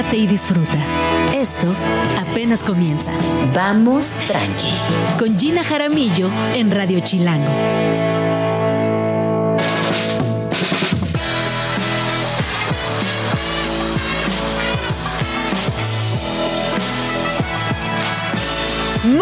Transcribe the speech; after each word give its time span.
relájate 0.00 0.16
y 0.16 0.26
disfruta. 0.26 0.78
Esto 1.32 1.66
apenas 2.18 2.62
comienza. 2.62 3.12
Vamos 3.54 4.14
tranqui. 4.26 4.72
Con 5.18 5.38
Gina 5.38 5.62
Jaramillo 5.62 6.28
en 6.54 6.70
Radio 6.70 7.00
Chilango. 7.00 7.50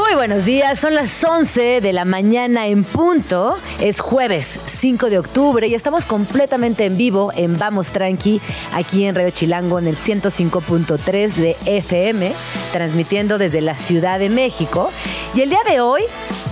Muy 0.09 0.17
buenos 0.17 0.47
días, 0.47 0.81
son 0.81 0.95
las 0.95 1.23
11 1.23 1.83
de 1.83 1.93
la 1.93 2.07
mañana 2.07 2.67
en 2.67 2.83
punto. 2.83 3.59
Es 3.79 4.01
jueves 4.01 4.59
5 4.65 5.11
de 5.11 5.19
octubre 5.19 5.69
y 5.69 5.75
estamos 5.75 6.07
completamente 6.07 6.87
en 6.87 6.97
vivo 6.97 7.31
en 7.37 7.59
Vamos 7.59 7.91
Tranqui, 7.91 8.41
aquí 8.73 9.05
en 9.05 9.15
Radio 9.15 9.31
Chilango 9.33 9.79
en 9.79 9.87
el 9.87 9.99
105.3 9.99 11.35
de 11.35 11.57
FM, 11.67 12.33
transmitiendo 12.73 13.37
desde 13.37 13.61
la 13.61 13.75
Ciudad 13.75 14.19
de 14.19 14.31
México. 14.31 14.91
Y 15.35 15.43
el 15.43 15.51
día 15.51 15.61
de 15.69 15.83
hoy 15.83 16.05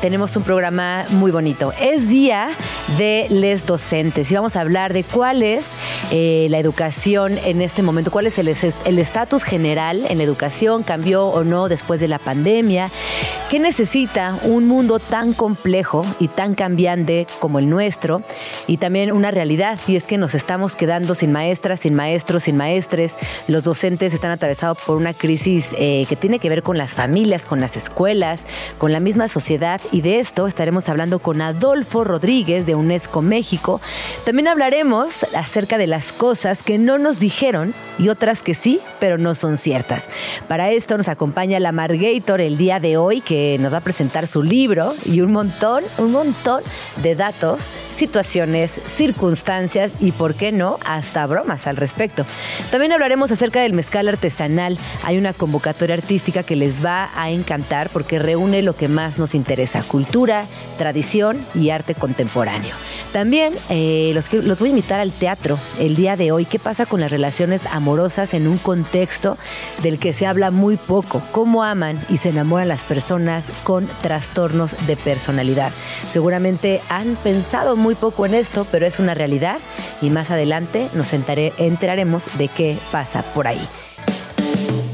tenemos 0.02 0.36
un 0.36 0.42
programa 0.42 1.06
muy 1.12 1.30
bonito. 1.30 1.72
Es 1.80 2.08
día 2.08 2.50
de 2.98 3.26
les 3.30 3.64
docentes 3.64 4.30
y 4.30 4.34
vamos 4.34 4.56
a 4.56 4.60
hablar 4.60 4.92
de 4.92 5.02
cuál 5.02 5.42
es 5.42 5.66
eh, 6.10 6.46
la 6.50 6.58
educación 6.58 7.38
en 7.38 7.62
este 7.62 7.82
momento, 7.82 8.10
cuál 8.10 8.26
es 8.26 8.38
el 8.38 8.48
estatus 8.98 9.44
general 9.44 10.04
en 10.08 10.18
la 10.18 10.24
educación, 10.24 10.82
cambió 10.82 11.26
o 11.26 11.42
no 11.42 11.68
después 11.68 12.00
de 12.00 12.08
la 12.08 12.18
pandemia, 12.18 12.90
qué 13.50 13.60
necesita 13.60 14.38
un 14.42 14.66
mundo 14.66 14.98
tan 14.98 15.32
complejo 15.32 16.04
y 16.18 16.26
tan 16.26 16.54
cambiante 16.56 17.28
como 17.38 17.60
el 17.60 17.70
nuestro 17.70 18.22
y 18.66 18.78
también 18.78 19.12
una 19.12 19.30
realidad 19.30 19.78
y 19.86 19.94
es 19.94 20.04
que 20.04 20.18
nos 20.18 20.34
estamos 20.34 20.74
quedando 20.74 21.14
sin 21.14 21.30
maestras, 21.30 21.80
sin 21.80 21.94
maestros, 21.94 22.44
sin 22.44 22.56
maestres. 22.56 23.14
Los 23.46 23.62
docentes 23.62 24.12
están 24.14 24.32
atravesados 24.32 24.78
por 24.78 24.96
una 24.96 25.14
crisis 25.14 25.74
eh, 25.78 26.06
que 26.08 26.16
tiene 26.16 26.40
que 26.40 26.48
ver 26.48 26.64
con 26.64 26.76
las 26.76 26.94
familias, 26.94 27.46
con 27.46 27.60
las 27.60 27.76
escuelas, 27.76 28.40
con 28.78 28.92
la 28.92 28.98
misma 28.98 29.28
sociedad 29.28 29.80
y 29.92 30.00
de 30.00 30.18
esto 30.18 30.48
estaremos 30.48 30.88
hablando 30.88 31.20
con 31.20 31.40
Adolfo 31.40 32.02
Rodríguez 32.02 32.66
de 32.66 32.74
UNESCO 32.74 33.22
México. 33.22 33.80
También 34.24 34.48
hablaremos 34.48 35.24
acerca 35.34 35.78
de 35.78 35.86
las 35.86 36.12
cosas 36.12 36.64
que 36.64 36.78
no 36.78 36.98
nos 36.98 37.20
dijeron 37.20 37.74
y 37.98 38.08
otras 38.08 38.42
que 38.42 38.54
sí, 38.54 38.80
pero 38.98 39.18
no 39.18 39.34
son 39.34 39.56
ciertas. 39.56 40.08
Para 40.48 40.72
esto 40.72 40.96
nos 40.96 41.08
acompaña 41.08 41.60
la 41.60 41.72
Margator 41.72 42.40
el 42.40 42.58
día 42.58 42.80
de 42.80 42.96
hoy 42.96 43.20
que 43.20 43.35
nos 43.60 43.72
va 43.72 43.78
a 43.78 43.80
presentar 43.80 44.26
su 44.26 44.42
libro 44.42 44.94
y 45.04 45.20
un 45.20 45.32
montón, 45.32 45.84
un 45.98 46.12
montón 46.12 46.62
de 47.02 47.14
datos, 47.14 47.70
situaciones, 47.96 48.72
circunstancias 48.96 49.92
y, 50.00 50.12
por 50.12 50.34
qué 50.34 50.52
no, 50.52 50.78
hasta 50.84 51.26
bromas 51.26 51.66
al 51.66 51.76
respecto. 51.76 52.24
También 52.70 52.92
hablaremos 52.92 53.30
acerca 53.30 53.60
del 53.60 53.72
mezcal 53.72 54.08
artesanal. 54.08 54.78
Hay 55.02 55.18
una 55.18 55.32
convocatoria 55.32 55.94
artística 55.94 56.42
que 56.42 56.56
les 56.56 56.84
va 56.84 57.10
a 57.16 57.30
encantar 57.30 57.88
porque 57.90 58.18
reúne 58.18 58.62
lo 58.62 58.76
que 58.76 58.88
más 58.88 59.18
nos 59.18 59.34
interesa, 59.34 59.82
cultura, 59.82 60.44
tradición 60.78 61.38
y 61.54 61.70
arte 61.70 61.94
contemporáneo. 61.94 62.74
También 63.12 63.54
eh, 63.70 64.10
los, 64.14 64.32
los 64.32 64.58
voy 64.58 64.68
a 64.68 64.70
invitar 64.70 65.00
al 65.00 65.12
teatro 65.12 65.58
el 65.78 65.96
día 65.96 66.16
de 66.16 66.32
hoy. 66.32 66.44
¿Qué 66.44 66.58
pasa 66.58 66.86
con 66.86 67.00
las 67.00 67.10
relaciones 67.10 67.66
amorosas 67.66 68.34
en 68.34 68.46
un 68.46 68.58
contexto 68.58 69.38
del 69.82 69.98
que 69.98 70.12
se 70.12 70.26
habla 70.26 70.50
muy 70.50 70.76
poco? 70.76 71.22
¿Cómo 71.32 71.62
aman 71.62 71.98
y 72.10 72.18
se 72.18 72.30
enamoran 72.30 72.68
las 72.68 72.82
personas 72.82 73.25
con 73.64 73.88
trastornos 74.02 74.74
de 74.86 74.96
personalidad? 74.96 75.72
Seguramente 76.10 76.80
han 76.88 77.16
pensado 77.16 77.76
muy 77.76 77.94
poco 77.94 78.26
en 78.26 78.34
esto, 78.34 78.66
pero 78.70 78.86
es 78.86 78.98
una 78.98 79.14
realidad 79.14 79.58
y 80.00 80.10
más 80.10 80.30
adelante 80.30 80.88
nos 80.94 81.12
enteraremos 81.12 82.38
de 82.38 82.48
qué 82.48 82.76
pasa 82.90 83.22
por 83.22 83.46
ahí. 83.46 83.66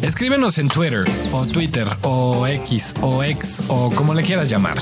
Escríbenos 0.03 0.59
en 0.59 0.69
Twitter 0.69 1.05
o 1.33 1.47
Twitter 1.47 1.87
o 2.03 2.47
X 2.47 2.95
o 3.01 3.23
X 3.23 3.63
o 3.69 3.91
como 3.93 4.15
le 4.15 4.23
quieras 4.23 4.49
llamar 4.49 4.79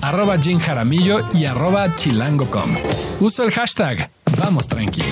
arroba 0.00 0.38
Jim 0.38 0.58
Jaramillo 0.58 1.26
y 1.34 1.44
arroba 1.44 1.94
chilango.com. 1.94 2.76
Uso 3.20 3.44
el 3.44 3.50
hashtag 3.50 4.10
Vamos 4.38 4.68
Tranqui. 4.68 5.02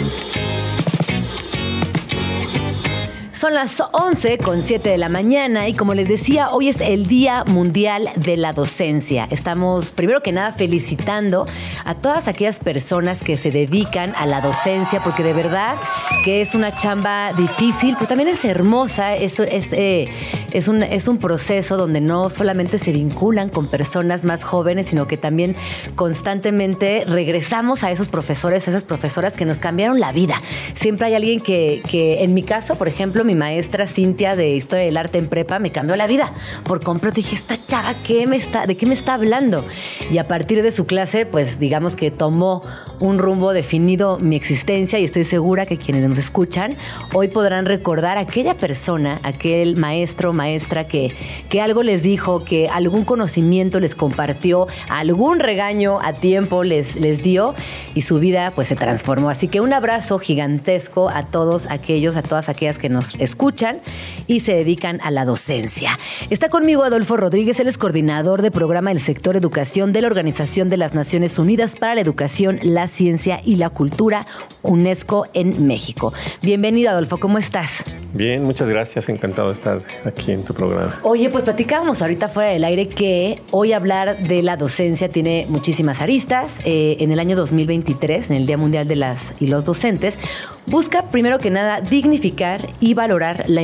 Son 3.37 3.53
las 3.53 3.83
11 3.93 4.39
con 4.39 4.63
7 4.63 4.89
de 4.89 4.97
la 4.97 5.11
mañana 5.11 5.69
y 5.69 5.75
como 5.75 5.93
les 5.93 6.09
decía, 6.09 6.49
hoy 6.53 6.71
es 6.71 6.81
el 6.81 7.07
Día 7.07 7.45
Mundial 7.45 8.09
de 8.17 8.39
la 8.39 8.55
Docencia. 8.55 9.29
Estamos 9.31 9.91
primero 9.91 10.23
que 10.23 10.33
nada 10.33 10.55
felicitando 10.55 11.47
a 11.85 11.95
todas 11.97 12.29
aquellas 12.29 12.61
personas 12.61 13.23
que 13.23 13.37
se 13.37 13.51
dedican 13.51 14.15
a 14.17 14.25
la 14.25 14.41
docencia 14.41 15.05
porque 15.05 15.23
de 15.23 15.35
verdad 15.35 15.77
que 16.25 16.41
es 16.41 16.55
una 16.55 16.79
chamba 16.79 17.35
difícil, 17.35 17.95
pero 17.97 18.09
también 18.09 18.31
es 18.31 18.43
hermosa, 18.47 19.15
es, 19.15 19.39
es, 19.39 19.75
eh, 19.75 20.09
es, 20.53 20.67
un, 20.67 20.83
es 20.83 21.07
un 21.07 21.19
proceso 21.19 21.77
donde 21.77 22.01
no 22.01 22.31
solamente 22.31 22.79
se 22.79 22.93
vinculan 22.93 23.51
con 23.51 23.69
personas 23.69 24.25
más 24.25 24.45
jóvenes, 24.45 24.87
sino 24.87 25.07
que 25.07 25.19
también 25.19 25.55
constantemente 25.95 27.05
regresamos 27.07 27.85
a 27.85 27.91
esos 27.91 28.09
profesores, 28.09 28.67
a 28.67 28.71
esas 28.71 28.85
profesoras 28.85 29.35
que 29.35 29.45
nos 29.45 29.59
cambiaron 29.59 30.01
la 30.01 30.13
vida. 30.13 30.41
Siempre 30.75 31.09
hay 31.09 31.15
alguien 31.17 31.41
que, 31.41 31.83
que 31.91 32.25
en 32.25 32.33
mi 32.33 32.43
caso, 32.43 32.77
por 32.77 32.89
ejemplo, 32.89 33.25
mi 33.26 33.34
maestra 33.34 33.87
Cintia 33.87 34.37
de 34.37 34.50
Historia 34.50 34.87
del 34.87 34.97
Arte 34.97 35.19
en 35.19 35.28
Prepa 35.28 35.59
me 35.59 35.72
cambió 35.72 35.97
la 35.97 36.06
vida. 36.06 36.32
Por 36.64 36.82
completo 36.82 37.16
dije, 37.16 37.37
esta 37.37 37.56
chava, 37.56 37.94
¿qué 38.06 38.26
me 38.26 38.37
está, 38.37 38.66
¿de 38.66 38.76
qué 38.76 38.87
me 38.87 38.94
está 38.94 39.14
hablando? 39.14 39.64
Y 40.10 40.19
a 40.19 40.28
partir 40.28 40.62
de 40.62 40.72
su 40.72 40.87
clase, 40.87 41.26
pues 41.26 41.59
digamos 41.59 41.97
que 41.97 42.10
tomó 42.10 42.62
un 43.01 43.19
rumbo 43.19 43.53
definido 43.53 44.19
mi 44.19 44.37
existencia 44.37 44.99
y 44.99 45.05
estoy 45.05 45.25
segura 45.25 45.67
que 45.67 45.77
quienes 45.77 46.09
nos 46.09 46.19
escuchan 46.19 46.77
hoy 47.12 47.29
podrán 47.29 47.67
recordar 47.67 48.19
a 48.19 48.23
aquella 48.23 48.57
persona, 48.57 49.19
aquel 49.23 49.77
maestro, 49.77 50.33
maestra 50.33 50.87
que, 50.87 51.12
que 51.49 51.61
algo 51.61 51.83
les 51.83 52.03
dijo, 52.03 52.45
que 52.45 52.69
algún 52.69 53.05
conocimiento 53.05 53.81
les 53.81 53.95
compartió, 53.95 54.67
algún 54.89 55.41
regaño 55.41 55.99
a 56.01 56.12
tiempo 56.12 56.65
les, 56.65 56.97
les 56.97 57.23
dio 57.23 57.55
y 57.95 58.03
su 58.03 58.19
vida 58.19 58.53
pues 58.55 58.69
se 58.69 58.77
transformó. 58.77 59.31
Así 59.31 59.49
que 59.49 59.61
un 59.61 59.73
abrazo 59.73 60.19
gigantesco 60.19 61.09
a 61.09 61.25
todos 61.25 61.67
aquellos, 61.71 62.17
a 62.17 62.23
todas 62.23 62.49
aquellas 62.49 62.79
que 62.79 62.89
nos 62.89 63.15
escuchan 63.17 63.79
y 64.26 64.41
se 64.41 64.54
dedican 64.54 65.00
a 65.03 65.10
la 65.10 65.25
docencia. 65.25 65.98
Está 66.31 66.48
conmigo 66.48 66.82
Adolfo 66.82 67.16
Rodríguez, 67.16 67.60
él 67.60 67.69
es 67.69 67.78
coordinador 67.78 68.42
de 68.42 68.50
programa 68.50 68.91
del 68.91 69.00
sector 69.00 69.37
educación 69.37 69.92
de 69.92 70.03
la 70.03 70.09
Organización 70.09 70.69
de 70.69 70.76
las 70.76 70.94
Naciones 70.94 71.38
Unidas 71.38 71.76
para 71.76 71.94
la 71.94 72.00
Educación, 72.00 72.59
la 72.62 72.88
Ciencia 72.88 73.41
y 73.44 73.56
la 73.56 73.70
Cultura, 73.70 74.26
UNESCO 74.62 75.26
en 75.32 75.66
México. 75.66 76.12
Bienvenido 76.42 76.91
Adolfo, 76.91 77.19
¿cómo 77.19 77.38
estás? 77.38 77.84
Bien, 78.14 78.44
muchas 78.44 78.69
gracias, 78.69 79.09
encantado 79.09 79.48
de 79.48 79.54
estar 79.54 79.82
aquí 80.04 80.32
en 80.32 80.44
tu 80.44 80.54
programa. 80.54 80.98
Oye, 81.03 81.28
pues 81.28 81.44
platicábamos 81.44 82.00
ahorita 82.00 82.28
fuera 82.28 82.50
del 82.50 82.64
aire 82.64 82.88
que 82.88 83.41
hoy 83.50 83.72
hablar 83.72 84.26
de 84.26 84.43
la 84.43 84.56
docencia 84.56 85.08
tiene 85.08 85.47
muchísimas 85.48 86.00
aristas. 86.00 86.60
Eh, 86.64 86.97
en 87.00 87.12
el 87.12 87.20
año 87.20 87.37
2023, 87.37 88.31
en 88.31 88.37
el 88.37 88.47
Día 88.47 88.56
Mundial 88.56 88.88
de 88.88 88.97
las 88.97 89.41
y 89.41 89.48
los 89.48 89.64
Docentes, 89.64 90.19
busca 90.66 91.10
primero 91.10 91.38
que 91.38 91.50
nada 91.50 91.81
dignificar 91.81 92.69
y 92.81 92.94
valorar 92.94 93.44
la 93.48 93.62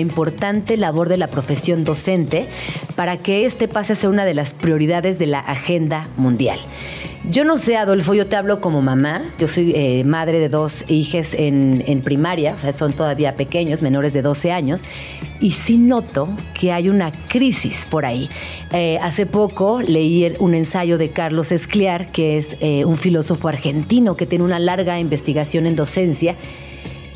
importante 0.52 0.76
labor 0.76 1.08
de 1.08 1.16
la 1.16 1.28
profesión 1.28 1.82
docente 1.84 2.46
para 2.94 3.16
que 3.16 3.46
este 3.46 3.68
pase 3.68 3.94
a 3.94 3.96
ser 3.96 4.10
una 4.10 4.24
de 4.24 4.34
las 4.34 4.52
prioridades 4.52 5.18
de 5.18 5.26
la 5.26 5.38
agenda 5.38 6.08
mundial. 6.16 6.58
Yo 7.30 7.44
no 7.44 7.56
sé, 7.56 7.76
Adolfo, 7.76 8.14
yo 8.14 8.26
te 8.26 8.36
hablo 8.36 8.60
como 8.60 8.82
mamá. 8.82 9.22
Yo 9.38 9.46
soy 9.46 9.72
eh, 9.74 10.02
madre 10.04 10.40
de 10.40 10.48
dos 10.48 10.84
hijas 10.90 11.34
en, 11.34 12.00
primaria, 12.04 12.54
o 12.54 12.60
sea, 12.60 12.72
son 12.72 12.92
todavía 12.92 13.34
pequeños, 13.34 13.80
menores 13.80 14.12
de 14.12 14.22
12 14.22 14.50
años, 14.50 14.82
y 15.40 15.52
sí 15.52 15.78
noto 15.78 16.28
que 16.52 16.72
hay 16.72 16.88
una 16.88 17.12
crisis 17.28 17.86
por 17.88 18.04
ahí. 18.04 18.28
Eh, 18.72 18.98
hace 19.00 19.24
poco 19.24 19.80
leí 19.80 20.32
un 20.40 20.54
ensayo 20.54 20.98
de 20.98 21.10
Carlos 21.10 21.52
Escliar, 21.52 22.10
que 22.10 22.38
es 22.38 22.56
eh, 22.60 22.84
un 22.84 22.98
filósofo 22.98 23.48
argentino 23.48 24.16
que 24.16 24.26
tiene 24.26 24.44
una 24.44 24.58
larga 24.58 24.98
investigación 24.98 25.66
en 25.66 25.76
docencia 25.76 26.34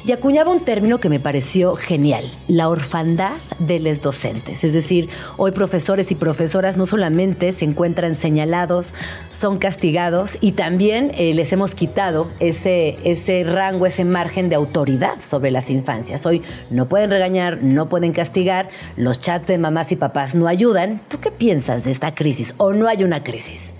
y 0.07 0.13
acuñaba 0.13 0.53
un 0.53 0.61
término 0.61 1.01
que 1.01 1.09
me 1.09 1.19
pareció 1.19 1.75
genial, 1.75 2.31
la 2.47 2.69
orfandad 2.69 3.39
de 3.59 3.81
los 3.81 4.01
docentes. 4.01 4.63
Es 4.63 4.73
decir, 4.73 5.09
hoy 5.37 5.51
profesores 5.51 6.13
y 6.13 6.15
profesoras 6.15 6.77
no 6.77 6.87
solamente 6.87 7.51
se 7.53 7.65
encuentran 7.65 8.15
señalados, 8.15 8.95
son 9.33 9.59
castigados 9.59 10.39
y 10.41 10.53
también 10.53 11.11
eh, 11.19 11.35
les 11.35 11.53
hemos 11.53 11.75
quitado 11.75 12.31
ese, 12.39 12.95
ese 13.03 13.43
rango, 13.43 13.85
ese 13.85 14.05
margen 14.05 14.49
de 14.49 14.55
autoridad 14.55 15.17
sobre 15.23 15.51
las 15.51 15.71
infancias. 15.71 16.25
Hoy 16.25 16.43
no 16.71 16.87
pueden 16.87 17.11
regañar, 17.11 17.65
no 17.65 17.89
pueden 17.89 18.13
castigar, 18.13 18.69
los 18.97 19.21
chats 19.21 19.49
de 19.49 19.59
mamás 19.59 19.91
y 19.91 19.97
papás 19.97 20.37
no 20.37 20.47
ayudan. 20.47 21.01
¿Tú 21.09 21.19
qué 21.19 21.33
piensas 21.33 21.83
de 21.83 21.91
esta 21.91 22.15
crisis 22.15 22.55
o 22.59 22.73
no 22.73 22.87
hay 22.87 23.03
una 23.03 23.25
crisis? 23.25 23.75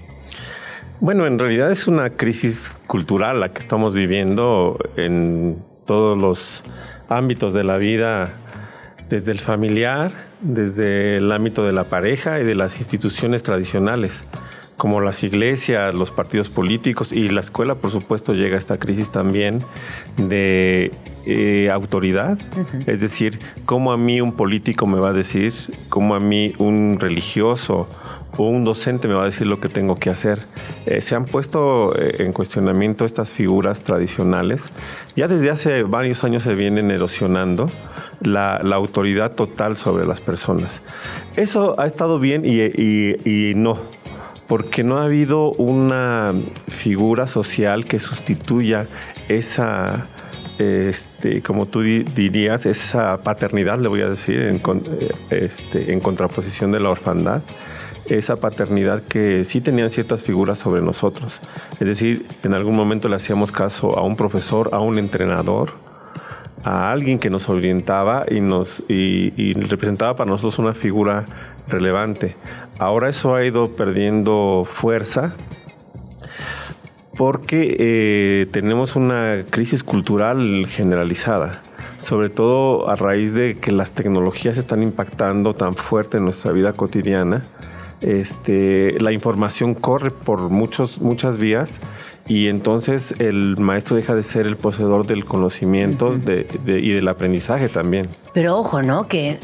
Bueno, 0.99 1.27
en 1.27 1.39
realidad 1.39 1.71
es 1.71 1.87
una 1.87 2.11
crisis 2.11 2.75
cultural 2.89 3.39
la 3.39 3.53
que 3.53 3.61
estamos 3.61 3.95
viviendo 3.95 4.77
en 4.97 5.63
todos 5.87 6.19
los 6.19 6.63
ámbitos 7.09 7.55
de 7.55 7.65
la 7.65 7.77
vida, 7.77 8.31
desde 9.09 9.33
el 9.33 9.41
familiar, 9.41 10.13
desde 10.41 11.19
el 11.19 11.31
ámbito 11.33 11.65
de 11.65 11.73
la 11.73 11.85
pareja 11.85 12.41
y 12.41 12.45
de 12.45 12.55
las 12.55 12.79
instituciones 12.79 13.43
tradicionales. 13.43 14.25
como 14.77 15.01
las 15.01 15.23
iglesias, 15.25 15.95
los 15.95 16.11
partidos 16.11 16.51
políticos 16.51 17.11
y 17.11 17.31
la 17.31 17.41
escuela, 17.41 17.77
por 17.77 17.91
supuesto, 17.91 18.35
llega 18.35 18.57
a 18.57 18.59
esta 18.59 18.77
crisis 18.77 19.11
también 19.11 19.61
de 20.19 20.93
eh, 21.25 21.71
autoridad. 21.71 22.39
Es 22.87 23.01
decir, 23.01 23.39
cómo 23.65 23.91
a 23.91 23.97
mí 23.97 24.21
un 24.21 24.33
político 24.33 24.87
me 24.87 25.01
va 25.01 25.09
a 25.09 25.13
decir, 25.15 25.55
cómo 25.89 26.15
a 26.15 26.21
mí 26.21 26.53
un 26.59 26.99
religioso 27.01 27.89
un 28.39 28.65
docente 28.65 29.09
me 29.09 29.15
va 29.15 29.23
a 29.23 29.27
decir 29.27 29.47
lo 29.47 29.61
que 29.61 29.69
tengo 29.69 29.95
que 29.95 30.11
hacer. 30.11 30.41
Eh, 30.87 31.01
se 31.01 31.15
han 31.15 31.25
puesto 31.25 31.97
eh, 31.97 32.17
en 32.19 32.33
cuestionamiento 32.33 33.05
estas 33.05 33.33
figuras 33.33 33.81
tradicionales. 33.81 34.65
Ya 35.15 35.29
desde 35.29 35.51
hace 35.51 35.83
varios 35.83 36.25
años 36.25 36.43
se 36.43 36.55
vienen 36.55 36.91
erosionando 36.91 37.71
la, 38.21 38.57
autoridad 38.57 39.33
total 39.33 39.77
sobre 39.77 40.07
las 40.07 40.21
personas. 40.21 40.83
Eso 41.37 41.79
ha 41.81 41.87
estado 41.87 42.19
bien 42.19 42.43
y 42.45 43.53
no 43.57 43.79
porque 44.47 44.85
no 44.85 44.99
ha 44.99 45.05
habido 45.05 45.51
una 45.53 46.33
figura 46.69 47.27
social 47.27 47.87
que 47.87 47.99
sustituya 47.99 48.87
esa, 49.29 50.07
este, 50.59 51.43
como 51.43 51.67
tú 51.67 51.83
dirías, 51.83 52.67
esa 52.67 53.19
paternidad, 53.19 53.79
le 53.79 53.89
voy 53.89 54.03
a 54.03 54.09
decir, 54.09 54.41
en, 54.43 54.61
este, 55.31 55.93
en 55.93 56.01
contraposición 56.01 56.73
de 56.73 56.81
la 56.81 56.91
orfandad, 56.91 57.43
esa 58.09 58.37
paternidad 58.37 59.03
que 59.03 59.45
sí 59.45 59.61
tenían 59.61 59.91
ciertas 59.91 60.25
figuras 60.25 60.59
sobre 60.59 60.83
nosotros. 60.83 61.41
Es 61.73 61.87
decir, 61.87 62.27
en 62.43 62.55
algún 62.55 62.77
momento 62.77 63.09
le 63.09 63.17
hacíamos 63.17 63.53
caso 63.53 63.99
a 63.99 64.03
un 64.03 64.17
profesor, 64.17 64.71
a 64.73 64.81
un 64.81 64.99
entrenador, 64.99 65.73
a 66.65 66.91
alguien 66.91 67.19
que 67.19 67.31
nos 67.31 67.49
orientaba 67.49 68.27
y 68.29 68.41
nos 68.41 68.85
y 68.89 69.53
representaba 69.55 70.17
para 70.17 70.31
nosotros 70.31 70.59
una 70.59 70.75
figura 70.75 71.25
relevante. 71.69 72.37
Ahora 72.79 73.09
eso 73.09 73.35
ha 73.35 73.45
ido 73.45 73.73
perdiendo 73.73 74.63
fuerza 74.65 75.35
porque 77.17 77.77
eh, 77.79 78.47
tenemos 78.53 78.95
una 78.95 79.45
crisis 79.49 79.83
cultural 79.83 80.67
generalizada, 80.69 81.63
sobre 81.99 82.29
todo 82.29 82.91
a 82.91 82.97
raíz 82.97 83.33
de 83.33 83.59
que 83.59 83.73
las 83.73 83.93
tecnologías 83.93 84.59
están 84.59 84.83
impactando 84.83 85.55
tan 85.55 85.75
fuerte 85.75 86.19
en 86.19 86.25
nuestra 86.25 86.53
vida 86.53 86.75
cotidiana. 86.75 87.43
Este, 88.07 89.01
la 89.01 89.11
información 89.11 89.75
corre 89.75 90.13
por 90.13 90.49
muchos, 90.49 91.01
muchas 91.01 91.39
vías 91.39 91.81
y 92.29 92.47
entonces 92.47 93.13
el 93.19 93.57
maestro 93.59 93.97
deja 93.97 94.15
de 94.15 94.23
ser 94.23 94.47
el 94.47 94.57
poseedor 94.57 95.09
del 95.09 95.25
conocimiento 95.25 96.17
y 96.17 96.91
del 96.91 97.09
aprendizaje 97.09 97.69
también. 97.69 98.09
Pero 98.37 98.59
ojo, 98.59 98.83
¿no? 98.83 99.09
Que 99.09 99.39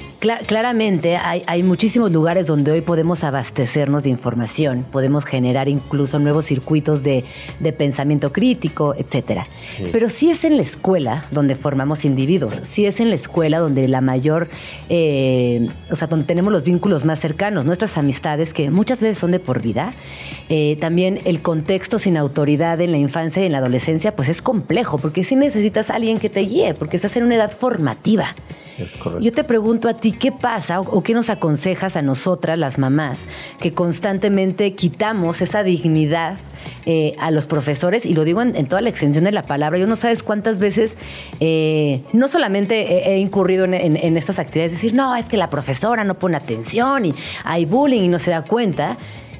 claramente 0.46 1.16
hay, 1.16 1.62
muchísimos 1.62 2.12
lugares 2.12 2.46
donde 2.46 2.72
hoy 2.72 2.82
podemos 2.82 3.24
abastecernos 3.24 4.02
de 4.02 4.10
información, 4.10 4.84
podemos 4.92 5.24
generar 5.24 5.66
incluso 5.66 6.18
nuevos 6.18 6.44
circuitos 6.44 7.02
de, 7.02 7.24
pensamiento 7.78 8.34
crítico, 8.34 8.94
etcétera. 8.98 9.48
Pero 9.92 10.10
sí 10.10 10.30
es 10.30 10.44
en 10.44 10.58
la 10.58 10.62
escuela 10.62 11.24
donde 11.30 11.56
formamos 11.56 12.04
individuos, 12.04 12.60
sí 12.64 12.84
es 12.84 13.00
en 13.00 13.08
la 13.08 13.14
escuela 13.14 13.60
donde 13.60 13.88
la 13.88 14.02
mayor, 14.02 14.50
eh, 14.90 15.66
o 15.90 15.96
sea, 15.96 16.06
donde 16.06 16.26
tenemos 16.26 16.52
los 16.52 16.64
vínculos 16.64 17.06
más 17.06 17.18
cercanos, 17.18 17.64
nuestras 17.64 17.96
amistades 17.96 18.52
que 18.52 18.70
muchas 18.70 19.00
veces 19.00 19.16
son 19.16 19.30
de 19.30 19.38
por 19.38 19.62
vida, 19.62 19.94
eh, 20.50 20.76
también 20.82 21.18
el 21.24 21.40
contexto 21.40 21.98
sin 21.98 22.18
autoridad 22.18 22.78
en 22.82 22.90
la 22.90 22.98
infancia 22.98 23.42
y 23.42 23.46
en 23.46 23.52
la 23.52 23.58
adolescencia, 23.58 24.14
pues 24.14 24.28
es 24.28 24.42
complejo, 24.42 24.98
porque 24.98 25.24
si 25.24 25.34
necesitas 25.34 25.88
a 25.88 25.94
alguien 25.94 26.18
que 26.18 26.28
te 26.28 26.40
guíe, 26.40 26.74
porque 26.74 26.96
estás 26.96 27.16
en 27.16 27.22
una 27.22 27.36
edad 27.36 27.50
formativa. 27.50 28.34
Yo 29.20 29.32
te 29.32 29.44
pregunto 29.44 29.88
a 29.88 29.94
ti, 29.94 30.12
¿qué 30.12 30.32
pasa 30.32 30.81
o, 30.81 31.02
qué 31.02 31.14
nos 31.14 31.31
aconsejas 31.31 31.96
a 31.96 32.02
nosotras, 32.02 32.58
las 32.58 32.79
mamás, 32.79 33.20
que 33.61 33.73
constantemente 33.73 34.75
quitamos 34.75 35.40
esa 35.40 35.62
dignidad 35.62 36.38
eh, 36.87 37.14
a 37.19 37.31
los 37.31 37.46
profesores? 37.46 38.06
Y 38.06 38.14
lo 38.14 38.25
digo 38.25 38.43
en, 38.43 38.67
toda 38.67 38.82
la 38.82 38.88
extensión 38.88 39.25
de 39.25 39.32
la 39.32 39.43
palabra. 39.43 39.79
Yo 39.79 39.87
no 39.87 39.96
sabes 39.96 40.23
cuántas 40.23 40.58
veces, 40.58 40.96
eh, 41.40 42.02
no 42.12 42.29
solamente 42.29 43.11
he, 43.11 43.19
incurrido 43.19 43.64
en, 43.64 43.75
en, 43.75 44.17
estas 44.17 44.38
actividades, 44.38 44.73
decir, 44.73 44.94
no, 44.94 45.17
es 45.17 45.26
que 45.26 45.37
la 45.37 45.49
profesora 45.49 46.05
no 46.05 46.19
pone 46.19 46.37
atención 46.37 47.06
y 47.06 47.14
hay 47.44 47.64
bullying 47.64 48.02
y 48.02 48.08
no 48.08 48.19
se 48.19 48.31
da 48.31 48.43
cuenta 48.43 48.96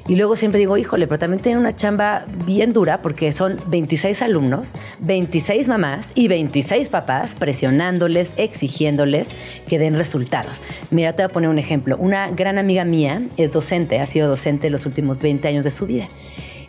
y 0.07 0.17
luego 0.17 0.35
siempre 0.35 0.59
digo, 0.59 0.75
híjole, 0.77 1.07
pero 1.07 1.17
también 1.17 1.41
tiene 1.41 1.57
una 1.57 1.75
chamba 1.75 2.25
bien 2.45 2.73
dura 2.73 2.97
porque 3.01 3.31
son 3.31 3.57
26 3.67 4.21
alumnos, 4.21 4.73
26 4.99 5.69
mamás 5.69 6.11
y 6.13 6.27
26 6.27 6.89
papás 6.89 7.35
presionándoles, 7.35 8.33
exigiéndoles 8.35 9.29
que 9.67 9.79
den 9.79 9.95
resultados. 9.95 10.59
Mira, 10.91 11.13
te 11.13 11.23
voy 11.23 11.29
a 11.29 11.33
poner 11.33 11.49
un 11.49 11.57
ejemplo. 11.57 11.95
Una 11.97 12.29
gran 12.31 12.57
amiga 12.57 12.83
mía 12.83 13.23
es 13.37 13.53
docente, 13.53 13.99
ha 14.01 14.05
sido 14.05 14.27
docente 14.27 14.69
los 14.69 14.85
últimos 14.85 15.21
20 15.21 15.47
años 15.47 15.63
de 15.63 15.71
su 15.71 15.85
vida. 15.85 16.07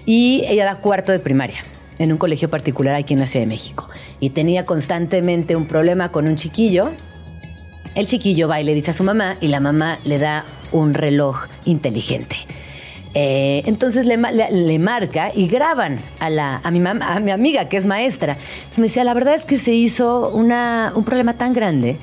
Y 0.07 0.45
ella 0.47 0.65
da 0.65 0.77
cuarto 0.77 1.11
de 1.11 1.19
primaria 1.19 1.65
en 1.99 2.13
un 2.13 2.19
colegio 2.19 2.49
particular 2.49 2.95
aquí 2.95 3.15
en 3.15 3.21
la 3.21 3.27
Ciudad 3.27 3.47
de 3.47 3.51
México. 3.51 3.89
Y 4.21 4.31
tenía 4.31 4.65
constantemente 4.65 5.57
un 5.57 5.67
problema 5.67 6.13
con 6.13 6.29
un 6.29 6.37
chiquillo. 6.37 6.93
El 7.97 8.07
chiquillo 8.07 8.47
va 8.47 8.61
y 8.61 8.65
le 8.65 8.75
dice 8.75 8.93
a 8.93 8.95
su 8.95 9.03
mamá 9.03 9.39
y 9.41 9.49
la 9.49 9.59
mamá 9.59 9.99
le 10.05 10.19
da 10.19 10.45
un 10.71 10.95
reloj 10.95 11.47
inteligente. 11.65 12.37
Eh, 13.17 13.63
entonces 13.67 14.07
le, 14.07 14.17
marca 14.79 15.31
y 15.33 15.47
graban 15.47 16.01
a, 16.19 16.31
la, 16.31 16.61
mi 17.23 17.31
amiga 17.31 17.69
que 17.69 17.77
es 17.77 17.87
maestra. 17.87 18.37
Me 18.77 18.85
decía, 18.85 19.05
la 19.05 19.15
verdad 19.15 19.35
es 19.35 19.45
que 19.45 19.59
se 19.59 19.73
hizo 19.73 20.31
un 20.31 21.05
problema 21.05 21.35
tan 21.35 21.53
grande 21.53 21.97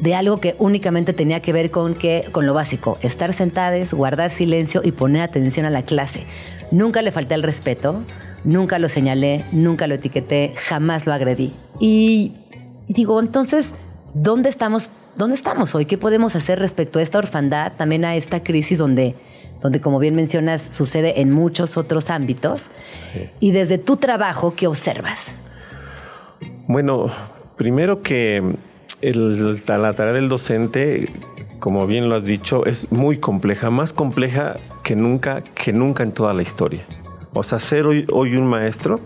de 0.00 0.14
algo 0.14 0.40
que 0.40 0.56
únicamente 0.58 1.12
tenía 1.12 1.40
que 1.40 1.52
ver 1.52 1.70
con, 1.70 1.94
lo 2.34 2.54
básico, 2.54 2.98
estar 3.02 3.32
sentadas, 3.32 3.94
guardar 3.94 4.32
silencio 4.32 4.80
y 4.82 4.92
poner 4.92 5.22
atención 5.22 5.66
a 5.66 5.70
la 5.70 5.82
clase. 5.82 6.24
Nunca 6.72 7.02
le 7.02 7.12
falté 7.12 7.34
el 7.34 7.42
respeto, 7.42 8.02
nunca 8.44 8.78
lo 8.78 8.88
señalé, 8.88 9.44
nunca 9.52 9.86
lo 9.86 9.94
etiqueté, 9.94 10.54
jamás 10.56 11.06
lo 11.06 11.12
agredí. 11.12 11.52
Y, 11.78 12.32
y 12.88 12.94
digo, 12.94 13.20
entonces, 13.20 13.72
¿dónde 14.14 14.48
estamos, 14.48 14.88
¿dónde 15.16 15.36
estamos 15.36 15.74
hoy? 15.74 15.84
¿Qué 15.84 15.98
podemos 15.98 16.34
hacer 16.34 16.58
respecto 16.58 16.98
a 16.98 17.02
esta 17.02 17.18
orfandad, 17.18 17.72
también 17.76 18.04
a 18.04 18.16
esta 18.16 18.42
crisis 18.42 18.78
donde 18.78 19.14
donde 19.60 19.80
como 19.80 19.98
bien 19.98 20.14
mencionas 20.14 20.62
sucede 20.62 21.20
en 21.20 21.30
muchos 21.30 21.76
otros 21.76 22.10
ámbitos. 22.10 22.68
Y 23.40 23.52
desde 23.52 23.78
tu 23.78 23.96
trabajo, 23.96 24.54
¿qué 24.54 24.66
observas? 24.66 25.36
Bueno, 26.66 27.10
primero 27.56 28.02
que 28.02 28.42
la 29.02 29.92
tarea 29.92 30.12
del 30.12 30.28
docente, 30.28 31.08
como 31.58 31.86
bien 31.86 32.08
lo 32.08 32.16
has 32.16 32.24
dicho, 32.24 32.64
es 32.66 32.90
muy 32.90 33.18
compleja, 33.18 33.70
más 33.70 33.92
compleja 33.92 34.56
que 34.82 34.96
nunca, 34.96 35.42
que 35.42 35.72
nunca 35.72 36.02
en 36.02 36.12
toda 36.12 36.32
la 36.34 36.42
historia. 36.42 36.84
O 37.32 37.42
sea, 37.42 37.58
ser 37.58 37.86
hoy, 37.86 38.06
hoy 38.12 38.36
un 38.36 38.46
maestro 38.46 39.00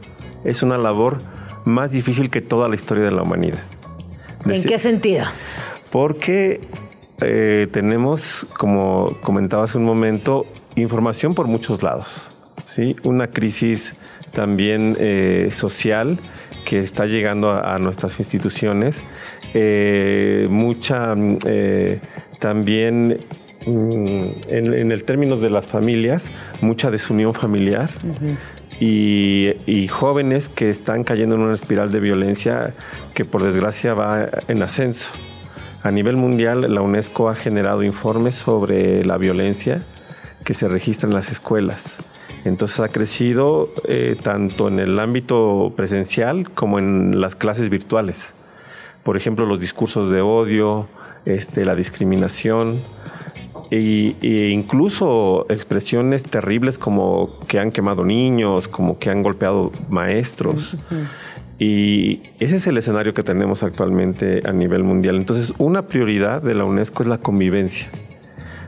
es 0.45 0.62
una 0.62 0.79
labor 0.79 1.19
más 1.65 1.91
difícil 1.91 2.31
que 2.31 2.41
toda 2.41 2.69
la 2.69 2.75
historia 2.75 3.05
de 3.05 3.11
la 3.11 3.23
humanidad. 3.23 3.62
¿En 4.47 4.62
qué 4.62 4.79
sentido? 4.79 5.25
Porque 5.91 6.61
eh, 7.25 7.69
tenemos, 7.71 8.47
como 8.59 9.16
comentaba 9.23 9.64
hace 9.64 9.78
un 9.78 9.85
momento, 9.85 10.47
información 10.76 11.35
por 11.35 11.47
muchos 11.47 11.83
lados. 11.83 12.28
¿sí? 12.66 12.97
Una 13.02 13.28
crisis 13.28 13.95
también 14.33 14.97
eh, 14.99 15.50
social 15.52 16.19
que 16.64 16.78
está 16.78 17.07
llegando 17.07 17.50
a, 17.50 17.78
nuestras 17.78 18.19
instituciones. 18.21 19.00
Eh, 19.54 20.47
mucha 20.50 21.14
también 22.40 23.19
mm, 23.66 24.21
en, 24.49 24.93
el 24.93 25.04
término 25.04 25.37
de 25.37 25.50
las 25.50 25.66
familias, 25.66 26.26
mucha 26.61 26.90
desunión 26.90 27.35
familiar. 27.35 27.90
y, 28.81 29.87
jóvenes 29.88 30.49
que 30.49 30.71
están 30.71 31.04
cayendo 31.04 31.37
en 31.37 31.43
una 31.43 31.54
espiral 31.54 31.93
de 31.93 32.00
violencia 32.00 32.75
que 33.14 33.25
por 33.25 33.43
desgracia 33.43 33.95
va 33.95 34.28
en 34.49 34.62
ascenso. 34.62 35.12
A 35.85 35.91
nivel 35.91 36.17
mundial, 36.17 36.73
la 36.73 36.81
UNESCO 36.81 37.29
ha 37.29 37.35
generado 37.35 37.83
informes 37.83 38.35
sobre 38.35 39.05
la 39.05 39.19
violencia 39.19 39.83
que 40.43 40.55
se 40.55 40.67
registra 40.67 41.07
en 41.11 41.14
las 41.14 41.31
escuelas. 41.31 41.83
Entonces 42.47 42.81
ha 42.81 42.88
crecido 42.88 43.69
eh, 43.87 44.17
tanto 44.23 44.69
en 44.69 44.79
el 44.79 44.99
ámbito 44.99 45.75
presencial 45.76 46.49
como 46.49 46.79
en 46.79 47.21
las 47.21 47.37
clases 47.37 47.69
virtuales. 47.69 48.33
Por 49.03 49.19
ejemplo, 49.19 49.45
los 49.45 49.61
discursos 49.61 50.11
de 50.11 50.23
odio, 50.23 50.88
este, 51.26 51.67
la 51.67 51.75
discriminación 51.75 52.81
e, 53.71 54.49
incluso 54.53 55.45
expresiones 55.50 56.23
terribles 56.23 56.79
como 56.79 57.29
que 57.47 57.59
han 57.59 57.71
quemado 57.71 58.07
niños, 58.07 58.69
como 58.69 58.99
que 58.99 59.11
han 59.11 59.23
golpeado 59.23 59.71
maestros. 59.91 60.79
Y 61.66 62.21
ese 62.40 62.56
es 62.56 62.66
el 62.66 62.76
escenario 62.76 63.14
que 63.14 63.23
tenemos 63.23 63.62
actualmente 63.62 64.42
a 64.44 64.52
nivel 64.52 64.85
mundial. 64.85 65.16
Entonces, 65.16 65.54
una 65.56 65.87
prioridad 65.87 66.42
de 66.42 66.52
la 66.52 66.66
UNESCO 66.66 67.04
es 67.04 67.09
la 67.09 67.16
convivencia. 67.16 67.88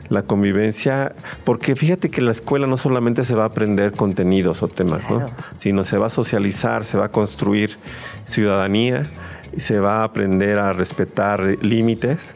La 0.09 0.23
convivencia, 0.23 1.13
porque 1.43 1.75
fíjate 1.75 2.09
que 2.09 2.21
en 2.21 2.25
la 2.25 2.31
escuela 2.31 2.65
no 2.65 2.75
solamente 2.75 3.23
se 3.23 3.35
va 3.35 3.43
a 3.43 3.47
aprender 3.47 3.91
contenidos 3.91 4.63
o 4.63 4.67
temas, 4.67 5.07
¿no? 5.11 5.29
sino 5.59 5.83
se 5.83 5.99
va 5.99 6.07
a 6.07 6.09
socializar, 6.09 6.85
se 6.85 6.97
va 6.97 7.05
a 7.05 7.09
construir 7.09 7.77
ciudadanía, 8.25 9.11
se 9.57 9.79
va 9.79 9.97
a 9.97 10.03
aprender 10.03 10.57
a 10.57 10.73
respetar 10.73 11.57
límites. 11.61 12.33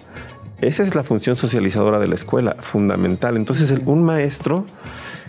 Esa 0.60 0.84
es 0.84 0.94
la 0.94 1.02
función 1.02 1.38
socializadora 1.38 1.98
de 1.98 2.08
la 2.08 2.14
escuela, 2.14 2.58
fundamental. 2.60 3.36
Entonces, 3.36 3.74
un 3.88 4.04
maestro 4.04 4.68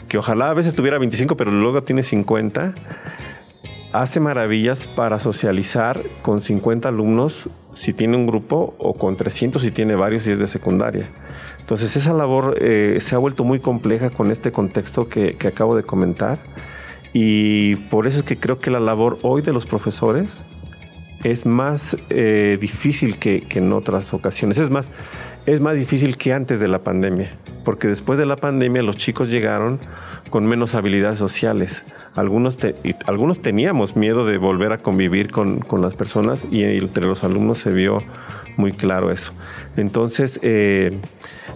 que 0.09 0.19
ojalá 0.19 0.51
a 0.51 0.55
veces 0.55 0.75
tuviera 0.75 0.99
25, 0.99 1.39
pero 1.39 1.51
luego 1.51 1.83
tiene 1.83 2.03
50, 2.03 2.75
hace 3.93 4.21
maravillas 4.21 4.87
para 4.87 5.19
socializar 5.19 6.03
con 6.23 6.41
50 6.41 6.89
alumnos 6.89 7.49
si 7.75 7.93
tiene 7.93 8.17
un 8.17 8.27
grupo 8.27 8.75
o 8.79 8.95
con 8.95 9.17
300 9.17 9.61
si 9.61 9.71
tiene 9.71 9.95
varios 9.95 10.27
y 10.27 10.33
es 10.33 10.39
de 10.39 10.49
secundaria. 10.49 11.07
Entonces 11.61 11.95
esa 11.97 12.13
labor 12.13 12.57
eh, 12.61 12.99
se 13.01 13.15
ha 13.15 13.19
vuelto 13.19 13.45
muy 13.45 13.61
compleja 13.61 14.11
con 14.11 14.31
este 14.31 14.51
contexto 14.53 15.09
que, 15.09 15.37
acabo 15.47 15.77
de 15.77 15.83
comentar 15.83 16.39
y 17.13 17.77
por 17.77 18.07
eso 18.07 18.21
es 18.21 18.25
que 18.25 18.39
creo 18.39 18.59
que 18.59 18.71
la 18.71 18.81
labor 18.81 19.19
hoy 19.23 19.43
de 19.43 19.53
los 19.53 19.67
profesores 19.67 20.45
es 21.25 21.47
más 21.47 21.97
eh, 22.11 22.59
difícil 22.61 23.19
que, 23.19 23.43
que, 23.43 23.61
en 23.61 23.73
otras 23.73 24.13
ocasiones. 24.13 24.59
Es 24.59 24.71
más, 24.71 24.89
es 25.47 25.61
más 25.61 25.77
difícil 25.77 26.17
que 26.17 26.33
antes 26.33 26.59
de 26.59 26.67
la 26.67 26.81
pandemia, 26.81 27.31
porque 27.65 27.87
después 27.87 28.19
de 28.19 28.27
la 28.27 28.37
pandemia 28.37 28.83
los 28.83 28.97
chicos 28.97 29.29
llegaron 29.29 29.79
con 30.31 30.47
menos 30.47 30.75
habilidades 30.75 31.19
sociales. 31.19 31.85
Algunos, 32.17 32.59
algunos 33.07 33.41
teníamos 33.41 33.97
miedo 33.97 34.27
de 34.27 34.37
volver 34.39 34.73
a 34.73 34.79
convivir 34.79 35.31
con, 35.31 35.61
las 35.81 35.97
personas 35.97 36.47
y 36.51 36.63
entre 36.65 37.07
los 37.07 37.25
alumnos 37.25 37.59
se 37.59 37.73
vio 37.73 37.99
muy 38.57 38.73
claro 38.73 39.11
eso. 39.11 39.33
Entonces, 39.77 40.39
eh, 40.43 40.99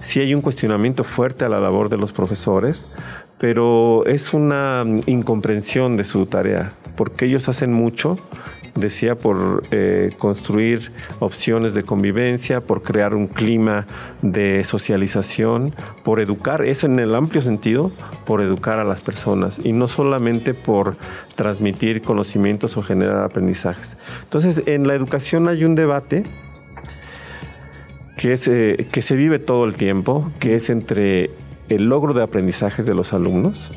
sí 0.00 0.20
hay 0.20 0.34
un 0.34 0.40
cuestionamiento 0.40 1.04
fuerte 1.04 1.44
a 1.44 1.48
la 1.48 1.60
labor 1.60 1.90
de 1.90 1.98
los 1.98 2.12
profesores, 2.12 2.96
pero 3.38 4.06
es 4.06 4.32
una 4.32 4.84
incomprensión 5.06 5.96
de 5.96 6.04
su 6.04 6.24
tarea, 6.24 6.70
porque 6.96 7.26
ellos 7.26 7.48
hacen 7.48 7.72
mucho, 7.72 8.16
decía, 8.76 9.16
por 9.16 9.62
eh, 9.70 10.12
construir 10.18 10.92
opciones 11.18 11.74
de 11.74 11.82
convivencia, 11.82 12.60
por 12.60 12.82
crear 12.82 13.14
un 13.14 13.26
clima 13.26 13.86
de 14.22 14.64
socialización, 14.64 15.74
por 16.04 16.20
educar, 16.20 16.64
eso 16.64 16.86
en 16.86 16.98
el 16.98 17.14
amplio 17.14 17.42
sentido, 17.42 17.90
por 18.24 18.40
educar 18.40 18.78
a 18.78 18.84
las 18.84 19.00
personas 19.00 19.60
y 19.64 19.72
no 19.72 19.88
solamente 19.88 20.54
por 20.54 20.96
transmitir 21.34 22.02
conocimientos 22.02 22.76
o 22.76 22.82
generar 22.82 23.24
aprendizajes. 23.24 23.96
Entonces, 24.22 24.62
en 24.66 24.86
la 24.86 24.94
educación 24.94 25.48
hay 25.48 25.64
un 25.64 25.74
debate 25.74 26.22
que, 28.16 28.32
es, 28.32 28.48
eh, 28.48 28.86
que 28.90 29.02
se 29.02 29.16
vive 29.16 29.38
todo 29.38 29.64
el 29.64 29.74
tiempo, 29.74 30.30
que 30.38 30.54
es 30.54 30.70
entre 30.70 31.30
el 31.68 31.86
logro 31.86 32.14
de 32.14 32.22
aprendizajes 32.22 32.86
de 32.86 32.94
los 32.94 33.12
alumnos 33.12 33.70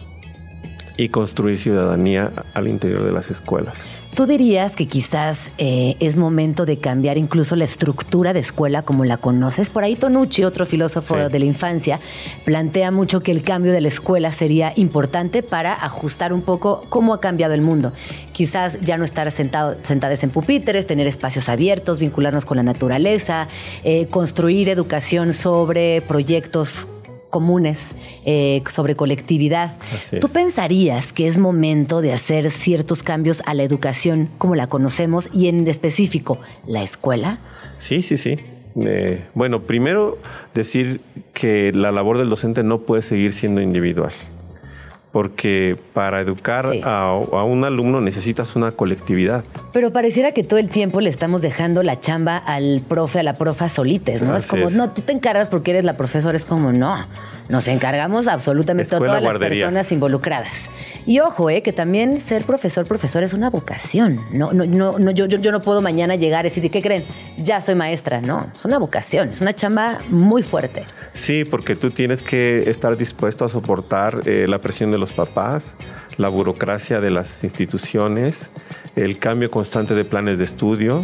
y 0.97 1.09
construir 1.09 1.57
ciudadanía 1.57 2.31
al 2.53 2.67
interior 2.67 3.03
de 3.03 3.11
las 3.11 3.31
escuelas. 3.31 3.77
¿Tú 4.15 4.25
dirías 4.25 4.75
que 4.75 4.85
quizás 4.85 5.49
eh, 5.57 5.95
es 5.99 6.17
momento 6.17 6.65
de 6.65 6.77
cambiar 6.77 7.17
incluso 7.17 7.55
la 7.55 7.63
estructura 7.63 8.33
de 8.33 8.39
escuela 8.39 8.81
como 8.81 9.05
la 9.05 9.17
conoces? 9.17 9.69
Por 9.69 9.83
ahí 9.83 9.95
Tonucci, 9.95 10.43
otro 10.43 10.65
filósofo 10.65 11.29
de 11.29 11.39
la 11.39 11.45
infancia, 11.45 11.99
plantea 12.43 12.91
mucho 12.91 13.21
que 13.21 13.31
el 13.31 13.43
cambio 13.43 13.71
de 13.71 13.81
la 13.81 13.87
escuela 13.87 14.33
sería 14.33 14.73
importante 14.75 15.41
para 15.41 15.73
ajustar 15.73 16.33
un 16.33 16.41
poco 16.41 16.83
cómo 16.89 17.13
ha 17.13 17.21
cambiado 17.21 17.53
el 17.53 17.61
mundo. 17.61 17.93
Quizás 18.33 18.81
ya 18.81 18.97
no 18.97 19.05
estar 19.05 19.31
sentado, 19.31 19.77
sentadas 19.83 20.21
en 20.23 20.31
pupitres, 20.31 20.85
tener 20.85 21.07
espacios 21.07 21.47
abiertos, 21.47 21.99
vincularnos 21.99 22.45
con 22.45 22.57
la 22.57 22.63
naturaleza, 22.63 23.47
eh, 23.83 24.07
construir 24.07 24.69
educación 24.69 25.33
sobre 25.33 26.01
proyectos 26.01 26.87
comunes 27.29 27.79
eh, 28.25 28.61
sobre 28.69 28.95
colectividad. 28.95 29.73
¿Tú 30.19 30.29
pensarías 30.29 31.13
que 31.13 31.27
es 31.27 31.37
momento 31.37 32.01
de 32.01 32.13
hacer 32.13 32.51
ciertos 32.51 33.03
cambios 33.03 33.41
a 33.45 33.53
la 33.53 33.63
educación 33.63 34.29
como 34.37 34.55
la 34.55 34.67
conocemos 34.67 35.29
y 35.33 35.47
en 35.47 35.67
específico 35.67 36.39
la 36.65 36.83
escuela? 36.83 37.39
Sí, 37.79 38.01
sí, 38.01 38.17
sí. 38.17 38.39
Eh, 38.81 39.25
bueno, 39.33 39.63
primero 39.63 40.17
decir 40.53 41.01
que 41.33 41.71
la 41.73 41.91
labor 41.91 42.17
del 42.17 42.29
docente 42.29 42.63
no 42.63 42.81
puede 42.81 43.01
seguir 43.01 43.33
siendo 43.33 43.61
individual 43.61 44.13
porque 45.11 45.77
para 45.93 46.21
educar 46.21 46.65
a, 46.83 47.15
un 47.15 47.65
alumno 47.65 47.99
necesitas 47.99 48.55
una 48.55 48.71
colectividad. 48.71 49.43
Pero 49.73 49.91
pareciera 49.91 50.33
que 50.33 50.43
todo 50.43 50.59
el 50.59 50.69
tiempo 50.69 51.01
le 51.01 51.09
estamos 51.09 51.41
dejando 51.41 51.81
la 51.81 51.99
chamba 51.99 52.37
al 52.37 52.81
profe, 52.87 53.19
a 53.19 53.23
la 53.23 53.33
profa 53.33 53.69
solites, 53.69 54.21
¿no? 54.21 54.37
es 54.37 54.45
como, 54.45 54.69
no, 54.69 54.91
tú 54.91 55.01
te 55.01 55.11
encargas 55.11 55.49
porque 55.49 55.71
eres 55.71 55.83
la 55.83 55.97
profesora, 55.97 56.37
es 56.37 56.45
como, 56.45 56.71
no, 56.71 57.07
nos 57.49 57.67
encargamos 57.67 58.27
absolutamente 58.27 58.95
a 58.95 58.99
todas 58.99 59.23
las 59.23 59.37
personas 59.37 59.91
involucradas. 59.91 60.69
Y 61.05 61.19
ojo, 61.19 61.49
eh, 61.49 61.61
que 61.61 61.73
también 61.73 62.19
ser 62.19 62.43
profesor, 62.43 62.85
profesor 62.85 63.23
es 63.23 63.33
una 63.33 63.49
vocación. 63.49 64.19
No, 64.31 64.53
no, 64.53 64.65
no, 64.65 64.99
no 64.99 65.11
yo, 65.11 65.25
yo, 65.25 65.39
yo 65.39 65.51
no 65.51 65.59
puedo 65.59 65.81
mañana 65.81 66.15
llegar 66.15 66.45
y 66.45 66.49
decir, 66.49 66.69
¿qué 66.69 66.81
creen? 66.81 67.05
Ya 67.37 67.61
soy 67.61 67.75
maestra. 67.75 68.21
No, 68.21 68.47
es 68.53 68.65
una 68.65 68.77
vocación, 68.77 69.29
es 69.29 69.41
una 69.41 69.53
chamba 69.53 69.99
muy 70.09 70.43
fuerte. 70.43 70.83
Sí, 71.13 71.43
porque 71.45 71.75
tú 71.75 71.91
tienes 71.91 72.21
que 72.21 72.69
estar 72.69 72.97
dispuesto 72.97 73.45
a 73.45 73.49
soportar 73.49 74.21
eh, 74.25 74.47
la 74.47 74.59
presión 74.59 74.91
de 74.91 74.97
los 74.97 75.13
papás, 75.13 75.75
la 76.17 76.29
burocracia 76.29 77.01
de 77.01 77.09
las 77.09 77.43
instituciones, 77.43 78.49
el 78.95 79.17
cambio 79.17 79.49
constante 79.49 79.95
de 79.95 80.05
planes 80.05 80.37
de 80.37 80.45
estudio, 80.45 81.03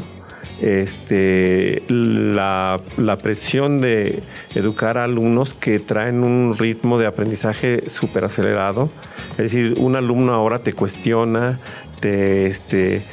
este, 0.61 1.83
la, 1.87 2.81
presión 3.21 3.81
de 3.81 4.23
educar 4.53 4.97
a 4.97 5.03
alumnos 5.03 5.53
que 5.53 5.79
traen 5.79 6.23
un 6.23 6.57
ritmo 6.57 6.97
de 6.97 7.07
aprendizaje 7.07 7.89
súper 7.89 8.25
acelerado. 8.25 8.89
Es 9.31 9.37
decir, 9.37 9.75
un 9.77 9.95
alumno 9.95 10.33
ahora 10.33 10.59
te 10.59 10.73
cuestiona, 10.73 11.59
te, 11.99 12.47
este, 12.47 13.03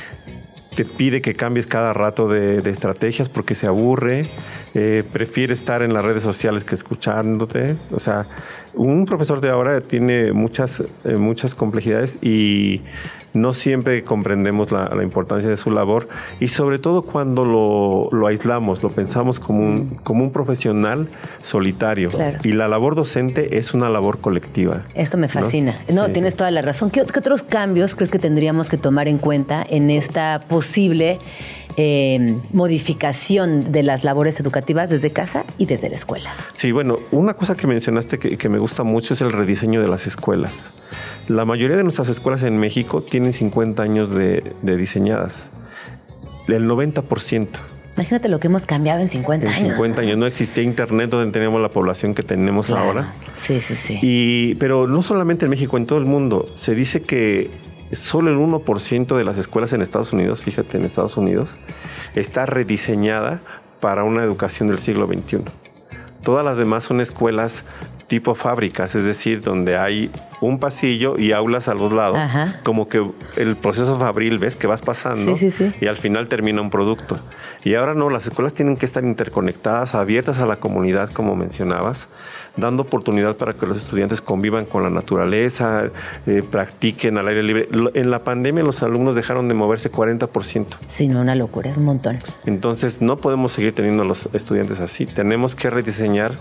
te 0.75 0.85
pide 0.85 1.21
que 1.21 1.35
cambies 1.35 1.67
cada 1.67 1.93
rato 1.93 2.29
de, 2.29 2.59
estrategias 2.71 3.29
porque 3.29 3.55
se 3.55 3.67
aburre, 3.67 4.29
eh, 4.75 5.05
prefiere 5.13 5.53
estar 5.53 5.83
en 5.83 5.93
las 5.93 6.05
redes 6.05 6.23
sociales 6.23 6.65
que 6.65 6.75
escuchándote. 6.75 7.77
O 7.93 8.01
sea, 8.01 8.27
un 8.75 9.05
profesor 9.05 9.41
de 9.41 9.51
ahora 9.51 9.81
tiene 9.81 10.33
muchas, 10.33 10.83
eh, 11.05 11.17
muchas 11.17 11.55
complejidades 11.55 12.19
y 12.23 12.81
no 13.35 13.53
siempre 13.55 14.05
comprendemos 14.05 14.71
la, 14.71 14.91
importancia 15.03 15.49
de 15.49 15.57
su 15.57 15.71
labor 15.71 16.09
y 16.39 16.49
sobre 16.49 16.79
todo 16.79 17.03
cuando 17.03 17.45
lo, 17.45 18.27
aislamos, 18.27 18.83
lo 18.83 18.91
pensamos 18.91 19.41
como 19.41 19.61
un, 19.61 19.99
como 20.03 20.23
un 20.25 20.31
profesional 20.31 21.09
solitario. 21.43 22.11
Y 22.45 22.53
la 22.53 22.69
labor 22.69 22.95
docente 22.95 23.59
es 23.59 23.75
una 23.75 23.89
labor 23.89 24.21
colectiva. 24.21 24.83
Esto 24.95 25.17
me 25.17 25.29
fascina. 25.29 25.77
No, 25.89 26.11
tienes 26.11 26.37
toda 26.37 26.51
la 26.51 26.63
razón. 26.63 26.91
¿Qué, 26.91 27.01
otros 27.01 27.43
cambios 27.43 27.95
crees 27.95 28.11
que 28.11 28.19
tendríamos 28.19 28.69
que 28.69 28.79
tomar 28.79 29.09
en 29.09 29.19
cuenta 29.19 29.65
en 29.69 29.91
esta 29.91 30.43
posible 30.49 31.19
eh, 31.77 32.37
modificación 32.53 33.73
de 33.73 33.83
las 33.83 34.05
labores 34.05 34.39
educativas 34.41 34.91
desde 34.91 35.11
casa 35.11 35.45
y 35.59 35.67
desde 35.67 35.89
la 35.89 35.97
escuela? 35.97 36.31
Sí, 36.55 36.73
bueno, 36.73 36.99
una 37.11 37.35
cosa 37.35 37.57
que 37.57 37.67
mencionaste 37.67 38.19
que, 38.19 38.37
que 38.37 38.49
me 38.49 38.59
gusta 38.59 38.83
mucho 38.83 39.15
es 39.15 39.21
el 39.21 39.33
rediseño 39.33 39.81
de 39.81 39.89
las 39.89 40.07
escuelas. 40.07 40.83
La 41.29 41.45
mayoría 41.45 41.77
de 41.77 41.85
nuestras 41.85 42.09
escuelas 42.09 42.43
en 42.43 42.59
México 42.59 43.01
tienen 43.03 43.33
50 43.33 43.83
años 43.83 44.11
de, 44.11 44.55
diseñadas. 44.63 45.47
El 46.49 46.69
90%. 46.69 47.49
Imagínate 47.97 48.29
lo 48.29 48.41
que 48.41 48.49
hemos 48.49 48.67
cambiado 48.67 49.01
en 49.01 49.11
50 49.11 49.47
años. 49.47 49.63
En 49.63 49.71
50 49.71 50.01
años 50.01 50.19
no 50.19 50.27
existía 50.27 50.65
internet 50.65 51.11
donde 51.11 51.31
teníamos 51.31 51.61
la 51.61 51.69
población 51.69 52.15
que 52.15 52.23
tenemos 52.23 52.71
ahora. 52.71 53.13
Sí, 53.33 53.61
sí, 53.61 53.77
sí. 53.77 53.99
Y, 54.03 54.55
pero 54.57 54.87
no 54.87 55.03
solamente 55.03 55.45
en 55.45 55.51
México, 55.51 55.77
en 55.77 55.87
todo 55.87 55.99
el 55.99 56.07
mundo. 56.07 56.45
Se 56.57 56.75
dice 56.75 57.03
que 57.03 57.51
solo 57.93 58.31
el 58.31 58.39
1% 58.39 59.17
de 59.17 59.25
las 59.25 59.37
escuelas 59.39 59.73
en 59.73 59.83
Estados 59.83 60.13
Unidos, 60.13 60.43
fíjate, 60.43 60.79
en 60.79 60.85
Estados 60.85 61.17
Unidos, 61.17 61.51
está 62.15 62.47
rediseñada 62.47 63.41
para 63.81 64.05
una 64.05 64.25
educación 64.25 64.69
del 64.69 64.79
siglo 64.79 65.07
XXI. 65.07 65.45
Todas 66.23 66.45
las 66.45 66.57
demás 66.57 66.85
son 66.85 67.01
escuelas 67.01 67.65
tipo 68.13 68.35
fábricas, 68.35 68.95
es 68.95 69.07
decir, 69.07 69.41
donde 69.41 69.79
hay 69.79 70.11
un 70.43 70.59
pasillo 70.59 71.19
y 71.19 71.33
aulas 71.33 71.67
a 71.67 71.73
los 71.73 71.91
lados, 71.95 72.19
como 72.63 72.87
que 72.87 73.03
el 73.37 73.57
proceso 73.57 73.99
fabril, 73.99 74.39
ves 74.39 74.55
que 74.55 74.67
vas 74.67 74.83
pasando 74.83 75.35
y 75.81 75.87
al 75.87 75.97
final 75.97 76.27
termina 76.27 76.61
un 76.61 76.69
producto. 76.69 77.19
Y 77.65 77.73
ahora 77.73 77.95
no, 77.95 78.11
las 78.11 78.27
escuelas 78.27 78.53
tienen 78.53 78.77
que 78.77 78.85
estar 78.85 79.03
interconectadas, 79.03 79.95
abiertas 79.95 80.41
a 80.41 80.45
la 80.45 80.57
comunidad, 80.57 81.09
como 81.09 81.37
mencionabas, 81.37 82.07
dando 82.57 82.83
oportunidad 82.83 83.37
para 83.37 83.55
que 83.55 83.67
los 83.67 83.77
estudiantes 83.79 84.21
convivan 84.21 84.65
con 84.67 84.83
la 84.83 84.91
naturaleza, 84.91 85.91
eh, 86.27 86.43
practiquen 86.49 87.19
al 87.19 87.29
aire 87.29 87.43
libre. 87.43 87.69
En 87.95 88.11
la 88.11 88.21
pandemia 88.25 88.63
los 88.63 88.83
alumnos 88.83 89.15
dejaron 89.15 89.49
de 89.49 89.55
moverse 89.55 89.91
40%. 89.91 90.67
Sí, 90.91 91.09
no, 91.09 91.21
una 91.21 91.35
locura, 91.35 91.71
es 91.71 91.77
un 91.77 91.85
montón. 91.85 92.19
Entonces 92.47 93.01
no 93.01 93.17
podemos 93.17 93.53
seguir 93.53 93.75
teniendo 93.75 94.03
a 94.03 94.07
los 94.07 94.29
estudiantes 94.35 94.81
así. 94.81 95.07
Tenemos 95.07 95.55
que 95.55 95.71
rediseñar 95.71 96.35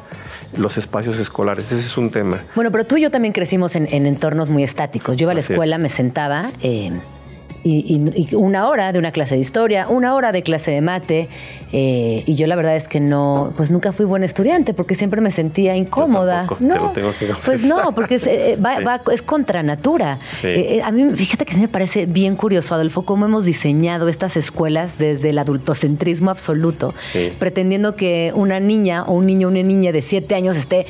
los 0.58 0.78
espacios 0.78 1.20
escolares. 1.20 1.72
Ese 1.72 1.80
es 1.80 1.98
un 1.98 2.10
tema. 2.10 2.40
Bueno, 2.56 2.72
pero 2.72 2.86
tú 2.86 2.98
y 2.98 3.02
yo 3.02 3.12
también 3.12 3.34
crecimos 3.34 3.76
en, 3.76 3.88
entornos 4.06 4.50
muy 4.50 4.64
estáticos. 4.64 5.18
Yo 5.18 5.26
iba 5.26 5.32
a 5.32 5.36
la 5.36 5.42
escuela, 5.42 5.78
me 5.78 5.90
sentaba... 5.90 6.52
Eh, 6.62 6.92
y, 7.64 8.36
una 8.36 8.68
hora 8.68 8.92
de 8.92 9.00
una 9.00 9.12
clase 9.12 9.36
de 9.36 9.42
historia, 9.42 9.88
una 9.88 10.16
hora 10.16 10.32
de 10.32 10.44
clase 10.44 10.72
de 10.72 10.82
mate. 10.82 11.30
Eh, 11.74 12.24
y 12.26 12.36
yo 12.36 12.48
la 12.48 12.56
verdad 12.56 12.76
es 12.76 12.88
que 12.88 13.00
no, 13.00 13.54
pues 13.56 13.72
nunca 13.72 13.94
fui 13.94 14.06
buena 14.06 14.26
estudiante 14.26 14.74
porque 14.74 14.96
siempre 14.96 15.22
me 15.22 15.32
sentía 15.32 15.76
incómoda. 15.76 16.48
no, 16.60 16.94
pues 17.46 17.64
no, 17.64 17.96
porque 17.96 18.16
es, 18.16 18.28
eh, 18.28 18.58
es 19.14 19.22
contra 19.22 19.64
natura. 19.64 20.20
Eh, 20.44 20.82
a 20.84 20.92
mí, 20.92 21.16
fíjate 21.16 21.46
que 21.46 21.54
sí 21.54 21.60
me 21.60 21.68
parece 21.68 22.06
bien 22.06 22.36
curioso, 22.36 22.76
Adolfo, 22.76 23.04
cómo 23.04 23.26
hemos 23.26 23.46
diseñado 23.46 24.08
estas 24.10 24.38
escuelas 24.38 24.98
desde 24.98 25.30
el 25.30 25.38
adultocentrismo 25.38 26.32
absoluto, 26.32 26.94
pretendiendo 27.40 27.96
que 27.96 28.32
una 28.36 28.60
niña 28.60 29.04
o 29.04 29.14
un 29.14 29.26
niño 29.26 29.48
o 29.48 29.52
una 29.52 29.64
niña 29.64 29.92
de 29.92 30.02
siete 30.02 30.36
años 30.36 30.56
esté 30.56 30.86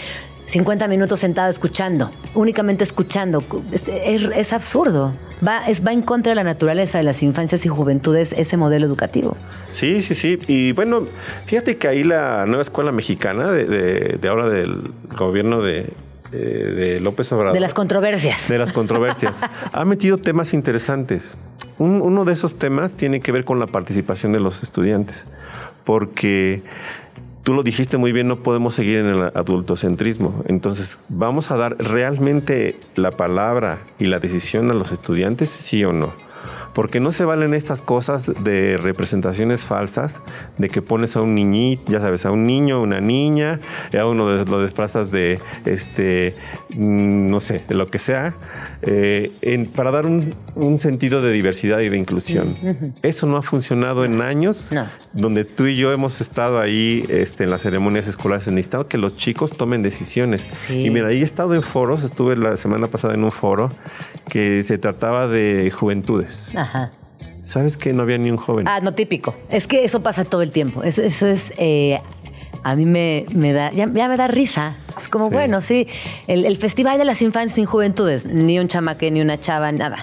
50 0.52 0.88
minutos 0.90 1.20
sentado 1.22 1.50
escuchando, 1.50 2.10
únicamente 2.36 2.84
escuchando. 2.84 3.42
Es, 3.72 3.88
es- 3.88 4.24
es 4.36 4.54
absurdo. 4.54 5.14
Va, 5.46 5.66
es, 5.68 5.84
va 5.86 5.92
en 5.94 6.02
contra 6.04 6.32
de 6.32 6.36
la 6.36 6.44
naturaleza 6.44 6.98
de 7.00 7.04
las 7.06 7.24
infancias 7.24 7.66
y 7.66 7.70
juventudes 7.70 8.34
ese 8.34 8.58
modelo 8.58 8.86
educativo. 8.86 9.36
Sí, 9.72 10.04
sí, 10.04 10.14
sí. 10.14 10.38
Y 10.48 10.74
bueno, 10.74 11.08
fíjate 11.46 11.78
que 11.78 11.88
ahí 11.88 12.04
la 12.04 12.46
nueva 12.46 12.62
escuela 12.64 12.92
mexicana 12.92 13.50
de, 13.52 13.66
de- 13.66 14.18
de 14.22 14.28
ahora 14.28 14.50
del 14.50 14.92
gobierno 15.18 15.62
de, 15.64 15.94
eh, 16.34 16.36
de 16.38 17.00
López 17.00 17.32
Obrador. 17.32 17.54
De 17.54 17.60
las 17.62 17.74
controversias. 17.74 18.50
de 18.50 18.58
las 18.60 18.74
controversias. 18.74 19.40
ha 19.72 19.86
metido 19.86 20.18
temas 20.18 20.54
interesantes. 20.54 21.38
Un- 21.80 22.02
uno 22.02 22.26
de 22.26 22.34
esos 22.34 22.60
temas 22.60 22.92
tiene 22.94 23.22
que 23.22 23.32
ver 23.32 23.46
con 23.46 23.58
la 23.58 23.68
participación 23.68 24.34
de 24.34 24.42
los 24.42 24.62
estudiantes, 24.64 25.24
porque 25.86 26.62
tú 27.44 27.54
lo 27.54 27.64
dijiste 27.64 27.98
muy 27.98 28.12
bien, 28.12 28.28
no 28.28 28.44
podemos 28.44 28.74
seguir 28.74 29.00
en 29.00 29.08
el 29.08 29.22
adultocentrismo. 29.34 30.44
Entonces, 30.48 31.00
¿vamos 31.10 31.52
a 31.52 31.58
dar 31.58 31.78
realmente 31.78 32.78
la 32.96 33.12
palabra 33.12 33.80
y 34.00 34.06
la 34.06 34.20
decisión 34.20 34.70
a 34.72 34.74
los 34.74 34.92
estudiantes, 34.92 35.50
sí 35.50 35.84
o 35.84 35.94
no? 35.94 36.14
Porque 36.74 37.00
no 37.00 37.12
se 37.12 37.26
valen 37.26 37.54
estas 37.54 37.82
cosas 37.82 38.32
de 38.44 38.78
representaciones 38.78 39.62
falsas, 39.62 40.20
de 40.58 40.70
que 40.70 40.82
pones 40.82 41.16
a 41.18 41.22
un 41.22 41.36
niñito, 41.36 41.92
ya 41.92 42.00
sabes, 42.00 42.26
a 42.26 42.32
un 42.32 42.46
niño, 42.48 42.78
a 42.78 42.80
una 42.80 43.02
niña, 43.02 43.60
a 44.00 44.06
uno 44.06 44.28
de- 44.30 44.46
lo 44.46 44.62
desplazas 44.62 45.12
de, 45.12 45.40
este, 45.66 46.34
mm, 46.74 47.30
no 47.30 47.40
sé, 47.42 47.62
de 47.68 47.76
lo 47.76 47.88
que 47.90 48.00
sea, 48.00 48.34
eh, 48.84 49.32
en- 49.42 49.66
para 49.66 49.92
dar 49.92 50.06
un, 50.06 50.34
un 50.56 50.80
sentido 50.80 51.22
de 51.22 51.32
diversidad 51.32 51.80
y 51.80 51.90
de 51.90 51.98
inclusión. 51.98 52.56
Eso 53.04 53.28
no 53.28 53.38
ha 53.38 53.42
funcionado 53.42 54.06
en 54.06 54.22
años, 54.22 54.72
No. 54.72 54.86
donde 55.14 55.44
tú 55.46 55.66
y 55.68 55.76
yo 55.76 55.92
hemos 55.92 56.22
estado 56.22 56.60
ahí 56.60 57.06
este, 57.10 57.44
en 57.44 57.50
las 57.50 57.62
ceremonias 57.64 58.08
escolares. 58.08 58.48
Necesitamos 58.48 58.88
que 58.88 58.98
los 58.98 59.18
chicos 59.18 59.52
tomen 59.52 59.82
decisiones. 59.84 60.46
Sí. 60.54 60.86
Y 60.86 60.90
mira, 60.90 61.08
ahí 61.10 61.22
he 61.22 61.26
estado 61.26 61.54
en 61.54 61.64
foros, 61.64 62.04
estuve 62.04 62.36
la 62.38 62.56
semana 62.58 62.88
pasada 62.88 63.14
en 63.14 63.24
un 63.24 63.32
foro 63.32 63.70
que 64.30 64.64
se 64.64 64.78
trataba 64.78 65.28
de 65.28 65.72
juventudes. 65.72 66.52
Ajá. 66.56 66.92
¿Sabes 67.42 67.76
que 67.78 67.92
no 67.94 68.04
había 68.04 68.18
ni 68.18 68.32
un 68.32 68.38
joven? 68.38 68.68
Ah, 68.68 68.80
no 68.82 68.94
típico. 68.94 69.36
Es 69.50 69.68
que 69.68 69.84
eso 69.84 70.02
pasa 70.02 70.24
todo 70.24 70.42
el 70.42 70.52
tiempo. 70.52 70.84
Eso, 70.84 71.02
eso 71.02 71.28
es. 71.28 71.52
eh, 71.58 72.00
a 72.64 72.76
mí 72.76 72.86
me, 72.86 73.26
me 73.34 73.52
da. 73.54 73.72
Ya, 73.72 73.90
ya 73.92 74.08
me 74.08 74.16
da 74.18 74.28
risa. 74.28 74.74
Es 74.98 75.10
como, 75.10 75.28
Sí. 75.28 75.34
bueno, 75.34 75.62
sí. 75.62 75.88
El, 76.28 76.46
el 76.46 76.56
Festival 76.58 76.98
de 76.98 77.06
las 77.06 77.22
Infancias 77.22 77.56
sin 77.56 77.66
Juventudes. 77.66 78.26
Ni 78.26 78.60
un 78.60 78.68
chamaque, 78.68 79.12
ni 79.12 79.20
una 79.20 79.40
chava, 79.40 79.72
nada. 79.72 79.98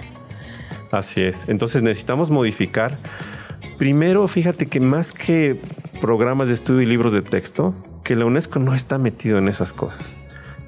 Así 0.90 1.22
es. 1.22 1.48
Entonces 1.48 1.82
necesitamos 1.82 2.30
modificar. 2.30 2.96
Primero, 3.78 4.26
fíjate 4.28 4.66
que 4.66 4.80
más 4.80 5.12
que 5.12 5.56
programas 6.00 6.48
de 6.48 6.54
estudio 6.54 6.82
y 6.82 6.86
libros 6.86 7.12
de 7.12 7.22
texto, 7.22 7.74
que 8.02 8.16
la 8.16 8.24
UNESCO 8.26 8.58
no 8.58 8.74
está 8.74 8.98
metido 8.98 9.38
en 9.38 9.48
esas 9.48 9.72
cosas. 9.72 10.00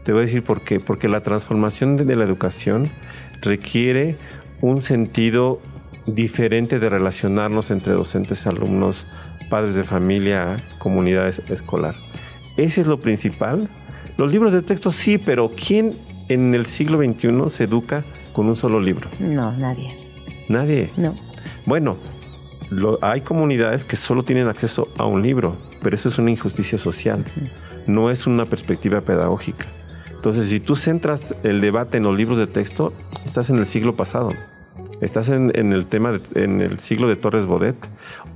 Te 0.05 0.13
voy 0.13 0.23
a 0.23 0.25
decir 0.27 0.43
por 0.43 0.63
qué. 0.63 0.81
Porque 0.81 1.09
la 1.09 1.23
transformación 1.23 1.97
de, 1.97 2.17
la 2.17 2.25
educación 2.25 2.89
requiere 3.43 4.17
un 4.61 4.83
sentido 4.83 5.61
diferente 6.07 6.79
de 6.79 6.89
relacionarnos 6.89 7.71
entre 7.71 7.93
docentes, 7.93 8.47
alumnos, 8.47 9.07
padres 9.49 9.75
de 9.75 9.85
familia, 9.85 10.65
comunidades 10.79 11.41
escolar. 11.51 11.95
Ese 12.57 12.81
es 12.83 12.87
lo 12.87 12.99
principal. 13.01 13.69
Los 14.17 14.33
libros 14.33 14.53
de 14.53 14.63
texto 14.63 14.91
sí, 14.93 15.19
pero 15.19 15.49
¿quién 15.51 15.91
en 16.29 16.55
el 16.55 16.67
siglo 16.67 16.99
XXI 16.99 17.49
se 17.49 17.65
educa 17.65 18.05
con 18.33 18.47
un 18.49 18.57
solo 18.57 18.81
libro? 18.81 19.09
No, 19.19 19.53
nadie. 19.53 19.97
Nadie. 20.49 20.93
No. 20.97 21.15
Bueno, 21.67 21.97
lo- 22.71 22.99
hay 23.03 23.21
comunidades 23.23 23.85
que 23.85 23.97
solo 23.97 24.23
tienen 24.25 24.49
acceso 24.49 24.89
a 24.99 25.05
un 25.07 25.23
libro, 25.23 25.57
pero 25.83 25.97
eso 25.97 26.09
es 26.09 26.19
una 26.19 26.31
injusticia 26.31 26.77
social, 26.79 27.25
no 27.87 28.11
es 28.11 28.27
una 28.27 28.45
perspectiva 28.45 29.01
pedagógica. 29.01 29.67
Entonces, 30.21 30.51
si 30.51 30.61
tú 30.61 30.77
centras 30.77 31.35
el 31.47 31.63
debate 31.63 31.97
en 31.97 32.03
los 32.03 32.15
libros 32.15 32.37
de 32.37 32.47
texto, 32.47 32.93
estás 33.25 33.49
en 33.49 33.57
el 33.57 33.65
siglo 33.65 33.95
pasado, 33.97 34.35
estás 35.01 35.31
en, 35.31 35.51
en 35.55 35.73
el 35.73 35.87
tema, 35.87 36.13
de- 36.13 36.45
en 36.45 36.61
el 36.61 36.79
siglo 36.79 37.09
de 37.09 37.17
Torres 37.17 37.47
Bodet. 37.47 37.75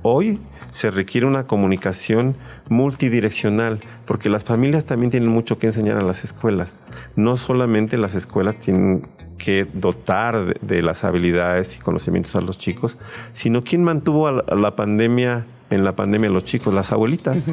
Hoy 0.01 0.39
se 0.71 0.89
requiere 0.89 1.27
una 1.27 1.45
comunicación 1.45 2.35
multidireccional, 2.69 3.81
porque 4.07 4.29
las 4.29 4.43
familias 4.43 4.85
también 4.85 5.11
tienen 5.11 5.29
mucho 5.29 5.59
que 5.59 5.67
enseñar 5.67 5.97
a 5.97 6.01
las 6.01 6.23
escuelas. 6.23 6.73
No 7.15 7.37
solamente 7.37 7.99
las 7.99 8.15
escuelas 8.15 8.55
tienen 8.59 9.07
que 9.37 9.67
dotar 9.71 10.43
de, 10.43 10.57
de 10.75 10.81
las 10.81 11.03
habilidades 11.03 11.75
y 11.75 11.79
conocimientos 11.79 12.35
a 12.35 12.41
los 12.41 12.57
chicos, 12.57 12.97
sino 13.31 13.63
quién 13.63 13.83
mantuvo 13.83 14.27
a 14.27 14.31
la, 14.31 14.43
a 14.47 14.55
la 14.55 14.75
pandemia, 14.75 15.45
en 15.69 15.83
la 15.83 15.95
pandemia 15.95 16.31
a 16.31 16.33
los 16.33 16.45
chicos, 16.45 16.73
las 16.73 16.91
abuelitas, 16.91 17.45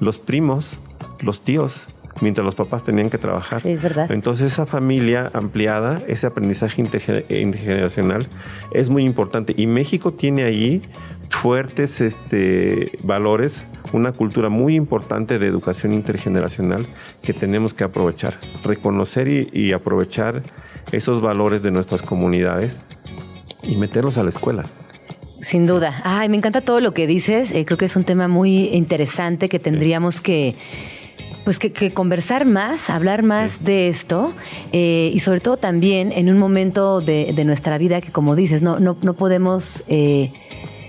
los 0.00 0.18
primos, 0.18 0.76
los 1.20 1.40
tíos, 1.40 1.86
mientras 2.20 2.44
los 2.44 2.54
papás 2.54 2.84
tenían 2.84 3.10
que 3.10 3.18
trabajar. 3.18 3.62
Sí, 3.62 3.70
es 3.70 3.82
verdad. 3.82 4.10
Entonces 4.10 4.52
esa 4.52 4.66
familia 4.66 5.30
ampliada, 5.34 6.00
ese 6.06 6.26
aprendizaje 6.26 6.82
interge- 6.82 7.24
intergeneracional 7.40 8.26
es 8.72 8.90
muy 8.90 9.04
importante 9.04 9.54
y 9.56 9.66
México 9.66 10.12
tiene 10.12 10.44
ahí 10.44 10.82
fuertes 11.30 12.00
este, 12.00 12.92
valores, 13.02 13.64
una 13.92 14.12
cultura 14.12 14.48
muy 14.48 14.74
importante 14.76 15.38
de 15.38 15.46
educación 15.46 15.92
intergeneracional 15.92 16.86
que 17.22 17.32
tenemos 17.32 17.74
que 17.74 17.84
aprovechar, 17.84 18.38
reconocer 18.64 19.28
y, 19.28 19.48
y 19.52 19.72
aprovechar 19.72 20.42
esos 20.92 21.20
valores 21.20 21.62
de 21.62 21.70
nuestras 21.70 22.02
comunidades 22.02 22.76
y 23.62 23.76
meterlos 23.76 24.18
a 24.18 24.22
la 24.22 24.28
escuela. 24.28 24.64
Sin 25.40 25.66
duda. 25.66 26.00
Ay, 26.04 26.28
me 26.28 26.36
encanta 26.36 26.62
todo 26.62 26.80
lo 26.80 26.94
que 26.94 27.06
dices. 27.06 27.50
Eh, 27.50 27.64
creo 27.66 27.76
que 27.76 27.84
es 27.84 27.96
un 27.96 28.04
tema 28.04 28.28
muy 28.28 28.68
interesante 28.68 29.48
que 29.48 29.58
tendríamos 29.58 30.20
que. 30.20 30.54
Pues 31.44 31.58
que, 31.58 31.72
que 31.72 31.92
conversar 31.92 32.46
más, 32.46 32.88
hablar 32.88 33.22
más 33.22 33.64
de 33.64 33.88
esto 33.88 34.32
eh, 34.72 35.10
y 35.12 35.20
sobre 35.20 35.40
todo 35.40 35.58
también 35.58 36.10
en 36.10 36.30
un 36.30 36.38
momento 36.38 37.02
de, 37.02 37.34
de 37.34 37.44
nuestra 37.44 37.76
vida 37.76 38.00
que 38.00 38.10
como 38.10 38.34
dices, 38.34 38.62
no, 38.62 38.80
no, 38.80 38.96
no 39.02 39.12
podemos 39.12 39.84
eh, 39.88 40.30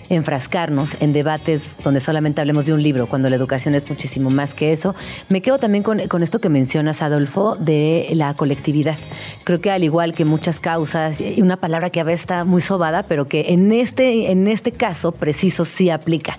enfrascarnos 0.09 0.97
en 1.01 1.13
debates 1.13 1.77
donde 1.83 1.99
solamente 1.99 2.41
hablemos 2.41 2.65
de 2.65 2.73
un 2.73 2.81
libro, 2.81 3.07
cuando 3.07 3.29
la 3.29 3.35
educación 3.35 3.75
es 3.75 3.89
muchísimo 3.89 4.29
más 4.29 4.53
que 4.53 4.71
eso. 4.71 4.95
Me 5.29 5.41
quedo 5.41 5.57
también 5.57 5.83
con, 5.83 6.07
con 6.07 6.23
esto 6.23 6.39
que 6.39 6.49
mencionas, 6.49 7.01
Adolfo, 7.01 7.55
de 7.55 8.09
la 8.13 8.33
colectividad. 8.35 8.97
Creo 9.43 9.61
que 9.61 9.71
al 9.71 9.83
igual 9.83 10.13
que 10.13 10.25
muchas 10.25 10.59
causas, 10.59 11.21
y 11.21 11.41
una 11.41 11.57
palabra 11.57 11.89
que 11.89 11.99
a 11.99 12.03
veces 12.03 12.21
está 12.21 12.45
muy 12.45 12.61
sobada, 12.61 13.03
pero 13.03 13.25
que 13.25 13.47
en 13.49 13.71
este, 13.71 14.31
en 14.31 14.47
este 14.47 14.71
caso 14.71 15.11
preciso 15.11 15.65
sí 15.65 15.89
aplica. 15.89 16.37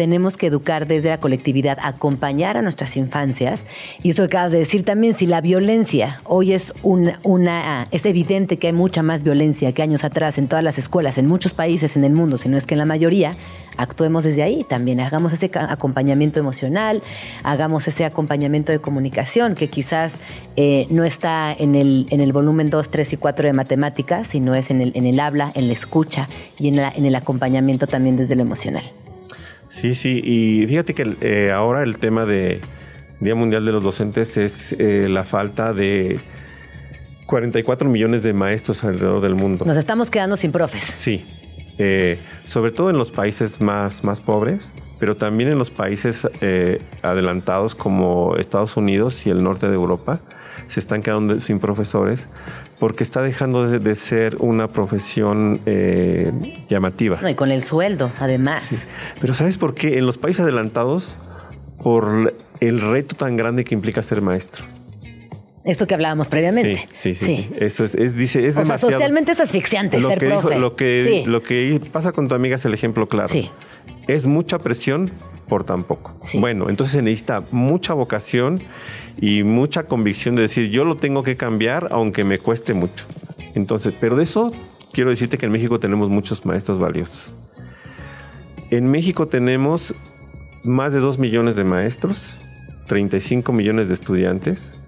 Tenemos 0.00 0.38
que 0.38 0.46
educar 0.46 0.86
desde 0.86 1.10
la 1.10 1.20
colectividad, 1.20 1.76
acompañar 1.82 2.56
a 2.56 2.62
nuestras 2.62 2.96
infancias. 2.96 3.60
Y 4.02 4.08
eso 4.12 4.22
que 4.22 4.28
acabas 4.38 4.50
de 4.52 4.58
decir 4.60 4.82
también, 4.82 5.12
si 5.12 5.26
la 5.26 5.42
violencia 5.42 6.22
hoy 6.24 6.54
es 6.54 6.72
una, 6.82 7.86
es 7.90 8.06
evidente 8.06 8.56
que 8.58 8.68
hay 8.68 8.72
mucha 8.72 9.02
más 9.02 9.24
violencia 9.24 9.72
que 9.72 9.82
años 9.82 10.02
atrás 10.02 10.38
en 10.38 10.48
todas 10.48 10.64
las 10.64 10.78
escuelas, 10.78 11.18
en 11.18 11.26
muchos 11.26 11.52
países 11.52 11.98
en 11.98 12.04
el 12.04 12.14
mundo, 12.14 12.38
si 12.38 12.48
no 12.48 12.56
es 12.56 12.64
que 12.64 12.72
en 12.72 12.78
la 12.78 12.86
mayoría, 12.86 13.36
actuemos 13.76 14.24
desde 14.24 14.42
ahí 14.42 14.64
también, 14.66 15.00
hagamos 15.00 15.34
ese 15.34 15.50
acompañamiento 15.54 16.40
emocional, 16.40 17.02
hagamos 17.42 17.86
ese 17.86 18.06
acompañamiento 18.06 18.72
de 18.72 18.78
comunicación 18.78 19.54
que 19.54 19.68
quizás 19.68 20.14
eh, 20.56 20.86
no 20.88 21.04
está 21.04 21.52
en 21.52 21.74
el, 21.74 22.06
en 22.08 22.22
el 22.22 22.32
volumen 22.32 22.70
2, 22.70 22.88
3 22.88 23.12
y 23.12 23.16
4 23.18 23.48
de 23.48 23.52
matemáticas, 23.52 24.28
sino 24.28 24.54
es 24.54 24.70
en 24.70 24.80
el, 24.80 24.92
en 24.94 25.04
el 25.04 25.20
habla, 25.20 25.52
en 25.54 25.66
la 25.66 25.74
escucha 25.74 26.26
y 26.58 26.68
en, 26.68 26.76
la- 26.76 26.88
en 26.90 27.04
el 27.04 27.14
acompañamiento 27.16 27.86
también 27.86 28.16
desde 28.16 28.34
lo 28.34 28.40
emocional. 28.40 28.84
Sí, 29.70 29.94
sí, 29.94 30.20
y 30.22 30.66
fíjate 30.66 30.92
que 30.92 31.16
eh, 31.22 31.52
ahora 31.52 31.82
el 31.82 31.98
tema 31.98 32.26
de 32.26 32.60
Día 33.20 33.34
Mundial 33.34 33.64
de 33.64 33.72
los 33.72 33.82
Docentes 33.82 34.36
es 34.36 34.72
eh, 34.72 35.08
la 35.08 35.24
falta 35.24 35.72
de 35.72 36.20
44 37.26 37.88
millones 37.88 38.24
de 38.24 38.32
maestros 38.32 38.82
alrededor 38.82 39.22
del 39.22 39.36
mundo. 39.36 39.64
Nos 39.64 39.76
estamos 39.76 40.10
quedando 40.10 40.36
sin 40.36 40.50
profes. 40.50 40.82
Sí, 40.82 41.24
eh, 41.78 42.18
sobre 42.44 42.72
todo 42.72 42.90
en 42.90 42.98
los 42.98 43.12
países 43.12 43.60
más, 43.60 44.02
más 44.02 44.20
pobres, 44.20 44.72
pero 44.98 45.16
también 45.16 45.50
en 45.50 45.58
los 45.58 45.70
países 45.70 46.28
eh, 46.40 46.78
adelantados 47.00 47.74
como 47.74 48.36
Estados 48.36 48.76
Unidos 48.76 49.26
y 49.26 49.30
el 49.30 49.42
norte 49.42 49.68
de 49.68 49.74
Europa, 49.74 50.20
se 50.66 50.80
están 50.80 51.02
quedando 51.02 51.40
sin 51.40 51.60
profesores 51.60 52.28
porque 52.80 53.04
está 53.04 53.22
dejando 53.22 53.68
de, 53.68 53.78
de 53.78 53.94
ser 53.94 54.36
una 54.40 54.66
profesión 54.68 55.60
eh, 55.66 56.32
llamativa. 56.68 57.20
No, 57.22 57.28
y 57.28 57.34
con 57.36 57.52
el 57.52 57.62
sueldo, 57.62 58.10
además. 58.18 58.68
Pero 59.20 59.34
¿sabes 59.34 59.56
por 59.58 59.74
qué? 59.74 59.98
En 59.98 60.06
los 60.06 60.18
países 60.18 60.40
adelantados, 60.40 61.16
por 61.84 62.34
el 62.60 62.80
reto 62.80 63.14
tan 63.14 63.36
grande 63.36 63.62
que 63.64 63.74
implica 63.74 64.02
ser 64.02 64.20
maestro. 64.22 64.64
Esto 65.64 65.86
que 65.86 65.92
hablábamos 65.94 66.28
previamente. 66.28 66.88
Sí, 66.92 67.14
sí, 67.14 67.26
sí. 67.26 67.36
sí. 67.48 67.54
Eso 67.58 67.84
es, 67.84 67.94
es, 67.94 68.16
dice, 68.16 68.46
es 68.46 68.56
o 68.56 68.64
sea, 68.64 68.78
socialmente 68.78 69.32
es 69.32 69.40
asfixiante 69.40 69.98
lo 70.00 70.08
ser 70.08 70.18
que 70.18 70.26
dijo- 70.26 70.40
profe. 70.40 70.58
lo, 70.58 70.74
que, 70.74 71.22
Sí. 71.22 71.30
lo 71.30 71.42
que 71.42 71.80
pasa 71.92 72.12
con 72.12 72.28
tu 72.28 72.34
amiga 72.34 72.56
es 72.56 72.64
el 72.64 72.72
ejemplo 72.72 73.08
claro. 73.08 73.28
Sí. 73.28 73.50
Es 74.08 74.26
mucha 74.26 74.58
presión 74.58 75.10
por 75.48 75.64
tan 75.64 75.84
poco. 75.84 76.16
Sí. 76.22 76.38
Bueno, 76.38 76.70
entonces 76.70 76.92
se 76.96 77.02
necesita 77.02 77.42
mucha 77.50 77.92
vocación 77.92 78.58
y 79.18 79.42
mucha 79.42 79.84
convicción 79.84 80.34
de 80.34 80.42
decir, 80.42 80.70
yo 80.70 80.84
lo 80.84 80.96
tengo 80.96 81.22
que 81.22 81.36
cambiar 81.36 81.88
aunque 81.90 82.24
me 82.24 82.38
cueste 82.38 82.74
mucho. 82.74 83.06
Entonces, 83.54 83.94
pero 84.00 84.16
de 84.16 84.24
eso 84.24 84.52
quiero 84.92 85.10
decirte 85.10 85.38
que 85.38 85.46
en 85.46 85.52
México 85.52 85.80
tenemos 85.80 86.08
muchos 86.08 86.44
maestros 86.44 86.78
valiosos. 86.78 87.32
En 88.70 88.90
México 88.90 89.28
tenemos 89.28 89.94
más 90.64 90.92
de 90.92 91.00
2 91.00 91.18
millones 91.18 91.56
de 91.56 91.64
maestros, 91.64 92.36
35 92.86 93.52
millones 93.52 93.88
de 93.88 93.94
estudiantes, 93.94 94.80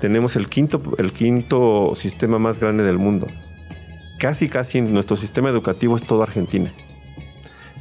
tenemos 0.00 0.34
el 0.34 0.48
quinto, 0.48 0.82
el 0.98 1.12
quinto 1.12 1.94
sistema 1.94 2.38
más 2.38 2.58
grande 2.58 2.82
del 2.82 2.98
mundo. 2.98 3.28
Casi, 4.18 4.48
casi 4.48 4.80
nuestro 4.80 5.16
sistema 5.16 5.48
educativo 5.48 5.94
es 5.94 6.02
todo 6.02 6.22
Argentina. 6.22 6.72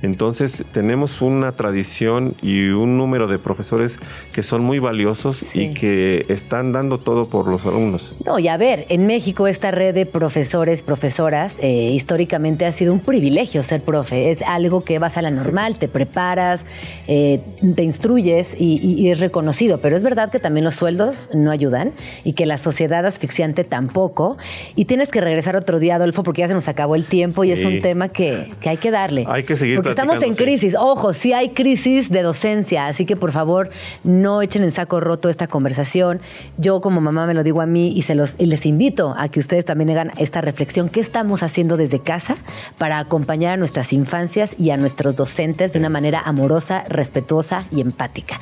Entonces 0.02 0.64
tenemos 0.72 1.22
una 1.22 1.52
tradición 1.52 2.36
y 2.42 2.70
un 2.70 2.98
número 2.98 3.28
de 3.28 3.38
profesores 3.40 3.98
que 4.34 4.44
son 4.44 4.64
muy 4.64 4.80
valiosos 4.80 5.56
y 5.56 5.74
que 5.74 6.26
están 6.30 6.72
dando 6.72 7.00
todo 7.00 7.30
por 7.30 7.48
los 7.48 7.66
alumnos. 7.66 8.16
No, 8.26 8.40
y 8.40 8.48
a 8.48 8.58
ver, 8.58 8.86
en 8.90 9.06
México 9.06 9.48
esta 9.48 9.72
red 9.72 9.94
de 9.94 10.06
profesores, 10.06 10.82
profesoras, 10.82 11.54
eh, 11.60 11.92
históricamente 11.94 12.66
ha 12.66 12.72
sido 12.72 12.94
un 12.94 13.00
privilegio 13.00 13.64
ser 13.64 13.82
profe. 13.82 14.32
Es 14.32 14.42
algo 14.42 14.82
que 14.82 15.00
vas 15.00 15.18
a 15.18 15.22
la 15.22 15.30
normal, 15.30 15.78
te 15.78 15.88
preparas, 15.88 16.62
eh, 17.08 17.40
te 17.76 17.84
instruyes 17.84 18.56
y, 18.60 19.10
es 19.10 19.20
reconocido. 19.20 19.80
Pero 19.80 19.98
es 19.98 20.04
verdad 20.04 20.32
que 20.32 20.40
también 20.40 20.64
los 20.64 20.76
sueldos 20.76 21.30
no 21.34 21.52
ayudan 21.52 21.92
y 22.24 22.34
que 22.34 22.46
la 22.46 22.58
sociedad 22.58 23.06
asfixiante 23.06 23.64
tampoco. 23.64 24.38
Y 24.76 24.86
tienes 24.86 25.10
que 25.10 25.22
regresar 25.22 25.56
otro 25.56 25.80
día, 25.80 25.96
Adolfo, 25.96 26.24
porque 26.24 26.42
ya 26.42 26.48
se 26.48 26.54
nos 26.54 26.68
acabó 26.68 26.96
el 26.96 27.06
tiempo 27.06 27.44
y 27.44 27.52
es 27.52 27.66
un 27.66 27.82
tema 27.82 28.10
que, 28.10 28.52
hay 28.66 28.78
que 28.78 28.92
darle. 28.92 29.26
Hay 29.28 29.44
que 29.44 29.56
seguir 29.56 29.82
estamos 29.92 30.24
en 30.24 30.34
crisis. 30.34 30.76
Ojo, 30.78 31.14
sí 31.14 31.34
hay 31.34 31.50
crisis 31.50 32.10
de 32.10 32.22
docencia, 32.24 32.88
así 32.88 33.06
que 33.06 33.16
por 33.16 33.32
favor 33.32 33.70
no 34.04 34.42
echen 34.42 34.64
en 34.64 34.72
saco 34.72 35.00
roto 35.00 35.30
esta 35.30 35.48
conversación. 35.48 36.20
Yo 36.58 36.82
como 36.82 37.02
mamá 37.02 37.28
me 37.28 37.34
lo 37.34 37.44
digo 37.44 37.62
a 37.62 37.66
mí 37.66 37.94
y, 37.96 38.02
se 38.02 38.16
los, 38.16 38.36
y 38.38 38.48
les 38.48 38.66
invito 38.66 39.14
a 39.18 39.30
que 39.30 39.40
ustedes 39.40 39.66
también 39.66 39.92
hagan 39.92 40.12
esta 40.18 40.42
reflexión. 40.42 40.90
¿Qué 40.90 41.00
estamos 41.00 41.44
haciendo 41.44 41.78
desde 41.78 42.00
casa 42.00 42.38
para 42.78 43.00
acompañar 43.00 43.54
a 43.54 43.58
nuestras 43.58 43.94
infancias 43.94 44.56
y 44.58 44.72
a 44.72 44.78
nuestros 44.78 45.16
docentes 45.16 45.74
de 45.74 45.80
una 45.80 45.90
manera 45.90 46.22
amorosa, 46.26 46.84
respetuosa 46.88 47.66
y 47.72 47.82
empática? 47.82 48.40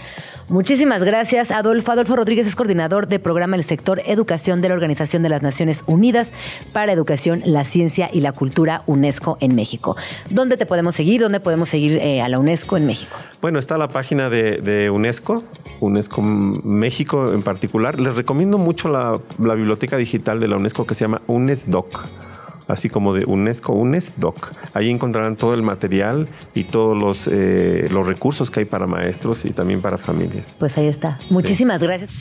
Muchísimas 0.49 1.03
gracias, 1.03 1.51
Adolfo. 1.51 1.91
Adolfo 1.91 2.15
Rodríguez 2.15 2.47
es 2.47 2.55
coordinador 2.55 3.07
de 3.07 3.19
programa 3.19 3.55
del 3.55 3.63
sector 3.63 4.01
Educación 4.07 4.61
de 4.61 4.69
la 4.69 4.73
Organización 4.73 5.21
de 5.21 5.29
las 5.29 5.43
Naciones 5.43 5.83
Unidas 5.85 6.31
para 6.73 6.91
Educación, 6.91 7.43
la 7.45 7.63
Ciencia 7.65 8.09
y 8.11 8.21
la 8.21 8.31
Cultura 8.31 8.81
UNESCO 8.87 9.37
en 9.41 9.53
México. 9.53 9.95
¿Dónde 10.31 10.57
te 10.57 10.65
podemos 10.65 10.95
seguir? 10.95 11.21
¿Dónde 11.21 11.39
podemos 11.39 11.69
seguir 11.69 11.99
eh, 11.99 12.23
a 12.23 12.29
la 12.29 12.39
UNESCO 12.39 12.77
en 12.77 12.87
México? 12.87 13.15
Bueno, 13.41 13.59
está 13.59 13.77
la 13.77 13.89
página 13.89 14.31
de, 14.31 14.89
UNESCO, 14.89 15.43
UNESCO 15.81 16.21
México 16.23 17.31
en 17.31 17.43
particular. 17.43 17.99
Les 17.99 18.15
recomiendo 18.15 18.57
mucho 18.57 18.89
la 18.89 19.19
biblioteca 19.53 19.97
digital 19.97 20.39
de 20.39 20.47
la 20.47 20.57
UNESCO 20.57 20.87
que 20.87 20.95
se 20.95 21.01
llama 21.01 21.21
UNESDOC 21.27 22.28
así 22.69 22.87
como 22.87 23.13
de 23.13 23.25
UNESCO, 23.25 23.73
UNESDOC. 23.73 24.53
Ahí 24.73 24.89
encontrarán 24.89 25.35
todo 25.35 25.53
el 25.53 25.63
material 25.63 26.27
y 26.53 26.65
todos 26.65 26.97
los, 26.97 27.27
eh, 27.29 27.87
los 27.91 28.07
recursos 28.07 28.49
que 28.49 28.61
hay 28.61 28.65
para 28.65 28.87
maestros 28.87 29.43
y 29.43 29.49
también 29.49 29.81
para 29.81 29.97
familias. 29.97 30.55
Pues 30.57 30.77
ahí 30.77 30.87
está. 30.87 31.19
Muchísimas 31.29 31.81
gracias. 31.81 32.11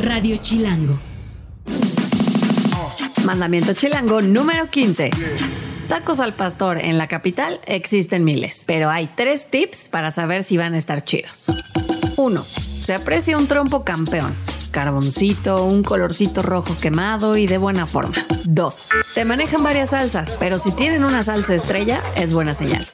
Radio 0.00 0.36
Chilango. 0.40 0.94
Mandamiento 3.24 3.72
Chilango 3.72 4.22
número 4.22 4.70
15. 4.70 5.10
Tacos 5.88 6.20
al 6.20 6.34
pastor 6.34 6.78
en 6.78 6.98
la 6.98 7.08
capital 7.08 7.60
existen 7.66 8.24
miles, 8.24 8.64
pero 8.66 8.90
hay 8.90 9.08
tres 9.16 9.50
tips 9.50 9.88
para 9.88 10.10
saber 10.10 10.42
si 10.42 10.56
van 10.56 10.74
a 10.74 10.78
estar 10.78 11.02
chidos. 11.02 11.46
1. 12.16 12.40
Se 12.40 12.94
aprecia 12.94 13.38
un 13.38 13.46
trompo 13.46 13.84
campeón 13.84 14.34
carboncito, 14.68 15.64
un 15.64 15.82
colorcito 15.82 16.42
rojo 16.42 16.76
quemado 16.80 17.36
y 17.36 17.46
de 17.46 17.58
buena 17.58 17.86
forma. 17.86 18.14
2. 18.44 18.88
Se 19.04 19.24
manejan 19.24 19.62
varias 19.62 19.90
salsas, 19.90 20.36
pero 20.38 20.58
si 20.58 20.72
tienen 20.72 21.04
una 21.04 21.22
salsa 21.22 21.54
estrella, 21.54 22.02
es 22.14 22.32
buena 22.32 22.54
señal. 22.54 22.86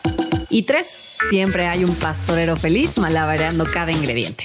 Y 0.48 0.64
3. 0.64 0.86
Siempre 1.30 1.66
hay 1.68 1.84
un 1.84 1.94
pastorero 1.94 2.56
feliz 2.56 2.98
malabareando 2.98 3.64
cada 3.64 3.92
ingrediente. 3.92 4.44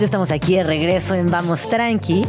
Estamos 0.00 0.30
aquí 0.30 0.56
de 0.56 0.62
regreso 0.62 1.14
en 1.14 1.30
Vamos 1.30 1.68
Tranqui. 1.68 2.24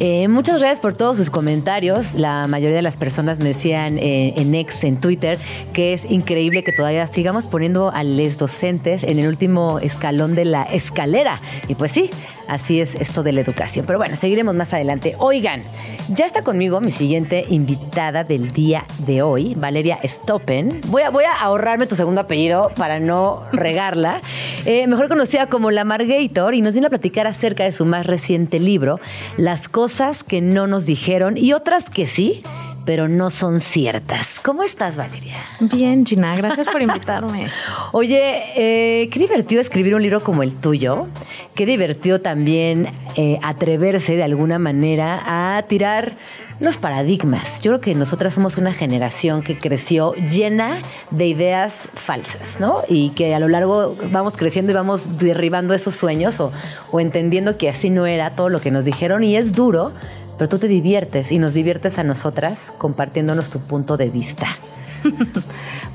Eh, 0.00 0.26
muchas 0.28 0.58
gracias 0.58 0.80
por 0.80 0.94
todos 0.94 1.16
sus 1.16 1.30
comentarios. 1.30 2.14
La 2.14 2.46
mayoría 2.48 2.76
de 2.76 2.82
las 2.82 2.96
personas 2.96 3.38
me 3.38 3.44
decían 3.44 3.98
eh, 3.98 4.34
en 4.36 4.54
ex, 4.54 4.82
en 4.84 4.98
Twitter, 4.98 5.38
que 5.72 5.92
es 5.92 6.10
increíble 6.10 6.64
que 6.64 6.72
todavía 6.72 7.06
sigamos 7.06 7.46
poniendo 7.46 7.90
a 7.90 8.02
los 8.02 8.36
docentes 8.36 9.04
en 9.04 9.18
el 9.18 9.28
último 9.28 9.78
escalón 9.78 10.34
de 10.34 10.46
la 10.46 10.64
escalera. 10.64 11.40
Y 11.68 11.76
pues 11.76 11.92
sí, 11.92 12.10
Así 12.48 12.80
es 12.80 12.94
esto 12.94 13.22
de 13.22 13.32
la 13.32 13.40
educación. 13.40 13.86
Pero 13.86 13.98
bueno, 13.98 14.16
seguiremos 14.16 14.54
más 14.54 14.72
adelante. 14.72 15.14
Oigan, 15.18 15.62
ya 16.10 16.26
está 16.26 16.42
conmigo 16.42 16.80
mi 16.80 16.90
siguiente 16.90 17.44
invitada 17.48 18.24
del 18.24 18.50
día 18.50 18.84
de 18.98 19.22
hoy, 19.22 19.54
Valeria 19.54 19.98
Stoppen. 20.04 20.80
Voy 20.88 21.02
a, 21.02 21.10
voy 21.10 21.24
a 21.24 21.32
ahorrarme 21.32 21.86
tu 21.86 21.94
segundo 21.94 22.20
apellido 22.20 22.70
para 22.76 23.00
no 23.00 23.44
regarla. 23.52 24.20
Eh, 24.66 24.86
mejor 24.86 25.08
conocida 25.08 25.46
como 25.46 25.70
La 25.70 25.84
Margator 25.84 26.54
y 26.54 26.62
nos 26.62 26.72
viene 26.72 26.86
a 26.86 26.90
platicar 26.90 27.26
acerca 27.26 27.64
de 27.64 27.72
su 27.72 27.84
más 27.84 28.06
reciente 28.06 28.58
libro, 28.58 28.98
Las 29.36 29.68
cosas 29.68 30.24
que 30.24 30.40
no 30.40 30.66
nos 30.66 30.86
dijeron 30.86 31.36
y 31.36 31.52
otras 31.52 31.90
que 31.90 32.06
sí 32.06 32.42
pero 32.84 33.08
no 33.08 33.30
son 33.30 33.60
ciertas. 33.60 34.40
¿Cómo 34.40 34.62
estás, 34.62 34.96
Valeria? 34.96 35.36
Bien, 35.60 36.04
Gina, 36.04 36.36
gracias 36.36 36.68
por 36.68 36.82
invitarme. 36.82 37.46
Oye, 37.92 38.42
eh, 38.56 39.08
qué 39.10 39.18
divertido 39.18 39.60
escribir 39.60 39.94
un 39.94 40.02
libro 40.02 40.22
como 40.22 40.42
el 40.42 40.54
tuyo. 40.54 41.06
Qué 41.54 41.66
divertido 41.66 42.20
también 42.20 42.88
eh, 43.16 43.38
atreverse 43.42 44.16
de 44.16 44.22
alguna 44.22 44.58
manera 44.58 45.56
a 45.56 45.62
tirar 45.62 46.16
los 46.60 46.76
paradigmas. 46.76 47.62
Yo 47.62 47.72
creo 47.72 47.80
que 47.80 47.94
nosotras 47.94 48.34
somos 48.34 48.58
una 48.58 48.72
generación 48.72 49.42
que 49.42 49.58
creció 49.58 50.14
llena 50.14 50.78
de 51.10 51.26
ideas 51.26 51.88
falsas, 51.94 52.60
¿no? 52.60 52.82
Y 52.88 53.10
que 53.10 53.34
a 53.34 53.40
lo 53.40 53.48
largo 53.48 53.96
vamos 54.10 54.36
creciendo 54.36 54.72
y 54.72 54.74
vamos 54.74 55.18
derribando 55.18 55.74
esos 55.74 55.94
sueños 55.94 56.38
o, 56.40 56.52
o 56.92 57.00
entendiendo 57.00 57.56
que 57.56 57.68
así 57.68 57.90
no 57.90 58.06
era 58.06 58.30
todo 58.30 58.48
lo 58.48 58.60
que 58.60 58.70
nos 58.70 58.84
dijeron 58.84 59.24
y 59.24 59.36
es 59.36 59.54
duro 59.54 59.92
pero 60.38 60.48
tú 60.48 60.58
te 60.58 60.68
diviertes 60.68 61.32
y 61.32 61.38
nos 61.38 61.54
diviertes 61.54 61.98
a 61.98 62.04
nosotras 62.04 62.72
compartiéndonos 62.78 63.50
tu 63.50 63.60
punto 63.60 63.96
de 63.96 64.10
vista. 64.10 64.58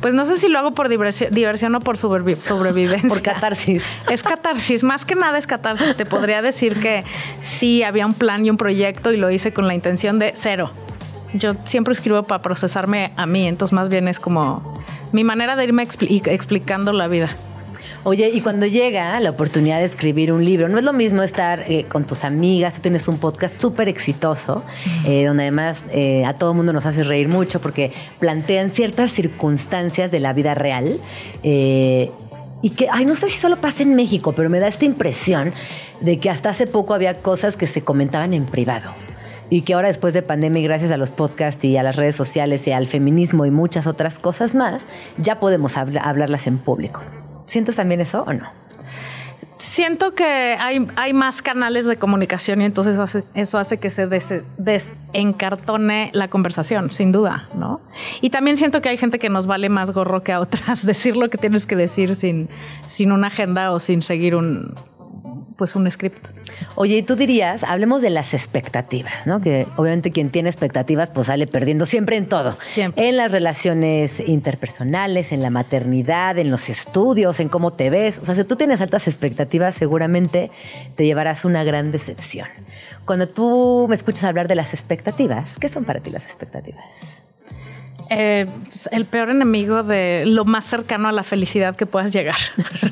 Pues 0.01 0.13
no 0.13 0.23
sé 0.23 0.37
si 0.37 0.47
lo 0.47 0.59
hago 0.59 0.71
por 0.71 0.87
diversión, 0.87 1.75
o 1.75 1.79
por 1.81 1.97
sobrevivencia. 1.97 3.09
por 3.09 3.21
catarsis. 3.21 3.83
Es 4.09 4.23
catarsis, 4.23 4.81
más 4.81 5.03
que 5.03 5.15
nada 5.15 5.37
es 5.37 5.45
catarsis. 5.45 5.93
Te 5.97 6.05
podría 6.05 6.41
decir 6.41 6.79
que 6.79 7.03
sí 7.43 7.83
había 7.83 8.05
un 8.05 8.13
plan 8.13 8.45
y 8.45 8.49
un 8.49 8.55
proyecto 8.55 9.11
y 9.11 9.17
lo 9.17 9.29
hice 9.29 9.51
con 9.51 9.67
la 9.67 9.75
intención 9.75 10.17
de 10.17 10.31
cero. 10.35 10.71
Yo 11.33 11.55
siempre 11.65 11.93
escribo 11.93 12.23
para 12.23 12.41
procesarme 12.41 13.11
a 13.17 13.25
mí, 13.25 13.45
entonces 13.45 13.73
más 13.73 13.89
bien 13.89 14.07
es 14.07 14.21
como 14.21 14.81
mi 15.11 15.25
manera 15.25 15.57
de 15.57 15.65
irme 15.65 15.83
explicando 15.83 16.93
la 16.93 17.09
vida. 17.09 17.35
Oye, 18.05 18.31
y 18.33 18.39
cuando 18.39 18.65
llega 18.65 19.19
la 19.19 19.29
oportunidad 19.29 19.79
de 19.79 19.85
escribir 19.85 20.31
un 20.31 20.45
libro, 20.45 20.69
no 20.69 20.77
es 20.77 20.85
lo 20.85 20.93
mismo 20.93 21.21
estar 21.21 21.65
eh, 21.67 21.83
con 21.83 22.05
tus 22.05 22.23
amigas, 22.23 22.75
tú 22.75 22.81
tienes 22.81 23.09
un 23.09 23.17
podcast 23.17 23.59
súper 23.59 23.89
exitoso, 23.89 24.63
eh, 25.05 25.25
donde 25.25 25.43
además 25.43 25.85
eh, 25.91 26.23
a 26.23 26.33
todo 26.33 26.53
mundo 26.53 26.71
nos 26.71 26.85
hace 26.85 27.03
reír 27.03 27.27
mucho 27.27 27.59
porque 27.59 27.91
plantean 28.19 28.69
ciertas 28.69 29.11
circunstancias 29.11 30.11
de 30.11 30.19
la 30.21 30.31
vida 30.31 30.53
real. 30.53 30.97
y 31.43 32.69
que, 32.71 32.87
ay, 32.89 33.05
no 33.05 33.15
sé 33.15 33.27
si 33.27 33.37
solo 33.37 33.57
pasa 33.57 33.83
en 33.83 33.95
México, 33.95 34.31
pero 34.33 34.49
me 34.49 34.59
da 34.59 34.67
esta 34.67 34.85
impresión 34.85 35.53
de 35.99 36.19
que 36.19 36.29
hasta 36.29 36.49
hace 36.49 36.67
poco 36.67 36.93
había 36.93 37.21
cosas 37.21 37.57
que 37.57 37.67
se 37.67 37.83
comentaban 37.83 38.33
en 38.33 38.45
privado 38.45 38.91
y 39.49 39.63
que 39.63 39.73
ahora 39.73 39.87
después 39.89 40.13
de 40.13 40.21
pandemia 40.21 40.61
y 40.61 40.63
gracias 40.63 40.91
a 40.91 40.97
los 40.97 41.11
podcasts 41.11 41.63
y 41.65 41.75
a 41.75 41.83
las 41.83 41.95
redes 41.95 42.15
sociales 42.15 42.65
y 42.67 42.71
al 42.71 42.87
feminismo 42.87 43.45
y 43.45 43.51
muchas 43.51 43.87
otras 43.87 44.19
cosas 44.19 44.55
más, 44.55 44.83
ya 45.17 45.39
podemos 45.39 45.75
hablarlas 45.77 46.47
en 46.47 46.57
público. 46.57 47.01
¿Sientes 47.49 47.75
también 47.75 47.99
eso 47.99 48.23
o 48.27 48.31
no? 48.31 48.47
Siento 49.57 50.13
que 50.13 50.23
hay, 50.23 50.87
hay 50.95 51.13
más 51.13 51.41
canales 51.41 51.87
de 51.87 51.97
comunicación 51.97 52.61
y 52.61 52.65
entonces 52.65 53.25
eso 53.33 53.57
hace 53.57 53.77
que 53.77 53.89
se 53.89 54.07
desencartone 54.57 56.11
la 56.13 56.29
conversación, 56.29 56.93
sin 56.93 57.11
duda, 57.11 57.49
¿no? 57.55 57.81
Y 58.21 58.29
también 58.29 58.55
siento 58.55 58.81
que 58.81 58.89
hay 58.89 58.97
gente 58.97 59.17
que 59.17 59.29
nos 59.29 59.47
vale 59.47 59.67
más 59.67 59.91
gorro 59.91 60.21
que 60.23 60.31
a 60.31 60.39
otras 60.39 60.85
decir 60.85 61.17
lo 61.17 61.29
que 61.29 61.39
tienes 61.39 61.65
que 61.65 61.75
decir 61.75 62.15
sin, 62.15 62.49
sin 62.87 63.11
una 63.11 63.27
agenda 63.27 63.71
o 63.71 63.79
sin 63.79 64.03
seguir 64.03 64.35
un, 64.35 64.75
pues 65.59 65.75
un 65.75 65.91
script. 65.91 66.25
Oye, 66.75 66.97
y 66.97 67.03
tú 67.03 67.17
dirías, 67.17 67.63
hablemos 67.63 68.01
de 68.01 68.09
las 68.09 68.33
expectativas, 68.33 69.27
¿no? 69.27 69.41
Que 69.41 69.67
obviamente 69.75 70.11
quien 70.11 70.29
tiene 70.29 70.49
expectativas 70.49 71.11
pues 71.11 71.27
sale 71.27 71.45
perdiendo 71.47 71.85
siempre 71.85 72.15
en 72.15 72.27
todo. 72.27 72.57
Siempre. 72.73 73.09
En 73.09 73.17
las 73.17 73.31
relaciones 73.31 74.21
interpersonales, 74.21 75.33
en 75.33 75.41
la 75.41 75.49
maternidad, 75.49 76.37
en 76.37 76.49
los 76.49 76.69
estudios, 76.69 77.41
en 77.41 77.49
cómo 77.49 77.71
te 77.71 77.89
ves. 77.89 78.17
O 78.19 78.25
sea, 78.25 78.35
si 78.35 78.45
tú 78.45 78.55
tienes 78.55 78.79
altas 78.79 79.07
expectativas, 79.09 79.75
seguramente 79.75 80.49
te 80.95 81.05
llevarás 81.05 81.43
una 81.43 81.65
gran 81.65 81.91
decepción. 81.91 82.47
Cuando 83.03 83.27
tú 83.27 83.85
me 83.89 83.95
escuchas 83.95 84.23
hablar 84.23 84.47
de 84.47 84.55
las 84.55 84.73
expectativas, 84.73 85.59
¿qué 85.59 85.67
son 85.67 85.83
para 85.83 85.99
ti 85.99 86.09
las 86.09 86.23
expectativas? 86.23 87.18
Eh, 88.09 88.47
el 88.91 89.05
peor 89.05 89.29
enemigo 89.29 89.83
de 89.83 90.23
lo 90.25 90.43
más 90.45 90.65
cercano 90.65 91.07
a 91.07 91.11
la 91.11 91.23
felicidad 91.23 91.75
que 91.75 91.85
puedas 91.85 92.11
llegar. 92.11 92.37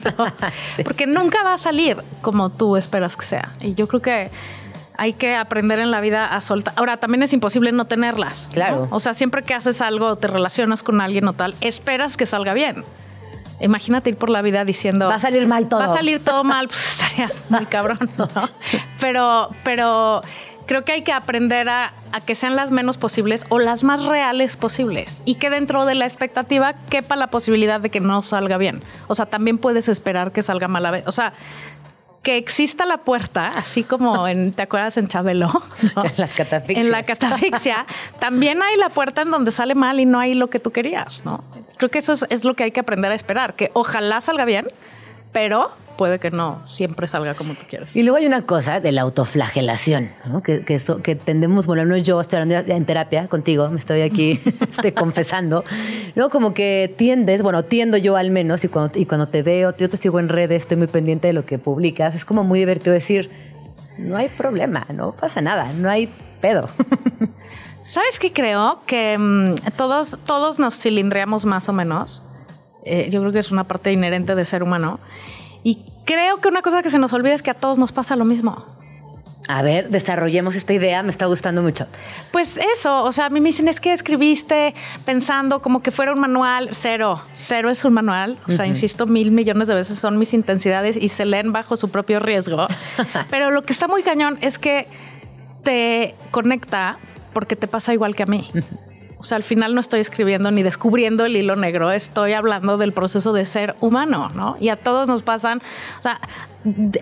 Porque 0.83 1.07
nunca 1.07 1.43
va 1.43 1.53
a 1.53 1.57
salir 1.57 1.97
como 2.21 2.51
tú 2.51 2.77
esperas 2.77 3.17
que 3.17 3.25
sea. 3.25 3.49
Y 3.61 3.73
yo 3.73 3.87
creo 3.87 4.01
que 4.01 4.29
hay 4.97 5.13
que 5.13 5.35
aprender 5.35 5.79
en 5.79 5.91
la 5.91 6.01
vida 6.01 6.25
a 6.25 6.41
soltar. 6.41 6.73
Ahora, 6.77 6.97
también 6.97 7.23
es 7.23 7.33
imposible 7.33 7.71
no 7.71 7.85
tenerlas. 7.85 8.49
Claro. 8.53 8.87
O 8.91 8.99
sea, 8.99 9.13
siempre 9.13 9.43
que 9.43 9.53
haces 9.53 9.81
algo, 9.81 10.15
te 10.17 10.27
relacionas 10.27 10.83
con 10.83 11.01
alguien 11.01 11.27
o 11.27 11.33
tal, 11.33 11.55
esperas 11.61 12.17
que 12.17 12.25
salga 12.25 12.53
bien. 12.53 12.83
Imagínate 13.59 14.11
ir 14.11 14.17
por 14.17 14.29
la 14.29 14.41
vida 14.41 14.65
diciendo... 14.65 15.07
Va 15.07 15.15
a 15.15 15.19
salir 15.19 15.47
mal 15.47 15.67
todo. 15.67 15.79
Va 15.79 15.85
a 15.85 15.93
salir 15.93 16.23
todo 16.23 16.43
mal, 16.43 16.67
pues 16.67 17.01
estaría 17.01 17.31
muy 17.49 17.65
cabrón, 17.65 18.09
¿no? 18.17 18.27
Pero, 18.99 19.49
pero 19.63 20.21
creo 20.67 20.85
que 20.85 20.91
hay 20.91 21.01
que 21.01 21.13
aprender 21.13 21.69
a, 21.69 21.93
a, 22.11 22.21
que 22.21 22.35
sean 22.35 22.55
las 22.55 22.69
menos 22.69 22.97
posibles 22.97 23.45
o 23.49 23.57
las 23.57 23.83
más 23.83 24.05
reales 24.05 24.55
posibles 24.57 25.23
y 25.25 25.35
que 25.35 25.49
dentro 25.49 25.85
de 25.85 25.95
la 25.95 26.05
expectativa 26.05 26.75
quepa 26.89 27.15
la 27.15 27.27
posibilidad 27.27 27.81
de 27.81 27.89
que 27.89 27.99
no 27.99 28.21
salga 28.21 28.57
bien. 28.57 28.83
O 29.07 29.15
sea, 29.15 29.25
también 29.25 29.57
puedes 29.57 29.87
esperar 29.87 30.31
que 30.31 30.43
salga 30.43 30.67
mal 30.67 30.85
a 30.85 30.91
vez. 30.91 31.03
O 31.07 31.11
sea, 31.11 31.33
que 32.27 32.35
exista 32.35 32.85
la 32.85 32.97
puerta, 32.97 33.47
así 33.47 33.85
como 33.85 34.27
en, 34.27 34.51
¿te 34.51 34.63
acuerdas 34.63 34.97
en 34.97 35.07
Chabelo? 35.07 35.47
¿no? 35.95 36.03
En 36.03 36.13
las 36.17 36.33
catafixias. 36.33 36.85
En 36.85 36.91
la 36.91 37.03
catafixia, 37.03 37.85
también 38.19 38.61
hay 38.61 38.75
la 38.75 38.89
puerta 38.89 39.21
en 39.21 39.31
donde 39.31 39.51
sale 39.51 39.75
mal 39.75 39.99
y 40.01 40.05
no 40.05 40.19
hay 40.19 40.33
lo 40.33 40.49
que 40.49 40.59
tú 40.59 40.71
querías, 40.71 41.23
¿no? 41.23 41.43
Creo 41.77 41.89
que 41.89 41.99
eso 41.99 42.11
es, 42.11 42.25
es 42.29 42.43
lo 42.43 42.53
que 42.53 42.65
hay 42.65 42.71
que 42.71 42.81
aprender 42.81 43.13
a 43.13 43.15
esperar, 43.15 43.53
que 43.53 43.71
ojalá 43.73 44.19
salga 44.19 44.43
bien, 44.43 44.67
pero 45.31 45.71
puede 45.97 46.19
que 46.19 46.31
no 46.31 46.61
siempre 46.67 47.07
salga 47.07 47.33
como 47.33 47.53
tú 47.55 47.65
quieres. 47.67 47.95
Y 47.95 48.03
luego 48.03 48.17
hay 48.17 48.25
una 48.25 48.43
cosa 48.43 48.79
de 48.79 48.91
la 48.91 49.01
autoflagelación, 49.01 50.09
¿no? 50.27 50.41
que, 50.41 50.63
que, 50.63 51.15
tendemos, 51.15 51.67
bueno, 51.67 51.85
no 51.85 51.97
yo, 51.97 52.21
estoy 52.21 52.39
hablando 52.39 52.73
en 52.73 52.85
terapia 52.85 53.27
contigo, 53.27 53.67
me 53.69 53.79
estoy 53.79 54.01
aquí 54.01 54.39
estoy 54.71 54.91
confesando, 54.91 55.63
¿no? 56.15 56.29
Como 56.29 56.53
que 56.53 56.93
tiendes, 56.97 57.41
bueno, 57.41 57.65
tiendo 57.65 57.97
yo 57.97 58.15
al 58.15 58.31
menos, 58.31 58.63
y 58.63 58.67
cuando, 58.67 58.97
y 58.97 59.05
cuando 59.05 59.27
te 59.27 59.43
veo, 59.43 59.75
yo 59.75 59.89
te 59.89 59.97
sigo 59.97 60.19
en 60.19 60.29
redes, 60.29 60.61
estoy 60.61 60.77
muy 60.77 60.87
pendiente 60.87 61.27
de 61.27 61.33
lo 61.33 61.45
que 61.45 61.57
publicas, 61.57 62.15
es 62.15 62.23
como 62.23 62.43
muy 62.43 62.59
divertido 62.59 62.93
decir, 62.93 63.29
no 63.97 64.15
hay 64.15 64.29
problema, 64.29 64.85
no 64.93 65.13
pasa 65.13 65.41
nada, 65.41 65.73
no 65.73 65.89
hay 65.89 66.09
pedo. 66.39 66.69
¿Sabes 67.83 68.19
qué 68.19 68.33
creo? 68.33 68.81
Que 68.85 69.17
mmm, 69.17 69.55
todos, 69.77 70.17
todos 70.25 70.59
nos 70.59 70.75
cilindreamos 70.79 71.45
más 71.45 71.69
o 71.69 71.73
menos. 71.73 72.21
Eh, 72.83 73.09
yo 73.09 73.21
creo 73.21 73.31
que 73.31 73.39
es 73.39 73.51
una 73.51 73.65
parte 73.65 73.91
inherente 73.91 74.35
de 74.35 74.45
ser 74.45 74.61
humano. 74.61 74.99
Y 75.63 75.79
creo 76.05 76.37
que 76.37 76.47
una 76.47 76.61
cosa 76.61 76.81
que 76.81 76.89
se 76.89 76.99
nos 76.99 77.13
olvida 77.13 77.33
es 77.33 77.41
que 77.41 77.51
a 77.51 77.53
todos 77.53 77.77
nos 77.77 77.91
pasa 77.91 78.15
lo 78.15 78.25
mismo. 78.25 78.65
A 79.49 79.61
ver, 79.61 79.89
desarrollemos 79.89 80.55
esta 80.55 80.73
idea, 80.73 81.03
me 81.03 81.09
está 81.09 81.25
gustando 81.25 81.61
mucho. 81.61 81.87
Pues 82.33 82.59
eso, 82.75 83.03
o 83.03 83.11
sea, 83.13 83.27
a 83.27 83.29
mí 83.29 83.39
me 83.39 83.49
dicen, 83.49 83.69
es 83.69 83.79
que 83.79 83.93
escribiste 83.93 84.73
pensando 85.05 85.61
como 85.61 85.81
que 85.81 85.91
fuera 85.91 86.11
un 86.11 86.19
manual, 86.19 86.69
cero, 86.73 87.21
cero 87.35 87.69
es 87.69 87.85
un 87.85 87.93
manual, 87.93 88.39
o 88.47 88.51
sea, 88.51 88.65
uh 88.65 88.67
-huh. 88.67 88.71
insisto, 88.71 89.05
mil 89.05 89.31
millones 89.31 89.69
de 89.69 89.75
veces 89.75 89.97
son 89.99 90.17
mis 90.17 90.33
intensidades 90.33 90.97
y 90.97 91.07
se 91.07 91.25
leen 91.25 91.53
bajo 91.53 91.77
su 91.77 91.89
propio 91.89 92.19
riesgo. 92.19 92.67
Pero 93.29 93.51
lo 93.51 93.63
que 93.63 93.71
está 93.71 93.87
muy 93.87 94.03
cañón 94.03 94.37
es 94.41 94.59
que 94.59 94.85
te 95.63 96.13
conecta 96.31 96.97
porque 97.31 97.55
te 97.55 97.67
pasa 97.67 97.93
igual 97.93 98.15
que 98.17 98.23
a 98.23 98.25
mí. 98.25 98.49
Uh 98.53 98.57
-huh. 98.57 98.86
O 99.19 99.23
sea, 99.23 99.37
al 99.37 99.43
final 99.43 99.73
no 99.73 99.81
estoy 99.81 99.99
escribiendo 99.99 100.51
ni 100.51 100.61
descubriendo 100.61 101.25
el 101.25 101.35
hilo 101.35 101.55
negro, 101.55 101.91
estoy 101.91 102.33
hablando 102.33 102.77
del 102.77 102.93
proceso 102.93 103.33
de 103.33 103.45
ser 103.45 103.75
humano, 103.81 104.29
¿no? 104.35 104.57
Y 104.59 104.69
a 104.69 104.75
todos 104.75 105.07
nos 105.07 105.23
pasan, 105.23 105.61
o 105.99 106.03
sea, 106.03 106.19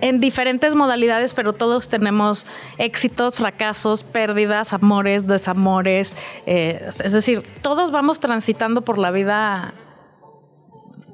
en 0.02 0.20
diferentes 0.22 0.76
modalidades, 0.76 1.34
pero 1.34 1.54
todos 1.54 1.90
tenemos 1.90 2.46
éxitos, 2.78 3.36
fracasos, 3.36 4.04
pérdidas, 4.04 4.74
amores, 4.74 5.28
desamores. 5.28 6.16
Eh, 6.46 6.88
es 7.04 7.12
decir, 7.12 7.44
todos 7.62 7.92
vamos 7.92 8.20
transitando 8.20 8.82
por 8.82 8.98
la 8.98 9.12
vida 9.12 9.74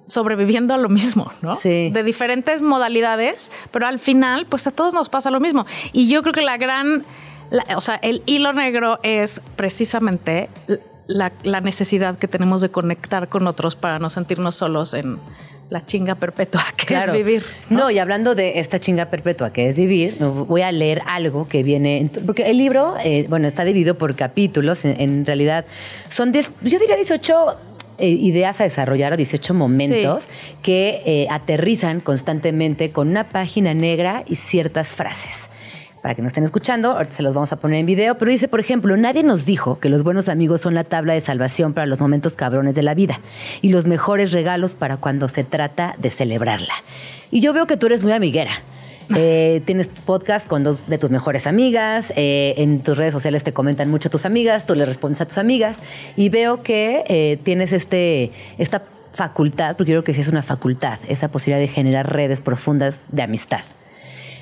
sobreviviendo 0.05 0.73
a 0.73 0.77
lo 0.77 0.89
mismo, 0.89 1.31
¿no? 1.41 1.55
Sí. 1.55 1.89
De 1.91 2.03
diferentes 2.03 2.61
modalidades, 2.61 3.51
pero 3.71 3.87
al 3.87 3.97
final, 3.97 4.45
pues 4.45 4.67
a 4.67 4.71
todos 4.71 4.93
nos 4.93 5.09
pasa 5.09 5.31
lo 5.31 5.39
mismo. 5.39 5.65
Y 5.93 6.09
yo 6.09 6.21
creo 6.21 6.33
que 6.33 6.41
la 6.41 6.57
gran, 6.57 7.05
la, 7.49 7.65
o 7.77 7.81
sea, 7.81 7.95
el 7.95 8.21
hilo 8.25 8.51
negro 8.51 8.99
es 9.03 9.41
precisamente 9.55 10.49
la, 11.07 11.31
la, 11.43 11.61
necesidad 11.61 12.17
que 12.17 12.27
tenemos 12.27 12.61
de 12.61 12.69
conectar 12.69 13.27
con 13.27 13.47
otros 13.47 13.75
para 13.75 13.99
no 13.99 14.09
sentirnos 14.09 14.55
solos 14.55 14.93
en 14.93 15.17
la 15.69 15.85
chinga 15.85 16.15
perpetua 16.15 16.63
que 16.77 16.85
claro. 16.85 17.13
es 17.13 17.17
vivir. 17.17 17.43
¿no? 17.69 17.79
¿no? 17.79 17.91
y 17.91 17.99
hablando 17.99 18.35
de 18.35 18.59
esta 18.59 18.79
chinga 18.79 19.05
perpetua 19.05 19.51
que 19.51 19.69
es 19.69 19.77
vivir, 19.77 20.17
voy 20.19 20.61
a 20.61 20.71
leer 20.71 21.01
algo 21.07 21.47
que 21.47 21.63
viene, 21.63 22.09
porque 22.25 22.49
el 22.49 22.57
libro, 22.57 22.95
eh, 23.03 23.25
bueno, 23.29 23.47
está 23.47 23.63
dividido 23.63 23.97
por 23.97 24.15
capítulos, 24.15 24.85
en, 24.85 24.99
en 24.99 25.25
realidad 25.25 25.65
son, 26.09 26.33
yo 26.33 26.79
diría 26.79 26.95
18 26.95 27.57
eh, 27.99 28.07
ideas 28.09 28.59
a 28.59 28.63
desarrollar 28.63 29.13
o 29.13 29.17
18 29.17 29.53
momentos 29.53 30.23
sí. 30.23 30.29
que 30.61 31.03
eh, 31.05 31.27
aterrizan 31.29 32.01
constantemente 32.01 32.91
con 32.91 33.09
una 33.09 33.29
página 33.29 33.73
negra 33.73 34.23
y 34.27 34.37
ciertas 34.37 34.95
frases 34.95 35.50
para 36.01 36.15
que 36.15 36.21
no 36.21 36.27
estén 36.27 36.43
escuchando, 36.43 36.91
ahorita 36.91 37.15
se 37.15 37.23
los 37.23 37.33
vamos 37.33 37.51
a 37.51 37.57
poner 37.57 37.79
en 37.79 37.85
video, 37.85 38.17
pero 38.17 38.31
dice, 38.31 38.47
por 38.47 38.59
ejemplo, 38.59 38.97
nadie 38.97 39.23
nos 39.23 39.45
dijo 39.45 39.79
que 39.79 39.89
los 39.89 40.03
buenos 40.03 40.29
amigos 40.29 40.61
son 40.61 40.73
la 40.73 40.83
tabla 40.83 41.13
de 41.13 41.21
salvación 41.21 41.73
para 41.73 41.85
los 41.85 42.01
momentos 42.01 42.35
cabrones 42.35 42.75
de 42.75 42.81
la 42.81 42.95
vida 42.95 43.19
y 43.61 43.69
los 43.69 43.85
mejores 43.85 44.31
regalos 44.31 44.75
para 44.75 44.97
cuando 44.97 45.27
se 45.27 45.43
trata 45.43 45.95
de 45.99 46.09
celebrarla. 46.09 46.73
Y 47.29 47.39
yo 47.39 47.53
veo 47.53 47.67
que 47.67 47.77
tú 47.77 47.85
eres 47.85 48.03
muy 48.03 48.13
amiguera. 48.13 48.51
Eh, 49.13 49.61
tienes 49.65 49.89
podcast 49.89 50.47
con 50.47 50.63
dos 50.63 50.87
de 50.87 50.97
tus 50.97 51.09
mejores 51.09 51.45
amigas, 51.45 52.13
eh, 52.15 52.53
en 52.55 52.79
tus 52.79 52.97
redes 52.97 53.11
sociales 53.11 53.43
te 53.43 53.51
comentan 53.51 53.89
mucho 53.89 54.09
tus 54.09 54.25
amigas, 54.25 54.65
tú 54.65 54.73
le 54.73 54.85
respondes 54.85 55.19
a 55.19 55.25
tus 55.25 55.37
amigas 55.37 55.79
y 56.15 56.29
veo 56.29 56.63
que 56.63 57.03
eh, 57.07 57.37
tienes 57.43 57.73
este, 57.73 58.31
esta 58.57 58.83
facultad, 59.11 59.75
porque 59.75 59.91
yo 59.91 59.95
creo 59.95 60.03
que 60.05 60.13
sí 60.13 60.21
es 60.21 60.29
una 60.29 60.43
facultad, 60.43 60.97
esa 61.09 61.27
posibilidad 61.27 61.59
de 61.59 61.67
generar 61.67 62.13
redes 62.13 62.39
profundas 62.39 63.07
de 63.11 63.23
amistad. 63.23 63.63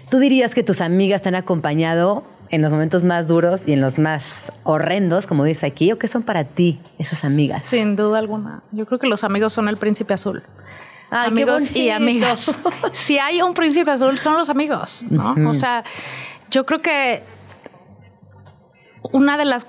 ¿Tú 0.09 0.19
dirías 0.19 0.55
que 0.55 0.63
tus 0.63 0.81
amigas 0.81 1.21
te 1.21 1.29
han 1.29 1.35
acompañado 1.35 2.23
en 2.49 2.61
los 2.61 2.71
momentos 2.71 3.03
más 3.03 3.27
duros 3.27 3.67
y 3.67 3.73
en 3.73 3.81
los 3.81 3.99
más 3.99 4.51
horrendos, 4.63 5.27
como 5.27 5.43
dice 5.43 5.67
aquí, 5.67 5.91
o 5.91 5.99
qué 5.99 6.07
son 6.07 6.23
para 6.23 6.43
ti 6.43 6.79
esas 6.97 7.25
amigas? 7.25 7.63
Sin 7.63 7.95
duda 7.95 8.17
alguna. 8.17 8.63
Yo 8.71 8.85
creo 8.85 8.99
que 8.99 9.07
los 9.07 9.23
amigos 9.23 9.53
son 9.53 9.69
el 9.69 9.77
príncipe 9.77 10.13
azul. 10.13 10.41
Ay, 11.11 11.27
amigos 11.27 11.75
y 11.75 11.89
amigas. 11.89 12.53
si 12.93 13.19
hay 13.19 13.41
un 13.41 13.53
príncipe 13.53 13.91
azul, 13.91 14.17
son 14.17 14.37
los 14.37 14.49
amigos, 14.49 15.05
¿no? 15.09 15.31
Uh 15.31 15.35
-huh. 15.35 15.49
O 15.49 15.53
sea, 15.53 15.83
yo 16.51 16.65
creo 16.65 16.81
que 16.81 17.23
una 19.01 19.37
de 19.37 19.45
las 19.45 19.65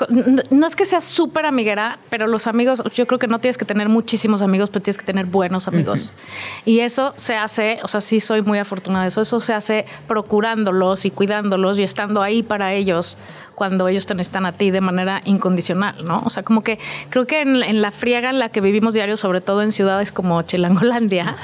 no 0.50 0.66
es 0.66 0.74
que 0.74 0.84
sea 0.84 1.00
súper 1.00 1.46
amiguera, 1.46 1.98
pero 2.08 2.26
los 2.26 2.46
amigos, 2.46 2.82
yo 2.94 3.06
creo 3.06 3.18
que 3.18 3.28
no 3.28 3.38
tienes 3.38 3.58
que 3.58 3.64
tener 3.64 3.88
muchísimos 3.88 4.42
amigos, 4.42 4.70
pero 4.70 4.82
tienes 4.82 4.98
que 4.98 5.04
tener 5.04 5.26
buenos 5.26 5.68
amigos. 5.68 6.02
Uh 6.02 6.06
-huh. 6.06 6.62
Y 6.64 6.80
eso 6.80 7.12
se 7.16 7.36
hace, 7.36 7.78
o 7.82 7.88
sea, 7.88 8.00
sí 8.00 8.18
soy 8.18 8.42
muy 8.42 8.58
afortunada 8.58 9.04
de 9.04 9.08
eso, 9.08 9.22
eso 9.22 9.38
se 9.38 9.54
hace 9.54 9.86
procurándolos 10.08 11.04
y 11.04 11.10
cuidándolos 11.10 11.78
y 11.78 11.84
estando 11.84 12.22
ahí 12.22 12.42
para 12.42 12.72
ellos 12.74 13.16
cuando 13.54 13.88
ellos 13.88 14.06
te 14.06 14.14
necesitan 14.14 14.46
a 14.46 14.52
ti 14.52 14.70
de 14.70 14.80
manera 14.80 15.20
incondicional, 15.26 16.02
¿no? 16.02 16.22
O 16.24 16.30
sea, 16.30 16.42
como 16.42 16.62
que 16.62 16.78
creo 17.10 17.26
que 17.26 17.42
en, 17.42 17.62
en 17.62 17.82
la 17.82 17.90
friega 17.90 18.30
en 18.30 18.38
la 18.38 18.48
que 18.48 18.62
vivimos 18.62 18.94
diario, 18.94 19.18
sobre 19.18 19.42
todo 19.42 19.62
en 19.62 19.70
ciudades 19.70 20.12
como 20.12 20.40
Chilangolandia, 20.40 21.36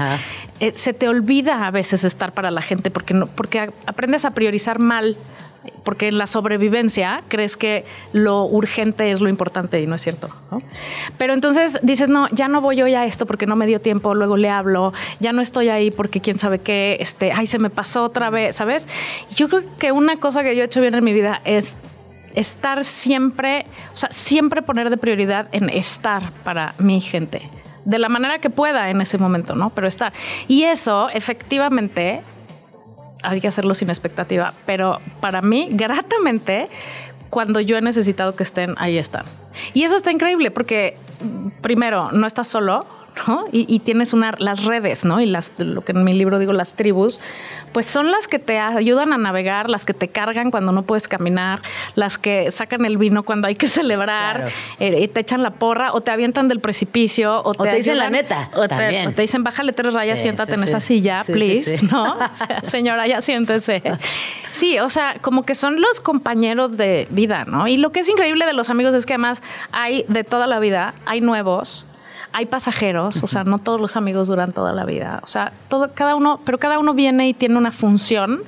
eh, 0.59 0.73
se 0.73 0.95
te 0.95 1.09
olvida 1.09 1.67
a 1.67 1.71
veces 1.71 2.05
estar 2.05 2.33
para 2.33 2.51
la 2.51 2.63
gente 2.63 2.91
porque, 2.91 3.13
no, 3.13 3.27
porque 3.27 3.71
aprendes 3.85 4.25
a 4.25 4.31
priorizar 4.31 4.79
mal 4.79 5.19
porque 5.85 6.09
en 6.09 6.19
la 6.19 6.27
sobrevivencia 6.27 7.23
crees 7.29 7.57
que 7.57 7.85
lo 8.13 8.45
urgente 8.45 9.11
es 9.11 9.21
lo 9.21 9.29
importante 9.29 9.81
y 9.81 9.87
no 9.87 9.95
es 9.95 10.03
cierto. 10.03 10.29
¿no? 10.51 10.63
Pero 11.19 11.33
entonces 11.33 11.79
dices, 11.83 12.09
no, 12.09 12.29
ya 12.31 12.49
no 12.49 12.61
voy 12.61 12.83
hoy 12.83 12.95
a 12.95 13.05
esto 13.05 13.27
porque 13.27 13.47
no 13.47 13.57
me 13.57 13.67
dio 13.67 13.81
tiempo, 13.81 14.15
luego 14.15 14.37
le 14.37 14.51
hablo, 14.51 14.93
ya 15.21 15.33
no 15.33 15.43
estoy 15.43 15.69
ahí 15.69 15.91
porque 15.91 16.21
quién 16.21 16.39
sabe 16.39 16.59
qué, 16.59 16.97
este, 17.01 17.33
ay, 17.33 17.47
se 17.47 17.59
me 17.59 17.71
pasó 17.71 18.05
otra 18.05 18.31
vez, 18.31 18.57
¿sabes? 18.57 18.89
Yo 19.35 19.49
creo 19.49 19.63
que 19.79 19.93
una 19.93 20.19
cosa 20.19 20.43
que 20.43 20.57
yo 20.57 20.63
he 20.63 20.67
hecho 20.67 20.81
bien 20.81 20.95
en 20.95 21.05
mi 21.05 21.13
vida 21.13 21.41
es 21.45 21.77
estar 22.35 22.85
siempre, 22.85 23.67
o 23.95 23.97
sea, 23.97 24.11
siempre 24.13 24.63
poner 24.63 24.91
de 24.91 24.97
prioridad 24.97 25.49
en 25.53 25.71
estar 25.71 26.33
para 26.45 26.75
mi 26.79 27.01
gente 27.01 27.49
de 27.87 27.99
la 28.01 28.09
manera 28.09 28.41
que 28.41 28.51
pueda 28.51 28.91
en 28.91 29.01
ese 29.01 29.17
momento, 29.17 29.55
¿no? 29.55 29.71
Pero 29.71 29.87
estar. 29.87 30.13
Y 30.49 30.65
eso, 30.65 31.09
efectivamente, 31.09 32.23
hay 33.27 33.41
que 33.41 33.49
hacerlo 33.49 33.75
sin 33.75 33.89
expectativa, 33.89 34.55
pero 34.65 35.01
para 35.21 35.43
mí, 35.43 35.69
gratamente, 35.71 36.69
cuando 37.31 37.61
yo 37.61 37.77
he 37.77 37.83
necesitado 37.83 38.35
que 38.35 38.43
estén, 38.43 38.75
ahí 38.79 38.99
están. 38.99 39.25
Y 39.75 39.83
eso 39.83 39.97
está 39.97 40.11
increíble 40.11 40.51
porque, 40.51 40.97
primero, 41.61 42.13
no 42.13 42.27
estás 42.27 42.49
solo, 42.49 42.87
¿no? 43.27 43.41
Y, 43.53 43.67
y, 43.73 43.81
tienes 43.81 44.13
una, 44.13 44.35
las 44.39 44.65
redes, 44.65 45.05
¿no? 45.05 45.21
Y 45.21 45.27
las, 45.27 45.53
lo 45.59 45.83
que 45.83 45.93
en 45.93 46.05
mi 46.05 46.15
libro 46.15 46.39
digo, 46.39 46.53
las 46.53 46.75
tribus, 46.75 47.21
pues 47.73 47.87
son 47.87 48.11
las 48.11 48.29
que 48.29 48.39
te 48.39 48.59
ayudan 48.59 49.13
a 49.13 49.19
navegar, 49.19 49.69
las 49.69 49.85
que 49.85 49.95
te 49.95 50.09
cargan 50.09 50.51
cuando 50.51 50.73
no 50.73 50.83
puedes 50.83 51.09
caminar, 51.09 51.61
las 51.95 52.19
que 52.19 52.51
sacan 52.51 52.85
el 52.85 52.97
vino 52.97 53.23
cuando 53.23 53.49
hay 53.49 53.55
que 53.55 53.69
celebrar, 53.69 54.37
claro. 54.37 54.53
eh, 54.81 55.01
y 55.03 55.09
te 55.09 55.21
echan 55.21 55.43
la 55.43 55.51
porra, 55.51 55.93
o 55.93 56.01
te 56.01 56.11
avientan 56.11 56.49
del 56.49 56.61
precipicio, 56.61 57.43
o 57.43 57.53
te, 57.53 57.63
o 57.63 57.65
te 57.65 57.71
ayudan, 57.71 57.79
dicen 57.79 57.99
la 57.99 58.11
neta. 58.11 58.51
O 58.55 58.69
te, 58.69 58.75
o 59.07 59.13
te, 59.13 59.23
dicen, 59.23 59.45
bájale 59.45 59.73
tres 59.73 59.93
rayas, 59.93 60.19
sí, 60.19 60.25
siéntate 60.25 60.53
sí, 60.53 60.55
en 60.55 60.63
sí. 60.63 60.69
esa 60.69 60.81
silla, 60.81 61.25
please, 61.25 61.85
¿no? 61.91 62.17
O 62.37 62.37
sea, 62.37 62.61
señora, 62.63 63.07
ya 63.07 63.21
siéntese. 63.21 63.83
Sí, 64.53 64.79
o 64.79 64.89
sea, 64.89 65.17
como 65.21 65.45
que 65.45 65.55
son 65.55 65.81
los 65.81 66.01
compañeros 66.01 66.77
de 66.77 67.07
vida, 67.11 67.45
¿no? 67.45 67.69
Y 67.69 67.77
lo 67.77 67.93
que 67.93 68.01
es 68.01 68.09
increíble 68.09 68.47
de 68.47 68.53
los 68.53 68.71
amigos 68.71 68.95
es 68.95 69.05
que 69.05 69.15
además 69.15 69.43
hay 69.71 70.05
de 70.09 70.25
toda 70.25 70.47
la 70.47 70.59
vida, 70.59 70.95
hay 71.05 71.21
nuevos, 71.21 71.85
hay 72.37 72.45
pasajeros, 72.45 73.23
o 73.23 73.29
sea, 73.29 73.45
no 73.45 73.59
todos 73.59 73.81
los 73.81 73.97
amigos 73.97 74.29
duran 74.29 74.53
toda 74.53 74.75
la 74.75 74.85
vida. 74.85 75.21
O 75.25 75.27
sea, 75.27 75.55
todo, 75.69 75.95
cada 75.95 76.15
uno, 76.15 76.39
pero 76.45 76.59
cada 76.59 76.79
uno 76.79 76.93
viene 76.93 77.31
y 77.31 77.33
tiene 77.33 77.57
una 77.57 77.73
función 77.73 78.43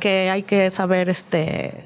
que 0.00 0.28
hay 0.28 0.42
que 0.42 0.70
saber 0.70 1.08
este 1.08 1.84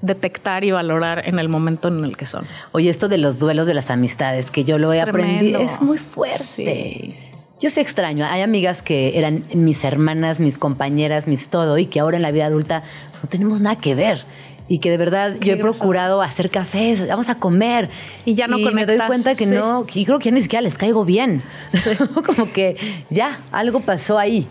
detectar 0.00 0.64
y 0.64 0.70
valorar 0.70 1.28
en 1.28 1.38
el 1.38 1.50
momento 1.50 1.88
en 1.88 2.02
el 2.04 2.16
que 2.16 2.24
son. 2.24 2.46
Oye, 2.72 2.88
esto 2.88 3.08
de 3.08 3.18
los 3.18 3.38
duelos 3.38 3.66
de 3.66 3.74
las 3.74 3.90
amistades, 3.90 4.50
que 4.50 4.64
yo 4.64 4.78
lo 4.78 4.94
es 4.94 4.98
he 4.98 5.02
aprendido, 5.02 5.60
es 5.60 5.78
muy 5.82 5.98
fuerte. 5.98 6.42
Sí. 6.42 7.16
Yo 7.60 7.68
sí 7.68 7.80
extraño. 7.80 8.24
Hay 8.24 8.40
amigas 8.40 8.80
que 8.80 9.18
eran 9.18 9.44
mis 9.52 9.84
hermanas, 9.84 10.40
mis 10.40 10.56
compañeras, 10.56 11.26
mis 11.26 11.48
todo, 11.48 11.76
y 11.76 11.84
que 11.84 12.00
ahora 12.00 12.16
en 12.16 12.22
la 12.22 12.30
vida 12.30 12.46
adulta 12.46 12.82
no 13.22 13.28
tenemos 13.28 13.60
nada 13.60 13.76
que 13.76 13.94
ver. 13.94 14.24
Y 14.66 14.78
que 14.78 14.90
de 14.90 14.96
verdad 14.96 15.36
yo 15.40 15.52
he 15.52 15.56
procurado 15.56 16.22
hacer 16.22 16.50
cafés, 16.50 17.06
vamos 17.06 17.28
a 17.28 17.34
comer. 17.34 17.90
Y 18.24 18.34
ya 18.34 18.46
no 18.48 18.58
y 18.58 18.64
me 18.72 18.86
doy 18.86 18.98
cuenta 19.06 19.34
que 19.34 19.46
sí. 19.46 19.50
no, 19.50 19.86
yo 19.86 20.04
creo 20.04 20.18
que 20.18 20.26
ya 20.26 20.30
ni 20.30 20.40
siquiera 20.40 20.62
les 20.62 20.74
caigo 20.74 21.04
bien. 21.04 21.42
Como 22.26 22.50
que 22.50 22.76
ya, 23.10 23.40
algo 23.52 23.80
pasó 23.80 24.18
ahí. 24.18 24.46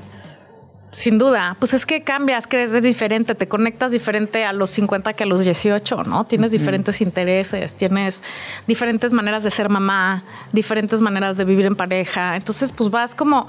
Sin 0.93 1.17
duda, 1.17 1.57
pues 1.57 1.73
es 1.73 1.87
que 1.87 2.03
cambias, 2.03 2.45
crees 2.45 2.79
diferente, 2.79 3.33
te 3.33 3.47
conectas 3.47 3.89
diferente 3.89 4.45
a 4.45 4.53
los 4.53 4.69
50 4.69 5.13
que 5.13 5.23
a 5.23 5.25
los 5.25 5.43
18, 5.43 6.03
¿no? 6.03 6.25
Tienes 6.25 6.51
diferentes 6.51 7.01
intereses, 7.01 7.73
tienes 7.73 8.21
diferentes 8.67 9.11
maneras 9.11 9.43
de 9.43 9.49
ser 9.49 9.69
mamá, 9.69 10.23
diferentes 10.51 11.01
maneras 11.01 11.35
de 11.37 11.45
vivir 11.45 11.65
en 11.65 11.75
pareja. 11.75 12.35
Entonces, 12.35 12.71
pues 12.71 12.91
vas 12.91 13.15
como, 13.15 13.47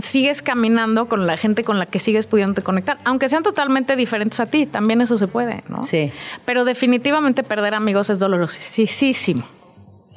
sigues 0.00 0.42
caminando 0.42 1.06
con 1.08 1.26
la 1.26 1.36
gente 1.36 1.64
con 1.64 1.78
la 1.78 1.86
que 1.86 1.98
sigues 1.98 2.26
pudiendo 2.26 2.62
conectar, 2.62 2.98
aunque 3.04 3.28
sean 3.28 3.42
totalmente 3.42 3.96
diferentes 3.96 4.40
a 4.40 4.46
ti, 4.46 4.66
también 4.66 5.00
eso 5.00 5.16
se 5.16 5.28
puede, 5.28 5.64
¿no? 5.68 5.82
Sí. 5.82 6.12
Pero 6.44 6.64
definitivamente 6.64 7.42
perder 7.42 7.74
amigos 7.74 8.10
es 8.10 8.18
dolorosísimo, 8.18 9.44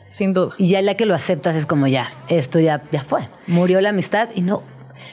sin 0.10 0.34
duda. 0.34 0.56
Y 0.58 0.67
ya 0.67 0.82
la 0.82 0.95
que 0.95 1.06
lo 1.06 1.15
aceptas 1.15 1.56
es 1.56 1.65
como 1.65 1.88
ya, 1.88 2.12
esto 2.27 2.60
ya, 2.60 2.82
ya 2.91 3.03
fue. 3.03 3.27
Murió 3.47 3.82
la 3.82 3.89
amistad 3.89 4.30
y 4.36 4.41
no, 4.41 4.63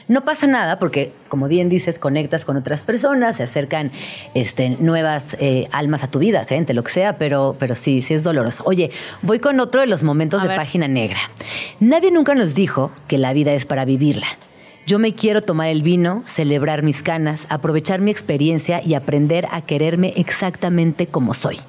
no 0.07 0.25
pasa 0.25 0.47
nada 0.47 0.79
porque, 0.79 1.11
como 1.29 1.47
bien 1.47 1.69
dices, 1.69 1.99
conectas 1.99 2.45
con 2.45 2.57
otras 2.57 2.81
personas, 2.81 3.37
se 3.37 3.43
acercan 3.43 3.91
este, 4.33 4.69
nuevas 4.79 5.35
eh, 5.39 5.67
almas 5.71 6.03
a 6.03 6.07
tu 6.07 6.19
vida, 6.19 6.45
gente, 6.45 6.73
lo 6.73 6.83
que 6.83 6.91
sea, 6.91 7.17
pero, 7.17 7.55
pero 7.59 7.75
sí, 7.75 8.01
sí 8.01 8.13
es 8.13 8.23
doloroso. 8.23 8.63
Oye, 8.65 8.91
voy 9.21 9.39
con 9.39 9.59
otro 9.59 9.81
de 9.81 9.87
los 9.87 10.03
momentos 10.03 10.41
A 10.41 10.43
de 10.43 10.49
ver. 10.49 10.57
página 10.57 10.87
negra. 10.87 11.19
Nadie 11.79 12.11
nunca 12.11 12.35
nos 12.35 12.55
dijo 12.55 12.91
que 13.07 13.17
la 13.17 13.33
vida 13.33 13.53
es 13.53 13.65
para 13.65 13.85
vivirla. 13.85 14.27
Yo 14.87 14.99
me 14.99 15.15
quiero 15.15 15.41
tomar 15.41 15.69
el 15.69 15.81
vino, 15.81 16.23
celebrar 16.27 16.83
mis 16.83 17.01
canas, 17.01 17.47
aprovechar 17.49 18.01
mi 18.01 18.11
experiencia 18.11 18.83
y 18.85 18.93
aprender 18.93 19.47
a 19.51 19.61
quererme 19.61 20.13
exactamente 20.15 21.07
como 21.07 21.33
soy. 21.33 21.59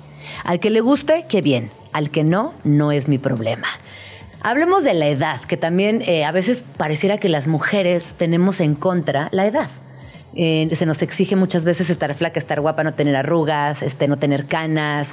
Al 0.44 0.60
que 0.60 0.68
le 0.68 0.80
guste, 0.82 1.24
qué 1.26 1.40
bien. 1.40 1.70
Al 1.92 2.10
que 2.10 2.24
no, 2.24 2.52
no 2.62 2.92
es 2.92 3.08
mi 3.08 3.16
problema. 3.16 3.68
Hablemos 4.46 4.84
de 4.84 4.94
la 4.94 5.08
edad, 5.08 5.40
que 5.40 5.56
también 5.56 6.02
eh, 6.02 6.24
a 6.24 6.30
veces 6.30 6.62
pareciera 6.76 7.18
que 7.18 7.28
las 7.28 7.48
mujeres 7.48 8.14
tenemos 8.16 8.60
en 8.60 8.76
contra 8.76 9.26
la 9.32 9.44
edad. 9.44 9.68
Eh, 10.36 10.68
se 10.72 10.86
nos 10.86 11.02
exige 11.02 11.34
muchas 11.34 11.64
veces 11.64 11.90
estar 11.90 12.14
flaca, 12.14 12.38
estar 12.38 12.60
guapa, 12.60 12.84
no 12.84 12.94
tener 12.94 13.16
arrugas, 13.16 13.82
este, 13.82 14.06
no 14.06 14.18
tener 14.18 14.46
canas. 14.46 15.08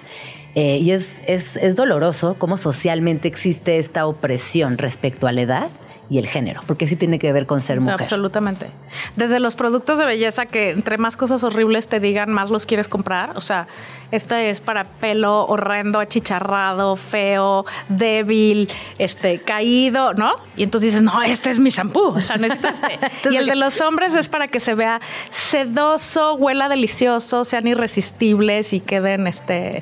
Eh, 0.54 0.78
y 0.78 0.92
es, 0.92 1.24
es, 1.26 1.58
es 1.58 1.76
doloroso 1.76 2.36
cómo 2.38 2.60
socialmente 2.60 3.28
existe 3.28 3.80
esta 3.80 4.06
opresión 4.06 4.78
respecto 4.78 5.26
a 5.26 5.32
la 5.32 5.42
edad 5.42 5.70
y 6.14 6.20
el 6.20 6.28
género, 6.28 6.62
porque 6.68 6.88
sí 6.88 6.96
tiene 6.96 7.18
que 7.18 7.34
ver 7.34 7.48
con 7.48 7.60
ser 7.60 7.82
mujer. 7.82 7.96
Absolutamente. 8.00 8.68
Desde 9.16 9.40
los 9.40 9.56
productos 9.56 9.98
de 9.98 10.06
belleza 10.06 10.46
que 10.46 10.70
entre 10.70 11.00
más 11.00 11.18
cosas 11.18 11.44
horribles 11.44 11.88
te 11.88 12.00
digan, 12.00 12.32
más 12.32 12.52
los 12.52 12.68
quieres 12.68 12.88
comprar. 12.88 13.36
O 13.36 13.42
sea, 13.42 13.66
este 14.12 14.52
es 14.52 14.60
para 14.60 14.84
pelo 14.84 15.48
horrendo, 15.48 15.98
achicharrado, 16.00 16.98
feo, 16.98 17.66
débil, 17.90 18.70
este, 19.00 19.40
caído, 19.40 20.14
¿no? 20.14 20.36
Y 20.56 20.62
entonces 20.62 20.92
dices, 20.92 21.02
no, 21.02 21.24
este 21.24 21.50
es 21.50 21.60
mi 21.60 21.72
shampoo. 21.72 22.10
O 22.10 22.22
sea, 22.22 22.38
necesito 22.38 22.68
este. 23.02 23.34
y 23.34 23.38
el 23.38 23.48
de 23.48 23.56
los 23.56 23.82
hombres 23.82 24.14
es 24.14 24.30
para 24.30 24.48
que 24.50 24.60
se 24.60 24.76
vea 24.76 25.02
sedoso, 25.32 26.36
huela 26.36 26.70
delicioso, 26.70 27.44
sean 27.44 27.66
irresistibles 27.66 28.74
y 28.74 28.82
queden 28.82 29.26
este 29.26 29.82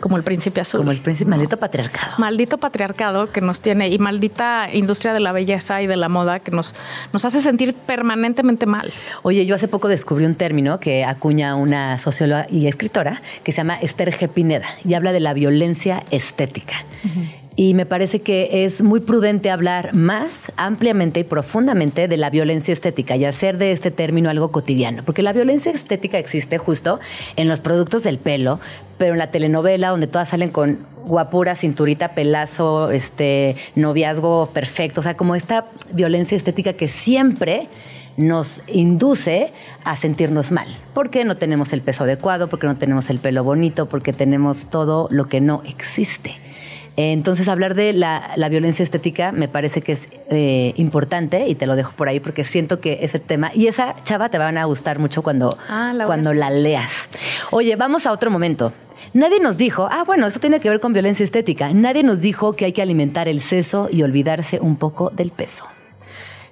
como 0.00 0.16
el 0.16 0.22
príncipe 0.22 0.60
azul. 0.60 0.78
Como 0.78 0.90
el 0.90 0.98
príncipe 0.98 1.30
maldito 1.30 1.58
patriarcado. 1.58 2.14
Maldito 2.18 2.58
patriarcado 2.58 3.30
que 3.30 3.40
nos 3.40 3.60
tiene 3.60 3.88
y 3.88 3.98
maldita 3.98 4.68
industria 4.72 5.12
de 5.12 5.20
la 5.20 5.32
belleza 5.32 5.82
y 5.82 5.86
de 5.86 5.96
la 5.96 6.08
moda 6.08 6.40
que 6.40 6.50
nos, 6.50 6.74
nos 7.12 7.24
hace 7.24 7.40
sentir 7.40 7.74
permanentemente 7.74 8.66
mal. 8.66 8.92
Oye, 9.22 9.46
yo 9.46 9.54
hace 9.54 9.68
poco 9.68 9.88
descubrí 9.88 10.24
un 10.24 10.34
término 10.34 10.80
que 10.80 11.04
acuña 11.04 11.54
una 11.54 11.98
socióloga 11.98 12.46
y 12.50 12.66
escritora 12.66 13.20
que 13.44 13.52
se 13.52 13.58
llama 13.58 13.76
Esther 13.76 14.10
G. 14.12 14.28
Pineda 14.28 14.66
y 14.84 14.94
habla 14.94 15.12
de 15.12 15.20
la 15.20 15.34
violencia 15.34 16.02
estética. 16.10 16.76
Y 17.60 17.74
me 17.74 17.84
parece 17.84 18.22
que 18.22 18.64
es 18.64 18.80
muy 18.80 19.00
prudente 19.00 19.50
hablar 19.50 19.92
más 19.92 20.50
ampliamente 20.56 21.20
y 21.20 21.24
profundamente 21.24 22.08
de 22.08 22.16
la 22.16 22.30
violencia 22.30 22.72
estética 22.72 23.16
y 23.16 23.26
hacer 23.26 23.58
de 23.58 23.72
este 23.72 23.90
término 23.90 24.30
algo 24.30 24.50
cotidiano. 24.50 25.02
Porque 25.04 25.20
la 25.22 25.34
violencia 25.34 25.70
estética 25.70 26.18
existe 26.18 26.56
justo 26.56 27.00
en 27.36 27.48
los 27.48 27.60
productos 27.60 28.02
del 28.02 28.16
pelo, 28.16 28.60
pero 28.96 29.12
en 29.12 29.18
la 29.18 29.30
telenovela 29.30 29.90
donde 29.90 30.06
todas 30.06 30.30
salen 30.30 30.48
con 30.48 30.78
guapura, 31.04 31.54
cinturita, 31.54 32.14
pelazo, 32.14 32.92
este, 32.92 33.56
noviazgo 33.74 34.48
perfecto. 34.54 35.00
O 35.00 35.02
sea, 35.02 35.18
como 35.18 35.34
esta 35.34 35.66
violencia 35.92 36.38
estética 36.38 36.72
que 36.72 36.88
siempre 36.88 37.68
nos 38.16 38.62
induce 38.68 39.52
a 39.84 39.96
sentirnos 39.96 40.50
mal, 40.50 40.68
porque 40.94 41.26
no 41.26 41.36
tenemos 41.36 41.74
el 41.74 41.82
peso 41.82 42.04
adecuado, 42.04 42.48
porque 42.48 42.66
no 42.66 42.78
tenemos 42.78 43.10
el 43.10 43.18
pelo 43.18 43.44
bonito, 43.44 43.86
porque 43.86 44.14
tenemos 44.14 44.68
todo 44.70 45.08
lo 45.10 45.28
que 45.28 45.42
no 45.42 45.62
existe. 45.66 46.38
Entonces, 47.02 47.48
hablar 47.48 47.74
de 47.74 47.94
la, 47.94 48.32
la 48.36 48.50
violencia 48.50 48.82
estética 48.82 49.32
me 49.32 49.48
parece 49.48 49.80
que 49.80 49.92
es 49.92 50.08
eh, 50.28 50.74
importante 50.76 51.48
y 51.48 51.54
te 51.54 51.66
lo 51.66 51.74
dejo 51.74 51.92
por 51.92 52.08
ahí 52.08 52.20
porque 52.20 52.44
siento 52.44 52.78
que 52.80 52.98
ese 53.00 53.18
tema 53.18 53.50
y 53.54 53.68
esa 53.68 53.96
chava 54.04 54.28
te 54.28 54.36
van 54.36 54.58
a 54.58 54.64
gustar 54.66 54.98
mucho 54.98 55.22
cuando, 55.22 55.56
Ah, 55.68 55.92
la 55.94 56.04
cuando 56.04 56.34
la 56.34 56.50
leas. 56.50 57.08
Oye, 57.52 57.76
vamos 57.76 58.06
a 58.06 58.12
otro 58.12 58.30
momento. 58.30 58.74
Nadie 59.14 59.40
nos 59.40 59.56
dijo, 59.56 59.88
ah, 59.90 60.04
bueno, 60.04 60.26
eso 60.26 60.40
tiene 60.40 60.60
que 60.60 60.68
ver 60.68 60.78
con 60.78 60.92
violencia 60.92 61.24
estética. 61.24 61.72
Nadie 61.72 62.02
nos 62.02 62.20
dijo 62.20 62.52
que 62.52 62.66
hay 62.66 62.72
que 62.72 62.82
alimentar 62.82 63.28
el 63.28 63.40
seso 63.40 63.88
y 63.90 64.02
olvidarse 64.02 64.60
un 64.60 64.76
poco 64.76 65.08
del 65.10 65.30
peso. 65.30 65.64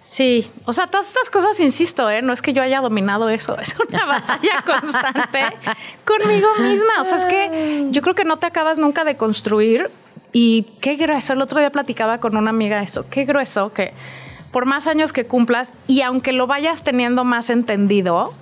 Sí, 0.01 0.51
o 0.65 0.73
sea, 0.73 0.87
todas 0.87 1.09
estas 1.09 1.29
cosas, 1.29 1.61
insisto, 1.61 2.09
¿eh? 2.09 2.23
no 2.23 2.33
es 2.33 2.41
que 2.41 2.55
yo 2.55 2.63
haya 2.63 2.81
dominado 2.81 3.29
eso, 3.29 3.59
es 3.61 3.77
una 3.79 4.07
batalla 4.07 4.65
constante 4.65 5.41
conmigo 6.07 6.49
misma. 6.61 7.03
O 7.03 7.05
sea, 7.05 7.19
es 7.19 7.27
que 7.27 7.89
yo 7.91 8.01
creo 8.01 8.15
que 8.15 8.25
no 8.25 8.39
te 8.39 8.47
acabas 8.47 8.79
nunca 8.79 9.05
de 9.05 9.17
construir 9.17 9.91
y 10.33 10.67
qué 10.81 10.97
grueso. 10.97 11.33
El 11.33 11.43
otro 11.43 11.59
día 11.61 11.71
platicaba 11.71 12.19
con 12.19 12.37
una 12.37 12.51
amiga 12.51 12.83
eso, 12.83 13.07
qué 13.11 13.25
grueso 13.25 13.73
que 13.73 13.93
por 14.53 14.67
más 14.67 14.87
años 14.87 15.12
que 15.12 15.25
cumplas 15.25 15.73
y 15.87 16.03
aunque 16.03 16.33
lo 16.33 16.47
vayas 16.47 16.83
teniendo 16.83 17.25
más 17.25 17.51
entendido, 17.51 18.33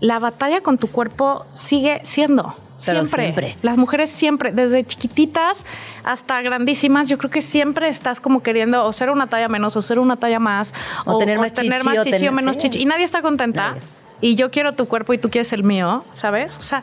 la 0.00 0.18
batalla 0.18 0.60
con 0.62 0.78
tu 0.78 0.88
cuerpo 0.88 1.44
sigue 1.52 2.00
siendo. 2.04 2.54
Siempre. 2.78 3.22
siempre. 3.22 3.56
Las 3.62 3.78
mujeres 3.78 4.10
siempre, 4.10 4.50
desde 4.50 4.84
chiquititas 4.84 5.64
hasta 6.02 6.42
grandísimas, 6.42 7.08
yo 7.08 7.16
creo 7.16 7.30
que 7.30 7.40
siempre 7.40 7.86
estás 7.88 8.20
como 8.20 8.42
queriendo 8.42 8.84
o 8.84 8.92
ser 8.92 9.08
una 9.10 9.28
talla 9.28 9.46
menos 9.48 9.76
o 9.76 9.82
ser 9.82 10.00
una 10.00 10.16
talla 10.16 10.40
más 10.40 10.74
O 11.04 11.16
tener 11.18 11.38
más 11.38 11.52
chichi, 11.52 11.68
más 11.68 11.86
o 11.86 12.02
chichi 12.02 12.10
tener- 12.10 12.30
o 12.30 12.32
menos 12.32 12.56
sí. 12.56 12.62
chichi. 12.62 12.80
Y 12.80 12.84
nadie 12.86 13.04
está 13.04 13.22
contenta. 13.22 13.68
Nadie. 13.68 13.82
Y 14.20 14.34
yo 14.34 14.50
quiero 14.50 14.72
tu 14.72 14.86
cuerpo 14.88 15.12
y 15.12 15.18
tú 15.18 15.30
quieres 15.30 15.52
el 15.52 15.62
mío, 15.62 16.02
¿sabes? 16.14 16.58
O 16.58 16.62
sea, 16.62 16.82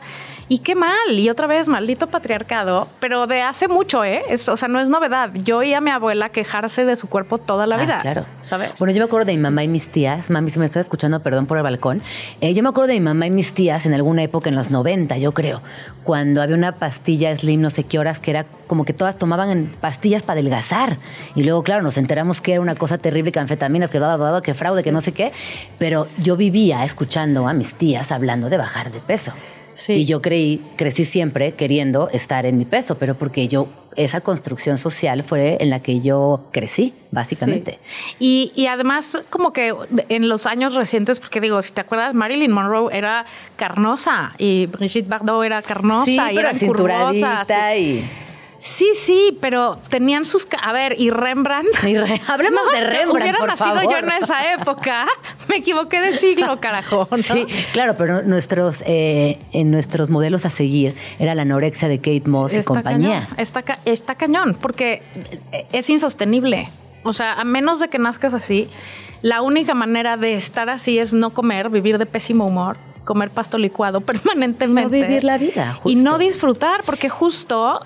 y 0.50 0.58
qué 0.58 0.74
mal. 0.74 0.90
Y 1.12 1.30
otra 1.30 1.46
vez, 1.46 1.68
maldito 1.68 2.08
patriarcado, 2.08 2.88
pero 2.98 3.26
de 3.28 3.40
hace 3.40 3.68
mucho, 3.68 4.04
¿eh? 4.04 4.22
Es- 4.28 4.48
o 4.48 4.56
sea, 4.56 4.68
no 4.68 4.80
es 4.80 4.88
novedad. 4.90 5.30
Yo 5.32 5.58
oí 5.58 5.72
a 5.72 5.80
mi 5.80 5.90
abuela 5.90 6.28
quejarse 6.30 6.84
de 6.84 6.96
su 6.96 7.08
cuerpo 7.08 7.38
toda 7.38 7.66
la 7.66 7.76
Ah, 7.76 7.78
vida. 7.82 7.98
claro. 8.02 8.26
¿Sabes? 8.42 8.72
Bueno, 8.78 8.92
yo 8.92 8.98
me 8.98 9.04
acuerdo 9.04 9.26
de 9.26 9.32
mi 9.36 9.38
mamá 9.42 9.62
y 9.64 9.68
mis 9.68 9.88
tías. 9.88 10.28
Mami, 10.28 10.50
si 10.50 10.58
me 10.58 10.64
estás 10.66 10.80
escuchando, 10.86 11.20
perdón 11.22 11.46
por 11.46 11.56
el 11.56 11.62
balcón. 11.62 12.02
Eh, 12.40 12.52
yo 12.52 12.62
me 12.64 12.68
acuerdo 12.68 12.88
de 12.88 12.94
mi 12.94 13.00
mamá 13.06 13.26
y 13.26 13.30
mis 13.30 13.54
tías 13.54 13.86
en 13.86 13.94
alguna 13.94 14.22
época, 14.24 14.48
en 14.50 14.56
los 14.56 14.70
90, 14.70 15.16
yo 15.18 15.32
creo, 15.32 15.62
cuando 16.02 16.42
había 16.42 16.56
una 16.56 16.72
pastilla 16.72 17.34
Slim, 17.36 17.60
no 17.60 17.70
sé 17.70 17.84
qué 17.84 18.00
horas, 18.00 18.18
que 18.18 18.32
era 18.32 18.44
como 18.66 18.84
que 18.84 18.92
todas 18.92 19.16
tomaban 19.16 19.50
en 19.50 19.66
pastillas 19.80 20.22
para 20.24 20.40
adelgazar. 20.40 20.96
Y 21.36 21.44
luego, 21.44 21.62
claro, 21.62 21.82
nos 21.82 21.96
enteramos 21.96 22.40
que 22.40 22.52
era 22.52 22.60
una 22.60 22.74
cosa 22.74 22.98
terrible, 22.98 23.30
que 23.30 23.38
anfetaminas, 23.38 23.88
que 23.90 23.98
bla, 24.00 24.40
que 24.42 24.54
fraude, 24.54 24.82
que 24.82 24.90
no 24.90 25.00
sé 25.00 25.12
qué. 25.12 25.32
Pero 25.78 26.08
yo 26.18 26.36
vivía 26.36 26.84
escuchando 26.84 27.46
a 27.46 27.52
mis 27.52 27.74
tías 27.74 28.10
hablando 28.10 28.48
de 28.50 28.56
bajar 28.56 28.90
de 28.90 28.98
peso. 28.98 29.32
Sí. 29.80 29.94
Y 29.94 30.04
yo 30.04 30.20
creí, 30.20 30.60
crecí 30.76 31.06
siempre 31.06 31.52
queriendo 31.52 32.10
estar 32.10 32.44
en 32.44 32.58
mi 32.58 32.66
peso, 32.66 32.98
pero 32.98 33.14
porque 33.14 33.48
yo, 33.48 33.66
esa 33.96 34.20
construcción 34.20 34.76
social 34.76 35.22
fue 35.24 35.56
en 35.58 35.70
la 35.70 35.80
que 35.80 36.00
yo 36.00 36.42
crecí, 36.52 36.92
básicamente. 37.10 37.78
Sí. 38.18 38.52
Y, 38.54 38.62
y 38.62 38.66
además, 38.66 39.18
como 39.30 39.54
que 39.54 39.74
en 40.10 40.28
los 40.28 40.44
años 40.46 40.74
recientes, 40.74 41.18
porque 41.18 41.40
digo, 41.40 41.62
si 41.62 41.72
te 41.72 41.80
acuerdas, 41.80 42.12
Marilyn 42.12 42.52
Monroe 42.52 42.94
era 42.94 43.24
carnosa 43.56 44.34
y 44.36 44.66
Brigitte 44.66 45.08
Bardot 45.08 45.44
era 45.44 45.62
carnosa 45.62 46.04
Sí, 46.04 46.14
y 46.14 46.36
pero 46.36 46.40
eran 46.40 46.58
curvosas. 46.58 47.46
cinturadita 47.48 47.76
y... 47.76 48.04
Sí, 48.62 48.90
sí, 48.94 49.38
pero 49.40 49.78
tenían 49.88 50.26
sus... 50.26 50.46
A 50.62 50.72
ver, 50.74 50.94
y 51.00 51.08
Rembrandt... 51.08 51.70
Y 51.82 51.96
Re- 51.96 52.20
hablemos 52.28 52.60
de 52.74 52.80
Rembrandt, 52.80 53.22
Hubiera 53.22 53.38
por 53.38 53.48
nacido 53.48 53.74
favor. 53.74 53.90
yo 53.90 53.96
en 53.96 54.10
esa 54.22 54.52
época, 54.52 55.06
me 55.48 55.56
equivoqué 55.56 55.98
de 56.02 56.12
siglo, 56.12 56.60
carajo. 56.60 57.08
¿no? 57.10 57.16
Sí, 57.16 57.46
claro, 57.72 57.94
pero 57.96 58.20
nuestros, 58.22 58.82
eh, 58.86 59.38
en 59.52 59.70
nuestros 59.70 60.10
modelos 60.10 60.44
a 60.44 60.50
seguir 60.50 60.94
era 61.18 61.34
la 61.34 61.40
anorexia 61.42 61.88
de 61.88 61.98
Kate 62.00 62.24
Moss 62.26 62.52
y 62.54 62.62
compañía. 62.62 63.20
Cañón, 63.22 63.38
está, 63.38 63.62
ca- 63.62 63.78
está 63.86 64.14
cañón, 64.16 64.54
porque 64.60 65.02
es 65.72 65.88
insostenible. 65.88 66.68
O 67.02 67.14
sea, 67.14 67.40
a 67.40 67.44
menos 67.44 67.80
de 67.80 67.88
que 67.88 67.98
nazcas 67.98 68.34
así, 68.34 68.68
la 69.22 69.40
única 69.40 69.72
manera 69.72 70.18
de 70.18 70.34
estar 70.34 70.68
así 70.68 70.98
es 70.98 71.14
no 71.14 71.30
comer, 71.30 71.70
vivir 71.70 71.96
de 71.96 72.04
pésimo 72.04 72.46
humor, 72.46 72.76
comer 73.06 73.30
pasto 73.30 73.56
licuado 73.56 74.00
permanentemente. 74.02 75.00
No 75.00 75.06
vivir 75.06 75.24
la 75.24 75.38
vida, 75.38 75.78
Y 75.86 75.94
justo. 75.94 76.00
no 76.02 76.18
disfrutar, 76.18 76.82
porque 76.84 77.08
justo 77.08 77.80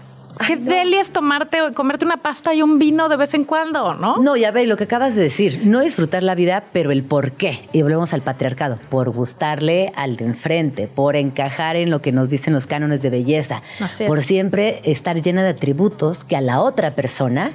Qué 0.47 0.57
deli 0.57 0.97
es 0.97 1.11
tomarte 1.11 1.62
o 1.62 1.72
comerte 1.74 2.05
una 2.05 2.16
pasta 2.18 2.55
y 2.55 2.62
un 2.62 2.78
vino 2.78 3.09
de 3.09 3.16
vez 3.16 3.35
en 3.35 3.45
cuando, 3.45 3.95
¿no? 3.95 4.16
No, 4.18 4.37
ya 4.37 4.51
ve 4.51 4.66
lo 4.66 4.76
que 4.76 4.85
acabas 4.85 5.14
de 5.14 5.22
decir, 5.22 5.61
no 5.64 5.80
disfrutar 5.80 6.22
la 6.22 6.35
vida, 6.35 6.64
pero 6.72 6.91
el 6.93 7.03
por 7.05 7.32
qué. 7.32 7.68
Y 7.72 7.82
volvemos 7.82 8.12
al 8.14 8.22
patriarcado, 8.22 8.78
por 8.89 9.11
gustarle 9.11 9.93
al 9.97 10.16
de 10.16 10.24
enfrente, 10.24 10.89
por 10.89 11.16
encajar 11.16 11.76
en 11.76 11.91
lo 11.91 12.01
que 12.03 12.12
nos 12.12 12.30
dicen 12.30 12.53
los 12.53 12.66
cánones 12.66 13.03
de 13.03 13.11
belleza, 13.11 13.62
por 14.07 14.22
siempre 14.22 14.80
estar 14.85 15.20
llena 15.22 15.43
de 15.43 15.51
atributos 15.51 16.24
que 16.24 16.37
a 16.37 16.41
la 16.41 16.61
otra 16.61 16.93
persona, 16.93 17.53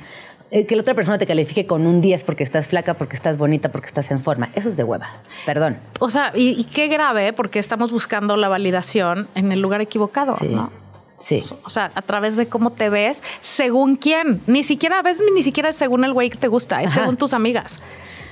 eh, 0.51 0.65
que 0.65 0.75
la 0.75 0.81
otra 0.81 0.95
persona 0.95 1.17
te 1.19 1.27
califique 1.27 1.67
con 1.67 1.85
un 1.85 2.01
10 2.01 2.23
porque 2.23 2.43
estás 2.43 2.67
flaca, 2.69 2.95
porque 2.95 3.15
estás 3.15 3.37
bonita, 3.37 3.69
porque 3.69 3.87
estás 3.87 4.09
en 4.09 4.19
forma. 4.19 4.49
Eso 4.55 4.69
es 4.69 4.77
de 4.77 4.83
hueva. 4.83 5.09
Perdón. 5.45 5.77
O 5.99 6.09
sea, 6.09 6.31
y, 6.33 6.59
y 6.59 6.63
qué 6.63 6.87
grave, 6.87 7.33
porque 7.33 7.59
estamos 7.59 7.91
buscando 7.91 8.35
la 8.35 8.47
validación 8.47 9.27
en 9.35 9.51
el 9.51 9.59
lugar 9.61 9.81
equivocado, 9.81 10.35
Sí. 10.37 10.47
¿no? 10.47 10.71
Sí. 11.19 11.43
O 11.63 11.69
sea, 11.69 11.91
a 11.95 12.01
través 12.01 12.37
de 12.37 12.47
cómo 12.47 12.71
te 12.71 12.89
ves, 12.89 13.23
según 13.41 13.95
quién. 13.95 14.41
Ni 14.47 14.63
siquiera, 14.63 14.99
a 14.99 15.01
veces 15.01 15.25
ni 15.33 15.43
siquiera 15.43 15.69
es 15.69 15.75
según 15.75 16.03
el 16.03 16.13
güey 16.13 16.29
que 16.29 16.37
te 16.37 16.47
gusta, 16.47 16.81
es 16.81 16.91
Ajá. 16.91 17.01
según 17.01 17.17
tus 17.17 17.33
amigas. 17.33 17.79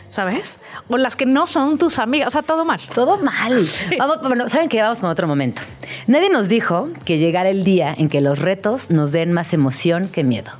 ¿Sabes? 0.10 0.60
O 0.88 0.98
las 0.98 1.18
que 1.18 1.26
no 1.26 1.48
son 1.48 1.78
tus 1.78 2.00
amigas. 2.00 2.30
O 2.30 2.32
sea, 2.32 2.42
todo 2.42 2.64
mal. 2.64 2.80
Todo 2.94 3.18
mal. 3.18 3.62
Vamos, 4.00 4.22
bueno, 4.22 4.48
¿saben 4.48 4.70
qué? 4.70 4.82
Vamos 4.82 5.00
con 5.00 5.10
otro 5.10 5.28
momento. 5.28 5.62
Nadie 6.08 6.30
nos 6.30 6.48
dijo 6.48 6.88
que 7.04 7.18
llegara 7.18 7.50
el 7.50 7.66
día 7.66 7.94
en 7.96 8.08
que 8.08 8.22
los 8.22 8.40
retos 8.40 8.90
nos 8.90 9.12
den 9.12 9.34
más 9.34 9.54
emoción 9.54 10.08
que 10.08 10.24
miedo. 10.24 10.52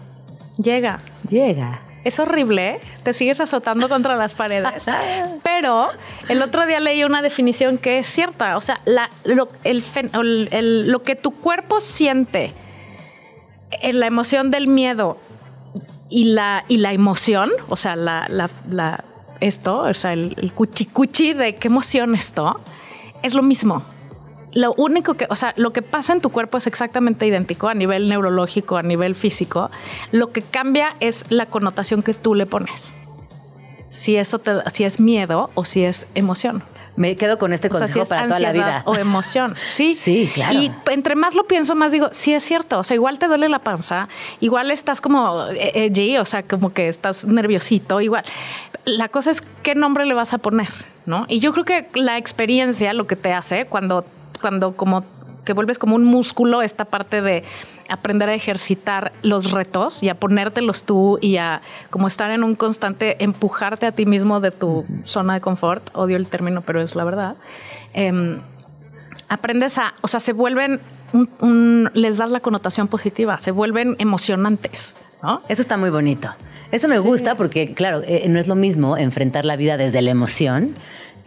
Llega. 0.58 1.00
Llega. 1.30 1.82
Es 2.04 2.20
horrible, 2.20 2.70
¿eh? 2.70 2.80
te 3.04 3.12
sigues 3.14 3.40
azotando 3.42 3.90
contra 3.90 4.16
las 4.16 4.34
paredes. 4.34 4.86
Pero 5.44 5.90
el 6.30 6.42
otro 6.42 6.66
día 6.66 6.80
leí 6.80 7.04
una 7.04 7.22
definición 7.22 7.78
que 7.78 8.00
es 8.00 8.08
cierta. 8.08 8.56
O 8.58 8.62
sea, 8.62 8.80
la- 8.86 9.10
lo, 9.26 9.50
el 9.64 9.84
fen- 9.84 10.16
o 10.16 10.22
el- 10.22 10.48
el- 10.52 10.92
lo 10.92 11.04
que 11.04 11.16
tu 11.16 11.32
cuerpo 11.32 11.80
siente 11.80 12.54
en 13.72 14.00
la 14.00 14.08
emoción 14.08 14.50
del 14.52 14.68
miedo 14.68 15.18
y 16.10 16.24
la, 16.26 16.64
y 16.70 16.78
la 16.78 16.94
emoción, 16.94 17.52
o 17.68 17.76
sea, 17.76 17.98
la, 17.98 19.04
esto, 19.42 19.80
o 19.80 19.94
sea, 19.94 20.14
el, 20.14 20.34
el 20.38 20.54
cuchicuchi 20.54 21.34
de 21.34 21.56
qué 21.56 21.68
emoción 21.68 22.16
esto, 22.16 22.60
es 23.24 23.34
lo 23.34 23.44
mismo. 23.44 23.84
Lo 24.54 24.74
único 24.74 25.16
que, 25.16 25.28
o 25.30 25.36
sea, 25.36 25.54
lo 25.58 25.72
que 25.72 25.82
pasa 25.82 26.14
en 26.14 26.22
tu 26.22 26.30
cuerpo 26.30 26.58
es 26.58 26.68
exactamente 26.68 27.28
idéntico 27.28 27.68
a 27.68 27.74
nivel 27.74 28.10
neurológico, 28.10 28.78
a 28.78 28.84
nivel 28.84 29.16
físico. 29.16 29.70
Lo 30.12 30.32
que 30.32 30.42
cambia 30.42 30.96
es 31.00 31.26
la 31.30 31.46
connotación 31.46 32.02
que 32.02 32.14
tú 32.14 32.34
le 32.34 32.46
pones. 32.46 32.94
Si 33.90 34.16
eso 34.16 34.40
te, 34.40 34.54
si 34.72 34.84
es 34.84 35.00
miedo 35.00 35.50
o 35.54 35.66
si 35.66 35.84
es 35.84 36.08
emoción. 36.16 36.64
Me 36.96 37.16
quedo 37.16 37.38
con 37.38 37.54
este 37.54 37.68
O 37.68 37.72
sea, 37.72 37.82
consejo 37.82 37.94
si 37.94 38.02
es 38.02 38.10
para 38.10 38.24
toda 38.24 38.40
la 38.40 38.52
vida. 38.52 38.82
o 38.86 38.96
emoción. 38.96 39.56
Sí. 39.68 39.96
Sí, 40.08 40.30
claro. 40.34 40.54
Y 40.54 40.72
entre 40.88 41.16
más 41.16 41.36
lo 41.36 41.46
pienso, 41.46 41.76
más 41.76 41.92
digo, 41.92 42.10
sí 42.12 42.34
es 42.34 42.44
cierto. 42.44 42.80
O 42.80 42.84
sea, 42.84 42.96
igual 42.96 43.20
te 43.20 43.28
duele 43.28 43.50
la 43.50 43.60
panza, 43.60 44.08
igual 44.40 44.72
estás 44.72 45.00
como 45.00 45.48
eh, 45.50 45.86
edgy, 45.86 46.18
o 46.18 46.26
sea, 46.26 46.44
como 46.44 46.74
que 46.74 46.88
estás 46.88 47.26
nerviosito, 47.26 48.02
igual. 48.02 48.24
La 48.86 49.10
cosa 49.10 49.32
es 49.32 49.42
qué 49.62 49.76
nombre 49.76 50.06
le 50.06 50.16
vas 50.16 50.34
a 50.34 50.40
poner, 50.40 50.70
¿no? 51.06 51.26
Y 51.30 51.40
yo 51.40 51.54
creo 51.54 51.66
que 51.66 51.88
la 51.94 52.18
experiencia 52.18 52.94
lo 52.94 53.06
que 53.06 53.16
te 53.16 53.34
hace 53.34 53.66
cuando, 53.66 54.06
cuando 54.38 54.76
como 54.76 55.04
que 55.46 55.54
vuelves 55.54 55.80
como 55.80 55.96
un 55.96 56.04
músculo 56.04 56.62
esta 56.62 56.84
parte 56.84 57.22
de 57.22 57.44
aprender 57.88 58.28
a 58.28 58.34
ejercitar 58.34 59.14
los 59.22 59.52
retos 59.52 60.04
y 60.04 60.10
a 60.10 60.16
ponértelos 60.16 60.84
tú 60.84 61.20
y 61.22 61.38
a 61.38 61.62
como 61.90 62.08
estar 62.10 62.32
en 62.32 62.44
un 62.44 62.56
constante 62.56 63.24
empujarte 63.24 63.86
a 63.86 63.94
ti 63.94 64.06
mismo 64.06 64.42
de 64.42 64.52
tu 64.52 64.86
zona 65.06 65.36
de 65.36 65.42
confort. 65.42 65.90
Odio 65.96 66.18
el 66.18 66.28
término, 66.28 66.64
pero 66.64 66.82
es 66.82 66.96
la 66.96 67.06
verdad. 67.06 67.36
Em, 67.94 68.40
aprendes 69.30 69.78
a, 69.78 69.94
o 70.02 70.08
sea, 70.10 70.20
se 70.20 70.34
vuelven, 70.34 70.82
un- 71.14 71.30
un- 71.40 71.92
les 71.94 72.18
das 72.18 72.32
la 72.32 72.42
connotación 72.42 72.90
positiva, 72.90 73.40
se 73.40 73.52
vuelven 73.52 73.96
emocionantes, 74.00 74.96
¿no? 75.24 75.42
Eso 75.48 75.62
está 75.62 75.78
muy 75.78 75.90
bonito. 75.90 76.30
Eso 76.72 76.90
me 76.90 77.00
gusta 77.00 77.36
porque, 77.36 77.74
claro, 77.74 78.02
eh, 78.06 78.26
no 78.28 78.40
es 78.40 78.50
lo 78.50 78.56
mismo 78.56 78.98
enfrentar 78.98 79.46
la 79.46 79.56
vida 79.56 79.78
desde 79.78 80.02
la 80.02 80.12
emoción 80.12 80.74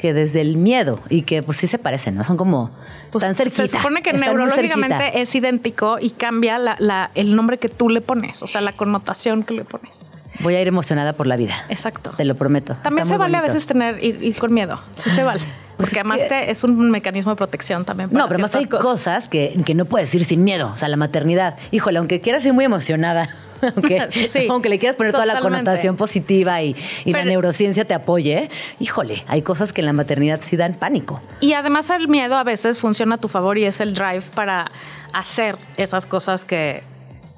que 0.00 0.12
desde 0.12 0.40
el 0.40 0.56
miedo 0.56 0.98
y 1.08 1.22
que 1.22 1.42
pues 1.42 1.58
sí 1.58 1.66
se 1.66 1.78
parecen, 1.78 2.16
¿no? 2.16 2.24
Son 2.24 2.36
como 2.36 2.70
Pues, 3.10 3.24
tan 3.24 3.34
cerquita. 3.34 3.66
se 3.66 3.68
supone 3.68 4.02
que 4.02 4.12
neurológicamente 4.12 5.20
es 5.20 5.34
idéntico 5.34 5.98
y 6.00 6.10
cambia 6.10 6.58
la- 6.58 6.76
la- 6.78 7.10
el 7.14 7.36
nombre 7.36 7.58
que 7.58 7.68
tú 7.68 7.88
le 7.88 8.00
pones, 8.00 8.42
o 8.42 8.48
sea, 8.48 8.60
la 8.60 8.72
connotación 8.72 9.42
que 9.44 9.54
le 9.54 9.64
pones. 9.64 10.10
Voy 10.40 10.54
a 10.54 10.62
ir 10.62 10.68
emocionada 10.68 11.12
por 11.12 11.26
la 11.26 11.36
vida. 11.36 11.64
Exacto. 11.68 12.10
Te 12.16 12.24
lo 12.24 12.34
prometo. 12.34 12.74
También 12.82 13.02
Está 13.02 13.14
se 13.14 13.18
vale 13.18 13.36
a 13.36 13.42
veces 13.42 13.66
tener 13.66 14.02
ir, 14.02 14.22
ir 14.22 14.36
con 14.36 14.52
miedo. 14.54 14.80
Sí 14.94 15.10
se 15.10 15.22
vale. 15.22 15.40
Pues 15.80 15.88
Porque 15.94 16.00
es 16.00 16.04
además 16.04 16.20
que- 16.22 16.28
te- 16.28 16.50
es 16.50 16.62
un 16.62 16.90
mecanismo 16.90 17.32
de 17.32 17.36
protección 17.36 17.86
también. 17.86 18.10
Para 18.10 18.24
No, 18.24 18.28
pero 18.28 18.38
más 18.40 18.54
hay 18.54 18.64
ciertas 18.64 18.82
cosas, 18.82 19.30
que, 19.30 19.58
que 19.64 19.74
no 19.74 19.86
puedes 19.86 20.14
ir 20.14 20.26
sin 20.26 20.44
miedo. 20.44 20.70
O 20.74 20.76
sea, 20.76 20.88
la 20.88 20.98
maternidad. 20.98 21.56
Híjole, 21.70 21.98
aunque 21.98 22.20
quieras 22.20 22.44
ir 22.44 22.52
muy 22.52 22.66
emocionada, 22.66 23.30
aunque, 23.76 24.08
Sí, 24.10 24.46
aunque 24.50 24.68
le 24.68 24.78
quieras 24.78 24.96
poner 24.96 25.12
toda 25.12 25.26
la 25.26 25.40
connotación 25.40 25.96
positiva 25.96 26.62
y, 26.62 26.74
y 27.04 27.12
la 27.12 27.24
neurociencia 27.24 27.84
te 27.84 27.94
apoye, 27.94 28.50
híjole, 28.78 29.24
hay 29.28 29.42
cosas 29.42 29.72
que 29.72 29.80
en 29.80 29.86
la 29.86 29.92
maternidad 29.92 30.40
sí 30.42 30.56
dan 30.56 30.74
pánico. 30.74 31.20
Y 31.40 31.52
además 31.54 31.90
el 31.90 32.08
miedo 32.08 32.36
a 32.36 32.44
veces 32.44 32.78
funciona 32.78 33.16
a 33.16 33.18
tu 33.18 33.28
favor 33.28 33.58
y 33.58 33.64
es 33.64 33.80
el 33.80 33.94
drive 33.94 34.22
para 34.34 34.70
hacer 35.12 35.56
esas 35.76 36.06
cosas 36.06 36.44
que, 36.44 36.82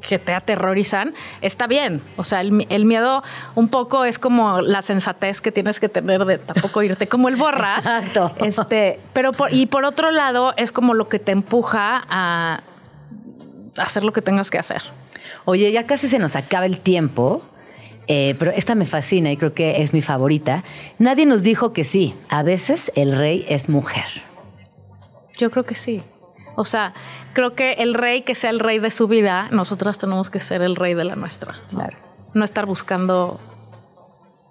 que 0.06 0.18
te 0.18 0.32
aterrorizan. 0.34 1.14
Está 1.40 1.66
bien. 1.66 2.02
O 2.16 2.24
sea, 2.24 2.40
el, 2.40 2.52
mi- 2.52 2.66
el 2.70 2.84
miedo 2.84 3.22
un 3.54 3.68
poco 3.68 4.04
es 4.04 4.18
como 4.18 4.60
la 4.60 4.82
sensatez 4.82 5.40
que 5.40 5.52
tienes 5.52 5.78
que 5.80 5.88
tener 5.88 6.24
de 6.24 6.38
tampoco 6.38 6.82
irte 6.82 7.06
como 7.06 7.28
el 7.28 7.36
borras. 7.36 7.78
Exacto. 7.86 8.32
Este, 8.44 8.98
pero 9.12 9.32
por, 9.32 9.52
y 9.52 9.66
por 9.66 9.84
otro 9.84 10.10
lado 10.10 10.54
es 10.56 10.72
como 10.72 10.92
lo 10.94 11.08
que 11.08 11.18
te 11.18 11.32
empuja 11.32 12.04
a 12.08 12.62
hacer 13.78 14.04
lo 14.04 14.12
que 14.12 14.22
tengas 14.22 14.50
que 14.50 14.58
hacer. 14.58 14.82
Oye, 15.44 15.72
ya 15.72 15.86
casi 15.86 16.08
se 16.08 16.18
nos 16.18 16.36
acaba 16.36 16.66
el 16.66 16.78
tiempo, 16.78 17.42
eh, 18.06 18.36
pero 18.38 18.50
esta 18.52 18.74
me 18.74 18.86
fascina 18.86 19.32
y 19.32 19.36
creo 19.36 19.54
que 19.54 19.82
es 19.82 19.92
mi 19.92 20.02
favorita. 20.02 20.64
Nadie 20.98 21.26
nos 21.26 21.42
dijo 21.42 21.72
que 21.72 21.84
sí, 21.84 22.14
a 22.28 22.42
veces 22.42 22.92
el 22.94 23.16
rey 23.16 23.44
es 23.48 23.68
mujer. 23.68 24.06
Yo 25.36 25.50
creo 25.50 25.64
que 25.64 25.74
sí. 25.74 26.02
O 26.54 26.64
sea, 26.64 26.92
creo 27.32 27.54
que 27.54 27.72
el 27.74 27.94
rey 27.94 28.22
que 28.22 28.34
sea 28.34 28.50
el 28.50 28.60
rey 28.60 28.78
de 28.78 28.90
su 28.90 29.08
vida, 29.08 29.48
nosotras 29.50 29.98
tenemos 29.98 30.30
que 30.30 30.40
ser 30.40 30.62
el 30.62 30.76
rey 30.76 30.94
de 30.94 31.04
la 31.04 31.16
nuestra. 31.16 31.54
Claro. 31.70 31.96
No 32.34 32.44
estar 32.44 32.66
buscando 32.66 33.40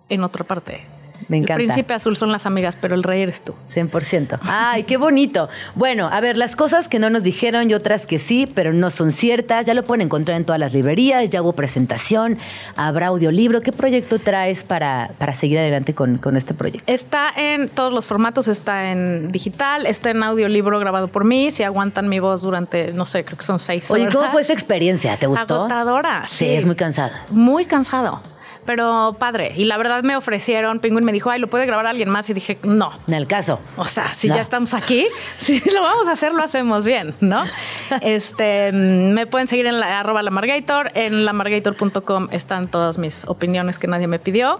en 0.09 0.23
otra 0.23 0.43
parte. 0.43 0.83
Me 1.29 1.37
encanta. 1.37 1.53
El 1.61 1.67
príncipe 1.67 1.93
azul 1.93 2.17
son 2.17 2.31
las 2.31 2.45
amigas, 2.45 2.77
pero 2.79 2.95
el 2.95 3.03
rey 3.03 3.21
eres 3.21 3.41
tú. 3.43 3.53
100%. 3.73 4.39
Ay, 4.43 4.83
qué 4.83 4.97
bonito. 4.97 5.49
Bueno, 5.75 6.09
a 6.11 6.19
ver, 6.21 6.37
las 6.37 6.55
cosas 6.55 6.87
que 6.87 6.99
no 6.99 7.09
nos 7.09 7.23
dijeron 7.23 7.69
y 7.69 7.73
otras 7.73 8.05
que 8.05 8.19
sí, 8.19 8.47
pero 8.53 8.73
no 8.73 8.89
son 8.91 9.11
ciertas, 9.11 9.65
ya 9.65 9.73
lo 9.73 9.83
pueden 9.83 10.01
encontrar 10.01 10.37
en 10.37 10.45
todas 10.45 10.59
las 10.59 10.73
librerías, 10.73 11.29
ya 11.29 11.41
hubo 11.41 11.53
presentación, 11.53 12.37
habrá 12.75 13.07
audiolibro. 13.07 13.61
¿Qué 13.61 13.71
proyecto 13.71 14.19
traes 14.19 14.63
para, 14.63 15.11
para 15.17 15.35
seguir 15.35 15.59
adelante 15.59 15.93
con, 15.93 16.17
con 16.17 16.37
este 16.37 16.53
proyecto? 16.53 16.91
Está 16.91 17.29
en 17.35 17.69
todos 17.69 17.91
los 17.93 18.05
formatos, 18.05 18.47
está 18.47 18.91
en 18.91 19.31
digital, 19.31 19.85
está 19.85 20.09
en 20.11 20.23
audiolibro 20.23 20.79
grabado 20.79 21.07
por 21.07 21.23
mí. 21.23 21.51
Si 21.51 21.63
aguantan 21.63 22.09
mi 22.09 22.19
voz 22.19 22.41
durante, 22.41 22.91
no 22.93 23.05
sé, 23.05 23.23
creo 23.23 23.37
que 23.37 23.45
son 23.45 23.59
seis 23.59 23.89
Oye, 23.91 24.03
horas. 24.03 24.15
¿cómo 24.15 24.29
fue 24.31 24.41
esa 24.41 24.53
experiencia? 24.53 25.17
¿Te 25.17 25.27
gustó? 25.27 25.55
Agotadora, 25.55 26.23
Sí, 26.27 26.45
sí. 26.45 26.49
es 26.51 26.65
muy 26.65 26.75
cansado. 26.75 27.11
Muy 27.29 27.65
cansado, 27.65 28.21
pero 28.65 29.15
padre. 29.19 29.53
Y 29.55 29.65
la 29.65 29.77
verdad 29.77 30.03
me 30.03 30.15
ofrecieron, 30.15 30.79
Penguin 30.79 31.03
me 31.05 31.11
dijo, 31.11 31.29
ay, 31.29 31.39
¿lo 31.39 31.47
puede 31.47 31.65
grabar 31.65 31.87
alguien 31.87 32.09
más? 32.09 32.29
Y 32.29 32.33
dije, 32.33 32.57
no. 32.63 32.91
En 33.07 33.13
el 33.13 33.27
caso. 33.27 33.59
O 33.77 33.87
sea, 33.87 34.13
si 34.13 34.27
No. 34.27 34.35
ya 34.35 34.41
estamos 34.41 34.73
aquí, 34.73 35.07
si 35.37 35.59
lo 35.71 35.81
vamos 35.81 36.07
a 36.07 36.11
hacer, 36.13 36.33
lo 36.33 36.43
hacemos 36.43 36.85
bien, 36.85 37.13
¿no? 37.19 37.43
Este, 38.01 38.71
mm, 38.71 39.13
me 39.13 39.27
pueden 39.27 39.47
seguir 39.47 39.65
en 39.65 39.79
la 39.79 39.99
arroba 39.99 40.21
lamargator, 40.21 40.91
en 40.95 41.25
lamargator.com 41.25 42.27
están 42.31 42.67
todas 42.67 42.97
mis 42.97 43.25
opiniones 43.27 43.77
que 43.79 43.87
nadie 43.87 44.07
me 44.07 44.19
pidió. 44.19 44.59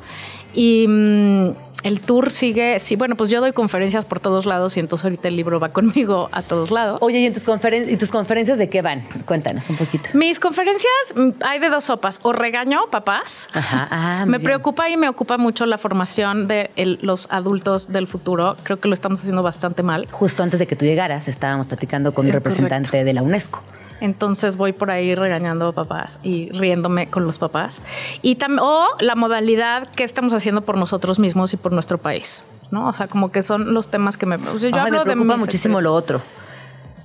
Y 0.53 0.85
mm, 0.87 1.49
el 1.83 1.99
tour 2.01 2.29
sigue, 2.29 2.77
sí, 2.79 2.95
bueno, 2.95 3.15
pues 3.15 3.31
yo 3.31 3.41
doy 3.41 3.53
conferencias 3.53 4.05
por 4.05 4.19
todos 4.19 4.45
lados 4.45 4.77
y 4.77 4.79
entonces 4.79 5.05
ahorita 5.05 5.29
el 5.29 5.35
libro 5.35 5.59
va 5.59 5.69
conmigo 5.69 6.29
a 6.31 6.43
todos 6.43 6.69
lados. 6.69 6.99
Oye, 7.01 7.19
¿y, 7.19 7.25
en 7.25 7.33
tus 7.33 7.43
conferen- 7.43 7.89
¿y 7.91 7.97
tus 7.97 8.11
conferencias 8.11 8.57
de 8.59 8.69
qué 8.69 8.81
van? 8.83 9.01
Cuéntanos 9.25 9.67
un 9.69 9.77
poquito. 9.77 10.09
Mis 10.13 10.39
conferencias 10.39 10.91
mm, 11.15 11.29
hay 11.43 11.59
de 11.59 11.69
dos 11.69 11.85
sopas, 11.85 12.19
o 12.21 12.33
regaño 12.33 12.81
papás. 12.91 13.49
Ajá, 13.53 13.87
ah, 13.89 14.25
me 14.27 14.37
bien. 14.37 14.43
preocupa 14.43 14.89
y 14.89 14.97
me 14.97 15.09
ocupa 15.09 15.37
mucho 15.39 15.65
la 15.65 15.77
formación 15.79 16.47
de 16.47 16.69
el- 16.75 16.99
los 17.01 17.27
adultos 17.31 17.91
del 17.91 18.05
futuro. 18.05 18.57
Creo 18.63 18.79
que 18.79 18.87
lo 18.87 18.93
estamos 18.93 19.21
haciendo 19.21 19.41
bastante 19.41 19.81
mal. 19.81 20.07
Justo 20.11 20.43
antes 20.43 20.59
de 20.59 20.67
que 20.67 20.75
tú 20.75 20.85
llegaras, 20.85 21.27
estábamos 21.27 21.65
platicando 21.67 22.13
con 22.13 22.25
un 22.25 22.29
Es 22.29 22.35
representante 22.35 23.03
de 23.03 23.13
la 23.13 23.23
UNESCO. 23.23 23.63
Entonces 24.01 24.57
voy 24.57 24.73
por 24.73 24.91
ahí 24.91 25.15
regañando 25.15 25.67
a 25.67 25.71
papás 25.71 26.19
y 26.23 26.49
riéndome 26.49 27.07
con 27.07 27.25
los 27.25 27.39
papás. 27.39 27.79
Y 28.21 28.37
o 28.59 28.87
la 28.99 29.15
modalidad 29.15 29.87
que 29.87 30.03
estamos 30.03 30.33
haciendo 30.33 30.61
por 30.61 30.77
nosotros 30.77 31.19
mismos 31.19 31.53
y 31.53 31.57
por 31.57 31.71
nuestro 31.71 31.99
país. 31.99 32.43
¿no? 32.71 32.87
O 32.87 32.93
sea, 32.93 33.07
como 33.07 33.31
que 33.31 33.43
son 33.43 33.73
los 33.73 33.89
temas 33.89 34.17
que 34.17 34.25
me... 34.25 34.35
o 34.35 34.59
sea, 34.59 34.69
yo 34.69 34.75
Ay, 34.75 34.87
hablo 34.87 34.99
me 34.99 35.11
preocupa 35.11 35.37
muchísimo 35.37 35.79
lo 35.79 35.93
otro. 35.93 36.21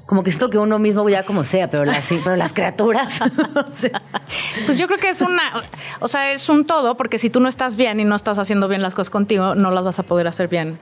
Como 0.07 0.22
que 0.22 0.30
siento 0.30 0.51
que 0.51 0.59
uno 0.59 0.78
mismo 0.78 1.09
ya 1.09 1.26
como 1.26 1.42
sea, 1.42 1.68
pero 1.68 1.84
las, 1.84 2.07
pero 2.09 2.36
las 2.36 2.53
criaturas. 2.53 3.20
o 3.55 3.72
sea, 3.72 4.01
Pues 4.64 4.78
yo 4.78 4.86
creo 4.86 4.99
que 4.99 5.09
es 5.09 5.20
una, 5.20 5.64
o 5.99 6.09
sea, 6.09 6.32
es 6.32 6.49
un 6.49 6.64
todo, 6.64 6.97
porque 6.97 7.18
si 7.18 7.28
tú 7.28 7.40
no 7.40 7.49
estás 7.49 7.76
bien 7.76 7.99
y 7.99 8.05
no 8.05 8.14
estás 8.14 8.38
haciendo 8.38 8.68
bien 8.68 8.82
las 8.82 8.94
cosas 8.94 9.11
contigo, 9.11 9.55
no 9.55 9.70
las 9.72 9.84
vas 9.84 9.99
a 9.99 10.05
poder 10.05 10.28
hacer 10.28 10.49
bien 10.49 10.78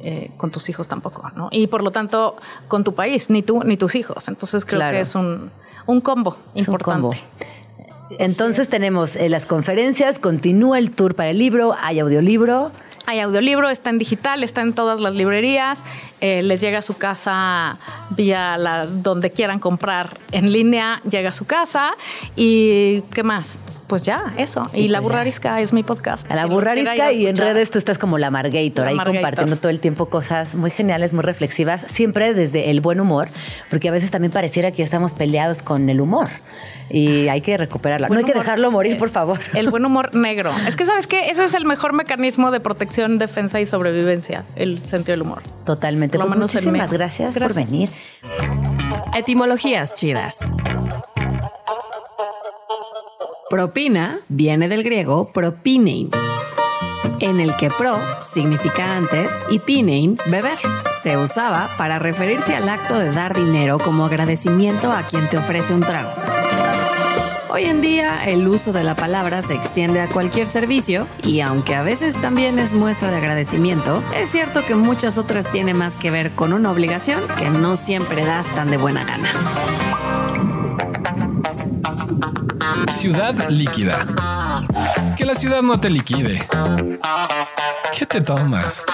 eh, 0.00 0.30
con 0.36 0.50
tus 0.50 0.68
hijos 0.68 0.86
tampoco, 0.88 1.30
¿no? 1.36 1.48
Y 1.50 1.66
por 1.66 1.82
lo 1.82 1.90
tanto, 1.90 2.36
con 2.68 2.84
tu 2.84 2.94
país, 2.94 3.30
ni 3.30 3.42
tú 3.42 3.62
ni 3.64 3.76
tus 3.76 3.94
hijos. 3.94 4.28
Entonces 4.28 4.64
creo 4.64 4.78
Claro. 4.80 4.96
que 4.96 5.00
es 5.00 5.14
un, 5.14 5.50
un 5.86 6.00
combo 6.00 6.36
es 6.54 6.68
un 6.68 6.74
importante. 6.74 7.02
combo. 7.02 7.16
Entonces 8.18 8.68
tenemos 8.68 9.16
eh, 9.16 9.28
las 9.28 9.44
conferencias, 9.46 10.18
continúa 10.18 10.78
el 10.78 10.92
tour 10.92 11.14
para 11.14 11.30
el 11.30 11.38
libro, 11.38 11.74
hay 11.80 11.98
audiolibro. 12.00 12.70
Hay 13.08 13.20
audiolibro, 13.20 13.70
está 13.70 13.88
en 13.88 13.96
digital, 13.96 14.44
está 14.44 14.60
en 14.60 14.74
todas 14.74 15.00
las 15.00 15.14
librerías, 15.14 15.82
eh, 16.20 16.42
les 16.42 16.60
llega 16.60 16.80
a 16.80 16.82
su 16.82 16.98
casa 16.98 17.78
vía 18.10 18.58
la, 18.58 18.84
donde 18.84 19.30
quieran 19.30 19.60
comprar 19.60 20.18
en 20.30 20.52
línea, 20.52 21.00
llega 21.08 21.30
a 21.30 21.32
su 21.32 21.46
casa 21.46 21.92
y 22.36 23.00
¿qué 23.14 23.22
más? 23.22 23.58
Pues 23.86 24.04
ya, 24.04 24.34
eso. 24.36 24.66
Y, 24.74 24.80
Y 24.80 24.88
La 24.88 24.98
pues 24.98 25.08
ya. 25.08 25.14
Burrarisca 25.14 25.60
es 25.62 25.72
mi 25.72 25.82
podcast. 25.84 26.30
A 26.30 26.36
la 26.36 26.44
burrarisca 26.44 27.10
y 27.10 27.26
en 27.26 27.38
redes 27.38 27.70
tú 27.70 27.78
estás 27.78 27.96
como 27.96 28.18
la 28.18 28.30
Margator, 28.30 28.84
La 28.84 28.90
ahí 28.90 28.96
Margator. 28.96 29.22
compartiendo 29.22 29.56
todo 29.56 29.70
el 29.70 29.80
tiempo 29.80 30.10
cosas 30.10 30.54
muy 30.54 30.70
geniales, 30.70 31.14
muy 31.14 31.22
reflexivas, 31.22 31.86
siempre 31.88 32.34
desde 32.34 32.68
el 32.68 32.82
buen 32.82 33.00
humor, 33.00 33.28
porque 33.70 33.88
a 33.88 33.92
veces 33.92 34.10
también 34.10 34.32
pareciera 34.32 34.70
que 34.70 34.78
ya 34.78 34.84
estamos 34.84 35.14
peleados 35.14 35.62
con 35.62 35.88
el 35.88 36.02
humor 36.02 36.28
y 36.90 37.28
hay 37.28 37.40
que 37.40 37.56
recuperarla. 37.56 38.08
Buen 38.08 38.20
no 38.20 38.26
hay 38.26 38.32
que 38.32 38.38
dejarlo 38.38 38.70
morir, 38.70 38.92
Eh, 38.94 38.96
por 38.96 39.10
favor. 39.10 39.38
El 39.54 39.70
buen 39.70 39.84
humor 39.84 40.14
negro. 40.14 40.50
Es 40.68 40.76
que, 40.76 40.84
¿sabes 40.86 41.06
qué? 41.06 41.30
Ese 41.30 41.44
es 41.44 41.54
el 41.54 41.64
mejor 41.64 41.92
mecanismo 41.92 42.50
de 42.50 42.60
protección, 42.60 43.18
defensa 43.18 43.60
y 43.60 43.66
sobrevivencia, 43.66 44.44
el 44.56 44.80
sentido 44.80 45.12
del 45.12 45.22
humor. 45.22 45.42
Totalmente. 45.64 46.16
Por 46.18 46.24
lo 46.26 46.28
Pues 46.30 46.36
menos 46.38 46.54
muchísimas 46.54 46.90
mí. 46.90 46.96
gracias, 46.96 47.34
por 47.34 47.52
Gracias. 47.54 47.70
venir. 47.70 47.90
Etimologías 49.14 49.94
chidas. 49.94 50.38
Propina 53.50 54.20
viene 54.28 54.68
del 54.68 54.82
griego 54.82 55.32
propinein, 55.32 56.10
en 57.20 57.40
el 57.40 57.56
que 57.56 57.70
pro 57.70 57.96
significa 58.20 58.96
antes 58.96 59.46
y 59.50 59.58
pinein 59.58 60.18
beber. 60.26 60.58
Se 61.02 61.16
usaba 61.16 61.70
para 61.78 61.98
referirse 61.98 62.54
al 62.54 62.68
acto 62.68 62.98
de 62.98 63.10
dar 63.10 63.34
dinero 63.34 63.78
como 63.78 64.04
agradecimiento 64.04 64.92
a 64.92 65.02
quien 65.02 65.26
te 65.28 65.38
ofrece 65.38 65.72
un 65.72 65.80
trago. 65.80 66.10
Hoy 67.50 67.64
en 67.64 67.80
día 67.80 68.26
el 68.26 68.46
uso 68.46 68.74
de 68.74 68.84
la 68.84 68.94
palabra 68.94 69.40
se 69.40 69.54
extiende 69.54 70.02
a 70.02 70.06
cualquier 70.06 70.46
servicio 70.46 71.06
y 71.24 71.40
aunque 71.40 71.74
a 71.74 71.82
veces 71.82 72.14
también 72.20 72.58
es 72.58 72.74
muestra 72.74 73.10
de 73.10 73.16
agradecimiento, 73.16 74.02
es 74.14 74.28
cierto 74.28 74.60
que 74.66 74.74
muchas 74.74 75.16
otras 75.16 75.50
tienen 75.50 75.78
más 75.78 75.96
que 75.96 76.10
ver 76.10 76.32
con 76.32 76.52
una 76.52 76.70
obligación 76.70 77.22
que 77.38 77.48
no 77.48 77.76
siempre 77.76 78.24
das 78.26 78.46
tan 78.54 78.70
de 78.70 78.76
buena 78.76 79.04
gana. 79.04 79.30
Ciudad 82.90 83.48
líquida. 83.48 84.06
Que 85.16 85.24
la 85.24 85.34
ciudad 85.34 85.62
no 85.62 85.78
te 85.80 85.90
liquide. 85.90 86.46
¿Qué 87.96 88.06
te 88.06 88.20
tomas? 88.20 88.84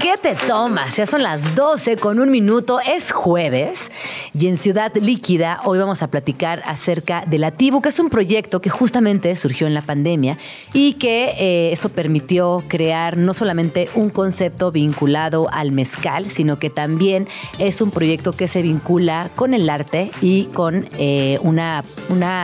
¿Qué 0.00 0.14
te 0.20 0.34
tomas? 0.34 0.96
Ya 0.96 1.06
son 1.06 1.22
las 1.22 1.54
12 1.54 1.96
con 1.96 2.18
un 2.18 2.30
minuto, 2.30 2.80
es 2.80 3.12
jueves 3.12 3.90
y 4.38 4.46
en 4.46 4.58
Ciudad 4.58 4.94
Líquida 4.94 5.60
hoy 5.64 5.78
vamos 5.78 6.02
a 6.02 6.08
platicar 6.08 6.62
acerca 6.66 7.24
del 7.26 7.44
Ativo, 7.44 7.80
que 7.82 7.90
es 7.90 7.98
un 7.98 8.10
proyecto 8.10 8.60
que 8.60 8.70
justamente 8.70 9.34
surgió 9.36 9.66
en 9.66 9.74
la 9.74 9.82
pandemia 9.82 10.38
y 10.72 10.94
que 10.94 11.34
eh, 11.38 11.72
esto 11.72 11.88
permitió 11.88 12.62
crear 12.68 13.16
no 13.16 13.34
solamente 13.34 13.88
un 13.94 14.10
concepto 14.10 14.72
vinculado 14.72 15.48
al 15.52 15.72
mezcal, 15.72 16.30
sino 16.30 16.58
que 16.58 16.70
también 16.70 17.28
es 17.58 17.80
un 17.80 17.90
proyecto 17.90 18.32
que 18.32 18.48
se 18.48 18.62
vincula 18.62 19.30
con 19.36 19.54
el 19.54 19.68
arte 19.68 20.10
y 20.20 20.44
con 20.46 20.88
eh, 20.98 21.38
una, 21.42 21.84
una 22.08 22.39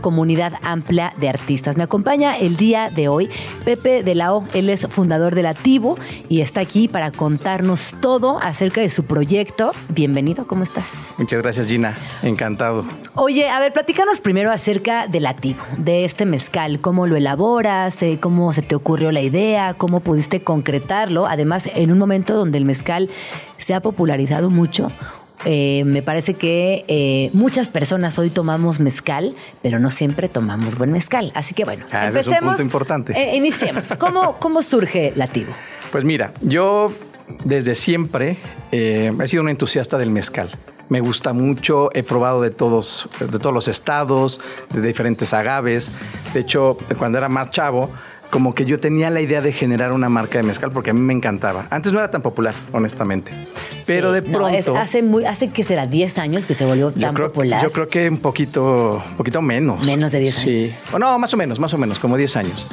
comunidad 0.00 0.54
amplia 0.62 1.12
de 1.20 1.28
artistas. 1.28 1.76
Me 1.76 1.84
acompaña 1.84 2.36
el 2.36 2.56
día 2.56 2.90
de 2.90 3.08
hoy 3.08 3.28
Pepe 3.64 4.02
de 4.02 4.14
la 4.14 4.34
O, 4.34 4.44
él 4.54 4.68
es 4.70 4.86
fundador 4.88 5.34
del 5.34 5.46
Ativo 5.46 5.96
y 6.28 6.40
está 6.40 6.60
aquí 6.60 6.88
para 6.88 7.10
contarnos 7.10 7.94
todo 8.00 8.38
acerca 8.40 8.80
de 8.80 8.90
su 8.90 9.04
proyecto. 9.04 9.72
Bienvenido, 9.90 10.46
¿cómo 10.46 10.62
estás? 10.64 10.86
Muchas 11.18 11.42
gracias, 11.42 11.68
Gina. 11.68 11.96
Encantado. 12.22 12.84
Oye, 13.14 13.48
a 13.48 13.60
ver, 13.60 13.72
platícanos 13.72 14.20
primero 14.20 14.50
acerca 14.50 15.06
del 15.06 15.26
Ativo, 15.26 15.62
de 15.76 16.04
este 16.04 16.26
mezcal, 16.26 16.80
cómo 16.80 17.06
lo 17.06 17.16
elaboras, 17.16 18.02
Eh, 18.02 18.18
cómo 18.20 18.52
se 18.52 18.62
te 18.62 18.74
ocurrió 18.74 19.10
la 19.12 19.20
idea, 19.20 19.74
cómo 19.74 20.00
pudiste 20.00 20.42
concretarlo, 20.42 21.26
además 21.26 21.68
en 21.74 21.90
un 21.90 21.98
momento 21.98 22.34
donde 22.34 22.56
el 22.56 22.64
mezcal 22.64 23.10
se 23.56 23.74
ha 23.74 23.80
popularizado 23.80 24.50
mucho. 24.50 24.90
Eh, 25.44 25.82
me 25.86 26.02
parece 26.02 26.34
que 26.34 26.84
eh, 26.88 27.30
muchas 27.32 27.68
personas 27.68 28.18
hoy 28.18 28.30
tomamos 28.30 28.80
mezcal, 28.80 29.34
pero 29.62 29.78
no 29.78 29.90
siempre 29.90 30.28
tomamos 30.28 30.76
buen 30.76 30.92
mezcal. 30.92 31.32
Así 31.34 31.54
que 31.54 31.64
bueno, 31.64 31.84
Ah, 31.92 32.08
ese 32.08 32.20
es 32.20 32.26
un 32.26 32.32
empecemos. 32.34 32.50
punto 32.56 32.62
importante. 32.62 33.12
Eh, 33.20 33.36
iniciemos. 33.36 33.88
¿Cómo, 33.98 34.36
¿Cómo 34.40 34.62
surge 34.62 35.12
Lativo? 35.16 35.52
Pues 35.92 36.04
mira, 36.04 36.32
yo 36.42 36.92
desde 37.44 37.74
siempre 37.74 38.36
eh, 38.72 39.12
he 39.22 39.28
sido 39.28 39.42
un 39.42 39.48
entusiasta 39.48 39.96
del 39.98 40.10
mezcal. 40.10 40.50
Me 40.88 41.00
gusta 41.00 41.34
mucho, 41.34 41.90
he 41.92 42.02
probado 42.02 42.40
de 42.40 42.50
todos, 42.50 43.10
de 43.20 43.38
todos 43.38 43.52
los 43.52 43.68
estados, 43.68 44.40
de 44.72 44.80
diferentes 44.80 45.34
agaves. 45.34 45.92
De 46.32 46.40
hecho, 46.40 46.78
cuando 46.98 47.18
era 47.18 47.28
más 47.28 47.50
chavo, 47.50 47.90
como 48.30 48.54
que 48.54 48.64
yo 48.66 48.78
tenía 48.80 49.10
la 49.10 49.20
idea 49.20 49.40
de 49.40 49.52
generar 49.52 49.92
una 49.92 50.08
marca 50.08 50.38
de 50.38 50.44
mezcal 50.44 50.70
porque 50.70 50.90
a 50.90 50.92
mí 50.92 51.00
me 51.00 51.12
encantaba. 51.14 51.66
Antes 51.70 51.92
no 51.92 51.98
era 51.98 52.10
tan 52.10 52.22
popular, 52.22 52.54
honestamente. 52.72 53.32
Pero 53.86 54.12
de 54.12 54.20
Sí, 54.20 54.28
no, 54.30 54.48
es- 54.48 54.64
pronto... 54.64 54.80
hace, 54.80 55.02
muy, 55.02 55.24
hace 55.24 55.48
que 55.48 55.64
será 55.64 55.86
10 55.86 56.18
años 56.18 56.44
que 56.44 56.52
se 56.54 56.64
volvió 56.66 56.92
yo 56.94 57.00
tan 57.00 57.14
creo, 57.14 57.28
popular. 57.28 57.62
yo 57.62 57.72
creo 57.72 57.88
que 57.88 58.08
un 58.08 58.18
poquito, 58.18 59.02
poquito 59.16 59.40
menos. 59.40 59.84
Menos 59.86 60.12
de 60.12 60.18
10 60.20 60.34
Sí. 60.34 60.64
años. 60.64 60.94
O 60.94 60.98
no, 60.98 61.18
más 61.18 61.32
o 61.32 61.36
menos, 61.38 61.58
más 61.58 61.72
o 61.72 61.78
menos, 61.78 61.98
como 61.98 62.16
10 62.18 62.36
años. 62.36 62.66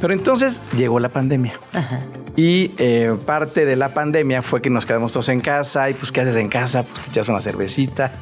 Pero 0.00 0.12
entonces 0.12 0.62
llegó 0.76 1.00
la 1.00 1.08
pandemia. 1.08 1.54
Ajá. 1.74 2.00
Y 2.36 2.70
eh, 2.78 3.16
parte 3.26 3.64
de 3.64 3.74
la 3.74 3.88
pandemia 3.88 4.42
fue 4.42 4.62
que 4.62 4.70
nos 4.70 4.86
quedamos 4.86 5.10
todos 5.12 5.28
en 5.28 5.40
casa 5.40 5.90
y 5.90 5.94
pues 5.94 6.12
¿qué 6.12 6.20
haces 6.20 6.36
en 6.36 6.48
casa? 6.48 6.84
Pues 6.84 7.02
te 7.02 7.10
echas 7.10 7.28
una 7.28 7.40
cervecita. 7.40 8.12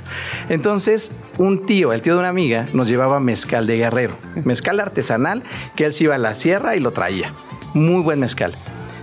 Entonces 0.48 1.10
un 1.38 1.66
tío, 1.66 1.92
el 1.92 2.00
tío 2.02 2.14
de 2.14 2.20
una 2.20 2.28
amiga, 2.30 2.66
nos 2.72 2.88
llevaba 2.88 3.20
mezcal 3.20 3.66
de 3.66 3.76
guerrero, 3.76 4.16
mezcal 4.44 4.80
artesanal, 4.80 5.42
que 5.74 5.84
él 5.84 5.92
se 5.92 6.04
iba 6.04 6.14
a 6.14 6.18
la 6.18 6.34
sierra 6.34 6.76
y 6.76 6.80
lo 6.80 6.92
traía. 6.92 7.32
Muy 7.74 8.00
buen 8.02 8.20
mezcal. 8.20 8.54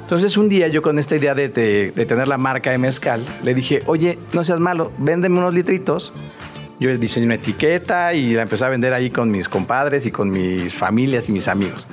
Entonces 0.02 0.36
un 0.36 0.50
día 0.50 0.68
yo 0.68 0.82
con 0.82 0.98
esta 0.98 1.16
idea 1.16 1.36
de, 1.36 1.50
de- 1.50 1.92
de 1.96 2.06
tener 2.08 2.28
la 2.28 2.38
marca 2.40 2.72
de 2.72 2.78
mezcal, 2.80 3.24
le 3.44 3.54
dije, 3.54 3.84
oye, 3.86 4.18
no 4.34 4.44
seas 4.44 4.60
malo, 4.60 4.92
véndeme 4.98 5.38
unos 5.38 5.54
litritos. 5.54 6.12
Yo 6.80 6.90
diseñé 6.98 7.28
una 7.28 7.36
etiqueta 7.36 8.14
y 8.16 8.34
la 8.34 8.42
empecé 8.42 8.66
a 8.66 8.70
vender 8.70 8.94
ahí 8.94 9.12
con 9.12 9.30
mis 9.32 9.48
compadres 9.48 10.06
y 10.08 10.12
con 10.12 10.32
mis 10.32 10.74
familias 10.74 11.30
y 11.30 11.32
mis 11.32 11.48
amigos 11.48 11.88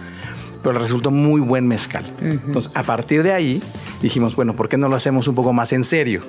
pero 0.62 0.78
resultó 0.78 1.10
muy 1.10 1.40
buen 1.40 1.66
mezcal. 1.66 2.04
Entonces, 2.20 2.70
a 2.74 2.82
partir 2.82 3.22
de 3.22 3.32
ahí, 3.32 3.62
dijimos, 4.02 4.36
bueno, 4.36 4.54
¿por 4.54 4.68
qué 4.68 4.76
no 4.76 4.88
lo 4.88 4.96
hacemos 4.96 5.28
un 5.28 5.34
poco 5.34 5.52
más 5.52 5.72
en 5.72 5.84
serio? 5.84 6.22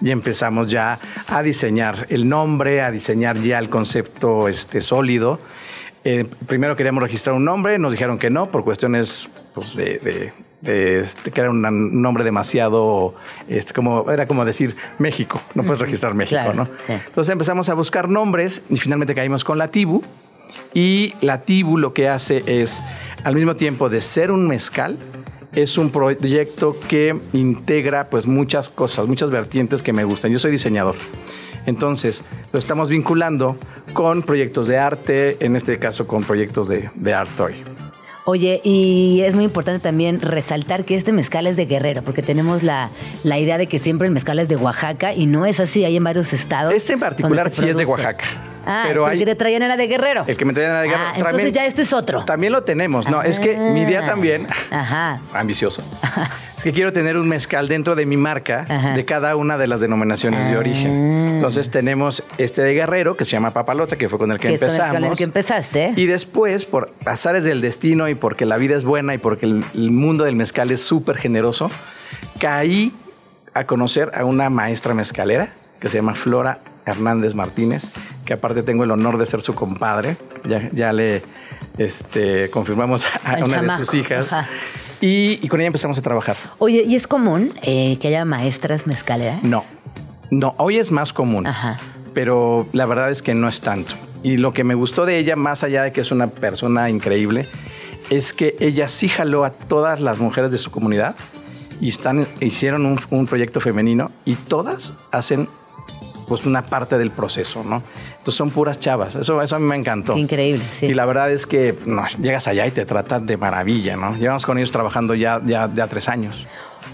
Y 0.00 0.10
empezamos 0.10 0.70
ya 0.70 0.98
a 1.28 1.42
diseñar 1.42 2.06
el 2.10 2.28
nombre, 2.28 2.82
a 2.82 2.90
diseñar 2.90 3.36
ya 3.38 3.58
el 3.58 3.68
concepto 3.68 4.48
este, 4.48 4.80
sólido. 4.80 5.38
Eh, 6.04 6.26
primero 6.46 6.76
queríamos 6.76 7.02
registrar 7.02 7.34
un 7.34 7.44
nombre, 7.44 7.78
nos 7.78 7.92
dijeron 7.92 8.18
que 8.18 8.28
no, 8.28 8.50
por 8.50 8.64
cuestiones 8.64 9.28
pues, 9.54 9.74
de, 9.76 9.98
de- 9.98 10.32
de, 10.60 11.00
este, 11.00 11.30
que 11.30 11.42
era 11.42 11.50
un 11.50 11.64
un 11.66 12.00
nombre 12.00 12.24
demasiado, 12.24 13.14
este, 13.48 13.74
como, 13.74 14.10
era 14.10 14.26
como 14.26 14.46
decir 14.46 14.74
México, 14.98 15.38
no 15.54 15.62
puedes 15.62 15.78
registrar 15.78 16.14
México, 16.14 16.40
claro, 16.42 16.54
¿no? 16.54 16.64
sí. 16.86 16.94
Entonces 17.06 17.30
empezamos 17.30 17.68
a 17.68 17.74
buscar 17.74 18.08
nombres 18.08 18.62
y 18.70 18.78
finalmente 18.78 19.14
caímos 19.14 19.44
con 19.44 19.58
la 19.58 19.68
Tibu. 19.68 20.02
Y 20.72 21.14
la 21.20 21.42
Tibu 21.42 21.78
lo 21.78 21.92
que 21.92 22.08
hace 22.08 22.42
es, 22.46 22.82
al 23.22 23.34
mismo 23.34 23.56
tiempo 23.56 23.88
de 23.88 24.02
ser 24.02 24.30
un 24.30 24.46
mezcal, 24.46 24.98
es 25.52 25.78
un 25.78 25.90
proyecto 25.90 26.76
que 26.88 27.18
integra 27.32 28.10
pues 28.10 28.26
muchas 28.26 28.68
cosas, 28.70 29.06
muchas 29.06 29.30
vertientes 29.30 29.82
que 29.82 29.92
me 29.92 30.04
gustan. 30.04 30.32
Yo 30.32 30.38
soy 30.38 30.50
diseñador. 30.50 30.96
Entonces, 31.66 32.24
lo 32.52 32.58
estamos 32.58 32.88
vinculando 32.88 33.56
con 33.92 34.22
proyectos 34.22 34.66
de 34.66 34.78
arte, 34.78 35.36
en 35.40 35.56
este 35.56 35.78
caso 35.78 36.06
con 36.06 36.24
proyectos 36.24 36.68
de, 36.68 36.90
de 36.94 37.14
art 37.14 37.30
toy. 37.36 37.54
Oye, 38.26 38.62
y 38.64 39.20
es 39.22 39.34
muy 39.34 39.44
importante 39.44 39.80
también 39.80 40.20
resaltar 40.22 40.84
que 40.84 40.96
este 40.96 41.12
mezcal 41.12 41.46
es 41.46 41.56
de 41.56 41.66
Guerrero, 41.66 42.02
porque 42.02 42.22
tenemos 42.22 42.62
la, 42.62 42.90
la 43.22 43.38
idea 43.38 43.58
de 43.58 43.66
que 43.66 43.78
siempre 43.78 44.08
el 44.08 44.14
mezcal 44.14 44.38
es 44.38 44.48
de 44.48 44.56
Oaxaca 44.56 45.12
y 45.12 45.26
no 45.26 45.44
es 45.44 45.60
así, 45.60 45.84
hay 45.84 45.96
en 45.96 46.04
varios 46.04 46.32
estados. 46.32 46.72
Este 46.72 46.94
en 46.94 47.00
particular 47.00 47.52
sí 47.52 47.68
es 47.68 47.76
de. 47.76 47.84
Oaxaca. 47.84 48.24
Ah, 48.66 48.84
pero 48.88 49.06
el 49.06 49.12
hay- 49.12 49.18
que 49.18 49.26
te 49.26 49.34
traían 49.34 49.62
era 49.62 49.76
de 49.76 49.86
Guerrero. 49.86 50.24
El 50.26 50.36
que 50.36 50.44
me 50.44 50.52
traían 50.52 50.72
era 50.72 50.82
de 50.82 50.88
Guerrero. 50.88 51.04
Ah, 51.06 51.12
entonces 51.16 51.36
También- 51.38 51.54
ya 51.54 51.66
este 51.66 51.82
es 51.82 51.92
otro. 51.92 52.24
También 52.24 52.52
lo 52.52 52.62
tenemos. 52.62 53.08
No, 53.08 53.22
es 53.22 53.38
que 53.40 53.56
mi 53.58 53.82
idea 53.82 54.02
Ah. 54.04 54.06
también, 54.06 54.46
Ajá. 54.70 55.20
ambicioso, 55.34 55.82
es 56.58 56.64
que 56.64 56.72
quiero 56.72 56.92
tener 56.92 57.16
un 57.16 57.28
mezcal 57.28 57.68
dentro 57.68 57.94
de 57.94 58.06
mi 58.06 58.16
marca 58.16 58.66
Ajá. 58.68 58.90
de 58.92 59.04
cada 59.04 59.36
una 59.36 59.58
de 59.58 59.66
las 59.66 59.80
denominaciones 59.80 60.48
de 60.48 60.54
Ah. 60.54 60.58
origen. 60.58 61.26
Entonces 61.34 61.70
tenemos 61.70 62.22
este 62.38 62.62
de 62.62 62.72
Guerrero 62.74 63.16
que 63.16 63.24
se 63.24 63.32
llama 63.32 63.50
Papalota, 63.52 63.96
que 63.96 64.08
fue 64.08 64.18
con 64.18 64.30
el 64.32 64.38
que, 64.38 64.48
empezamos. 64.48 64.92
con 64.94 65.04
el 65.04 65.16
que 65.16 65.24
empezaste. 65.24 65.92
Y 65.96 66.06
después, 66.06 66.64
por 66.64 66.92
azares 67.04 67.44
del 67.44 67.60
destino 67.60 68.08
y 68.08 68.14
porque 68.14 68.46
la 68.46 68.56
vida 68.56 68.76
es 68.76 68.84
buena 68.84 69.14
y 69.14 69.18
porque 69.18 69.46
el, 69.46 69.64
el 69.74 69.90
mundo 69.90 70.24
del 70.24 70.36
mezcal 70.36 70.70
es 70.70 70.80
súper 70.80 71.16
generoso, 71.18 71.70
caí 72.38 72.92
a 73.52 73.64
conocer 73.64 74.10
a 74.14 74.24
una 74.24 74.50
maestra 74.50 74.94
mezcalera 74.94 75.48
que 75.80 75.88
se 75.88 75.98
llama 75.98 76.14
Flora 76.14 76.58
Hernández 76.86 77.34
Martínez, 77.34 77.90
que 78.24 78.32
aparte 78.34 78.62
tengo 78.62 78.84
el 78.84 78.90
honor 78.90 79.18
de 79.18 79.26
ser 79.26 79.40
su 79.42 79.54
compadre. 79.54 80.16
Ya, 80.48 80.70
ya 80.72 80.92
le 80.92 81.22
este, 81.78 82.50
confirmamos 82.50 83.04
a 83.24 83.36
una 83.38 83.48
chamaco. 83.48 83.80
de 83.80 83.84
sus 83.84 83.94
hijas. 83.94 84.32
Ajá. 84.32 84.48
Y, 85.00 85.38
y 85.42 85.48
con 85.48 85.60
ella 85.60 85.66
empezamos 85.66 85.98
a 85.98 86.02
trabajar. 86.02 86.36
Oye, 86.58 86.84
¿y 86.86 86.94
es 86.94 87.06
común 87.06 87.52
eh, 87.62 87.98
que 88.00 88.08
haya 88.08 88.24
maestras 88.24 88.86
mezcaleras? 88.86 89.42
No, 89.42 89.64
no, 90.30 90.54
hoy 90.58 90.78
es 90.78 90.90
más 90.90 91.12
común, 91.12 91.46
Ajá. 91.46 91.76
pero 92.14 92.66
la 92.72 92.86
verdad 92.86 93.10
es 93.10 93.20
que 93.20 93.34
no 93.34 93.48
es 93.48 93.60
tanto. 93.60 93.94
y 94.22 94.38
lo 94.38 94.54
que 94.54 94.64
me 94.64 94.74
gustó 94.74 95.04
de 95.04 95.18
ella, 95.18 95.36
más 95.36 95.62
allá 95.64 95.82
de 95.82 95.92
que 95.92 96.00
es 96.00 96.10
una 96.10 96.28
persona 96.28 96.88
increíble, 96.88 97.46
es 98.08 98.32
que 98.32 98.54
ella 98.60 98.88
sí 98.88 99.08
jaló 99.08 99.44
a 99.44 99.50
todas 99.50 100.00
las 100.00 100.18
mujeres 100.18 100.50
de 100.50 100.56
su 100.56 100.70
comunidad 100.70 101.14
y 101.80 101.88
están, 101.90 102.26
hicieron 102.40 102.86
un, 102.86 102.98
un 103.10 103.26
proyecto 103.26 103.60
femenino 103.60 104.10
y 104.24 104.36
todas 104.36 104.94
hacen 105.10 105.48
pues 106.26 106.46
una 106.46 106.64
parte 106.64 106.98
del 106.98 107.10
proceso, 107.10 107.62
¿no? 107.64 107.82
Entonces 108.10 108.34
son 108.34 108.50
puras 108.50 108.80
chavas. 108.80 109.14
Eso, 109.14 109.40
eso 109.42 109.56
a 109.56 109.58
mí 109.58 109.66
me 109.66 109.76
encantó. 109.76 110.14
Qué 110.14 110.20
increíble, 110.20 110.64
sí. 110.72 110.86
Y 110.86 110.94
la 110.94 111.04
verdad 111.04 111.30
es 111.30 111.46
que 111.46 111.74
no, 111.86 112.04
llegas 112.20 112.48
allá 112.48 112.66
y 112.66 112.70
te 112.70 112.84
tratan 112.84 113.26
de 113.26 113.36
maravilla, 113.36 113.96
¿no? 113.96 114.16
Llevamos 114.16 114.46
con 114.46 114.58
ellos 114.58 114.72
trabajando 114.72 115.14
ya, 115.14 115.40
ya, 115.44 115.70
ya 115.74 115.86
tres 115.86 116.08
años. 116.08 116.46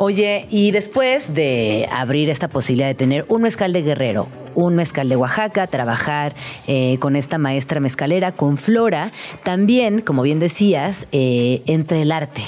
Oye, 0.02 0.46
y 0.48 0.70
después 0.70 1.34
de 1.34 1.86
abrir 1.92 2.30
esta 2.30 2.48
posibilidad 2.48 2.88
de 2.88 2.94
tener 2.94 3.26
un 3.28 3.42
mezcal 3.42 3.74
de 3.74 3.82
Guerrero, 3.82 4.28
un 4.54 4.74
mezcal 4.74 5.10
de 5.10 5.16
Oaxaca, 5.16 5.66
trabajar 5.66 6.34
eh, 6.66 6.96
con 7.00 7.16
esta 7.16 7.36
maestra 7.36 7.80
mezcalera, 7.80 8.32
con 8.32 8.56
Flora, 8.56 9.12
también, 9.44 10.00
como 10.00 10.22
bien 10.22 10.38
decías, 10.38 11.06
eh, 11.12 11.60
entre 11.66 12.00
el 12.00 12.12
arte. 12.12 12.40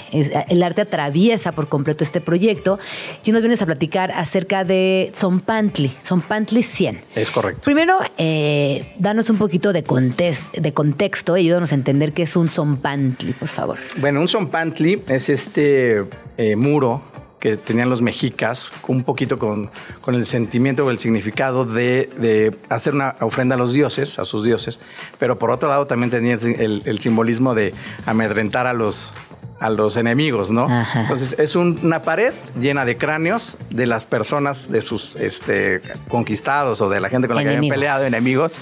El 0.49 0.63
arte 0.63 0.81
atraviesa 0.81 1.53
por 1.53 1.69
completo 1.69 2.05
este 2.05 2.23
proyecto 2.23 2.79
y 3.23 3.33
nos 3.33 3.43
vienes 3.43 3.61
a 3.61 3.67
platicar 3.67 4.13
acerca 4.13 4.65
de 4.65 5.13
Zompantli, 5.15 5.93
Zompantli 6.03 6.63
100. 6.63 7.01
Es 7.15 7.31
correcto. 7.31 7.61
Primero, 7.65 7.99
eh, 8.17 8.95
danos 8.99 9.29
un 9.29 9.37
poquito 9.37 9.75
de, 9.75 9.85
contes- 9.85 10.51
de 10.59 10.73
contexto 10.73 11.35
ayúdanos 11.35 11.71
a 11.73 11.75
entender 11.75 12.15
qué 12.15 12.23
es 12.23 12.35
un 12.35 12.49
Zompantli, 12.49 13.35
por 13.35 13.49
favor. 13.49 13.79
Bueno, 13.99 14.23
un 14.23 14.29
zompantli 14.29 15.03
es 15.07 15.29
este 15.29 16.03
eh, 16.39 16.57
muro 16.57 17.03
que 17.43 17.57
tenían 17.57 17.91
los 17.91 18.01
mexicas, 18.03 18.71
un 18.87 19.03
poquito 19.03 19.37
con, 19.37 19.69
con 20.01 20.15
el 20.15 20.25
sentimiento 20.25 20.87
o 20.87 20.91
el 20.91 21.01
significado 21.01 21.65
de, 21.65 22.09
de 22.17 22.57
hacer 22.69 22.95
una 22.95 23.17
ofrenda 23.19 23.57
a 23.57 23.59
los 23.59 23.73
dioses, 23.73 24.21
a 24.21 24.25
sus 24.25 24.45
dioses, 24.45 24.79
pero 25.19 25.41
por 25.41 25.51
otro 25.51 25.69
lado 25.69 25.89
también 25.89 26.09
tenía 26.13 26.35
el, 26.35 26.99
simbolismo 27.01 27.57
de 27.57 27.75
amedrentar 28.07 28.69
a 28.69 28.73
los, 28.73 29.13
a 29.59 29.71
los 29.71 29.97
enemigos, 29.97 30.53
¿no? 30.53 30.67
Ajá. 30.67 31.01
Entonces 31.01 31.35
es 31.37 31.57
un- 31.57 31.81
una 31.83 32.03
pared 32.05 32.33
llena 32.61 32.85
de 32.85 32.97
cráneos 32.97 33.57
de 33.71 33.87
las 33.87 34.05
personas, 34.05 34.71
de 34.71 34.81
sus 34.81 35.17
este, 35.17 35.83
conquistados 36.07 36.81
o 36.81 36.89
de 36.89 37.01
la 37.01 37.09
gente 37.09 37.27
con 37.27 37.35
la 37.35 37.43
que 37.43 37.49
habían 37.49 37.63
peleado, 37.75 38.07
enemigos, 38.07 38.61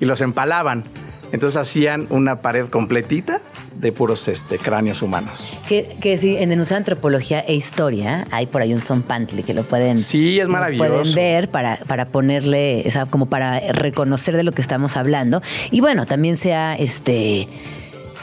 y 0.00 0.04
los 0.04 0.20
empalaban. 0.20 0.82
Entonces 1.30 1.56
hacían 1.56 2.08
una 2.10 2.40
pared 2.40 2.66
completita 2.70 3.40
de 3.78 3.92
puros 3.92 4.28
este, 4.28 4.58
cráneos 4.58 5.02
humanos. 5.02 5.48
Que, 5.68 5.96
que 6.00 6.18
sí, 6.18 6.36
en 6.36 6.52
el 6.52 6.58
Museo 6.58 6.74
de 6.74 6.78
Antropología 6.78 7.40
e 7.40 7.54
Historia 7.54 8.26
hay 8.30 8.46
por 8.46 8.62
ahí 8.62 8.72
un 8.72 8.80
Zompantli 8.80 9.42
que 9.42 9.54
lo 9.54 9.62
pueden, 9.62 9.98
Sí, 9.98 10.38
es 10.38 10.46
lo 10.46 10.52
maravilloso. 10.52 10.88
pueden 10.90 11.14
ver 11.14 11.50
para, 11.50 11.76
para 11.86 12.08
ponerle, 12.08 12.84
o 12.86 12.90
sea, 12.90 13.06
como 13.06 13.26
para 13.26 13.60
reconocer 13.72 14.36
de 14.36 14.42
lo 14.42 14.52
que 14.52 14.62
estamos 14.62 14.96
hablando. 14.96 15.42
Y 15.70 15.80
bueno, 15.80 16.06
también 16.06 16.36
sea 16.36 16.74
este. 16.76 17.48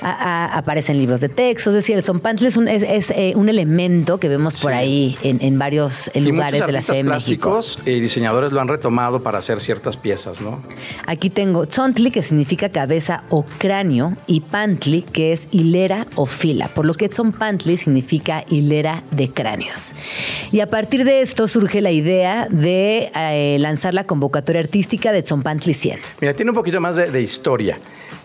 A- 0.02 0.10
a- 0.12 0.58
aparecen 0.58 0.98
libros 0.98 1.22
de 1.22 1.30
texto, 1.30 1.70
es 1.70 1.76
decir, 1.76 1.96
el 1.98 2.04
Zompantli 2.04 2.48
es 2.48 2.58
un, 2.58 2.68
es, 2.68 2.84
es, 2.84 3.10
eh, 3.12 3.34
un 3.36 3.50
elemento 3.50 4.18
que 4.20 4.28
vemos 4.28 4.60
por 4.62 4.72
Sí. 4.72 4.78
ahí 4.78 5.18
en, 5.24 5.42
en 5.42 5.58
varios 5.60 6.10
eh, 6.14 6.22
lugares 6.22 6.66
de 6.66 6.72
la 6.72 6.82
Ciudad 6.82 6.98
de 7.00 7.04
México. 7.04 7.60
y 7.86 8.00
diseñadores 8.00 8.52
lo 8.52 8.62
han 8.62 8.68
retomado 8.68 9.22
para 9.22 9.38
hacer 9.40 9.60
ciertas 9.60 9.98
piezas, 9.98 10.42
¿no? 10.42 10.62
Aquí 11.06 11.30
tengo 11.30 11.66
Tzontli, 11.68 12.12
que 12.12 12.22
significa 12.24 12.70
cabeza 12.70 13.24
o 13.30 13.44
cráneo, 13.58 14.16
y 14.28 14.42
Pantli, 14.42 15.02
que 15.02 15.34
es 15.34 15.48
hilera 15.52 16.08
o 16.16 16.26
fila, 16.26 16.68
por 16.70 16.86
lo 16.86 16.94
que 16.94 17.10
Tzompantli 17.10 17.78
significa 17.78 18.44
hilera 18.50 19.04
de 19.12 19.30
cráneos. 19.30 19.94
Y 20.52 20.60
a 20.60 20.70
partir 20.70 21.04
de 21.06 21.22
esto 21.22 21.48
surge 21.48 21.82
la 21.82 21.92
idea 21.92 22.48
de 22.50 23.12
eh, 23.16 23.58
lanzar 23.60 23.94
la 23.94 24.06
convocatoria 24.06 24.62
artística 24.62 25.12
de 25.12 25.24
Tzompantli 25.24 25.74
100. 25.74 26.00
Mira, 26.22 26.34
tiene 26.34 26.52
un 26.52 26.56
poquito 26.56 26.80
más 26.82 26.96
de, 26.96 27.10
de 27.12 27.22
historia. 27.22 27.78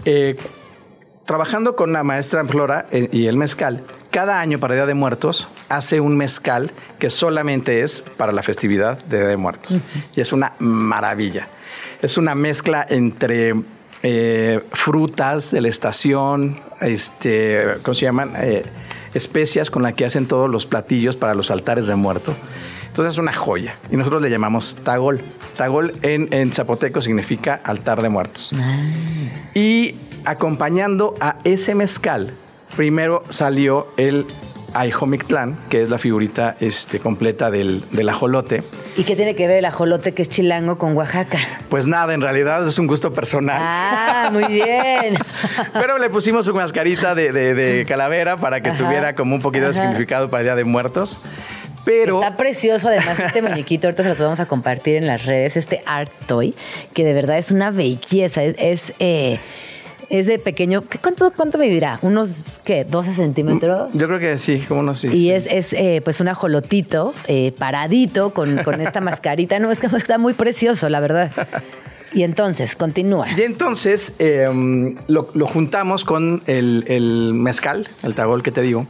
Eh, 0.05 0.37
trabajando 1.29 1.77
con 1.77 1.93
la 1.93 2.03
maestra 2.05 2.43
Flora 2.47 2.87
eh, 2.91 3.11
y 3.13 3.27
el 3.27 3.37
mezcal, 3.37 3.83
cada 4.11 4.41
año 4.41 4.59
para 4.59 4.75
Día 4.77 4.87
de 4.87 4.95
Muertos 4.95 5.47
hace 5.69 6.01
un 6.01 6.17
mezcal 6.17 6.71
que 6.99 7.11
solamente 7.11 7.83
es 7.83 8.03
para 8.17 8.33
la 8.33 8.43
festividad 8.43 8.97
de 9.05 9.19
Día 9.19 9.29
de 9.29 9.37
Muertos. 9.37 9.79
Y 10.17 10.23
es 10.23 10.33
una 10.33 10.55
maravilla. 10.59 11.49
Es 12.01 12.17
una 12.17 12.35
mezcla 12.35 12.87
entre 12.89 13.55
eh, 14.03 14.65
frutas 14.73 15.51
de 15.51 15.61
la 15.61 15.69
estación, 15.69 16.61
este, 16.81 17.75
¿cómo 17.83 17.95
se 17.95 18.07
llaman? 18.07 18.33
Eh, 18.39 18.63
especias 19.13 19.71
con 19.71 19.83
las 19.83 19.93
que 19.93 20.07
hacen 20.07 20.25
todos 20.25 20.49
los 20.49 20.65
platillos 20.65 21.19
para 21.19 21.35
los 21.35 21.51
altares 21.51 21.87
de 21.89 21.95
muerto. 21.95 22.33
Entonces 22.87 23.13
es 23.13 23.19
una 23.19 23.35
joya. 23.35 23.75
Y 23.91 23.99
nosotros 23.99 24.23
le 24.23 24.31
llamamos 24.31 24.79
tagol. 24.83 25.21
Tagol 25.59 25.93
en, 26.01 26.33
en 26.33 26.55
zapoteco 26.55 27.03
significa 27.03 27.61
altar 27.65 28.01
de 28.01 28.09
muertos. 28.09 28.51
Y 29.55 29.95
acompañando 30.25 31.15
a 31.21 31.37
ese 31.45 31.75
mezcal, 31.75 32.33
primero 32.77 33.25
salió 33.29 33.89
el 33.97 34.27
Aihomictlán, 34.75 35.57
que 35.71 35.83
es 35.83 35.89
la 35.89 35.97
figurita 35.99 36.57
este, 36.61 36.99
completa 37.01 37.51
del, 37.51 37.83
del 37.91 38.09
ajolote. 38.09 38.63
¿Y 38.97 39.05
qué 39.05 39.17
tiene 39.17 39.35
que 39.35 39.47
ver 39.49 39.59
el 39.59 39.65
ajolote 39.65 40.13
que 40.13 40.23
es 40.23 40.29
chilango 40.29 40.77
con 40.77 40.95
Oaxaca? 40.97 41.39
Pues 41.71 41.87
nada, 41.87 42.13
en 42.15 42.21
realidad 42.21 42.67
es 42.67 42.79
un 42.79 42.87
gusto 42.87 43.13
personal. 43.13 43.59
Ah, 43.61 44.29
muy 44.33 44.45
bien. 44.45 45.17
Pero 45.73 45.99
le 45.99 46.11
pusimos 46.11 46.45
su 46.45 46.53
mascarita 46.55 47.15
de, 47.15 47.33
de- 47.33 47.55
de 47.55 47.85
calavera 47.87 48.37
para 48.37 48.61
que 48.61 48.71
Ajá. 48.71 48.79
tuviera 48.79 49.15
como 49.15 49.35
un 49.35 49.41
poquito 49.41 49.67
de 49.67 49.73
significado 49.73 50.29
para 50.29 50.41
el 50.43 50.47
Día 50.47 50.55
de 50.57 50.65
Muertos. 50.65 51.19
Pero 51.85 52.21
Está 52.23 52.37
precioso, 52.37 52.89
además, 52.89 53.19
este 53.19 53.41
muñequito. 53.41 53.87
Ahorita 53.87 54.03
se 54.03 54.09
los 54.11 54.19
vamos 54.19 54.41
a 54.41 54.47
compartir 54.47 54.97
en 54.97 55.07
las 55.07 55.25
redes. 55.25 55.57
Este 55.57 55.83
Art 55.87 56.13
Toy, 56.27 56.55
que 56.93 57.05
de 57.05 57.15
verdad 57.15 57.39
es 57.39 57.51
una 57.51 57.71
belleza. 57.71 58.43
Es, 58.43 58.57
es, 58.59 58.93
eh, 58.99 59.39
es 60.11 60.27
de 60.27 60.39
pequeño. 60.39 60.83
¿qué- 60.89 60.99
¿Cuánto, 60.99 61.31
cuánto 61.37 61.59
medirá? 61.59 61.99
¿Unos, 62.03 62.31
qué? 62.65 62.87
¿12 62.87 63.13
centímetros? 63.13 63.93
yo 63.93 64.07
creo 64.07 64.19
que 64.19 64.39
sí, 64.39 64.59
como 64.69 64.81
unos 64.81 64.99
sí, 64.99 65.09
y 65.09 65.31
es, 65.31 65.73
eh, 65.73 66.01
pues 66.05 66.21
un 66.21 66.29
ajolotito 66.29 67.15
eh, 67.27 67.53
paradito 67.59 68.31
con, 68.35 68.59
con 68.65 68.81
esta 68.81 69.01
mascarita. 69.01 69.59
No, 69.59 69.71
es 69.71 69.81
que 69.81 69.87
está 69.87 70.19
muy 70.19 70.35
precioso, 70.35 70.89
la 70.89 71.01
verdad. 71.01 71.31
Y 72.15 72.23
entonces, 72.23 72.75
continúa. 72.75 73.27
Y 73.37 73.43
entonces 73.43 74.15
eh, 74.19 74.49
lo, 75.09 75.29
lo 75.35 75.47
juntamos 75.47 76.05
con 76.05 76.43
el, 76.47 76.85
el 76.89 77.35
mezcal, 77.35 77.87
el 78.03 78.15
tagol 78.15 78.43
que 78.43 78.51
te 78.51 78.63
digo. 78.63 78.87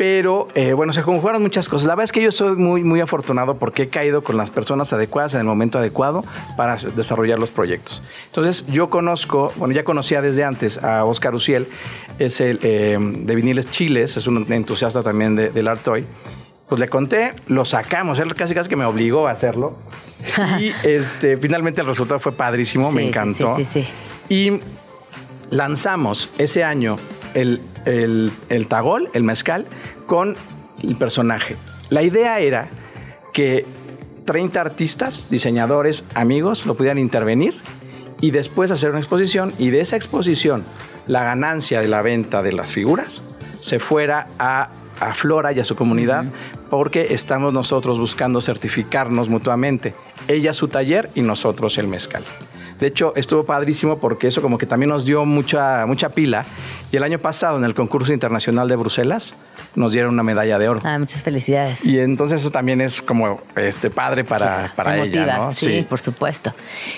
Pero 0.00 0.48
eh, 0.54 0.72
bueno, 0.72 0.94
se 0.94 1.02
conjugaron 1.02 1.42
muchas 1.42 1.68
cosas. 1.68 1.86
La 1.86 1.92
verdad 1.94 2.04
es 2.04 2.12
que 2.12 2.22
yo 2.22 2.32
soy 2.32 2.56
muy, 2.56 2.82
muy 2.82 3.02
afortunado 3.02 3.58
porque 3.58 3.82
he 3.82 3.88
caído 3.90 4.24
con 4.24 4.38
las 4.38 4.48
personas 4.48 4.90
adecuadas 4.94 5.34
en 5.34 5.40
el 5.40 5.44
momento 5.46 5.76
adecuado 5.78 6.24
para 6.56 6.76
desarrollar 6.76 7.38
los 7.38 7.50
proyectos. 7.50 8.02
Entonces 8.28 8.64
yo 8.68 8.88
conozco, 8.88 9.52
bueno, 9.56 9.74
ya 9.74 9.84
conocía 9.84 10.22
desde 10.22 10.42
antes 10.42 10.82
a 10.82 11.04
Oscar 11.04 11.34
Uciel, 11.34 11.66
es 12.18 12.40
el 12.40 12.58
eh, 12.62 12.96
de 12.98 13.34
Viniles 13.34 13.68
Chiles, 13.70 14.16
es 14.16 14.26
un 14.26 14.50
entusiasta 14.50 15.02
también 15.02 15.36
de- 15.36 15.50
del 15.50 15.68
Artoy. 15.68 16.06
Pues 16.70 16.80
le 16.80 16.88
conté, 16.88 17.34
lo 17.48 17.66
sacamos, 17.66 18.18
él 18.20 18.34
casi 18.34 18.54
casi 18.54 18.70
que 18.70 18.76
me 18.76 18.86
obligó 18.86 19.28
a 19.28 19.32
hacerlo. 19.32 19.76
Y 20.58 20.72
este, 20.82 21.36
finalmente 21.36 21.82
el 21.82 21.86
resultado 21.86 22.18
fue 22.20 22.32
padrísimo, 22.32 22.88
Sí, 22.88 22.94
me 22.96 23.02
sí, 23.02 23.08
encantó. 23.08 23.54
sí, 23.54 23.66
sí, 23.66 23.82
sí. 23.82 23.88
Y 24.34 24.60
lanzamos 25.54 26.30
ese 26.38 26.64
año 26.64 26.96
el, 27.34 27.60
el, 27.84 28.32
el 28.48 28.66
tagol, 28.66 29.08
el 29.12 29.22
mezcal, 29.22 29.66
con 30.06 30.36
el 30.82 30.96
personaje. 30.96 31.56
La 31.90 32.02
idea 32.02 32.40
era 32.40 32.68
que 33.32 33.66
30 34.24 34.60
artistas, 34.60 35.28
diseñadores, 35.30 36.04
amigos 36.14 36.66
lo 36.66 36.74
pudieran 36.74 36.98
intervenir 36.98 37.54
y 38.20 38.30
después 38.30 38.70
hacer 38.70 38.90
una 38.90 39.00
exposición 39.00 39.52
y 39.58 39.70
de 39.70 39.80
esa 39.80 39.96
exposición 39.96 40.64
la 41.06 41.24
ganancia 41.24 41.80
de 41.80 41.88
la 41.88 42.02
venta 42.02 42.42
de 42.42 42.52
las 42.52 42.72
figuras 42.72 43.22
se 43.60 43.78
fuera 43.78 44.28
a, 44.38 44.70
a 45.00 45.14
Flora 45.14 45.52
y 45.52 45.60
a 45.60 45.64
su 45.64 45.74
comunidad 45.74 46.26
porque 46.68 47.08
estamos 47.10 47.52
nosotros 47.52 47.98
buscando 47.98 48.40
certificarnos 48.40 49.28
mutuamente. 49.28 49.94
Ella 50.28 50.54
su 50.54 50.68
taller 50.68 51.10
y 51.14 51.22
nosotros 51.22 51.76
el 51.78 51.88
mezcal. 51.88 52.22
De 52.78 52.86
hecho, 52.86 53.12
estuvo 53.16 53.44
padrísimo 53.44 53.98
porque 53.98 54.28
eso 54.28 54.40
como 54.40 54.56
que 54.56 54.66
también 54.66 54.88
nos 54.88 55.04
dio 55.04 55.26
mucha, 55.26 55.84
mucha 55.86 56.08
pila. 56.08 56.46
Y 56.92 56.96
el 56.96 57.02
año 57.04 57.18
pasado, 57.20 57.56
en 57.56 57.64
el 57.64 57.74
concurso 57.74 58.12
internacional 58.12 58.68
de 58.68 58.74
Bruselas, 58.74 59.34
nos 59.76 59.92
dieron 59.92 60.14
una 60.14 60.24
medalla 60.24 60.58
de 60.58 60.68
oro. 60.68 60.80
Ah, 60.82 60.98
muchas 60.98 61.22
felicidades. 61.22 61.84
Y 61.84 62.00
entonces 62.00 62.40
eso 62.40 62.50
también 62.50 62.80
es 62.80 63.00
como 63.00 63.40
este 63.54 63.90
padre 63.90 64.24
para, 64.24 64.72
para 64.74 64.98
ella, 64.98 65.38
¿no? 65.38 65.52
Sí, 65.52 65.86
por 65.88 66.00
supuesto. 66.00 66.52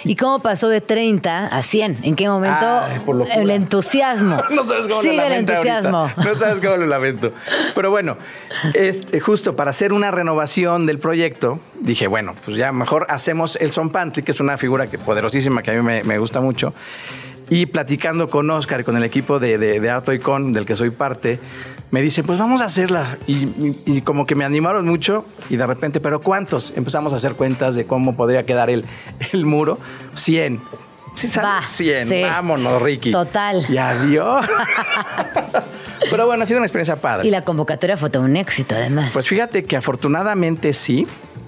¿Y 0.05 0.17
cómo 0.17 0.39
pasó 0.41 0.69
de 0.71 0.81
30 0.81 1.47
a 1.49 1.63
100? 1.63 1.99
¿En 2.05 2.17
qué 2.17 2.27
momento? 2.29 2.67
Ay, 2.67 3.01
por 3.01 3.29
el 3.31 3.51
entusiasmo. 3.51 4.41
No 4.51 4.65
sabes 4.65 4.87
cómo 4.87 5.03
Sigue 5.03 5.17
lo 5.17 5.23
el 5.25 5.29
lamento 5.29 5.53
entusiasmo. 5.53 5.97
ahorita. 5.99 6.25
No 6.25 6.35
sabes 6.35 6.59
cómo 6.65 6.77
lo 6.77 6.87
lamento. 6.87 7.33
Pero 7.75 7.91
bueno, 7.91 8.17
este, 8.73 9.21
justo 9.21 9.55
para 9.57 9.71
hacer 9.71 9.93
una 9.93 10.11
renovación 10.11 10.87
del 10.87 10.99
proyecto, 10.99 11.61
dije, 11.81 12.07
bueno, 12.07 12.35
pues 12.47 12.57
ya 12.57 12.73
mejor 12.73 13.07
hacemos 13.11 13.57
el 13.57 13.73
Son 13.73 13.91
Pantry, 13.91 14.23
que 14.23 14.31
es 14.31 14.41
una 14.41 14.57
figura 14.57 14.87
que, 14.87 14.97
poderosísima 14.97 15.63
que 15.63 15.73
a 15.73 15.75
mí 15.75 15.83
me, 15.83 16.03
me 16.05 16.17
gusta 16.17 16.41
mucho. 16.41 16.73
Y 17.53 17.67
platicando 17.67 18.31
con 18.31 18.49
Oscar 18.51 18.81
y 18.81 18.85
con 18.85 18.97
el 18.97 19.05
equipo 19.05 19.39
de, 19.39 19.59
de, 19.59 19.79
de 19.81 19.91
Art 19.91 20.09
Con, 20.23 20.53
del 20.53 20.65
que 20.65 20.75
soy 20.77 20.91
parte, 20.91 21.39
me 21.91 22.01
dicen, 22.01 22.25
pues 22.25 22.39
vamos 22.39 22.63
a 22.63 22.65
hacerla. 22.67 23.19
Y, 23.27 23.33
y- 23.45 23.83
y 23.87 24.01
como 24.03 24.25
que 24.25 24.35
me 24.35 24.45
animaron 24.45 24.87
mucho 24.87 25.27
y 25.51 25.57
de 25.57 25.67
repente, 25.67 26.01
¿pero 26.01 26.21
cuántos? 26.23 26.73
Empezamos 26.77 27.13
a 27.13 27.17
hacer 27.17 27.35
cuentas 27.35 27.75
de 27.75 27.85
cómo 27.85 28.17
podría 28.17 28.45
quedar 28.45 28.71
el, 28.71 28.85
el 29.33 29.45
muro. 29.45 29.79
100. 30.15 30.61
Si 31.15 31.29
sale 31.29 31.47
Va, 31.61 31.67
100, 31.67 32.09
sí. 32.09 32.23
vámonos, 32.23 32.81
Ricky. 32.81 33.11
Total. 33.13 33.67
Y 33.69 33.77
adiós. 33.77 34.47
Pero 36.11 36.27
bueno, 36.27 36.45
ha 36.45 36.47
sido 36.47 36.59
una 36.59 36.67
experiencia 36.67 36.97
padre. 36.97 37.29
Y 37.29 37.31
la 37.31 37.45
convocatoria 37.45 37.99
fue 37.99 38.09
todo 38.09 38.23
un 38.23 38.37
éxito, 38.37 38.75
además. 38.75 39.11
Pues 39.13 39.29
fíjate 39.29 39.65
que 39.65 39.77
afortunadamente 39.77 40.73
sí. 40.73 41.07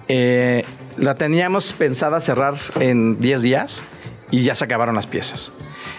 Eh, 0.08 0.66
la 0.98 1.14
teníamos 1.14 1.72
pensada 1.72 2.20
cerrar 2.20 2.54
en 2.78 3.18
10 3.20 3.40
días 3.42 3.82
y 4.30 4.42
ya 4.42 4.54
se 4.54 4.64
acabaron 4.64 4.94
las 4.94 5.06
piezas. 5.06 5.50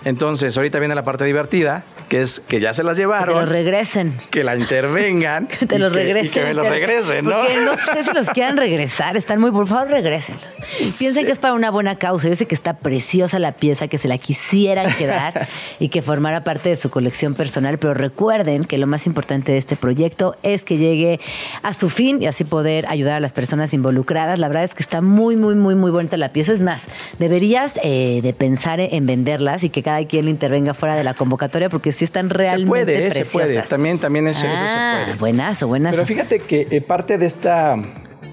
Entonces, 0.05 0.55
ahorita 0.55 0.79
viene 0.79 0.95
la 0.95 1.03
parte 1.03 1.25
divertida, 1.25 1.83
que 2.09 2.21
es 2.21 2.39
que 2.39 2.59
ya 2.59 2.73
se 2.73 2.83
las 2.83 2.95
que 2.95 3.01
llevaron, 3.01 3.39
los 3.41 3.49
regresen. 3.49 4.13
que 4.29 4.43
la 4.43 4.55
intervengan. 4.55 5.47
Que 5.59 5.65
te 5.65 5.79
los 5.79 5.91
que- 5.91 5.99
regresen. 6.03 6.27
Y 6.27 6.29
que 6.31 6.43
me 6.43 6.53
los 6.53 6.67
regresen, 6.67 7.25
¿no? 7.25 7.37
Porque 7.37 7.57
no 7.57 7.77
sé 7.77 8.03
si 8.03 8.13
los 8.13 8.29
quieran 8.29 8.55
regresar. 8.57 9.17
Están 9.17 9.39
muy, 9.41 9.51
por 9.51 9.67
favor, 9.67 9.89
regrésenlos. 9.89 10.59
Piensen 10.99 11.25
que 11.25 11.31
es 11.31 11.39
para 11.39 11.53
una 11.55 11.71
buena 11.71 11.97
causa. 11.97 12.29
Yo 12.29 12.35
sé 12.35 12.45
que 12.45 12.55
está 12.55 12.77
preciosa 12.77 13.39
la 13.39 13.53
pieza, 13.53 13.87
que 13.87 13.97
se 13.97 14.07
la 14.07 14.17
quisieran 14.17 14.93
quedar 14.93 15.47
y 15.79 15.89
que 15.89 16.01
formara 16.01 16.43
parte 16.43 16.69
de 16.69 16.75
su 16.75 16.89
colección 16.91 17.33
personal. 17.33 17.79
Pero 17.79 17.93
recuerden 17.95 18.63
que 18.65 18.77
lo 18.77 18.85
más 18.87 19.07
importante 19.07 19.51
de 19.51 19.57
este 19.57 19.75
proyecto 19.75 20.35
es 20.43 20.63
que 20.63 20.77
llegue 20.77 21.19
a 21.63 21.73
su 21.73 21.89
fin 21.89 22.21
y 22.21 22.27
así 22.27 22.43
poder 22.43 22.85
ayudar 22.87 23.15
a 23.15 23.19
las 23.19 23.33
personas 23.33 23.73
involucradas. 23.73 24.37
La 24.37 24.47
verdad 24.47 24.63
es 24.65 24.75
que 24.75 24.83
está 24.83 25.01
muy, 25.01 25.35
muy, 25.35 25.55
muy, 25.55 25.73
muy 25.75 25.89
bonita 25.89 26.15
la 26.17 26.29
pieza. 26.29 26.53
Es 26.53 26.61
más, 26.61 26.85
deberías 27.17 27.73
eh, 27.83 28.19
de 28.21 28.33
pensar 28.33 28.79
en 28.79 29.05
venderlas 29.07 29.63
y 29.63 29.69
que 29.69 29.81
cada 29.81 29.94
quien 30.03 30.27
intervenga 30.27 30.73
fuera 30.73 30.95
de 30.95 31.03
la 31.03 31.13
convocatoria 31.13 31.69
porque 31.69 31.91
sí 31.91 32.03
están 32.05 32.29
realmente 32.29 32.65
se 32.65 32.67
puede, 32.67 32.93
eh, 32.99 33.07
se 33.07 33.13
preciosas. 33.21 33.31
puede. 33.51 33.61
También, 33.63 33.99
también 33.99 34.27
es, 34.27 34.37
eso 34.37 34.47
Ah, 34.49 34.97
se 34.99 35.05
puede. 35.05 35.17
buenazo, 35.19 35.67
buenazo. 35.67 35.95
Pero 35.95 36.05
fíjate 36.07 36.39
que 36.39 36.67
eh, 36.69 36.81
parte 36.81 37.17
de 37.17 37.25
esta, 37.25 37.77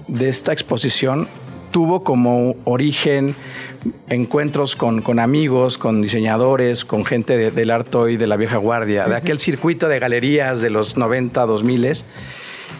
de 0.07 0.29
esta 0.29 0.51
exposición 0.53 1.27
tuvo 1.71 2.03
como 2.03 2.55
origen 2.65 3.35
encuentros 4.09 4.75
con, 4.75 5.01
con 5.01 5.19
amigos, 5.19 5.77
con 5.77 6.01
diseñadores, 6.01 6.85
con 6.85 7.03
gente 7.05 7.35
de- 7.37 7.51
del 7.51 7.71
arte 7.71 8.11
y 8.11 8.17
de 8.17 8.27
la 8.27 8.37
vieja 8.37 8.57
guardia, 8.57 9.07
de 9.07 9.15
aquel 9.15 9.39
circuito 9.39 9.87
de 9.89 9.99
galerías 9.99 10.61
de 10.61 10.69
los 10.69 10.95
90, 10.97 11.45
2000 11.45 12.03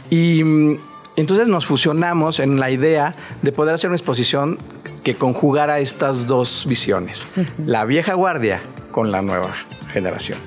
y 0.10 0.44
mm, 0.44 0.80
entonces 1.16 1.48
nos 1.48 1.66
fusionamos 1.66 2.40
en 2.40 2.60
la 2.60 2.72
idea 2.72 3.16
de 3.42 3.52
poder 3.52 3.76
hacer 3.76 3.90
una 3.90 3.98
exposición 3.98 4.58
que 5.04 5.16
conjugara 5.16 5.80
estas 5.80 6.28
dos 6.28 6.66
visiones, 6.68 7.26
la 7.66 7.84
vieja 7.86 8.14
guardia 8.14 8.62
con 8.94 9.12
la 9.12 9.22
nueva 9.22 9.54
generación. 9.92 10.38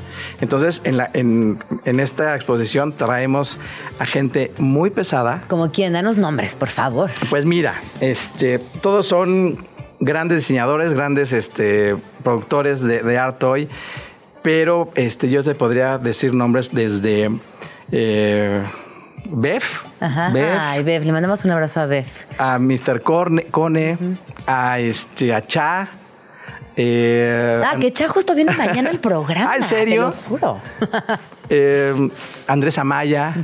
Entonces, 0.41 0.81
en, 0.85 0.97
la- 0.97 1.11
en- 1.13 1.59
en 1.85 2.01
esta 2.01 2.35
exposición 2.35 2.93
traemos 2.95 3.59
a 3.99 4.07
gente 4.07 4.53
muy 4.57 4.89
pesada. 4.89 5.43
Como 5.49 5.71
quien, 5.71 5.93
danos 5.93 6.17
nombres, 6.17 6.55
por 6.55 6.69
favor. 6.71 7.11
Pues 7.29 7.45
mira, 7.45 7.75
este, 8.01 8.59
todos 8.81 9.07
son 9.07 9.67
grandes 10.01 10.39
diseñadores, 10.39 10.95
grandes 10.95 11.33
este, 11.33 11.97
productores 12.23 12.83
de, 12.83 13.03
de 13.03 13.19
art 13.19 13.39
toy, 13.39 13.69
pero 14.43 14.91
este, 14.95 15.29
yo 15.29 15.43
te 15.45 15.55
podría 15.55 15.99
decir 15.99 16.35
nombres 16.35 16.73
desde 16.73 17.31
eh, 17.93 18.63
Bev, 19.29 19.63
Ajá. 20.01 20.31
Bev, 20.31 20.59
Ay, 20.61 20.83
Bev, 20.85 21.05
le 21.05 21.13
mandamos 21.13 21.45
un 21.45 21.51
abrazo 21.51 21.81
a 21.81 21.87
Bev. 21.87 22.07
a 22.39 22.59
Mr. 22.59 23.01
Corne, 23.03 23.45
Cone, 23.51 23.97
a, 24.47 24.79
este, 24.81 25.33
a 25.35 25.41
Cha. 25.47 25.89
Eh, 26.77 27.63
Ah, 27.65 27.77
que 27.81 27.93
Cha 27.93 28.09
justo 28.09 28.35
viene 28.35 28.53
mañana 28.53 28.91
al 28.91 29.01
programa. 29.01 29.53
Ah, 29.53 29.57
¿en 29.57 29.63
serio? 29.63 30.11
Te 30.11 30.17
lo 30.17 30.39
juro. 30.39 30.61
eh, 31.49 32.09
Andrés 32.49 32.79
Amaya, 32.79 33.35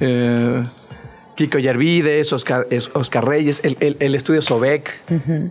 eh, 0.00 0.62
Kiko 1.34 1.58
Yervides, 1.58 2.32
Oscar, 2.32 2.66
Oscar 2.92 3.26
Reyes, 3.26 3.60
el, 3.64 3.76
el- 3.80 3.96
el 3.98 4.14
estudio 4.14 4.40
Sobek. 4.40 4.90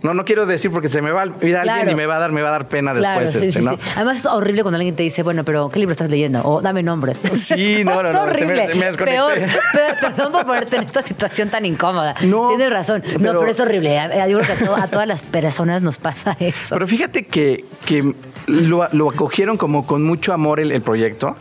No, 0.02 0.14
no 0.14 0.24
quiero 0.24 0.46
decir 0.46 0.70
porque 0.70 0.88
se 0.88 1.02
me 1.02 1.10
va 1.10 1.20
a 1.20 1.24
olvidar 1.24 1.64
Claro. 1.64 1.80
alguien 1.80 1.94
y 1.96 2.00
me 2.00 2.06
va 2.06 2.16
a 2.16 2.18
dar, 2.20 2.32
me 2.32 2.40
va 2.42 2.48
a 2.48 2.52
dar 2.52 2.68
pena 2.68 2.92
Claro, 2.94 3.20
después. 3.20 3.32
sí, 3.44 3.48
este, 3.48 3.60
sí, 3.60 3.64
¿no? 3.64 3.72
sí. 3.72 3.78
Además 3.94 4.18
es 4.20 4.26
horrible 4.26 4.62
cuando 4.62 4.76
alguien 4.76 4.96
te 4.96 5.02
dice, 5.02 5.22
bueno, 5.22 5.44
pero 5.44 5.68
¿qué 5.68 5.78
libro 5.80 5.92
estás 5.92 6.08
leyendo? 6.08 6.40
O 6.44 6.62
dame 6.62 6.82
nombres. 6.82 7.18
Sí, 7.34 7.84
no, 7.84 8.02
no, 8.02 8.12
no, 8.12 8.34
se 8.34 8.46
me- 8.46 8.52
horrible. 8.52 8.66
se 8.68 8.74
me 8.76 8.86
desconecté. 8.86 9.18
Peor, 9.18 9.34
peor, 9.72 9.98
perdón 10.00 10.32
por 10.32 10.46
ponerte 10.46 10.76
en 10.76 10.82
esta 10.84 11.02
situación 11.02 11.50
tan 11.50 11.64
incómoda. 11.66 12.14
No, 12.22 12.48
Tienes 12.48 12.70
razón. 12.70 13.02
No, 13.20 13.32
pero- 13.32 13.46
es 13.46 13.60
horrible. 13.60 13.94
Yo 14.30 14.38
creo 14.40 14.56
que 14.56 14.64
a, 14.64 14.82
a 14.84 14.88
todas 14.88 15.06
las 15.06 15.22
personas 15.22 15.82
nos 15.82 15.98
pasa 15.98 16.36
eso. 16.40 16.74
Pero 16.74 16.88
fíjate 16.88 17.24
que, 17.26 17.64
que 17.84 18.14
lo, 18.46 18.88
lo 18.92 19.10
acogieron 19.10 19.56
como 19.58 19.86
con 19.86 20.02
mucho 20.02 20.32
amor 20.32 20.60
el, 20.60 20.72
el 20.72 20.80
proyecto 20.82 21.36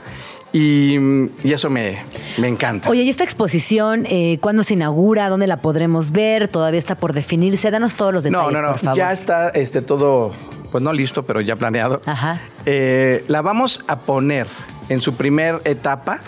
y, 0.54 0.95
y 1.43 1.51
eso 1.51 1.70
me, 1.70 2.04
me 2.38 2.47
encanta. 2.47 2.89
Oye, 2.89 3.01
¿y 3.01 3.10
esta 3.10 3.24
exposición 3.24 4.06
eh, 4.08 4.38
cuándo 4.39 4.64
se 4.64 4.76
inaugura? 4.76 5.28
¿Dónde 5.30 5.47
la 5.47 5.58
podremos 5.58 6.12
ver? 6.12 6.47
¿Todavía 6.47 6.80
está 6.80 6.95
por 6.95 7.12
definirse? 7.14 7.72
Danos 7.72 7.95
todos 7.95 8.14
los 8.14 8.24
no, 8.24 8.30
detalles, 8.30 8.54
no, 8.54 8.62
no, 8.62 8.68
por 8.70 8.80
favor. 8.80 8.97
ya 8.97 9.12
está 9.12 9.49
este, 9.49 9.82
todo, 9.82 10.32
pues 10.72 10.84
no 10.84 10.93
listo, 10.93 11.24
pero 11.24 11.41
ya 11.41 11.56
planeado. 11.56 12.01
Ajá. 12.06 12.39
Eh, 12.66 13.26
la 13.28 13.41
vamos 13.41 13.84
a 13.88 13.97
poner 13.99 14.47
en 14.89 15.01
su 15.01 15.16
primer 15.16 15.60
etapa 15.66 16.20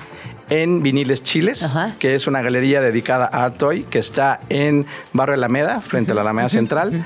en 0.49 0.83
Viniles 0.83 1.23
Chiles, 1.23 1.63
Ajá. 1.63 1.93
que 1.99 2.13
es 2.15 2.27
una 2.27 2.41
galería 2.41 2.81
dedicada 2.81 3.29
a 3.31 3.45
Art 3.45 3.57
Toy, 3.57 3.83
que 3.83 3.99
está 3.99 4.39
en 4.49 4.85
Barrio 5.13 5.35
Alameda, 5.35 5.81
frente 5.81 6.11
a 6.11 6.15
la 6.15 6.21
Alameda 6.21 6.49
Central. 6.49 7.03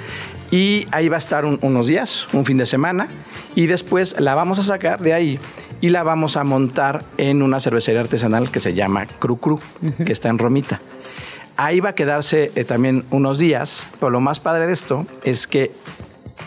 Y 0.52 0.88
ahí 0.92 1.10
va 1.10 1.18
a 1.18 1.20
estar 1.20 1.46
un- 1.46 1.60
unos 1.62 1.86
días, 1.88 2.28
un 2.34 2.46
fin 2.46 2.58
de 2.58 2.66
semana. 2.66 3.08
Y 3.56 3.68
después 3.68 4.20
la 4.20 4.36
vamos 4.36 4.58
a 4.60 4.64
sacar 4.64 5.00
de 5.02 5.14
ahí 5.14 5.40
y 5.82 5.90
la 5.90 6.04
vamos 6.04 6.38
a 6.38 6.44
montar 6.44 7.04
en 7.18 7.42
una 7.42 7.60
cervecería 7.60 8.02
artesanal 8.02 8.50
que 8.52 8.60
se 8.60 8.74
llama 8.74 9.06
Cru 9.20 9.38
Cru, 9.38 9.60
que 10.06 10.12
está 10.12 10.30
en 10.30 10.38
Romita. 10.38 10.80
Ahí 11.58 11.80
va 11.82 11.90
a 11.90 11.96
quedarse 11.96 12.52
eh, 12.56 12.64
también 12.64 13.04
unos 13.12 13.38
días, 13.38 13.88
pero 14.00 14.10
lo 14.10 14.22
más 14.22 14.40
padre 14.40 14.66
de 14.66 14.74
esto 14.74 15.06
es 15.24 15.46
que 15.46 15.72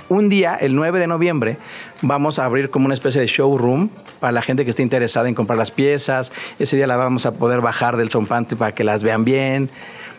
un 0.08 0.28
día, 0.28 0.54
el 0.54 0.74
9 0.74 0.98
de 0.98 1.06
noviembre, 1.06 1.58
vamos 2.02 2.38
a 2.38 2.44
abrir 2.44 2.70
como 2.70 2.86
una 2.86 2.94
especie 2.94 3.20
de 3.20 3.26
showroom 3.26 3.88
para 4.20 4.32
la 4.32 4.42
gente 4.42 4.64
que 4.64 4.70
esté 4.70 4.82
interesada 4.82 5.28
en 5.28 5.34
comprar 5.34 5.58
las 5.58 5.70
piezas. 5.70 6.32
Ese 6.58 6.76
día 6.76 6.86
la 6.86 6.96
vamos 6.96 7.24
a 7.26 7.32
poder 7.32 7.60
bajar 7.60 7.96
del 7.96 8.10
zompante 8.10 8.56
para 8.56 8.72
que 8.72 8.84
las 8.84 9.02
vean 9.02 9.24
bien. 9.24 9.70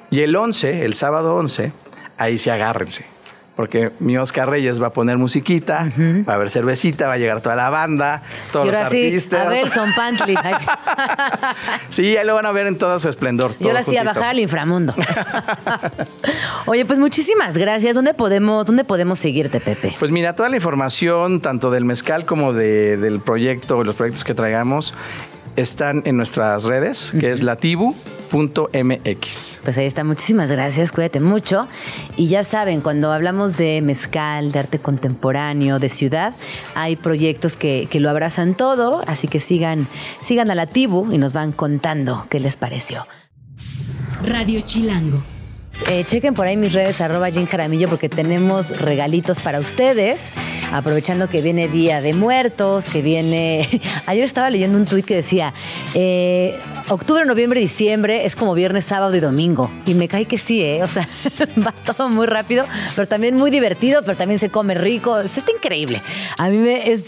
Y 0.09 0.21
el 0.21 0.36
11, 0.36 0.86
el 0.86 0.93
sábado 0.93 1.36
11, 1.36 1.71
ahí 2.17 2.38
sí 2.38 2.49
agárrense. 2.49 3.05
Porque 3.56 3.91
mi 3.99 4.18
Oscar 4.18 4.49
Reyes 4.49 4.82
va 4.82 4.88
a 4.88 4.93
poner 4.93 5.20
musiquita, 5.20 5.88
va 6.28 6.34
a 6.34 6.36
haber 6.38 6.49
cervecita, 6.49 7.08
va 7.08 7.14
a 7.14 7.18
llegar 7.20 7.39
toda 7.41 7.56
la 7.56 7.70
banda, 7.70 8.24
todos 8.51 8.66
ahora 8.66 8.82
los 8.82 8.89
sí, 8.89 9.06
artistas. 9.06 9.45
a 9.45 9.49
ver, 9.49 9.70
son 9.70 9.93
Pantli. 9.93 10.34
Ay, 10.43 10.54
sí. 10.60 10.66
Sí, 11.89 12.18
ahí 12.18 12.26
lo 12.26 12.34
van 12.34 12.47
a 12.47 12.51
ver 12.51 12.66
en 12.66 12.78
todo 12.80 12.99
su 12.99 13.10
esplendor. 13.10 13.56
Yo 13.60 13.72
la 13.72 13.82
hacía 13.82 13.99
juntito. 14.01 14.16
bajar 14.20 14.32
al 14.32 14.39
inframundo. 14.39 14.95
Oye, 16.66 16.86
pues 16.86 16.97
muchísimas 16.99 17.56
gracias. 17.58 17.93
¿Dónde 17.95 18.14
podemos, 18.14 18.66
dónde 18.66 18.84
podemos 18.84 19.20
seguirte, 19.20 19.60
Pepe? 19.60 19.93
Pues 19.99 20.12
mira, 20.12 20.34
toda 20.34 20.49
la 20.49 20.56
información, 20.56 21.39
tanto 21.41 21.70
del 21.72 21.86
mezcal 21.86 22.26
como 22.26 22.54
de- 22.54 22.97
del 22.97 23.20
proyecto, 23.20 23.84
los 23.84 23.95
proyectos 23.95 24.24
que 24.24 24.34
traigamos, 24.34 24.93
están 25.56 26.04
en 26.06 26.18
nuestras 26.18 26.64
redes, 26.64 27.14
que 27.20 27.32
es 27.32 27.43
latibu.mx. 27.43 27.99
Pues 29.64 29.78
ahí 29.78 29.86
está, 29.86 30.04
muchísimas 30.04 30.49
gracias, 30.49 30.91
cuídate 30.91 31.20
mucho. 31.20 31.68
Y 32.18 32.28
ya 32.28 32.43
saben, 32.43 32.82
cuando 32.82 33.12
hablamos 33.12 33.58
de 33.58 33.82
mezcal, 33.82 34.51
de 34.51 34.60
arte 34.60 34.80
contemporáneo, 34.80 35.80
de 35.80 35.89
ciudad, 35.89 36.34
hay 36.76 36.95
proyectos 36.95 37.58
que, 37.58 37.88
que 37.89 37.99
lo 37.99 38.10
abrazan 38.10 38.56
todo, 38.56 39.04
así 39.08 39.28
que 39.28 39.39
sigan, 39.39 39.88
sigan 40.22 40.51
a 40.51 40.56
la 40.56 40.66
Tibu 40.68 41.12
y 41.12 41.18
nos 41.18 41.34
van 41.34 41.51
contando 41.51 42.26
qué 42.30 42.39
les 42.39 42.58
pareció. 42.58 43.06
Radio 44.26 44.62
Chilango. 44.66 45.22
Eh, 45.89 46.06
chequen 46.06 46.34
por 46.34 46.47
ahí 46.47 46.56
mis 46.56 46.74
redes, 46.74 47.01
arroba 47.01 47.30
Jim 47.30 47.45
Jaramillo, 47.47 47.89
porque 47.89 48.08
tenemos 48.08 48.70
regalitos 48.80 49.39
para 49.39 49.60
ustedes. 49.60 50.32
Aprovechando 50.74 51.30
que 51.30 51.41
viene 51.41 51.67
Día 51.67 52.01
de 52.01 52.13
Muertos, 52.13 52.86
que 52.86 53.03
viene... 53.03 53.69
Ayer 54.07 54.24
estaba 54.24 54.49
leyendo 54.49 54.78
un 54.78 54.86
tuit 54.86 55.05
que 55.05 55.15
decía, 55.15 55.53
eh, 55.93 56.59
octubre, 56.89 57.26
noviembre, 57.26 57.59
diciembre 57.59 58.26
es 58.26 58.36
como 58.36 58.55
viernes, 58.55 58.84
sábado 58.84 59.15
y 59.15 59.19
domingo. 59.19 59.69
Y 59.86 59.93
me 59.93 60.07
cae 60.07 60.26
que 60.26 60.39
sí, 60.39 60.63
¿eh? 60.63 60.84
O 60.84 60.88
sea, 60.88 61.07
va 61.65 61.71
todo 61.71 62.09
muy 62.09 62.26
rápido, 62.26 62.65
pero 62.95 63.07
también 63.07 63.36
muy 63.36 63.51
divertido, 63.51 64.01
pero 64.03 64.17
también 64.17 64.39
se 64.39 64.49
come 64.49 64.74
rico. 64.74 65.19
Está 65.19 65.51
increíble. 65.55 66.01
A 66.39 66.49
mí 66.49 66.57
me, 66.57 66.91
es, 66.91 67.03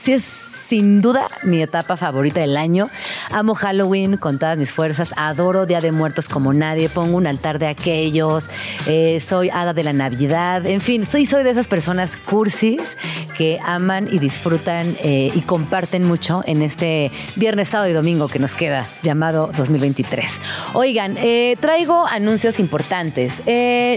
sin 0.67 1.01
duda 1.01 1.27
mi 1.43 1.61
etapa 1.61 1.97
favorita 1.97 2.39
del 2.39 2.57
año. 2.57 2.89
Amo 3.31 3.55
Halloween 3.55 4.17
con 4.17 4.39
todas 4.39 4.57
mis 4.57 4.71
fuerzas. 4.71 5.13
Adoro 5.15 5.65
Día 5.65 5.81
de 5.81 5.91
Muertos 5.91 6.27
como 6.27 6.53
nadie. 6.53 6.89
Pongo 6.89 7.17
un 7.17 7.27
altar 7.27 7.59
de 7.59 7.67
aquellos. 7.67 8.49
Eh, 8.87 9.19
soy 9.19 9.49
hada 9.49 9.73
de 9.73 9.83
la 9.83 9.93
Navidad. 9.93 10.65
En 10.65 10.81
fin, 10.81 11.05
soy, 11.05 11.25
soy 11.25 11.43
de 11.43 11.51
esas 11.51 11.67
personas 11.67 12.17
cursis 12.17 12.97
que 13.37 13.59
aman 13.63 14.07
y 14.11 14.19
disfrutan 14.19 14.95
eh, 15.03 15.31
y 15.33 15.41
comparten 15.41 16.03
mucho 16.03 16.43
en 16.45 16.61
este 16.61 17.11
viernes, 17.35 17.69
sábado 17.69 17.89
y 17.89 17.93
domingo 17.93 18.27
que 18.27 18.39
nos 18.39 18.55
queda 18.55 18.87
llamado 19.03 19.51
2023. 19.55 20.31
Oigan, 20.73 21.17
eh, 21.17 21.57
traigo 21.59 22.05
anuncios 22.07 22.59
importantes. 22.59 23.41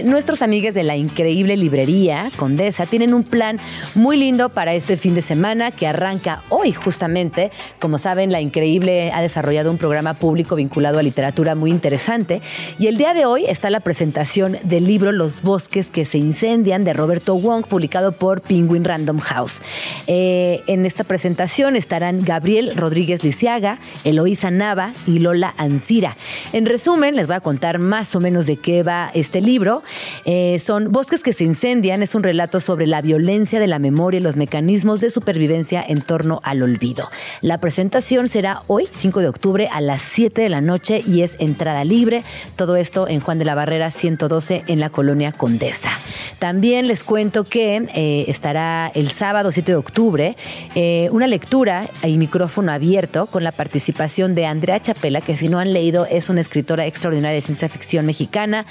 Nuestros 0.05 0.41
amigos 0.41 0.73
de 0.73 0.83
la 0.83 0.95
increíble 0.95 1.57
librería 1.57 2.29
Condesa 2.35 2.85
tienen 2.85 3.13
un 3.13 3.23
plan 3.23 3.57
muy 3.95 4.17
lindo 4.17 4.49
para 4.49 4.73
este 4.73 4.97
fin 4.97 5.15
de 5.15 5.21
semana 5.21 5.71
que 5.71 5.87
arranca 5.87 6.43
hoy 6.49 6.58
hoy, 6.59 6.73
justamente. 6.73 7.51
Como 7.79 7.97
saben, 7.97 8.31
La 8.31 8.41
Increíble 8.41 9.11
ha 9.13 9.21
desarrollado 9.21 9.71
un 9.71 9.77
programa 9.77 10.13
público 10.13 10.55
vinculado 10.55 10.99
a 10.99 11.03
literatura 11.03 11.55
muy 11.55 11.71
interesante. 11.71 12.41
Y 12.77 12.87
el 12.87 12.97
día 12.97 13.13
de 13.13 13.25
hoy 13.25 13.45
está 13.45 13.69
la 13.69 13.79
presentación 13.79 14.57
del 14.63 14.85
libro 14.85 15.11
Los 15.11 15.41
bosques 15.41 15.89
que 15.89 16.05
se 16.05 16.17
incendian 16.17 16.83
de 16.83 16.93
Roberto 16.93 17.35
Wong, 17.35 17.65
publicado 17.65 18.11
por 18.11 18.41
Penguin 18.41 18.83
Random 18.83 19.19
House. 19.19 19.61
Eh, 20.07 20.61
en 20.67 20.85
esta 20.85 21.03
presentación 21.03 21.75
estarán 21.75 22.23
Gabriel 22.23 22.75
Rodríguez 22.75 23.23
Lisiaga, 23.23 23.79
Eloísa 24.03 24.51
Nava 24.51 24.93
y 25.07 25.19
Lola 25.19 25.53
Ancira. 25.57 26.17
En 26.51 26.65
resumen, 26.65 27.15
les 27.15 27.27
voy 27.27 27.37
a 27.37 27.41
contar 27.41 27.79
más 27.79 28.15
o 28.15 28.19
menos 28.19 28.45
de 28.45 28.57
qué 28.57 28.83
va 28.83 29.11
este 29.13 29.39
libro. 29.39 29.81
Eh, 30.25 30.59
son 30.59 30.91
Bosques 30.91 31.23
que 31.23 31.33
se 31.33 31.45
incendian, 31.45 32.03
es 32.03 32.15
un 32.15 32.23
relato 32.23 32.59
sobre 32.59 32.85
la 32.85 33.01
violencia 33.01 33.59
de 33.59 33.67
la 33.67 33.79
memoria 33.79 34.19
y 34.19 34.23
los 34.23 34.35
mecanismos 34.35 34.99
de 34.99 35.09
supervivencia 35.09 35.83
en 35.87 36.01
torno 36.01 36.41
al 36.49 36.63
olvido. 36.63 37.09
La 37.41 37.59
presentación 37.59 38.27
será 38.27 38.63
hoy, 38.67 38.87
5 38.91 39.19
de 39.19 39.27
octubre, 39.27 39.69
a 39.71 39.81
las 39.81 40.01
7 40.01 40.41
de 40.41 40.49
la 40.49 40.61
noche 40.61 41.03
y 41.05 41.21
es 41.21 41.35
entrada 41.39 41.83
libre. 41.83 42.23
Todo 42.55 42.75
esto 42.75 43.07
en 43.07 43.19
Juan 43.19 43.39
de 43.39 43.45
la 43.45 43.55
Barrera 43.55 43.91
112 43.91 44.63
en 44.67 44.79
la 44.79 44.89
colonia 44.89 45.31
Condesa. 45.31 45.91
También 46.39 46.87
les 46.87 47.03
cuento 47.03 47.43
que 47.43 47.87
eh, 47.93 48.25
estará 48.27 48.91
el 48.95 49.11
sábado 49.11 49.51
7 49.51 49.71
de 49.71 49.75
octubre 49.75 50.35
eh, 50.75 51.09
una 51.11 51.27
lectura 51.27 51.89
y 52.03 52.17
micrófono 52.17 52.71
abierto 52.71 53.25
con 53.27 53.43
la 53.43 53.51
participación 53.51 54.35
de 54.35 54.45
Andrea 54.45 54.81
Chapela, 54.81 55.21
que 55.21 55.37
si 55.37 55.47
no 55.47 55.59
han 55.59 55.73
leído 55.73 56.05
es 56.05 56.29
una 56.29 56.41
escritora 56.41 56.85
extraordinaria 56.85 57.35
de 57.35 57.41
ciencia 57.41 57.69
ficción 57.69 58.05
mexicana, 58.05 58.65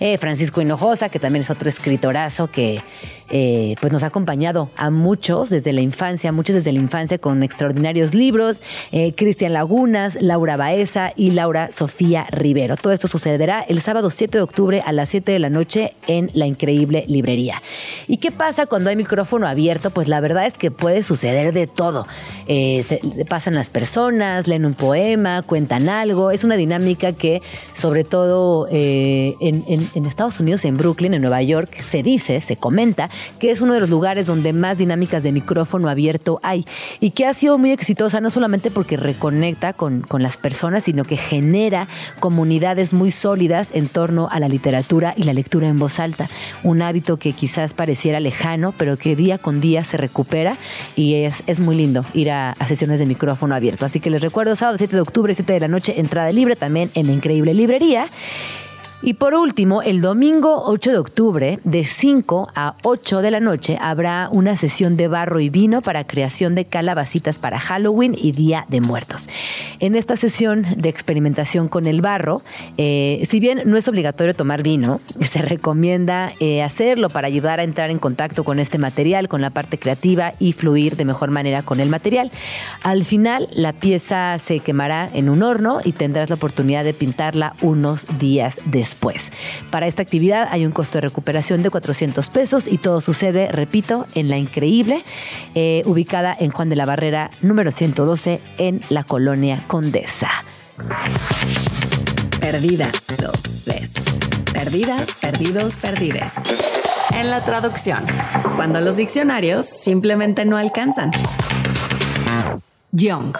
eh, 0.00 0.18
Francisco 0.18 0.60
Hinojosa, 0.60 1.08
que 1.08 1.18
también 1.18 1.42
es 1.42 1.50
otro 1.50 1.68
escritorazo 1.68 2.50
que 2.50 2.82
eh, 3.34 3.76
pues 3.80 3.90
nos 3.90 4.02
ha 4.02 4.08
acompañado 4.08 4.68
a 4.76 4.90
muchos 4.90 5.48
desde 5.48 5.72
la 5.72 5.80
infancia, 5.80 6.32
muchos 6.32 6.54
desde 6.54 6.70
la 6.70 6.80
infancia 6.80 7.16
con 7.16 7.42
extraordinarios 7.42 8.14
libros, 8.14 8.62
eh, 8.92 9.14
Cristian 9.14 9.54
Lagunas, 9.54 10.18
Laura 10.20 10.58
Baeza 10.58 11.14
y 11.16 11.30
Laura 11.30 11.72
Sofía 11.72 12.26
Rivero. 12.30 12.76
Todo 12.76 12.92
esto 12.92 13.08
sucederá 13.08 13.62
el 13.62 13.80
sábado 13.80 14.10
7 14.10 14.36
de 14.36 14.42
octubre 14.42 14.82
a 14.84 14.92
las 14.92 15.08
7 15.08 15.32
de 15.32 15.38
la 15.38 15.48
noche 15.48 15.94
en 16.08 16.30
la 16.34 16.46
increíble 16.46 17.04
librería. 17.08 17.62
¿Y 18.06 18.18
qué 18.18 18.30
pasa 18.30 18.66
cuando 18.66 18.90
hay 18.90 18.96
micrófono 18.96 19.46
abierto? 19.46 19.90
Pues 19.90 20.08
la 20.08 20.20
verdad 20.20 20.44
es 20.44 20.58
que 20.58 20.70
puede 20.70 21.02
suceder 21.02 21.54
de 21.54 21.66
todo. 21.66 22.06
Eh, 22.48 22.84
pasan 23.30 23.54
las 23.54 23.70
personas, 23.70 24.46
leen 24.46 24.66
un 24.66 24.74
poema, 24.74 25.40
cuentan 25.40 25.88
algo. 25.88 26.32
Es 26.32 26.44
una 26.44 26.58
dinámica 26.58 27.14
que 27.14 27.40
sobre 27.72 28.04
todo 28.04 28.68
en, 28.70 29.64
en 29.94 30.04
Estados 30.06 30.38
Unidos, 30.38 30.66
en 30.66 30.76
Brooklyn, 30.76 31.14
en 31.14 31.22
Nueva 31.22 31.40
York, 31.40 31.80
se 31.80 32.02
dice, 32.02 32.42
se 32.42 32.56
comenta 32.56 33.08
que 33.38 33.50
es 33.50 33.60
uno 33.60 33.74
de 33.74 33.80
los 33.80 33.90
lugares 33.90 34.26
donde 34.26 34.52
más 34.52 34.78
dinámicas 34.78 35.22
de 35.22 35.32
micrófono 35.32 35.88
abierto 35.88 36.40
hay 36.42 36.64
y 37.00 37.10
que 37.10 37.26
ha 37.26 37.34
sido 37.34 37.58
muy 37.58 37.70
exitosa 37.70 38.20
no 38.20 38.30
solamente 38.30 38.70
porque 38.70 38.96
reconecta 38.96 39.72
con, 39.72 40.02
con 40.02 40.22
las 40.22 40.36
personas, 40.36 40.84
sino 40.84 41.04
que 41.04 41.16
genera 41.16 41.88
comunidades 42.20 42.92
muy 42.92 43.10
sólidas 43.10 43.70
en 43.72 43.88
torno 43.88 44.28
a 44.30 44.40
la 44.40 44.48
literatura 44.48 45.14
y 45.16 45.24
la 45.24 45.32
lectura 45.32 45.68
en 45.68 45.78
voz 45.78 46.00
alta. 46.00 46.28
Un 46.62 46.82
hábito 46.82 47.16
que 47.16 47.32
quizás 47.32 47.74
pareciera 47.74 48.20
lejano, 48.20 48.74
pero 48.76 48.96
que 48.96 49.16
día 49.16 49.38
con 49.38 49.60
día 49.60 49.84
se 49.84 49.96
recupera 49.96 50.56
y 50.96 51.14
es, 51.14 51.42
es 51.46 51.60
muy 51.60 51.76
lindo 51.76 52.04
ir 52.14 52.30
a, 52.30 52.52
a 52.52 52.68
sesiones 52.68 52.98
de 52.98 53.06
micrófono 53.06 53.54
abierto. 53.54 53.86
Así 53.86 54.00
que 54.00 54.10
les 54.10 54.20
recuerdo, 54.20 54.56
sábado 54.56 54.78
7 54.78 54.96
de 54.96 55.02
octubre, 55.02 55.34
7 55.34 55.52
de 55.52 55.60
la 55.60 55.68
noche, 55.68 56.00
entrada 56.00 56.32
libre 56.32 56.56
también 56.56 56.90
en 56.94 57.06
la 57.06 57.12
increíble 57.12 57.54
librería. 57.54 58.08
Y 59.04 59.14
por 59.14 59.34
último, 59.34 59.82
el 59.82 60.00
domingo 60.00 60.62
8 60.64 60.92
de 60.92 60.98
octubre, 60.98 61.58
de 61.64 61.84
5 61.84 62.50
a 62.54 62.76
8 62.84 63.20
de 63.20 63.32
la 63.32 63.40
noche, 63.40 63.76
habrá 63.80 64.28
una 64.30 64.54
sesión 64.54 64.96
de 64.96 65.08
barro 65.08 65.40
y 65.40 65.50
vino 65.50 65.82
para 65.82 66.06
creación 66.06 66.54
de 66.54 66.66
calabacitas 66.66 67.40
para 67.40 67.58
Halloween 67.58 68.14
y 68.16 68.30
Día 68.30 68.64
de 68.68 68.80
Muertos. 68.80 69.28
En 69.80 69.96
esta 69.96 70.16
sesión 70.16 70.62
de 70.76 70.88
experimentación 70.88 71.66
con 71.66 71.88
el 71.88 72.00
barro, 72.00 72.42
eh, 72.78 73.26
si 73.28 73.40
bien 73.40 73.62
no 73.64 73.76
es 73.76 73.88
obligatorio 73.88 74.36
tomar 74.36 74.62
vino, 74.62 75.00
se 75.20 75.42
recomienda 75.42 76.32
eh, 76.38 76.62
hacerlo 76.62 77.10
para 77.10 77.26
ayudar 77.26 77.58
a 77.58 77.64
entrar 77.64 77.90
en 77.90 77.98
contacto 77.98 78.44
con 78.44 78.60
este 78.60 78.78
material, 78.78 79.26
con 79.26 79.40
la 79.40 79.50
parte 79.50 79.78
creativa 79.78 80.32
y 80.38 80.52
fluir 80.52 80.94
de 80.94 81.04
mejor 81.04 81.32
manera 81.32 81.64
con 81.64 81.80
el 81.80 81.88
material. 81.88 82.30
Al 82.84 83.04
final, 83.04 83.48
la 83.50 83.72
pieza 83.72 84.38
se 84.38 84.60
quemará 84.60 85.10
en 85.12 85.28
un 85.28 85.42
horno 85.42 85.80
y 85.82 85.90
tendrás 85.90 86.28
la 86.28 86.36
oportunidad 86.36 86.84
de 86.84 86.94
pintarla 86.94 87.54
unos 87.62 88.06
días 88.20 88.54
después. 88.64 88.91
Para 89.70 89.86
esta 89.86 90.02
actividad 90.02 90.48
hay 90.50 90.64
un 90.66 90.72
costo 90.72 90.98
de 90.98 91.02
recuperación 91.02 91.62
de 91.62 91.70
400 91.70 92.30
pesos 92.30 92.66
y 92.66 92.78
todo 92.78 93.00
sucede, 93.00 93.48
repito, 93.50 94.06
en 94.14 94.28
La 94.28 94.38
Increíble, 94.38 95.02
eh, 95.54 95.82
ubicada 95.86 96.36
en 96.38 96.50
Juan 96.50 96.68
de 96.68 96.76
la 96.76 96.86
Barrera 96.86 97.30
número 97.42 97.72
112 97.72 98.40
en 98.58 98.82
la 98.88 99.04
colonia 99.04 99.64
Condesa. 99.66 100.30
Perdidas, 102.40 102.92
dos, 103.20 103.64
tres. 103.64 103.92
Perdidas, 104.52 105.18
perdidos, 105.20 105.80
perdides. 105.80 106.34
En 107.14 107.30
la 107.30 107.44
traducción, 107.44 108.04
cuando 108.56 108.80
los 108.80 108.96
diccionarios 108.96 109.66
simplemente 109.66 110.44
no 110.44 110.56
alcanzan. 110.56 111.10
Young 112.92 113.34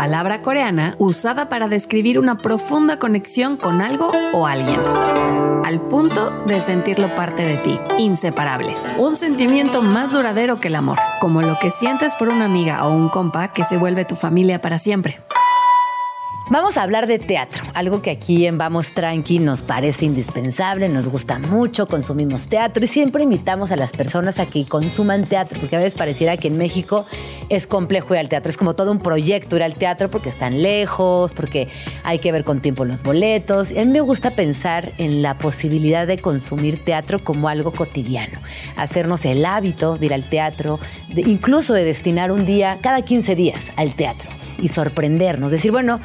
palabra 0.00 0.40
coreana 0.40 0.94
usada 0.96 1.50
para 1.50 1.68
describir 1.68 2.18
una 2.18 2.38
profunda 2.38 2.98
conexión 2.98 3.58
con 3.58 3.82
algo 3.82 4.10
o 4.32 4.46
alguien. 4.46 4.80
Al 5.62 5.78
punto 5.88 6.30
de 6.46 6.62
sentirlo 6.62 7.14
parte 7.14 7.42
de 7.42 7.58
ti, 7.58 7.78
inseparable. 7.98 8.74
Un 8.96 9.14
sentimiento 9.14 9.82
más 9.82 10.12
duradero 10.12 10.58
que 10.58 10.68
el 10.68 10.76
amor, 10.76 10.96
como 11.20 11.42
lo 11.42 11.58
que 11.58 11.68
sientes 11.68 12.14
por 12.14 12.30
una 12.30 12.46
amiga 12.46 12.86
o 12.86 12.96
un 12.96 13.10
compa 13.10 13.48
que 13.52 13.62
se 13.64 13.76
vuelve 13.76 14.06
tu 14.06 14.16
familia 14.16 14.62
para 14.62 14.78
siempre. 14.78 15.20
Vamos 16.50 16.76
a 16.76 16.82
hablar 16.82 17.06
de 17.06 17.20
teatro, 17.20 17.62
algo 17.74 18.02
que 18.02 18.10
aquí 18.10 18.44
en 18.44 18.58
Vamos 18.58 18.92
Tranqui 18.92 19.38
nos 19.38 19.62
parece 19.62 20.04
indispensable, 20.04 20.88
nos 20.88 21.06
gusta 21.06 21.38
mucho, 21.38 21.86
consumimos 21.86 22.48
teatro 22.48 22.82
y 22.82 22.88
siempre 22.88 23.22
invitamos 23.22 23.70
a 23.70 23.76
las 23.76 23.92
personas 23.92 24.40
a 24.40 24.46
que 24.46 24.66
consuman 24.66 25.26
teatro, 25.26 25.60
porque 25.60 25.76
a 25.76 25.78
veces 25.78 25.96
pareciera 25.96 26.36
que 26.38 26.48
en 26.48 26.58
México 26.58 27.06
es 27.50 27.68
complejo 27.68 28.14
ir 28.14 28.18
al 28.18 28.28
teatro, 28.28 28.50
es 28.50 28.56
como 28.56 28.74
todo 28.74 28.90
un 28.90 28.98
proyecto 28.98 29.54
ir 29.54 29.62
al 29.62 29.76
teatro 29.76 30.10
porque 30.10 30.28
están 30.28 30.60
lejos, 30.60 31.32
porque 31.34 31.68
hay 32.02 32.18
que 32.18 32.32
ver 32.32 32.42
con 32.42 32.60
tiempo 32.60 32.84
los 32.84 33.04
boletos. 33.04 33.70
A 33.70 33.74
mí 33.74 33.86
me 33.86 34.00
gusta 34.00 34.32
pensar 34.32 34.92
en 34.98 35.22
la 35.22 35.38
posibilidad 35.38 36.04
de 36.04 36.18
consumir 36.18 36.84
teatro 36.84 37.22
como 37.22 37.48
algo 37.48 37.70
cotidiano, 37.70 38.40
hacernos 38.74 39.24
el 39.24 39.46
hábito 39.46 39.98
de 39.98 40.06
ir 40.06 40.14
al 40.14 40.28
teatro, 40.28 40.80
de, 41.14 41.20
incluso 41.20 41.74
de 41.74 41.84
destinar 41.84 42.32
un 42.32 42.44
día 42.44 42.80
cada 42.82 43.02
15 43.02 43.36
días 43.36 43.66
al 43.76 43.94
teatro 43.94 44.39
y 44.60 44.68
sorprendernos, 44.68 45.50
decir, 45.50 45.70
bueno, 45.72 46.00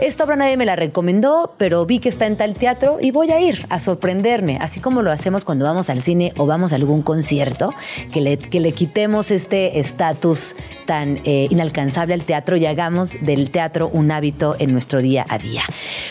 esta 0.00 0.24
obra 0.24 0.36
nadie 0.36 0.56
me 0.56 0.64
la 0.64 0.76
recomendó, 0.76 1.54
pero 1.58 1.84
vi 1.84 1.98
que 1.98 2.08
está 2.08 2.26
en 2.26 2.36
tal 2.36 2.54
teatro 2.54 2.98
y 3.00 3.10
voy 3.10 3.30
a 3.30 3.40
ir 3.40 3.66
a 3.68 3.80
sorprenderme, 3.80 4.58
así 4.60 4.80
como 4.80 5.02
lo 5.02 5.10
hacemos 5.10 5.44
cuando 5.44 5.64
vamos 5.64 5.90
al 5.90 6.02
cine 6.02 6.32
o 6.36 6.46
vamos 6.46 6.72
a 6.72 6.76
algún 6.76 7.02
concierto, 7.02 7.74
que 8.12 8.20
le, 8.20 8.38
que 8.38 8.60
le 8.60 8.72
quitemos 8.72 9.30
este 9.30 9.80
estatus 9.80 10.54
tan 10.86 11.20
eh, 11.24 11.48
inalcanzable 11.50 12.14
al 12.14 12.22
teatro 12.22 12.56
y 12.56 12.66
hagamos 12.66 13.16
del 13.20 13.50
teatro 13.50 13.88
un 13.92 14.10
hábito 14.10 14.54
en 14.58 14.72
nuestro 14.72 15.02
día 15.02 15.26
a 15.28 15.38
día. 15.38 15.64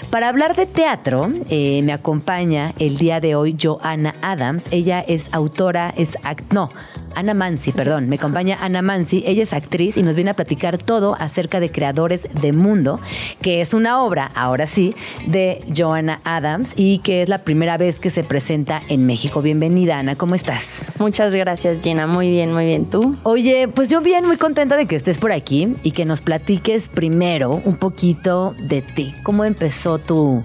Para 0.10 0.30
hablar 0.30 0.56
de 0.56 0.66
teatro, 0.66 1.30
eh, 1.50 1.82
me 1.84 1.94
acompaña 1.94 2.74
el 2.80 2.98
día 2.98 3.20
de 3.20 3.36
hoy 3.36 3.58
Joanna 3.62 4.16
Adams. 4.22 4.68
Ella 4.72 5.00
es 5.00 5.34
autora, 5.34 5.94
es 5.96 6.18
act 6.24 6.52
no, 6.52 6.72
Ana 7.18 7.34
Mansi, 7.34 7.72
perdón, 7.72 8.10
me 8.10 8.18
acompaña 8.18 8.60
Ana 8.62 8.84
Mansi, 8.84 9.24
ella 9.26 9.42
es 9.42 9.52
actriz 9.52 9.98
y 9.98 10.04
nos 10.04 10.16
viene 10.16 10.30
a 10.30 10.34
platicar 10.36 10.78
todo 10.78 11.16
acerca 11.20 11.60
de 11.60 11.72
Creadores 11.72 12.28
de 12.40 12.54
Mundo, 12.54 13.00
que 13.42 13.60
es 13.62 13.74
una 13.74 14.04
obra, 14.04 14.30
ahora 14.36 14.68
sí, 14.68 14.96
de 15.26 15.66
Joanna 15.76 16.20
Adams 16.24 16.74
y 16.76 17.00
que 17.00 17.24
es 17.24 17.30
la 17.30 17.40
primera 17.40 17.78
vez 17.78 18.00
que 18.00 18.12
se 18.12 18.24
presenta 18.24 18.84
en 18.88 19.08
México. 19.08 19.42
Bienvenida, 19.42 19.98
Ana, 19.98 20.16
¿cómo 20.16 20.36
estás? 20.36 20.84
Muchas 21.00 21.34
gracias, 21.34 21.82
Gina, 21.82 22.06
muy 22.06 22.30
bien, 22.30 22.54
muy 22.54 22.66
bien, 22.66 22.86
¿tú? 22.86 23.16
Oye, 23.24 23.68
pues 23.68 23.90
yo 23.90 24.02
bien, 24.02 24.26
muy 24.28 24.38
contenta 24.38 24.78
de 24.78 24.86
que 24.86 24.96
estés 24.96 25.18
por 25.18 25.32
aquí 25.32 25.76
y 25.82 25.92
que 25.92 26.06
nos 26.06 26.22
platiques 26.22 26.88
primero 26.88 27.62
un 27.66 27.78
poquito 27.78 28.54
de 28.60 28.84
ti. 28.84 29.16
¿Cómo 29.24 29.44
empezó 29.44 29.98
tu, 29.98 30.44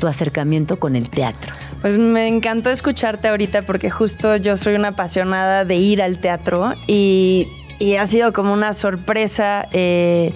tu 0.00 0.08
acercamiento 0.08 0.80
con 0.80 0.96
el 0.96 1.08
teatro? 1.08 1.59
Pues 1.80 1.96
me 1.96 2.28
encantó 2.28 2.70
escucharte 2.70 3.28
ahorita 3.28 3.62
porque 3.62 3.90
justo 3.90 4.36
yo 4.36 4.56
soy 4.56 4.74
una 4.74 4.88
apasionada 4.88 5.64
de 5.64 5.76
ir 5.76 6.02
al 6.02 6.18
teatro 6.18 6.74
y, 6.86 7.48
y 7.78 7.96
ha 7.96 8.04
sido 8.04 8.34
como 8.34 8.52
una 8.52 8.74
sorpresa 8.74 9.66
eh, 9.72 10.32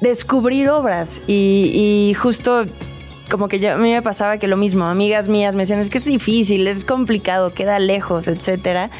descubrir 0.00 0.70
obras 0.70 1.22
y, 1.26 2.10
y 2.10 2.14
justo 2.14 2.66
como 3.30 3.48
que 3.48 3.60
yo, 3.60 3.72
a 3.72 3.76
mí 3.76 3.90
me 3.90 4.02
pasaba 4.02 4.38
que 4.38 4.46
lo 4.46 4.56
mismo, 4.56 4.86
amigas 4.86 5.28
mías 5.28 5.54
me 5.54 5.62
decían, 5.62 5.78
es 5.78 5.90
que 5.90 5.98
es 5.98 6.04
difícil, 6.04 6.66
es 6.66 6.84
complicado, 6.84 7.52
queda 7.52 7.78
lejos, 7.78 8.28
etc. 8.28 8.90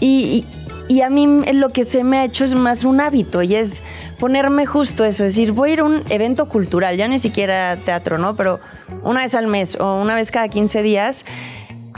Y, 0.00 0.44
y, 0.88 0.94
y, 0.94 1.00
a 1.02 1.10
mí 1.10 1.26
lo 1.52 1.68
que 1.70 1.84
se 1.84 2.04
me 2.04 2.18
ha 2.18 2.24
hecho 2.24 2.44
es 2.44 2.54
más 2.54 2.84
un 2.84 3.00
hábito 3.00 3.42
y 3.42 3.56
es 3.56 3.82
ponerme 4.20 4.64
justo 4.64 5.04
eso, 5.04 5.24
es 5.24 5.34
decir, 5.34 5.52
voy 5.52 5.70
a 5.70 5.72
ir 5.74 5.80
a 5.80 5.84
un 5.84 6.02
evento 6.08 6.48
cultural, 6.48 6.96
ya 6.96 7.08
ni 7.08 7.18
siquiera 7.18 7.76
teatro, 7.76 8.16
¿no? 8.18 8.36
Pero 8.36 8.60
una 9.02 9.20
vez 9.20 9.34
al 9.34 9.46
mes 9.46 9.76
o 9.80 10.00
una 10.00 10.14
vez 10.14 10.30
cada 10.30 10.48
15 10.48 10.82
días 10.82 11.24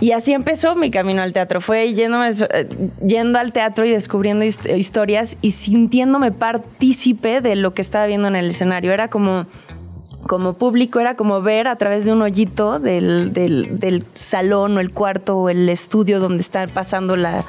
y 0.00 0.12
así 0.12 0.32
empezó 0.34 0.74
mi 0.76 0.90
camino 0.90 1.22
al 1.22 1.32
teatro. 1.32 1.60
Fue 1.60 1.92
yéndome, 1.94 2.28
eh, 2.28 2.68
yendo 3.06 3.38
al 3.38 3.52
teatro 3.52 3.86
y 3.86 3.90
descubriendo 3.90 4.44
hist- 4.44 4.76
historias 4.76 5.38
y 5.40 5.52
sintiéndome 5.52 6.32
partícipe 6.32 7.40
de 7.40 7.56
lo 7.56 7.72
que 7.72 7.80
estaba 7.82 8.06
viendo 8.06 8.28
en 8.28 8.36
el 8.36 8.50
escenario. 8.50 8.92
Era 8.92 9.08
como, 9.08 9.46
como 10.26 10.52
público, 10.54 11.00
era 11.00 11.14
como 11.16 11.40
ver 11.40 11.66
a 11.66 11.76
través 11.76 12.04
de 12.04 12.12
un 12.12 12.20
hoyito 12.20 12.78
del, 12.78 13.32
del- 13.32 13.78
del 13.80 14.04
salón 14.12 14.76
o 14.76 14.80
el 14.80 14.90
cuarto 14.90 15.38
o 15.38 15.48
el 15.48 15.66
estudio 15.70 16.20
donde 16.20 16.42
está 16.42 16.66
pasando 16.66 17.16
la, 17.16 17.44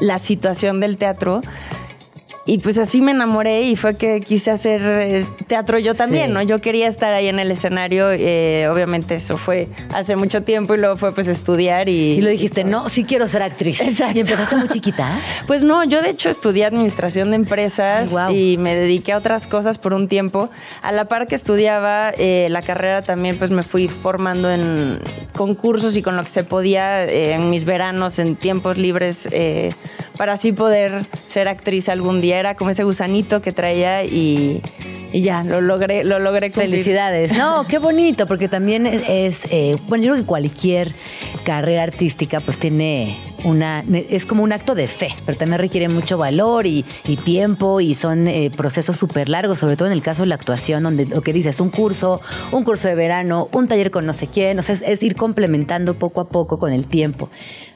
la 0.00 0.18
situación 0.18 0.80
del 0.80 0.98
teatro. 0.98 1.40
Y 2.48 2.58
pues 2.58 2.78
así 2.78 3.00
me 3.00 3.10
enamoré 3.10 3.62
y 3.62 3.74
fue 3.74 3.96
que 3.96 4.20
quise 4.20 4.52
hacer 4.52 4.80
eh, 4.84 5.24
teatro 5.48 5.78
yo 5.80 5.94
también, 5.94 6.26
Sí. 6.28 6.32
¿no? 6.32 6.42
Yo 6.42 6.60
quería 6.60 6.86
estar 6.86 7.12
ahí 7.12 7.26
en 7.26 7.40
el 7.40 7.50
escenario, 7.50 8.12
eh, 8.12 8.68
obviamente 8.70 9.16
eso 9.16 9.36
fue 9.36 9.66
hace 9.92 10.14
mucho 10.14 10.44
tiempo 10.44 10.74
y 10.76 10.78
luego 10.78 10.96
fue 10.96 11.12
pues 11.12 11.26
estudiar 11.26 11.88
y... 11.88 12.12
Y 12.12 12.20
lo 12.20 12.30
dijiste, 12.30 12.62
no, 12.62 12.88
sí 12.88 13.02
quiero 13.02 13.26
ser 13.26 13.42
actriz. 13.42 13.80
Exacto. 13.82 14.16
Y 14.16 14.20
empezaste 14.20 14.54
muy 14.56 14.68
chiquita. 14.68 15.18
Pues 15.48 15.64
no, 15.64 15.82
yo 15.82 16.02
de 16.02 16.10
hecho 16.10 16.30
estudié 16.30 16.66
administración 16.66 17.30
de 17.30 17.36
empresas 17.36 18.14
Ay, 18.16 18.52
y 18.52 18.56
me 18.58 18.76
dediqué 18.76 19.12
a 19.12 19.18
otras 19.18 19.48
cosas 19.48 19.78
por 19.78 19.92
un 19.92 20.06
tiempo. 20.06 20.48
A 20.82 20.92
la 20.92 21.06
par 21.06 21.26
que 21.26 21.34
estudiaba 21.34 22.10
eh, 22.16 22.46
la 22.50 22.62
carrera 22.62 23.02
también 23.02 23.38
pues 23.38 23.50
me 23.50 23.62
fui 23.62 23.88
formando 23.88 24.52
en 24.52 25.00
concursos 25.32 25.96
y 25.96 26.02
con 26.02 26.16
lo 26.16 26.22
que 26.22 26.30
se 26.30 26.44
podía 26.44 27.04
eh, 27.06 27.32
en 27.32 27.50
mis 27.50 27.64
veranos, 27.64 28.20
en 28.20 28.36
tiempos 28.36 28.78
libres, 28.78 29.28
para 30.16 30.34
así 30.34 30.52
poder 30.52 31.04
ser 31.28 31.48
actriz 31.48 31.88
algún 31.88 32.20
día. 32.20 32.35
Era 32.38 32.54
como 32.54 32.70
ese 32.70 32.84
gusanito 32.84 33.40
que 33.42 33.52
traía 33.52 34.04
y, 34.04 34.60
y 35.12 35.22
ya, 35.22 35.44
lo 35.44 35.60
logré, 35.60 36.04
lo 36.04 36.18
logré. 36.18 36.50
Felicidades. 36.50 37.32
No, 37.36 37.66
qué 37.66 37.78
bonito, 37.78 38.26
porque 38.26 38.48
también 38.48 38.86
es, 38.86 39.02
es, 39.08 39.40
eh, 39.50 39.76
bueno, 39.88 40.04
yo 40.04 40.12
creo 40.12 40.24
que 40.24 40.26
cualquier 40.26 40.92
carrera 41.44 41.82
artística 41.82 42.40
pues 42.40 42.58
tiene 42.58 43.16
una, 43.46 43.84
es 44.10 44.26
como 44.26 44.42
un 44.42 44.52
acto 44.52 44.74
de 44.74 44.88
fe, 44.88 45.14
pero 45.24 45.38
también 45.38 45.60
requiere 45.60 45.88
mucho 45.88 46.18
valor 46.18 46.66
y, 46.66 46.84
tiempo 47.24 47.80
y 47.80 47.94
son 47.94 48.28
eh, 48.28 48.50
procesos 48.54 48.96
súper 48.96 49.28
largos, 49.28 49.58
sobre 49.60 49.76
todo 49.76 49.86
en 49.86 49.92
el 49.92 50.02
caso 50.02 50.22
de 50.22 50.28
la 50.28 50.34
actuación, 50.34 50.82
donde 50.82 51.06
lo 51.06 51.22
que 51.22 51.32
dices, 51.32 51.60
un 51.60 51.70
curso, 51.70 52.20
un 52.52 52.62
curso 52.62 52.88
de 52.88 52.94
verano, 52.94 53.48
un 53.52 53.68
taller 53.68 53.90
con 53.90 54.04
no 54.04 54.12
sé 54.12 54.26
quién, 54.26 54.58
o 54.58 54.62
sea, 54.62 54.74
es, 54.74 55.02
ir 55.02 55.16
complementando 55.16 55.94
poco 55.94 56.20
a 56.20 56.28
poco 56.28 56.58
con 56.58 56.72
el 56.72 56.86
tiempo. 56.86 57.28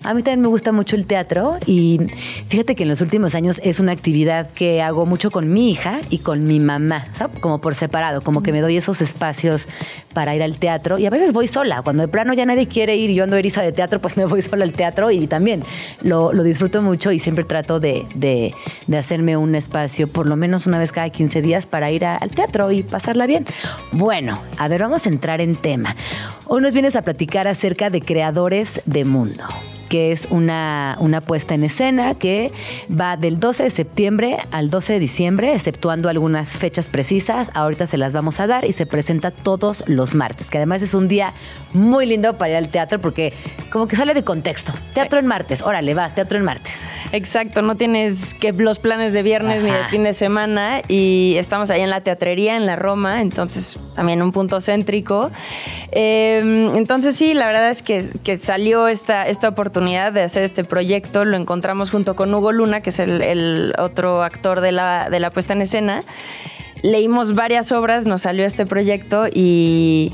A 0.03 0.15
mí 0.15 0.23
también 0.23 0.41
me 0.41 0.49
gusta 0.49 0.73
mucho 0.73 0.97
el 0.97 1.07
teatro 1.07 1.59
y 1.67 2.01
fíjate 2.49 2.75
que 2.75 2.85
en 2.85 2.89
los 2.89 3.01
últimos 3.01 3.35
años 3.35 3.61
es 3.63 3.81
una 3.81 3.93
actividad 3.93 4.51
que 4.51 4.83
hago 4.83 5.07
mucho 5.07 5.31
con 5.31 5.53
mi 5.53 5.71
hija 5.71 6.01
y 6.11 6.19
con 6.19 6.45
mi 6.45 6.59
mamá. 6.61 7.07
Como 7.41 7.61
por 7.61 7.75
separado, 7.75 8.23
como 8.23 8.43
que 8.43 8.53
me 8.53 8.61
doy 8.61 8.77
esos 8.77 9.01
espacios 9.03 9.69
para 10.15 10.35
ir 10.35 10.43
al 10.43 10.57
teatro 10.57 10.99
y 10.99 11.07
a 11.07 11.11
veces 11.11 11.33
voy 11.33 11.49
sola. 11.49 11.83
Cuando 11.83 12.03
de 12.03 12.09
plano 12.09 12.33
ya 12.35 12.47
nadie 12.47 12.67
quiere 12.67 12.97
ir 12.97 13.11
y 13.11 13.15
yo 13.15 13.25
ando 13.25 13.37
eriza 13.37 13.63
de 13.63 13.73
teatro, 13.73 14.01
pues 14.01 14.17
me 14.17 14.25
voy 14.25 14.43
sola 14.43 14.65
al 14.65 14.73
teatro 14.73 15.11
y 15.11 15.27
también 15.27 15.60
lo, 16.03 16.33
lo 16.33 16.43
disfruto 16.43 16.83
mucho 16.83 17.13
y 17.13 17.19
siempre 17.19 17.45
trato 17.45 17.81
de, 17.81 18.07
de- 18.15 18.55
de 18.87 18.99
hacerme 18.99 19.37
un 19.37 19.55
espacio 19.55 20.09
por 20.09 20.27
lo 20.27 20.37
menos 20.37 20.67
una 20.67 20.79
vez 20.79 20.93
cada 20.93 21.11
15 21.11 21.43
días 21.43 21.67
para 21.67 21.91
ir 21.91 22.05
al 22.05 22.31
teatro 22.31 22.71
y 22.73 22.83
pasarla 22.83 23.27
bien. 23.27 23.47
Bueno, 23.93 24.41
a 24.59 24.69
ver, 24.69 24.81
vamos 24.83 25.07
a 25.07 25.09
entrar 25.09 25.41
en 25.41 25.57
tema. 25.57 25.97
Hoy 26.47 26.61
nos 26.63 26.73
vienes 26.73 26.97
a 26.97 27.03
platicar 27.03 27.49
acerca 27.49 27.91
de 27.91 28.01
creadores 28.01 28.83
de 28.87 29.05
mundo 29.05 29.45
que 29.91 30.13
es 30.13 30.29
una, 30.31 30.97
una 31.01 31.21
puesta 31.21 31.53
en 31.55 31.65
escena 31.65 32.15
que 32.15 32.53
va 32.89 33.17
del 33.17 33.41
12 33.41 33.65
de 33.65 33.71
septiembre 33.71 34.39
al 34.53 34.71
12 34.71 34.95
de 34.95 35.01
diciembre, 35.01 35.53
exceptuando 35.53 36.09
algunas 36.09 36.57
fechas 36.57 36.87
precisas. 36.87 37.51
Ahorita 37.55 37.89
se 37.89 37.99
las 37.99 38.13
vamos 38.13 38.39
a 38.39 38.47
dar 38.47 38.65
y 38.65 38.73
se 38.73 38.87
presenta 38.87 39.33
todos 39.33 39.83
los 39.89 40.15
martes, 40.15 40.49
que 40.49 40.59
además 40.59 40.81
es 40.83 40.95
un 40.95 41.09
día 41.09 41.35
muy 41.75 42.07
lindo 42.07 42.39
para 42.39 42.53
ir 42.53 42.57
al 42.57 42.69
teatro 42.69 43.01
porque 43.01 43.33
como 43.71 43.89
que 43.89 43.97
sale 43.97 44.15
de 44.15 44.23
contexto. 44.23 44.73
Teatro 44.95 45.19
en 45.19 45.27
martes, 45.27 45.61
órale, 45.61 45.93
va, 45.93 46.15
teatro 46.15 46.39
en 46.39 46.45
martes. 46.45 46.73
Exacto, 47.11 47.61
no 47.61 47.75
tienes 47.75 48.35
que 48.35 48.53
los 48.53 48.79
planes 48.79 49.13
de 49.13 49.25
viernes 49.25 49.65
ni 49.65 49.73
de 49.73 49.85
fin 49.91 50.05
de 50.05 50.15
semana 50.15 50.83
y 50.87 51.35
estamos 51.37 51.69
ahí 51.73 51.81
en 51.81 51.91
la 51.91 52.03
teatrería, 52.03 52.57
en 52.57 52.65
la 52.65 52.77
Roma, 52.77 53.21
entonces 53.21 53.77
también 53.97 54.23
un 54.23 54.31
punto 54.31 54.61
céntrico. 54.61 55.33
Eh, 55.91 56.69
entonces 56.77 57.17
sí, 57.17 57.35
la 57.35 57.49
verdad 57.49 57.71
es 57.71 57.83
que, 57.83 58.09
que 58.23 58.37
salió 58.37 58.87
esta, 58.87 59.27
esta 59.27 59.49
oportunidad 59.49 59.80
de 59.81 60.23
hacer 60.23 60.43
este 60.43 60.63
proyecto, 60.65 61.25
lo 61.25 61.37
encontramos 61.37 61.91
junto 61.91 62.15
con 62.15 62.33
Hugo 62.35 62.53
Luna, 62.53 62.81
que 62.83 62.91
es 62.91 62.99
el, 62.99 63.23
el 63.23 63.75
otro 63.79 64.23
actor 64.23 64.61
de 64.61 64.73
la, 64.73 65.09
de 65.11 65.21
la 65.21 65.31
puesta 65.31 65.55
en 65.55 65.63
escena. 65.63 66.01
Leímos 66.83 67.35
varias 67.35 67.73
obras, 67.73 68.07
nos 68.07 68.23
salió 68.23 68.45
este 68.45 68.67
proyecto 68.67 69.27
y 69.33 70.13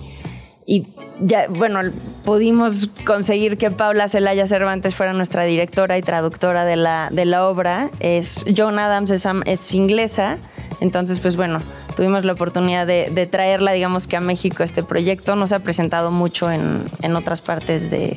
y 0.68 0.84
ya, 1.20 1.46
bueno, 1.48 1.78
pudimos 2.24 2.88
conseguir 3.06 3.56
que 3.56 3.70
Paula 3.70 4.08
Celaya 4.08 4.48
Cervantes 4.48 4.96
fuera 4.96 5.12
nuestra 5.12 5.44
directora 5.44 5.96
y 5.96 6.02
traductora 6.02 6.64
de 6.64 6.74
la, 6.74 7.08
de 7.12 7.24
la 7.24 7.46
obra. 7.46 7.88
Es, 8.00 8.44
Joan 8.54 8.80
Adams 8.80 9.12
es, 9.12 9.28
es 9.44 9.74
inglesa, 9.74 10.38
entonces 10.80 11.20
pues 11.20 11.36
bueno, 11.36 11.60
tuvimos 11.96 12.24
la 12.24 12.32
oportunidad 12.32 12.84
de, 12.84 13.10
de 13.12 13.26
traerla, 13.28 13.70
digamos 13.70 14.08
que 14.08 14.16
a 14.16 14.20
México 14.20 14.64
este 14.64 14.82
proyecto. 14.82 15.36
Nos 15.36 15.52
ha 15.52 15.60
presentado 15.60 16.10
mucho 16.10 16.50
en, 16.50 16.82
en 17.00 17.14
otras 17.14 17.40
partes 17.40 17.88
de- 17.88 18.16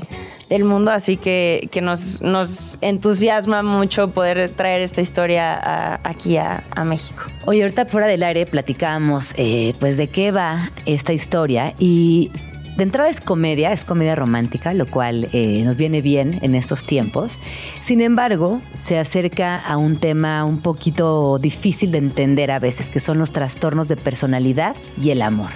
del 0.50 0.64
mundo, 0.64 0.92
así 0.92 1.16
que, 1.16 1.70
que 1.72 1.82
nos, 1.82 2.22
nos 2.22 2.78
entusiasma 2.82 3.62
mucho 3.64 4.10
poder 4.10 4.50
traer 4.50 4.82
esta 4.82 5.02
historia 5.02 6.00
aquí 6.04 6.38
a, 6.38 6.64
a 6.72 6.84
México. 6.84 7.24
Oye, 7.46 7.62
ahorita 7.62 7.86
fuera 7.86 8.08
del 8.08 8.24
aire 8.24 8.46
platicábamos 8.46 9.34
eh, 9.38 9.74
pues 9.80 9.98
de 9.98 10.08
qué 10.08 10.32
va 10.32 10.72
esta 10.86 11.14
historia 11.14 11.74
y 11.78 12.32
de 12.80 12.84
entrada 12.84 13.10
es 13.10 13.20
comedia, 13.20 13.74
es 13.74 13.84
comedia 13.84 14.16
romántica, 14.16 14.74
lo 14.74 14.90
cual 14.90 15.28
eh, 15.34 15.62
nos 15.66 15.76
viene 15.76 16.02
bien 16.02 16.40
en 16.42 16.56
estos 16.56 16.86
tiempos. 16.86 17.38
Sin 17.82 18.00
embargo, 18.00 18.62
se 18.74 18.98
acerca 18.98 19.58
a 19.58 19.76
un 19.76 20.00
tema 20.00 20.46
un 20.46 20.62
poquito 20.62 21.40
difícil 21.40 21.92
de 21.92 21.98
entender 21.98 22.52
a 22.52 22.60
veces, 22.60 22.90
que 22.90 23.02
son 23.02 23.20
los 23.20 23.32
trastornos 23.32 23.90
de 23.90 23.98
personalidad 23.98 24.78
y 24.98 25.10
el 25.10 25.22
amor. 25.22 25.52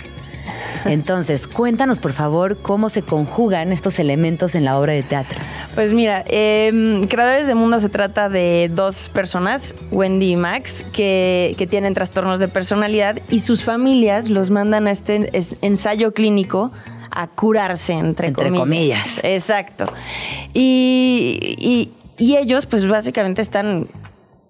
Entonces, 0.86 1.48
cuéntanos 1.48 2.00
por 2.00 2.14
favor 2.14 2.58
cómo 2.62 2.90
se 2.90 3.02
conjugan 3.04 3.72
estos 3.72 4.00
elementos 4.00 4.56
en 4.56 4.66
la 4.66 4.78
obra 4.78 4.94
de 4.94 5.04
teatro. 5.04 5.40
Pues 5.76 5.94
mira, 5.94 6.24
eh, 6.28 7.06
Creadores 7.10 7.48
de 7.48 7.56
Mundo 7.56 7.80
se 7.80 7.90
trata 7.90 8.28
de 8.30 8.70
dos 8.74 9.10
personas, 9.10 9.74
Wendy 9.92 10.32
y 10.34 10.36
Max, 10.36 10.86
que, 10.94 11.56
que 11.58 11.68
tienen 11.68 11.94
trastornos 11.94 12.40
de 12.40 12.48
personalidad 12.50 13.18
y 13.30 13.40
sus 13.40 13.64
familias 13.64 14.30
los 14.30 14.50
mandan 14.50 14.88
a 14.88 14.92
este 14.92 15.30
es- 15.38 15.56
ensayo 15.62 16.14
clínico 16.14 16.72
a 17.12 17.28
curarse, 17.28 17.94
entre, 17.94 18.30
Entre 18.30 18.50
comillas. 18.52 19.20
Exacto. 19.24 19.86
Y, 20.54 21.56
y- 21.60 21.92
y 22.18 22.38
ellos, 22.38 22.66
pues 22.66 22.88
básicamente 22.88 23.42
están, 23.42 23.88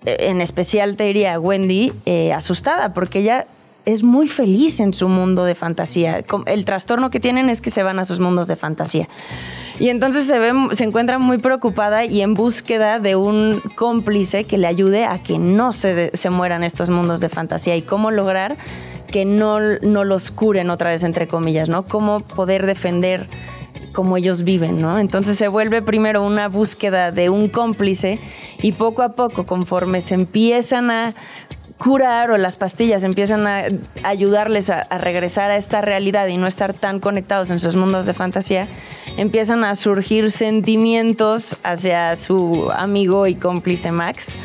eh, 0.06 0.18
en 0.30 0.42
especial 0.42 0.96
te 0.98 1.06
diría 1.06 1.40
Wendy, 1.40 1.94
eh, 2.06 2.34
asustada 2.34 2.94
porque 2.94 3.20
ella 3.20 3.48
es 3.86 4.04
muy 4.04 4.28
feliz 4.28 4.80
en 4.80 4.94
su 4.94 5.10
mundo 5.10 5.46
de 5.46 5.56
fantasía. 5.56 6.24
El 6.46 6.66
trastorno 6.66 7.10
que 7.10 7.20
tienen 7.20 7.50
es 7.50 7.62
que 7.62 7.70
se 7.70 7.84
van 7.84 8.00
a 8.00 8.06
sus 8.06 8.20
mundos 8.20 8.48
de 8.48 8.56
fantasía. 8.56 9.08
Y 9.80 9.90
entonces 9.90 10.28
se, 10.28 10.40
ve, 10.40 10.54
se 10.72 10.84
encuentra 10.84 11.18
muy 11.18 11.40
preocupada 11.40 12.06
y 12.06 12.22
en 12.22 12.36
búsqueda 12.36 13.00
de 13.00 13.16
un 13.16 13.62
cómplice 13.76 14.44
que 14.44 14.58
le 14.58 14.68
ayude 14.68 15.06
a 15.06 15.22
que 15.22 15.40
no 15.40 15.74
se, 15.74 16.12
se 16.16 16.30
mueran 16.30 16.64
estos 16.64 16.90
mundos 16.90 17.20
de 17.20 17.30
fantasía 17.30 17.76
y 17.76 17.82
cómo 17.82 18.12
lograr 18.12 18.56
que 19.08 19.26
no, 19.26 19.60
no 19.60 20.04
los 20.04 20.32
curen 20.32 20.70
otra 20.70 20.92
vez, 20.92 21.04
entre 21.04 21.28
comillas, 21.28 21.70
¿no? 21.70 21.86
Cómo 21.86 22.22
poder 22.22 22.66
defender 22.66 23.28
como 23.94 24.18
ellos 24.18 24.44
viven, 24.44 24.82
¿no? 24.82 24.98
Entonces 24.98 25.38
se 25.38 25.48
vuelve 25.48 25.82
primero 25.82 26.26
una 26.26 26.48
búsqueda 26.48 27.12
de 27.12 27.30
un 27.30 27.48
cómplice 27.48 28.20
y 28.62 28.72
poco 28.72 29.04
a 29.04 29.14
poco, 29.14 29.46
conforme 29.46 30.02
se 30.02 30.16
empiezan 30.16 30.90
a 30.90 31.14
curar 31.78 32.32
o 32.32 32.38
las 32.38 32.56
pastillas 32.56 33.04
empiezan 33.04 33.46
a 33.48 33.66
ayudarles 34.04 34.70
a, 34.70 34.84
regresar 34.98 35.52
a 35.52 35.58
esta 35.58 35.82
realidad 35.82 36.28
y 36.28 36.38
no 36.38 36.48
estar 36.48 36.74
tan 36.74 37.00
conectados 37.00 37.50
en 37.50 37.60
sus 37.60 37.76
mundos 37.76 38.06
de 38.06 38.14
fantasía, 38.14 38.68
empiezan 39.18 39.64
a 39.64 39.76
surgir 39.76 40.32
sentimientos 40.32 41.58
hacia 41.64 42.16
su 42.16 42.72
amigo 42.76 43.28
y 43.28 43.36
cómplice 43.36 43.92
Max. 43.92 44.36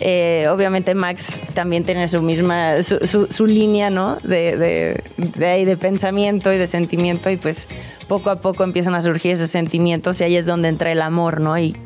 Eh, 0.00 0.46
obviamente 0.50 0.94
Max 0.94 1.40
también 1.54 1.82
tiene 1.82 2.06
su 2.08 2.20
misma, 2.20 2.82
su, 2.82 2.98
su- 3.06 3.26
su 3.32 3.46
línea, 3.46 3.88
¿no? 3.88 4.16
De, 4.22 4.56
de, 4.56 5.02
de 5.16 5.64
de 5.64 5.76
pensamiento 5.78 6.52
y 6.52 6.58
de 6.58 6.66
sentimiento 6.66 7.30
y 7.30 7.36
pues 7.38 7.66
poco 8.06 8.28
a 8.30 8.36
poco 8.36 8.62
empiezan 8.62 8.94
a 8.94 9.00
surgir 9.00 9.32
esos 9.32 9.48
sentimientos 9.48 10.20
y 10.20 10.24
ahí 10.24 10.36
es 10.36 10.44
donde 10.44 10.68
entra 10.68 10.92
el 10.92 11.00
amor, 11.00 11.40
¿no? 11.40 11.58
Y 11.58 11.76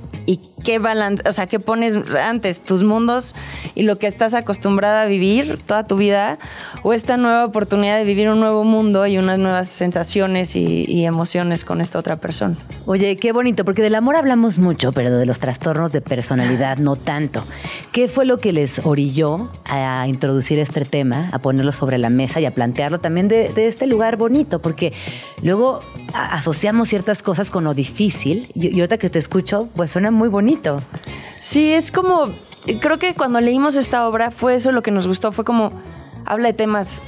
qué 0.62 0.78
balance, 0.78 1.22
o 1.28 1.32
sea, 1.32 1.46
qué 1.46 1.58
pones 1.58 1.96
antes, 2.16 2.60
tus 2.60 2.82
mundos 2.82 3.34
y 3.74 3.82
lo 3.82 3.96
que 3.96 4.06
estás 4.06 4.34
acostumbrada 4.34 5.02
a 5.02 5.06
vivir 5.06 5.58
toda 5.58 5.84
tu 5.84 5.96
vida 5.96 6.38
o 6.82 6.92
esta 6.92 7.16
nueva 7.16 7.44
oportunidad 7.44 7.98
de 7.98 8.04
vivir 8.04 8.28
un 8.28 8.40
nuevo 8.40 8.64
mundo 8.64 9.06
y 9.06 9.18
unas 9.18 9.38
nuevas 9.38 9.68
sensaciones 9.68 10.56
y, 10.56 10.84
y 10.88 11.04
emociones 11.04 11.64
con 11.64 11.80
esta 11.80 11.98
otra 11.98 12.16
persona. 12.16 12.56
Oye, 12.86 13.16
qué 13.16 13.32
bonito, 13.32 13.64
porque 13.64 13.82
del 13.82 13.94
amor 13.94 14.16
hablamos 14.16 14.58
mucho, 14.58 14.92
pero 14.92 15.16
de 15.16 15.26
los 15.26 15.38
trastornos 15.38 15.92
de 15.92 16.00
personalidad 16.00 16.78
no 16.78 16.96
tanto. 16.96 17.42
¿Qué 17.92 18.08
fue 18.08 18.24
lo 18.24 18.38
que 18.38 18.52
les 18.52 18.84
orilló 18.84 19.50
a 19.64 20.06
introducir 20.08 20.58
este 20.58 20.84
tema, 20.84 21.28
a 21.32 21.38
ponerlo 21.38 21.72
sobre 21.72 21.98
la 21.98 22.10
mesa 22.10 22.40
y 22.40 22.46
a 22.46 22.54
plantearlo 22.54 23.00
también 23.00 23.28
de, 23.28 23.50
de 23.52 23.68
este 23.68 23.86
lugar 23.86 24.16
bonito? 24.16 24.60
Porque 24.60 24.92
luego 25.42 25.80
asociamos 26.12 26.88
ciertas 26.88 27.22
cosas 27.22 27.50
con 27.50 27.64
lo 27.64 27.74
difícil 27.74 28.48
y, 28.54 28.74
y 28.74 28.80
ahorita 28.80 28.98
que 28.98 29.10
te 29.10 29.18
escucho, 29.18 29.68
pues 29.74 29.90
suena 29.90 30.10
muy 30.10 30.28
bonito. 30.28 30.49
Sí, 31.40 31.72
es 31.72 31.90
como, 31.90 32.28
creo 32.80 32.98
que 32.98 33.14
cuando 33.14 33.40
leímos 33.40 33.76
esta 33.76 34.06
obra 34.06 34.30
fue 34.30 34.54
eso 34.54 34.72
lo 34.72 34.82
que 34.82 34.90
nos 34.90 35.06
gustó, 35.06 35.32
fue 35.32 35.44
como, 35.44 35.72
habla 36.24 36.48
de 36.48 36.54
temas 36.54 37.02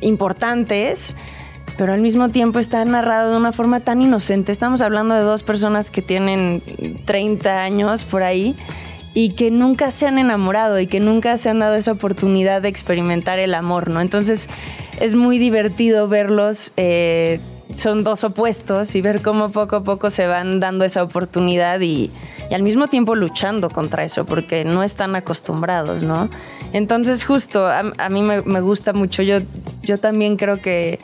importantes, 0.00 1.16
pero 1.78 1.92
al 1.92 2.00
mismo 2.00 2.28
tiempo 2.28 2.58
está 2.58 2.84
narrado 2.84 3.32
de 3.32 3.36
una 3.38 3.52
forma 3.52 3.80
tan 3.80 4.02
inocente. 4.02 4.52
Estamos 4.52 4.80
hablando 4.80 5.14
de 5.14 5.22
dos 5.22 5.42
personas 5.42 5.90
que 5.90 6.02
tienen 6.02 6.62
30 7.06 7.62
años 7.62 8.04
por 8.04 8.22
ahí 8.22 8.54
y 9.14 9.30
que 9.30 9.50
nunca 9.50 9.90
se 9.90 10.06
han 10.06 10.18
enamorado 10.18 10.80
y 10.80 10.86
que 10.86 11.00
nunca 11.00 11.38
se 11.38 11.48
han 11.48 11.58
dado 11.58 11.74
esa 11.74 11.92
oportunidad 11.92 12.62
de 12.62 12.68
experimentar 12.68 13.38
el 13.38 13.54
amor, 13.54 13.90
¿no? 13.90 14.00
Entonces 14.00 14.48
es 15.00 15.14
muy 15.14 15.38
divertido 15.38 16.08
verlos. 16.08 16.72
eh, 16.76 17.40
son 17.74 18.04
dos 18.04 18.24
opuestos 18.24 18.94
y 18.94 19.00
ver 19.00 19.22
cómo 19.22 19.48
poco 19.48 19.76
a 19.76 19.84
poco 19.84 20.10
se 20.10 20.26
van 20.26 20.60
dando 20.60 20.84
esa 20.84 21.02
oportunidad 21.02 21.80
y, 21.80 22.10
y 22.50 22.54
al 22.54 22.62
mismo 22.62 22.88
tiempo 22.88 23.14
luchando 23.14 23.70
contra 23.70 24.04
eso 24.04 24.24
porque 24.24 24.64
no 24.64 24.82
están 24.82 25.16
acostumbrados, 25.16 26.02
¿no? 26.02 26.28
Entonces 26.72 27.24
justo 27.24 27.66
a, 27.66 28.08
mí 28.08 28.22
me, 28.22 28.42
me 28.42 28.60
gusta 28.60 28.92
mucho, 28.92 29.22
yo, 29.22 29.38
yo 29.82 29.98
también 29.98 30.36
creo 30.36 30.60
que 30.60 30.98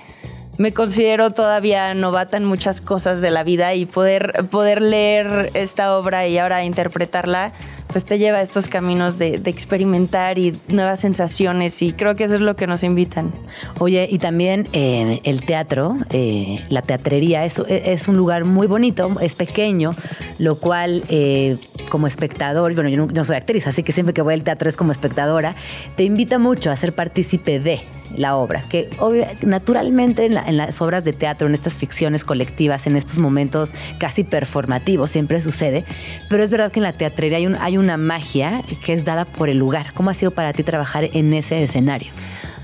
me 0.59 0.73
considero 0.73 1.31
todavía 1.31 1.95
novata 1.95 2.37
en 2.37 2.45
muchas 2.45 2.81
cosas 2.81 3.21
de 3.21 3.31
la 3.31 3.45
vida 3.45 3.75
y 3.75 3.87
poder, 3.87 4.47
poder 4.51 4.83
leer 4.83 5.51
esta 5.55 5.97
obra 5.97 6.27
y 6.27 6.37
ahora 6.37 6.64
interpretarla, 6.64 7.53
pues 7.89 8.05
te 8.05 8.18
lleva 8.18 8.39
a 8.39 8.43
estos 8.43 8.68
caminos 8.68 9.18
de, 9.18 9.41
experimentar 9.49 10.39
y 10.39 10.53
nuevas 10.68 11.01
sensaciones 11.01 11.80
y 11.82 11.93
creo 11.93 12.14
que 12.14 12.24
eso 12.24 12.34
es 12.34 12.41
lo 12.41 12.55
que 12.55 12.66
nos 12.66 12.82
invitan. 12.82 13.32
Oye, 13.78 14.07
y 14.11 14.18
también 14.18 14.68
eh, 14.72 15.20
el 15.24 15.43
teatro, 15.43 15.97
eh, 16.11 16.64
la 16.68 16.82
teatrería, 16.82 17.45
es, 17.45 17.59
es 17.68 18.09
un 18.09 18.16
lugar 18.16 18.45
muy 18.45 18.66
bonito, 18.66 19.11
es 19.20 19.34
pequeño, 19.34 19.95
lo 20.39 20.59
cual 20.59 21.03
eh, 21.09 21.57
como 21.89 22.07
espectador, 22.07 22.74
bueno, 22.74 22.89
yo 22.89 23.07
no, 23.07 23.24
soy 23.24 23.36
actriz, 23.36 23.66
así 23.66 23.82
que 23.82 23.93
siempre 23.93 24.12
que 24.14 24.22
voy 24.22 24.34
al 24.34 24.43
teatro 24.43 24.68
es 24.68 24.76
como 24.76 24.93
espectadora, 24.93 25.55
te 25.97 26.05
invita 26.05 26.39
mucho 26.39 26.70
a 26.70 26.76
ser 26.76 26.93
partícipe 26.95 27.61
de 27.61 27.80
la 28.16 28.36
obra, 28.36 28.62
que 28.68 28.89
obvia- 28.99 29.32
naturalmente 29.43 30.24
en, 30.24 30.34
la- 30.34 30.47
en 30.47 30.57
las 30.57 30.80
obras 30.80 31.05
de 31.05 31.12
teatro, 31.12 31.47
en 31.47 31.55
estas 31.55 31.74
ficciones 31.74 32.24
colectivas, 32.24 32.86
en 32.86 32.97
estos 32.97 33.18
momentos 33.18 33.74
casi 33.99 34.24
performativos, 34.24 35.11
siempre 35.11 35.41
sucede, 35.41 35.84
pero 36.30 36.43
es 36.43 36.51
verdad 36.51 36.72
que 36.72 36.80
en 36.80 36.84
la 36.84 36.93
teatrería 36.95 37.39
hay, 37.39 37.47
un- 37.47 37.57
hay 37.57 37.76
una 37.76 37.97
magia 37.97 38.62
que 38.84 38.93
es 38.95 39.05
dada 39.05 39.24
por 39.26 39.49
el 39.49 39.59
lugar. 39.59 39.93
¿Cómo 39.95 40.11
ha 40.11 40.14
sido 40.14 40.30
para 40.30 40.53
ti 40.53 40.62
trabajar 40.62 41.05
en 41.12 41.34
ese 41.34 41.62
escenario? 41.62 42.11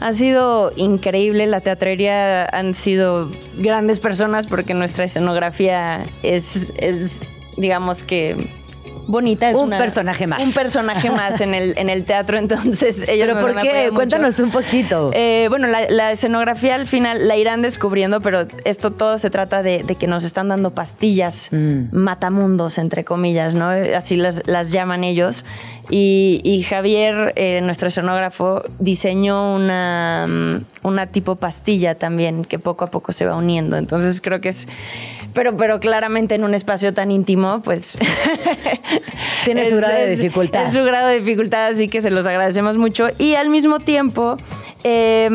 Ha 0.01 0.13
sido 0.13 0.73
increíble, 0.77 1.47
la 1.47 1.61
teatrería 1.61 2.45
han 2.47 2.75
sido 2.75 3.31
grandes 3.57 4.01
personas 4.01 4.47
porque 4.47 4.75
nuestra 4.75 5.05
escenografía 5.05 6.01
es, 6.23 6.73
es 6.79 7.31
digamos 7.57 8.03
que 8.03 8.37
bonita. 9.07 9.51
Es 9.51 9.57
Un 9.57 9.65
una- 9.65 9.79
personaje 9.79 10.27
más. 10.27 10.43
Un 10.43 10.53
personaje 10.53 11.11
más 11.11 11.41
en 11.41 11.55
el, 11.55 11.75
en 11.79 11.89
el 11.89 12.05
teatro, 12.05 12.39
entonces 12.39 13.07
ellos 13.09 13.29
¿Pero 13.29 13.41
por 13.41 13.61
qué? 13.63 13.85
mucho. 13.85 13.95
Cuéntanos 13.95 14.39
un 14.39 14.51
poquito. 14.51 15.11
Eh, 15.13 15.47
bueno, 15.51 15.67
la, 15.69 15.89
la 15.91 16.13
escenografía 16.13 16.75
al 16.75 16.87
final 16.87 17.29
la 17.29 17.37
irán 17.37 17.63
descubriendo, 17.63 18.21
pero 18.21 18.47
esto 18.65 18.93
todo 18.93 19.19
se 19.19 19.31
trata 19.31 19.63
de, 19.63 19.83
de 19.83 19.95
que 19.97 20.07
nos 20.07 20.25
están 20.25 20.49
dando 20.49 20.71
pastillas 20.75 21.49
Mm. 21.53 21.89
matamundos, 21.93 22.79
entre 22.79 23.05
comillas, 23.05 23.55
¿no? 23.55 23.69
Así 23.69 24.17
las, 24.17 24.43
las 24.47 24.73
llaman 24.73 25.05
ellos. 25.05 25.45
Y, 25.91 26.41
y 26.45 26.63
Javier, 26.63 27.33
eh, 27.37 27.61
nuestro 27.63 27.89
escenógrafo, 27.89 28.63
diseñó 28.79 29.55
una, 29.55 30.27
mm, 30.29 30.87
una 30.87 31.07
tipo 31.09 31.37
pastilla 31.37 31.95
también 31.97 32.45
que 32.45 32.59
poco 32.59 32.85
a 32.85 32.89
poco 32.91 33.13
se 33.13 33.27
va 33.27 33.37
uniendo. 33.37 33.77
Entonces 33.77 34.21
creo 34.21 34.41
que 34.41 34.49
es... 34.51 34.67
Pero, 35.35 35.57
pero 35.57 35.81
claramente 35.81 36.37
en 36.37 36.45
un 36.45 36.55
espacio 36.55 36.95
tan 36.95 37.11
íntimo, 37.11 37.61
pues... 37.63 37.99
Tiene 39.45 39.69
su 39.69 39.77
grado 39.77 39.95
de 39.95 40.17
dificultad. 40.17 40.65
Es 40.65 40.73
su 40.73 40.83
grado 40.85 41.09
de 41.09 41.19
dificultad, 41.19 41.67
así 41.67 41.89
que 41.89 42.01
se 42.01 42.11
los 42.11 42.27
agradecemos 42.27 42.79
mucho. 42.79 43.09
Y 43.19 43.35
al 43.35 43.51
mismo 43.51 43.81
tiempo, 43.81 44.39
eh, 44.85 45.29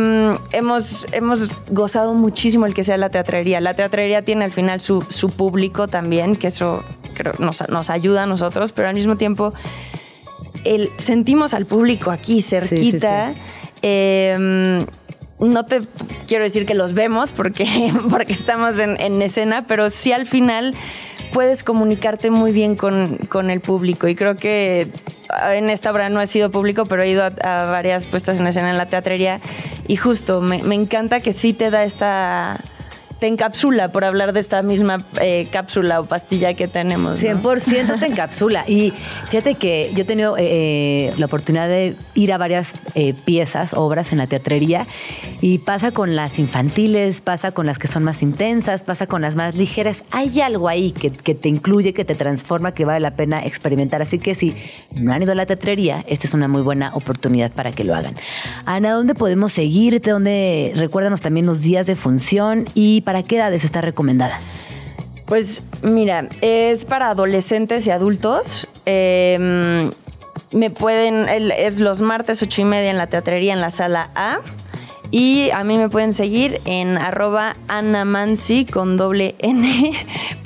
hemos, 0.51 1.07
hemos 1.11 1.49
gozado 1.69 2.13
muchísimo 2.13 2.65
el 2.65 2.73
que 2.73 2.83
sea 2.83 2.97
la 2.97 3.09
teatrería. 3.09 3.59
La 3.61 3.75
teatrería 3.75 4.23
tiene 4.23 4.45
al 4.45 4.51
final 4.51 4.79
su, 4.79 5.01
su 5.01 5.29
público 5.29 5.87
también, 5.87 6.35
que 6.37 6.47
eso 6.47 6.83
creo, 7.13 7.33
nos, 7.37 7.67
nos 7.69 7.89
ayuda 7.89 8.23
a 8.23 8.25
nosotros, 8.25 8.71
pero 8.71 8.87
al 8.87 8.95
mismo 8.95 9.17
tiempo 9.17 9.53
el, 10.63 10.89
sentimos 10.97 11.53
al 11.53 11.65
público 11.65 12.09
aquí 12.09 12.41
cerquita. 12.41 13.33
Eh, 13.81 14.85
no 15.39 15.65
te 15.65 15.79
quiero 16.27 16.43
decir 16.43 16.65
que 16.65 16.75
los 16.75 16.93
vemos 16.93 17.31
porque, 17.31 17.93
porque 18.09 18.33
estamos 18.33 18.79
en, 18.79 18.99
en 18.99 19.21
escena, 19.21 19.65
pero 19.67 19.89
sí 19.89 20.11
al 20.11 20.27
final 20.27 20.73
puedes 21.31 21.63
comunicarte 21.63 22.31
muy 22.31 22.51
bien 22.51 22.75
con, 22.75 23.17
con 23.29 23.49
el 23.49 23.61
público. 23.61 24.07
Y 24.07 24.15
creo 24.15 24.35
que 24.35 24.87
en 25.51 25.69
esta 25.69 25.91
obra 25.91 26.09
no 26.09 26.21
he 26.21 26.27
sido 26.27 26.51
público, 26.51 26.85
pero 26.85 27.03
he 27.03 27.09
ido 27.09 27.23
a, 27.23 27.65
varias 27.65 28.05
puestas 28.05 28.39
en 28.39 28.47
escena 28.47 28.71
en 28.71 28.77
la 28.77 28.87
teatrería. 28.87 29.39
Y 29.87 29.95
justo, 29.95 30.41
me, 30.41 30.63
me 30.63 30.75
encanta 30.75 31.21
que 31.21 31.33
sí 31.33 31.53
te 31.53 31.69
da 31.69 31.83
esta 31.83 32.61
te 33.19 33.27
encapsula 33.27 33.91
por 33.91 34.05
hablar 34.05 34.33
de 34.33 34.39
esta 34.39 34.61
misma 34.61 35.03
eh, 35.19 35.47
cápsula 35.51 35.99
o 35.99 36.05
pastilla 36.05 36.53
que 36.53 36.67
tenemos. 36.67 37.21
¿no? 37.21 37.29
100% 37.29 37.99
te 37.99 38.05
encapsula. 38.05 38.63
Y 38.67 38.93
fíjate 39.27 39.55
que 39.55 39.91
yo 39.93 40.03
he 40.03 40.05
tenido 40.05 40.35
eh, 40.37 41.13
la 41.17 41.25
oportunidad 41.25 41.67
de 41.67 41.95
ir 42.15 42.31
a 42.31 42.37
varias 42.37 42.73
eh, 42.95 43.13
piezas, 43.25 43.73
obras 43.73 44.11
en 44.11 44.19
la 44.19 44.27
teatrería, 44.27 44.87
y 45.41 45.59
pasa 45.59 45.91
con 45.91 46.15
las 46.15 46.39
infantiles, 46.39 47.21
pasa 47.21 47.51
con 47.51 47.65
las 47.65 47.77
que 47.77 47.87
son 47.87 48.03
más 48.03 48.23
intensas, 48.23 48.83
pasa 48.83 49.05
con 49.07 49.21
las 49.21 49.35
más 49.35 49.55
ligeras. 49.55 50.03
Hay 50.11 50.39
algo 50.39 50.69
ahí 50.69 50.91
que, 50.91 51.11
que 51.11 51.35
te 51.35 51.49
incluye, 51.49 51.93
que 51.93 52.05
te 52.05 52.15
transforma, 52.15 52.73
que 52.73 52.85
vale 52.85 53.01
la 53.01 53.15
pena 53.15 53.45
experimentar. 53.45 54.01
Así 54.01 54.17
que 54.17 54.35
si 54.35 54.55
no 54.95 55.13
han 55.13 55.23
ido 55.23 55.33
a 55.33 55.35
la 55.35 55.45
teatrería, 55.45 56.05
esta 56.07 56.25
es 56.25 56.33
una 56.33 56.47
muy 56.47 56.61
buena 56.61 56.95
oportunidad 56.95 57.51
para 57.51 57.73
que 57.73 57.83
lo 57.83 57.95
hagan. 57.95 58.15
Ana, 58.65 58.91
¿dónde 58.91 59.13
podemos 59.13 59.51
seguirte? 59.51 60.11
¿Dónde? 60.11 60.71
Recuérdanos 60.75 61.21
también 61.21 61.45
los 61.45 61.61
días 61.61 61.85
de 61.85 61.95
función 61.95 62.67
y 62.73 63.01
para 63.09 63.23
qué 63.23 63.37
edades 63.37 63.63
está 63.63 63.81
recomendada. 63.81 64.39
Pues 65.25 65.63
mira, 65.81 66.29
es 66.41 66.85
para 66.85 67.09
adolescentes 67.09 67.87
y 67.87 67.89
adultos. 67.89 68.67
Eh, 68.85 69.89
me 70.53 70.69
pueden, 70.69 71.27
es 71.27 71.79
los 71.79 72.01
martes 72.01 72.43
ocho 72.43 72.61
y 72.61 72.65
media 72.65 72.91
en 72.91 72.99
la 72.99 73.07
teatrería 73.07 73.53
en 73.53 73.61
la 73.61 73.71
sala 73.71 74.11
A. 74.13 74.41
Y 75.11 75.49
a 75.51 75.63
mí 75.63 75.77
me 75.77 75.89
pueden 75.89 76.13
seguir 76.13 76.59
en 76.65 76.97
arroba 76.97 77.55
anamansi 77.67 78.65
con 78.65 78.95
doble 78.97 79.35
N. 79.39 79.93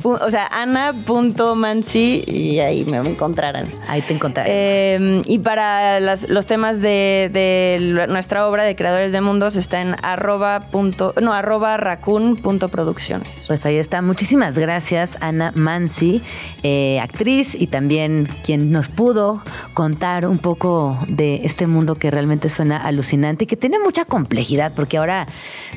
O 0.03 0.29
sea, 0.31 0.47
ana.mansi 0.51 2.23
y 2.27 2.59
ahí 2.59 2.83
me 2.85 2.97
encontrarán. 2.97 3.67
Ahí 3.87 4.01
te 4.01 4.13
encontraremos. 4.13 4.55
Eh, 4.57 5.21
y 5.25 5.39
para 5.39 5.99
las- 5.99 6.27
los 6.29 6.45
temas 6.45 6.81
de, 6.81 8.05
nuestra 8.09 8.47
obra 8.47 8.63
de 8.63 8.75
Creadores 8.75 9.11
de 9.11 9.21
Mundos 9.21 9.55
está 9.55 9.81
en 9.81 9.95
arroba, 10.03 10.67
punto, 10.71 11.13
no, 11.21 11.33
arroba 11.33 11.77
raccoon 11.77 12.35
punto 12.37 12.69
producciones. 12.69 13.45
Pues 13.47 13.65
ahí 13.65 13.77
está. 13.77 14.01
Muchísimas 14.01 14.57
gracias, 14.57 15.17
Ana 15.21 15.51
Mansi, 15.55 16.21
eh, 16.63 16.99
actriz 17.01 17.55
y 17.59 17.67
también 17.67 18.27
quien 18.43 18.71
nos 18.71 18.89
pudo 18.89 19.41
contar 19.73 20.27
un 20.27 20.37
poco 20.37 20.97
de 21.07 21.41
este 21.43 21.67
mundo 21.67 21.95
que 21.95 22.11
realmente 22.11 22.49
suena 22.49 22.77
alucinante 22.77 23.45
y 23.45 23.47
que 23.47 23.55
tiene 23.57 23.79
mucha 23.79 24.05
complejidad, 24.05 24.52
porque 24.75 24.97
ahora 24.97 25.27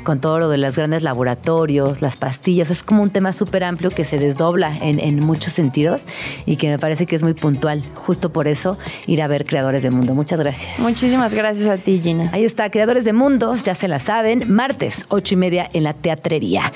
con 0.04 0.20
todo 0.20 0.38
lo 0.38 0.48
de 0.48 0.58
los 0.58 0.76
grandes 0.76 1.02
laboratorios, 1.02 2.02
las 2.02 2.16
pastillas, 2.16 2.70
es 2.70 2.82
como 2.82 3.02
un 3.02 3.10
tema 3.10 3.32
súper 3.32 3.64
amplio 3.64 3.90
que 3.90 4.04
se 4.04 4.18
desdobla 4.18 4.76
en, 4.80 5.00
en 5.00 5.20
muchos 5.20 5.52
sentidos 5.52 6.04
y 6.44 6.56
que 6.56 6.68
me 6.68 6.78
parece 6.78 7.06
que 7.06 7.16
es 7.16 7.22
muy 7.22 7.34
puntual. 7.34 7.82
Justo 7.94 8.30
por 8.30 8.46
eso 8.46 8.78
ir 9.06 9.22
a 9.22 9.28
ver 9.28 9.46
Creadores 9.46 9.82
de 9.82 9.90
Mundo. 9.90 10.14
Muchas 10.14 10.38
gracias. 10.38 10.78
Muchísimas 10.78 11.34
gracias 11.34 11.68
a 11.68 11.76
ti, 11.76 12.00
Gina. 12.02 12.30
Ahí 12.32 12.44
está, 12.44 12.70
Creadores 12.70 13.04
de 13.04 13.12
Mundos, 13.12 13.64
ya 13.64 13.74
se 13.74 13.88
la 13.88 13.98
saben, 13.98 14.44
martes, 14.52 15.06
ocho 15.08 15.34
y 15.34 15.36
media 15.36 15.68
en 15.72 15.84
la 15.84 15.94
teatrería. 15.94 16.72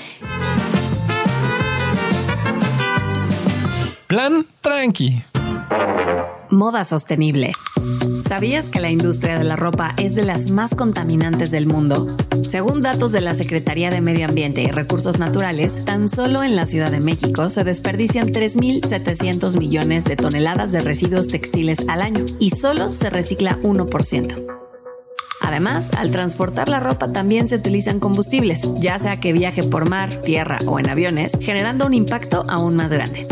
Plan 4.06 4.44
tranqui. 4.60 5.22
Moda 6.50 6.84
sostenible. 6.84 7.52
¿Sabías 8.28 8.70
que 8.70 8.80
la 8.80 8.90
industria 8.90 9.38
de 9.38 9.44
la 9.44 9.56
ropa 9.56 9.94
es 9.96 10.14
de 10.14 10.24
las 10.24 10.50
más 10.50 10.74
contaminantes 10.74 11.50
del 11.50 11.66
mundo? 11.66 12.06
Según 12.42 12.82
datos 12.82 13.12
de 13.12 13.20
la 13.20 13.34
Secretaría 13.34 13.90
de 13.90 14.00
Medio 14.00 14.26
Ambiente 14.26 14.62
y 14.62 14.66
Recursos 14.68 15.18
Naturales, 15.18 15.84
tan 15.84 16.08
solo 16.10 16.42
en 16.42 16.56
la 16.56 16.66
Ciudad 16.66 16.90
de 16.90 17.00
México 17.00 17.50
se 17.50 17.64
desperdician 17.64 18.28
3.700 18.28 19.58
millones 19.58 20.04
de 20.04 20.16
toneladas 20.16 20.72
de 20.72 20.80
residuos 20.80 21.28
textiles 21.28 21.88
al 21.88 22.02
año 22.02 22.24
y 22.38 22.50
solo 22.50 22.92
se 22.92 23.10
recicla 23.10 23.58
1%. 23.62 24.60
Además, 25.40 25.90
al 25.96 26.10
transportar 26.10 26.68
la 26.68 26.80
ropa 26.80 27.12
también 27.12 27.48
se 27.48 27.56
utilizan 27.56 27.98
combustibles, 27.98 28.74
ya 28.76 28.98
sea 28.98 29.18
que 29.18 29.32
viaje 29.32 29.62
por 29.62 29.88
mar, 29.88 30.10
tierra 30.10 30.58
o 30.66 30.78
en 30.78 30.90
aviones, 30.90 31.32
generando 31.40 31.86
un 31.86 31.94
impacto 31.94 32.44
aún 32.48 32.76
más 32.76 32.92
grande. 32.92 33.26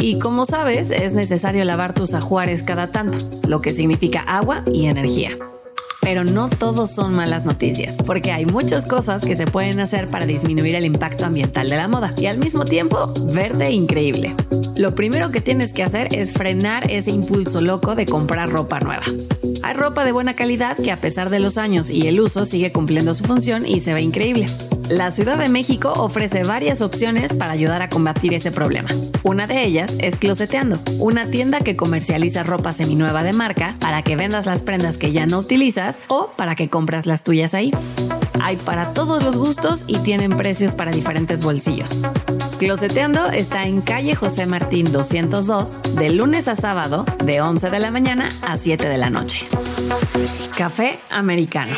Y 0.00 0.18
como 0.18 0.46
sabes, 0.46 0.90
es 0.90 1.12
necesario 1.12 1.64
lavar 1.64 1.92
tus 1.92 2.14
ajuares 2.14 2.62
cada 2.62 2.86
tanto, 2.86 3.18
lo 3.46 3.60
que 3.60 3.70
significa 3.70 4.20
agua 4.20 4.64
y 4.72 4.86
energía. 4.86 5.36
Pero 6.00 6.24
no 6.24 6.48
todos 6.48 6.90
son 6.90 7.14
malas 7.14 7.44
noticias, 7.44 7.96
porque 7.98 8.32
hay 8.32 8.46
muchas 8.46 8.86
cosas 8.86 9.24
que 9.24 9.36
se 9.36 9.46
pueden 9.46 9.80
hacer 9.80 10.08
para 10.08 10.26
disminuir 10.26 10.74
el 10.74 10.86
impacto 10.86 11.26
ambiental 11.26 11.68
de 11.68 11.76
la 11.76 11.88
moda 11.88 12.12
y 12.16 12.26
al 12.26 12.38
mismo 12.38 12.64
tiempo 12.64 13.12
verte 13.32 13.70
increíble. 13.70 14.34
Lo 14.76 14.94
primero 14.94 15.30
que 15.30 15.40
tienes 15.40 15.72
que 15.72 15.82
hacer 15.82 16.08
es 16.14 16.32
frenar 16.32 16.90
ese 16.90 17.10
impulso 17.10 17.60
loco 17.60 17.94
de 17.94 18.06
comprar 18.06 18.48
ropa 18.48 18.80
nueva. 18.80 19.04
Hay 19.62 19.74
ropa 19.74 20.04
de 20.04 20.12
buena 20.12 20.34
calidad 20.34 20.76
que 20.76 20.90
a 20.90 20.96
pesar 20.96 21.28
de 21.28 21.38
los 21.38 21.58
años 21.58 21.90
y 21.90 22.08
el 22.08 22.20
uso 22.20 22.44
sigue 22.44 22.72
cumpliendo 22.72 23.14
su 23.14 23.24
función 23.24 23.66
y 23.66 23.80
se 23.80 23.92
ve 23.92 24.02
increíble. 24.02 24.46
La 24.90 25.12
Ciudad 25.12 25.38
de 25.38 25.48
México 25.48 25.92
ofrece 25.94 26.42
varias 26.42 26.80
opciones 26.80 27.32
para 27.32 27.52
ayudar 27.52 27.80
a 27.80 27.88
combatir 27.88 28.34
ese 28.34 28.50
problema. 28.50 28.88
Una 29.22 29.46
de 29.46 29.64
ellas 29.64 29.94
es 30.00 30.16
Closeteando, 30.16 30.80
una 30.98 31.26
tienda 31.26 31.60
que 31.60 31.76
comercializa 31.76 32.42
ropa 32.42 32.72
seminueva 32.72 33.22
de 33.22 33.32
marca 33.32 33.76
para 33.78 34.02
que 34.02 34.16
vendas 34.16 34.46
las 34.46 34.62
prendas 34.62 34.96
que 34.96 35.12
ya 35.12 35.26
no 35.26 35.38
utilizas 35.38 35.89
o 36.08 36.28
para 36.36 36.54
que 36.54 36.68
compras 36.68 37.06
las 37.06 37.24
tuyas 37.24 37.54
ahí. 37.54 37.72
Hay 38.40 38.56
para 38.56 38.92
todos 38.92 39.22
los 39.22 39.36
gustos 39.36 39.84
y 39.86 39.98
tienen 39.98 40.36
precios 40.36 40.74
para 40.74 40.90
diferentes 40.90 41.42
bolsillos. 41.42 42.00
Closeteando 42.58 43.26
está 43.30 43.66
en 43.66 43.80
calle 43.80 44.14
José 44.14 44.46
Martín 44.46 44.92
202, 44.92 45.94
de 45.94 46.10
lunes 46.10 46.46
a 46.46 46.56
sábado, 46.56 47.06
de 47.24 47.40
11 47.40 47.70
de 47.70 47.78
la 47.78 47.90
mañana 47.90 48.28
a 48.42 48.56
7 48.56 48.88
de 48.88 48.98
la 48.98 49.08
noche. 49.08 49.46
Café 50.56 50.98
americano. 51.08 51.72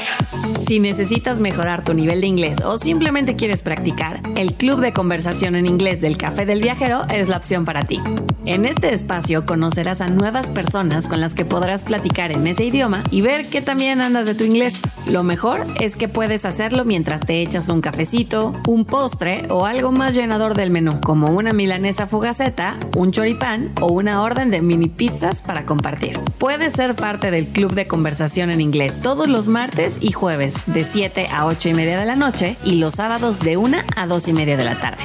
Si 0.67 0.81
necesitas 0.81 1.39
mejorar 1.39 1.85
tu 1.85 1.95
nivel 1.95 2.21
de 2.21 2.27
inglés 2.27 2.59
o 2.65 2.79
simplemente 2.79 3.37
quieres 3.37 3.63
practicar, 3.63 4.21
el 4.37 4.55
Club 4.55 4.81
de 4.81 4.93
Conversación 4.93 5.55
en 5.55 5.67
Inglés 5.67 6.01
del 6.01 6.17
Café 6.17 6.47
del 6.47 6.61
Viajero 6.61 7.05
es 7.13 7.29
la 7.29 7.37
opción 7.37 7.65
para 7.65 7.83
ti. 7.83 8.01
En 8.45 8.65
este 8.65 8.93
espacio 8.93 9.47
conocerás 9.47 10.01
a 10.01 10.09
nuevas 10.09 10.51
personas 10.51 11.07
con 11.07 11.21
las 11.21 11.35
que 11.35 11.45
podrás 11.45 11.85
platicar 11.85 12.33
en 12.33 12.47
ese 12.47 12.65
idioma 12.65 13.05
y 13.11 13.21
ver 13.21 13.47
que 13.47 13.63
también 13.63 14.01
andas 14.01 14.27
de 14.27 14.35
tu 14.35 14.43
inglés. 14.43 14.81
Lo 15.07 15.23
mejor 15.25 15.67
es 15.81 15.97
que 15.97 16.09
puedes 16.09 16.45
hacerlo 16.45 16.85
mientras 16.85 17.23
te 17.23 17.43
echas 17.43 17.69
un 17.69 17.81
cafecito, 17.81 18.53
un 18.67 18.85
postre 18.85 19.47
o 19.51 19.67
algo 19.67 19.91
más 19.93 20.15
llenador 20.15 20.55
del 20.55 20.71
menú, 20.71 21.01
como 21.01 21.33
una 21.33 21.53
milanesa 21.53 22.07
fugaceta, 22.07 22.77
un 22.97 23.11
choripán 23.11 23.73
o 23.81 23.87
una 23.87 24.23
orden 24.23 24.51
de 24.51 24.63
mini 24.63 24.89
pizzas 24.89 25.43
para 25.43 25.67
compartir. 25.67 26.19
Puedes 26.39 26.75
ser 26.75 26.95
parte 26.95 27.31
del 27.31 27.49
Club 27.49 27.75
de 27.75 27.87
Conversación 27.87 28.51
en 28.51 28.61
Inglés 28.61 29.01
todos 29.03 29.29
los 29.29 29.49
martes 29.49 29.99
y 30.01 30.13
jueves 30.13 30.55
de 30.67 30.85
7 30.85 31.27
a 31.33 31.47
8 31.47 31.71
y 31.71 31.75
media 31.75 31.99
de 31.99 32.07
la 32.07 32.17
noche 32.17 32.57
y 32.65 32.77
los 32.77 32.95
sábados 32.95 33.41
de 33.41 33.57
1 33.57 33.79
a 33.97 34.07
2 34.07 34.29
y 34.29 34.33
media 34.33 34.57
de 34.57 34.65
la 34.65 34.79
tarde. 34.79 35.03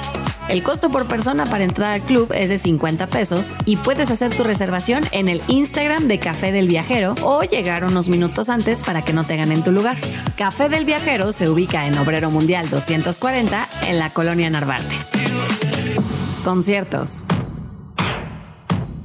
El 0.50 0.64
costo 0.64 0.90
por 0.90 1.08
persona 1.08 1.46
para 1.46 1.66
entrar 1.66 1.94
al 1.94 2.02
club 2.02 2.32
es 2.34 2.48
de 2.50 2.58
50 2.58 3.08
pesos 3.08 3.48
y 3.66 3.76
puedes 3.76 4.10
hacer 4.12 4.34
tu 4.34 4.44
reservación 4.44 5.04
en 5.12 5.28
el 5.28 5.42
Instagram 5.48 6.08
de 6.08 6.20
Café 6.20 6.54
del 6.54 6.70
Viajero 6.70 7.16
o 7.22 7.44
llegar 7.44 7.84
unos 7.84 8.08
minutos 8.08 8.48
antes 8.48 8.84
para 8.84 9.02
que 9.02 9.12
no 9.12 9.26
te 9.26 9.36
ganen 9.36 9.64
tu 9.64 9.72
lugar. 9.72 9.98
Café 10.38 10.70
del 10.70 10.86
Viajero 10.86 11.34
se 11.34 11.50
ubica 11.50 11.86
en 11.86 11.98
Obrero 11.98 12.32
Mundial 12.32 12.70
240 12.70 13.68
en 13.88 14.00
la 14.00 14.10
colonia 14.12 14.50
Narvarte. 14.50 14.96
Conciertos. 16.46 17.24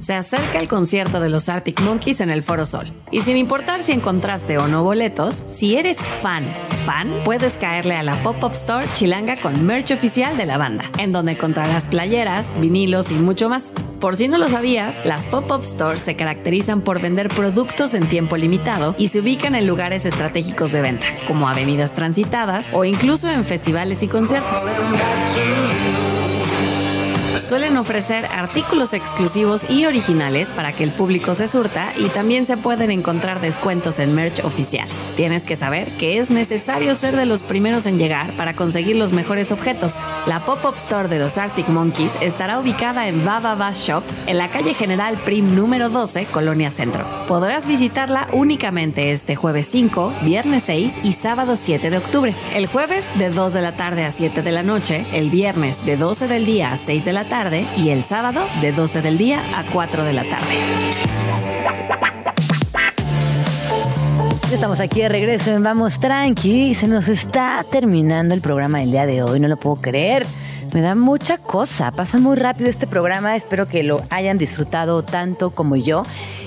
Se 0.03 0.13
acerca 0.13 0.59
el 0.59 0.67
concierto 0.67 1.21
de 1.21 1.29
los 1.29 1.47
Arctic 1.47 1.79
Monkeys 1.79 2.19
en 2.19 2.29
el 2.29 2.43
Foro 2.43 2.65
Sol. 2.65 2.91
Y 3.09 3.21
sin 3.21 3.37
importar 3.37 3.81
si 3.81 3.93
encontraste 3.93 4.57
o 4.57 4.67
no 4.67 4.83
boletos, 4.83 5.33
si 5.33 5.77
eres 5.77 5.97
fan, 5.97 6.45
fan, 6.85 7.09
puedes 7.23 7.53
caerle 7.53 7.95
a 7.95 8.03
la 8.03 8.21
Pop-Up 8.21 8.51
Store 8.51 8.85
Chilanga 8.91 9.39
con 9.39 9.65
merch 9.65 9.91
oficial 9.91 10.35
de 10.35 10.45
la 10.45 10.57
banda, 10.57 10.83
en 10.97 11.13
donde 11.13 11.31
encontrarás 11.31 11.87
playeras, 11.87 12.59
vinilos 12.59 13.11
y 13.11 13.13
mucho 13.13 13.47
más. 13.47 13.71
Por 14.01 14.17
si 14.17 14.27
no 14.27 14.37
lo 14.37 14.49
sabías, 14.49 15.05
las 15.05 15.25
Pop-Up 15.27 15.63
Stores 15.63 16.01
se 16.01 16.15
caracterizan 16.15 16.81
por 16.81 16.99
vender 16.99 17.29
productos 17.29 17.93
en 17.93 18.09
tiempo 18.09 18.35
limitado 18.35 18.95
y 18.97 19.07
se 19.07 19.21
ubican 19.21 19.55
en 19.55 19.67
lugares 19.67 20.05
estratégicos 20.05 20.73
de 20.73 20.81
venta, 20.81 21.05
como 21.29 21.47
avenidas 21.47 21.93
transitadas 21.93 22.65
o 22.73 22.83
incluso 22.83 23.29
en 23.29 23.45
festivales 23.45 24.03
y 24.03 24.09
conciertos. 24.09 24.63
Suelen 27.53 27.77
ofrecer 27.77 28.25
artículos 28.25 28.93
exclusivos 28.93 29.69
y 29.69 29.85
originales 29.85 30.49
para 30.49 30.73
que 30.73 30.83
el 30.83 30.89
público 30.89 31.35
se 31.35 31.47
surta 31.47 31.93
y 31.95 32.09
también 32.09 32.47
se 32.47 32.57
pueden 32.57 32.89
encontrar 32.89 33.41
descuentos 33.41 33.99
en 33.99 34.15
merch 34.15 34.43
oficial. 34.43 34.87
Tienes 35.15 35.43
que 35.43 35.55
saber 35.55 35.91
que 35.99 36.17
es 36.17 36.31
necesario 36.31 36.95
ser 36.95 37.15
de 37.15 37.27
los 37.27 37.43
primeros 37.43 37.85
en 37.85 37.99
llegar 37.99 38.35
para 38.37 38.55
conseguir 38.55 38.95
los 38.95 39.13
mejores 39.13 39.51
objetos. 39.51 39.93
La 40.25 40.39
pop-up 40.39 40.73
store 40.77 41.09
de 41.09 41.19
los 41.19 41.37
Arctic 41.37 41.67
Monkeys 41.67 42.17
estará 42.21 42.57
ubicada 42.57 43.07
en 43.07 43.23
Baba 43.23 43.71
Shop 43.71 44.03
en 44.25 44.39
la 44.39 44.49
calle 44.49 44.73
General 44.73 45.15
Prim 45.19 45.53
número 45.53 45.89
12, 45.89 46.25
Colonia 46.25 46.71
Centro. 46.71 47.05
Podrás 47.27 47.67
visitarla 47.67 48.29
únicamente 48.33 49.11
este 49.11 49.35
jueves 49.35 49.67
5, 49.67 50.11
viernes 50.23 50.63
6 50.65 51.01
y 51.03 51.11
sábado 51.11 51.55
7 51.55 51.91
de 51.91 51.97
octubre. 51.99 52.33
El 52.55 52.65
jueves 52.65 53.07
de 53.19 53.29
2 53.29 53.53
de 53.53 53.61
la 53.61 53.75
tarde 53.75 54.05
a 54.05 54.11
7 54.11 54.41
de 54.41 54.51
la 54.51 54.63
noche, 54.63 55.05
el 55.13 55.29
viernes 55.29 55.85
de 55.85 55.97
12 55.97 56.27
del 56.27 56.47
día 56.47 56.71
a 56.71 56.77
6 56.77 57.05
de 57.05 57.13
la 57.13 57.25
tarde 57.25 57.42
y 57.75 57.89
el 57.89 58.03
sábado 58.03 58.41
de 58.61 58.71
12 58.71 59.01
del 59.01 59.17
día 59.17 59.41
a 59.57 59.65
4 59.65 60.05
de 60.05 60.13
la 60.13 60.23
tarde. 60.23 60.55
Estamos 64.53 64.79
aquí 64.79 65.01
de 65.01 65.09
regreso 65.09 65.51
en 65.51 65.61
Vamos 65.61 65.99
Tranqui 65.99 66.73
se 66.73 66.87
nos 66.87 67.09
está 67.09 67.65
terminando 67.69 68.33
el 68.33 68.39
programa 68.39 68.79
del 68.79 68.91
día 68.91 69.05
de 69.05 69.23
hoy, 69.23 69.41
no 69.41 69.49
lo 69.49 69.57
puedo 69.57 69.75
creer. 69.75 70.25
Me 70.73 70.79
da 70.79 70.95
mucha 70.95 71.37
cosa, 71.37 71.91
pasa 71.91 72.17
muy 72.17 72.37
rápido 72.37 72.69
este 72.69 72.87
programa, 72.87 73.35
espero 73.35 73.67
que 73.67 73.83
lo 73.83 74.01
hayan 74.09 74.37
disfrutado 74.37 75.03
tanto 75.03 75.49
como 75.49 75.75
yo. 75.75 76.03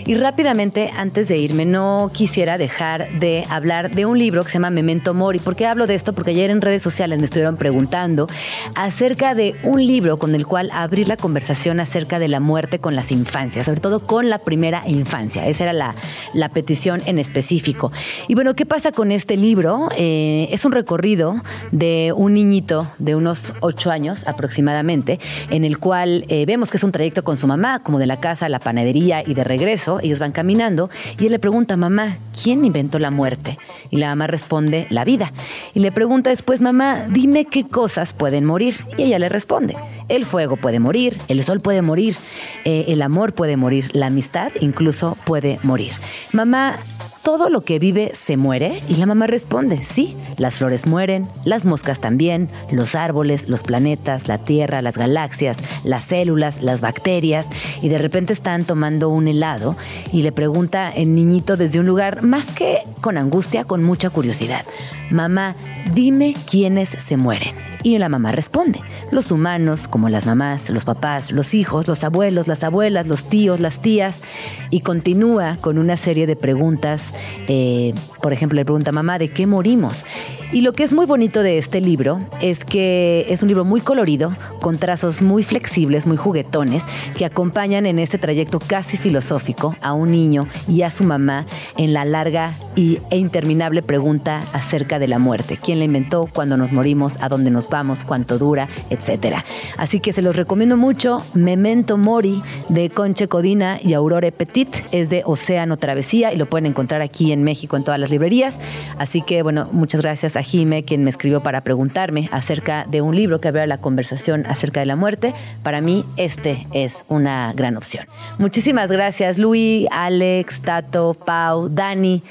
Y 0.07 0.15
rápidamente, 0.15 0.93
antes 0.97 1.27
de 1.27 1.37
irme, 1.37 1.65
no 1.65 2.13
quisiera 2.15 2.59
dejar 2.59 3.11
de 3.19 3.45
hablar 3.51 3.91
de 3.91 4.07
un 4.07 4.17
libro 4.17 4.45
que 4.45 4.51
se 4.51 4.55
llama 4.55 4.71
Memento 4.71 5.15
Mori. 5.15 5.41
¿Por 5.41 5.57
qué 5.57 5.67
hablo 5.67 5.89
de 5.89 5.97
esto? 5.97 6.13
Porque 6.13 6.31
ayer 6.31 6.49
en 6.51 6.61
redes 6.61 6.81
sociales 6.81 7.19
me 7.19 7.25
estuvieron 7.25 7.57
preguntando 7.57 8.29
acerca 8.77 9.35
de 9.35 9.57
un 9.65 9.85
libro 9.85 10.17
con 10.17 10.37
el 10.37 10.47
cual 10.47 10.71
abrir 10.73 11.09
la 11.09 11.17
conversación 11.17 11.81
acerca 11.81 12.21
de 12.21 12.29
la 12.29 12.39
muerte 12.39 12.79
con 12.79 12.95
las 12.95 13.11
infancias, 13.11 13.67
sobre 13.67 13.81
todo 13.81 13.99
con 13.99 14.31
la 14.31 14.39
primera 14.39 14.85
infancia. 14.87 15.45
Esa 15.49 15.65
era 15.65 15.73
la, 15.73 15.97
la 16.35 16.51
petición 16.51 17.03
en 17.07 17.19
específico. 17.19 17.91
Y 18.29 18.37
bueno, 18.37 18.55
¿qué 18.55 18.65
pasa 18.65 18.93
con 18.93 19.11
este 19.11 19.37
libro? 19.37 19.89
Eh, 19.97 20.49
es 20.53 20.65
un 20.65 20.71
recorrido 20.71 21.43
de 21.73 22.13
un 22.17 22.35
niñito 22.35 22.89
de 22.99 23.17
unos 23.17 23.55
ocho 23.59 23.91
años 23.91 24.23
aproximadamente, 24.29 25.19
en 25.51 25.65
el 25.65 25.79
cual 25.79 26.27
eh, 26.29 26.47
vemos 26.47 26.71
que 26.71 26.77
es 26.77 26.85
un 26.85 26.93
trayecto 26.93 27.25
con 27.25 27.37
su 27.37 27.49
mamá, 27.49 27.83
como 27.83 27.99
de 27.99 28.07
la 28.07 28.21
casa 28.21 28.47
a 28.47 28.49
la 28.49 28.61
panadería 28.61 29.25
y 29.27 29.35
de 29.35 29.43
regreso 29.43 29.96
ellos 30.01 30.19
van 30.19 30.33
caminando 30.33 30.91
y 31.19 31.27
él 31.27 31.33
le 31.33 31.39
pregunta, 31.39 31.77
mamá, 31.77 32.19
¿quién 32.43 32.65
inventó 32.65 32.99
la 32.99 33.11
muerte? 33.11 33.59
Y 33.91 33.97
la 33.97 34.09
mamá 34.09 34.27
responde, 34.27 34.87
la 34.91 35.05
vida. 35.05 35.33
Y 35.75 35.81
le 35.81 35.93
pregunta 35.93 36.31
después, 36.31 36.61
mamá, 36.61 37.07
dime 37.09 37.45
qué 37.45 37.67
cosas 37.67 38.13
pueden 38.13 38.45
morir. 38.45 38.77
Y 38.97 39.05
ella 39.05 39.19
le 39.19 39.29
responde, 39.29 39.77
el 40.09 40.25
fuego 40.27 40.57
puede 40.57 40.79
morir, 40.79 41.19
el 41.29 41.43
sol 41.43 41.61
puede 41.61 41.83
morir, 41.83 42.17
eh, 42.65 42.87
el 42.89 43.03
amor 43.03 43.33
puede 43.33 43.57
morir, 43.57 43.91
la 43.93 44.07
amistad 44.07 44.53
incluso 44.61 45.17
puede 45.25 45.59
morir. 45.63 45.93
Mamá, 46.33 46.79
todo 47.27 47.49
lo 47.51 47.63
que 47.63 47.81
vive 47.81 48.13
se 48.15 48.37
muere? 48.37 48.81
Y 48.89 48.95
la 48.99 49.07
mamá 49.07 49.27
responde, 49.27 49.83
sí, 49.83 50.17
las 50.37 50.59
flores 50.59 50.87
mueren, 50.87 51.27
las 51.45 51.65
moscas 51.65 51.99
también, 51.99 52.49
los 52.71 52.95
árboles, 52.95 53.49
los 53.49 53.65
planetas, 53.65 54.29
la 54.29 54.39
Tierra, 54.39 54.81
las 54.81 54.97
galaxias, 54.97 55.59
las 55.83 56.05
células, 56.05 56.63
las 56.63 56.81
bacterias. 56.81 57.49
Y 57.83 57.89
de 57.89 57.99
repente 57.99 58.33
están 58.33 58.65
tomando 58.65 59.09
un 59.09 59.27
helado 59.27 59.77
y 60.13 60.23
le 60.23 60.31
pregunta 60.31 60.89
el 60.89 61.17
niñito 61.17 61.57
desde 61.57 61.81
un 61.81 61.87
lugar 61.87 62.23
más 62.23 62.47
que 62.53 62.85
con 63.01 63.19
angustia, 63.19 63.65
con 63.65 63.83
mucha 63.83 64.09
curiosidad, 64.09 64.65
mamá, 65.11 65.57
dime 65.95 66.33
quiénes 66.49 66.91
se 66.91 67.17
mueren. 67.17 67.76
Y 67.87 67.99
la 67.99 68.09
mamá 68.09 68.33
responde, 68.33 68.81
los 69.13 69.31
humanos, 69.31 69.87
como 69.87 70.09
las 70.09 70.27
mamás, 70.27 70.71
los 70.71 70.85
papás, 70.85 71.31
los 71.31 71.55
hijos, 71.55 71.87
los 71.87 72.03
abuelos, 72.03 72.49
las 72.49 72.65
abuelas, 72.65 73.07
los 73.07 73.29
tíos, 73.29 73.61
las 73.61 73.79
tías, 73.79 74.23
y 74.71 74.81
continúa 74.81 75.57
con 75.61 75.79
una 75.79 75.97
serie 75.97 76.27
de 76.27 76.35
preguntas. 76.35 77.15
Eh, 77.47 77.95
por 78.21 78.33
ejemplo, 78.33 78.57
le 78.57 78.65
pregunta, 78.65 78.91
mamá, 78.91 79.21
¿de 79.21 79.29
qué 79.29 79.47
morimos? 79.47 80.05
Y 80.53 80.63
lo 80.63 80.73
que 80.73 80.83
es 80.83 80.93
muy 80.93 81.07
bonito 81.07 81.45
de 81.45 81.59
este 81.59 81.81
libro 81.81 82.19
es 82.41 82.65
que 82.65 83.25
es 83.29 83.43
un 83.43 83.49
libro 83.49 83.65
muy 83.65 83.81
colorido, 83.81 84.37
con 84.61 84.79
trazos 84.79 85.23
muy 85.23 85.45
flexibles, 85.45 86.09
muy 86.09 86.17
juguetones, 86.17 86.83
que 87.17 87.25
acompañan 87.25 87.87
en 87.87 88.01
este 88.01 88.19
trayecto 88.19 88.59
casi 88.59 88.97
filosófico 88.97 89.77
a 89.81 89.93
un 89.93 90.11
niño 90.11 90.49
y 90.67 90.83
a 90.83 90.91
su 90.91 91.05
mamá 91.05 91.45
en 91.77 91.93
la 91.93 92.05
larga 92.05 92.53
y, 92.75 92.99
e 93.11 93.19
interminable 93.19 93.83
pregunta 93.83 94.43
acerca 94.53 94.99
de 94.99 95.07
la 95.07 95.21
muerte. 95.21 95.57
¿Quién 95.57 95.79
la 95.79 95.85
inventó? 95.85 96.29
¿Cuándo 96.33 96.57
nos 96.57 96.73
morimos? 96.73 97.17
¿A 97.21 97.29
dónde 97.29 97.53
nos 97.53 97.69
vamos? 97.69 97.76
¿Cuánto 98.05 98.39
dura? 98.39 98.69
Etcétera. 98.91 99.45
Así 99.77 100.01
que 100.01 100.13
se 100.13 100.23
los 100.23 100.37
recomiendo 100.37 100.77
mucho. 100.77 101.23
Memento 101.35 101.99
Mori 101.99 102.43
de 102.69 102.91
Conche 102.91 103.29
Codina 103.29 103.79
y 103.83 103.93
Aurore 103.95 104.33
Petit 104.33 104.69
es 104.93 105.11
de 105.11 105.23
Océano 105.25 105.77
Travesía 105.77 106.33
y 106.33 106.37
lo 106.37 106.47
pueden 106.47 106.67
encontrar 106.67 107.03
aquí 107.03 107.33
en 107.33 107.43
México 107.45 107.77
en 107.77 107.85
todas 107.85 108.01
las 108.01 108.11
librerías. 108.11 108.59
Así 108.99 109.23
que 109.23 109.43
bueno, 109.43 109.69
muchas 109.73 110.01
gracias 110.01 110.37
a 110.37 110.43
Jime, 110.43 110.85
quien 110.85 111.05
me 111.05 111.11
escribió 111.11 111.43
para 111.43 111.63
preguntarme 111.63 112.29
acerca 112.33 112.87
de 112.89 113.01
un 113.01 113.15
libro 113.15 113.41
que 113.41 113.49
habla 113.49 113.67
la 113.67 113.79
conversación 113.79 114.47
acerca 114.47 114.81
de 114.81 114.87
la 114.87 114.97
muerte. 114.97 115.35
Para 115.63 115.81
mí, 115.81 116.05
este 116.17 116.67
es 116.73 117.05
una 117.09 117.53
gran 117.53 117.77
opción. 117.77 118.07
Muchísimas 118.39 118.91
gracias, 118.91 119.39
Luis, 119.39 119.87
Alex, 119.91 120.63
Tato, 120.63 121.15
Pau, 121.15 121.69
Dani. 121.69 122.23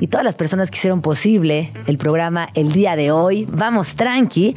y 0.00 0.06
todas 0.06 0.24
las 0.24 0.36
personas 0.36 0.70
que 0.70 0.76
hicieron 0.76 1.02
posible 1.02 1.72
el 1.86 1.98
programa 1.98 2.48
el 2.54 2.72
día 2.72 2.96
de 2.96 3.12
hoy. 3.12 3.46
Vamos 3.50 3.96
tranqui. 3.96 4.56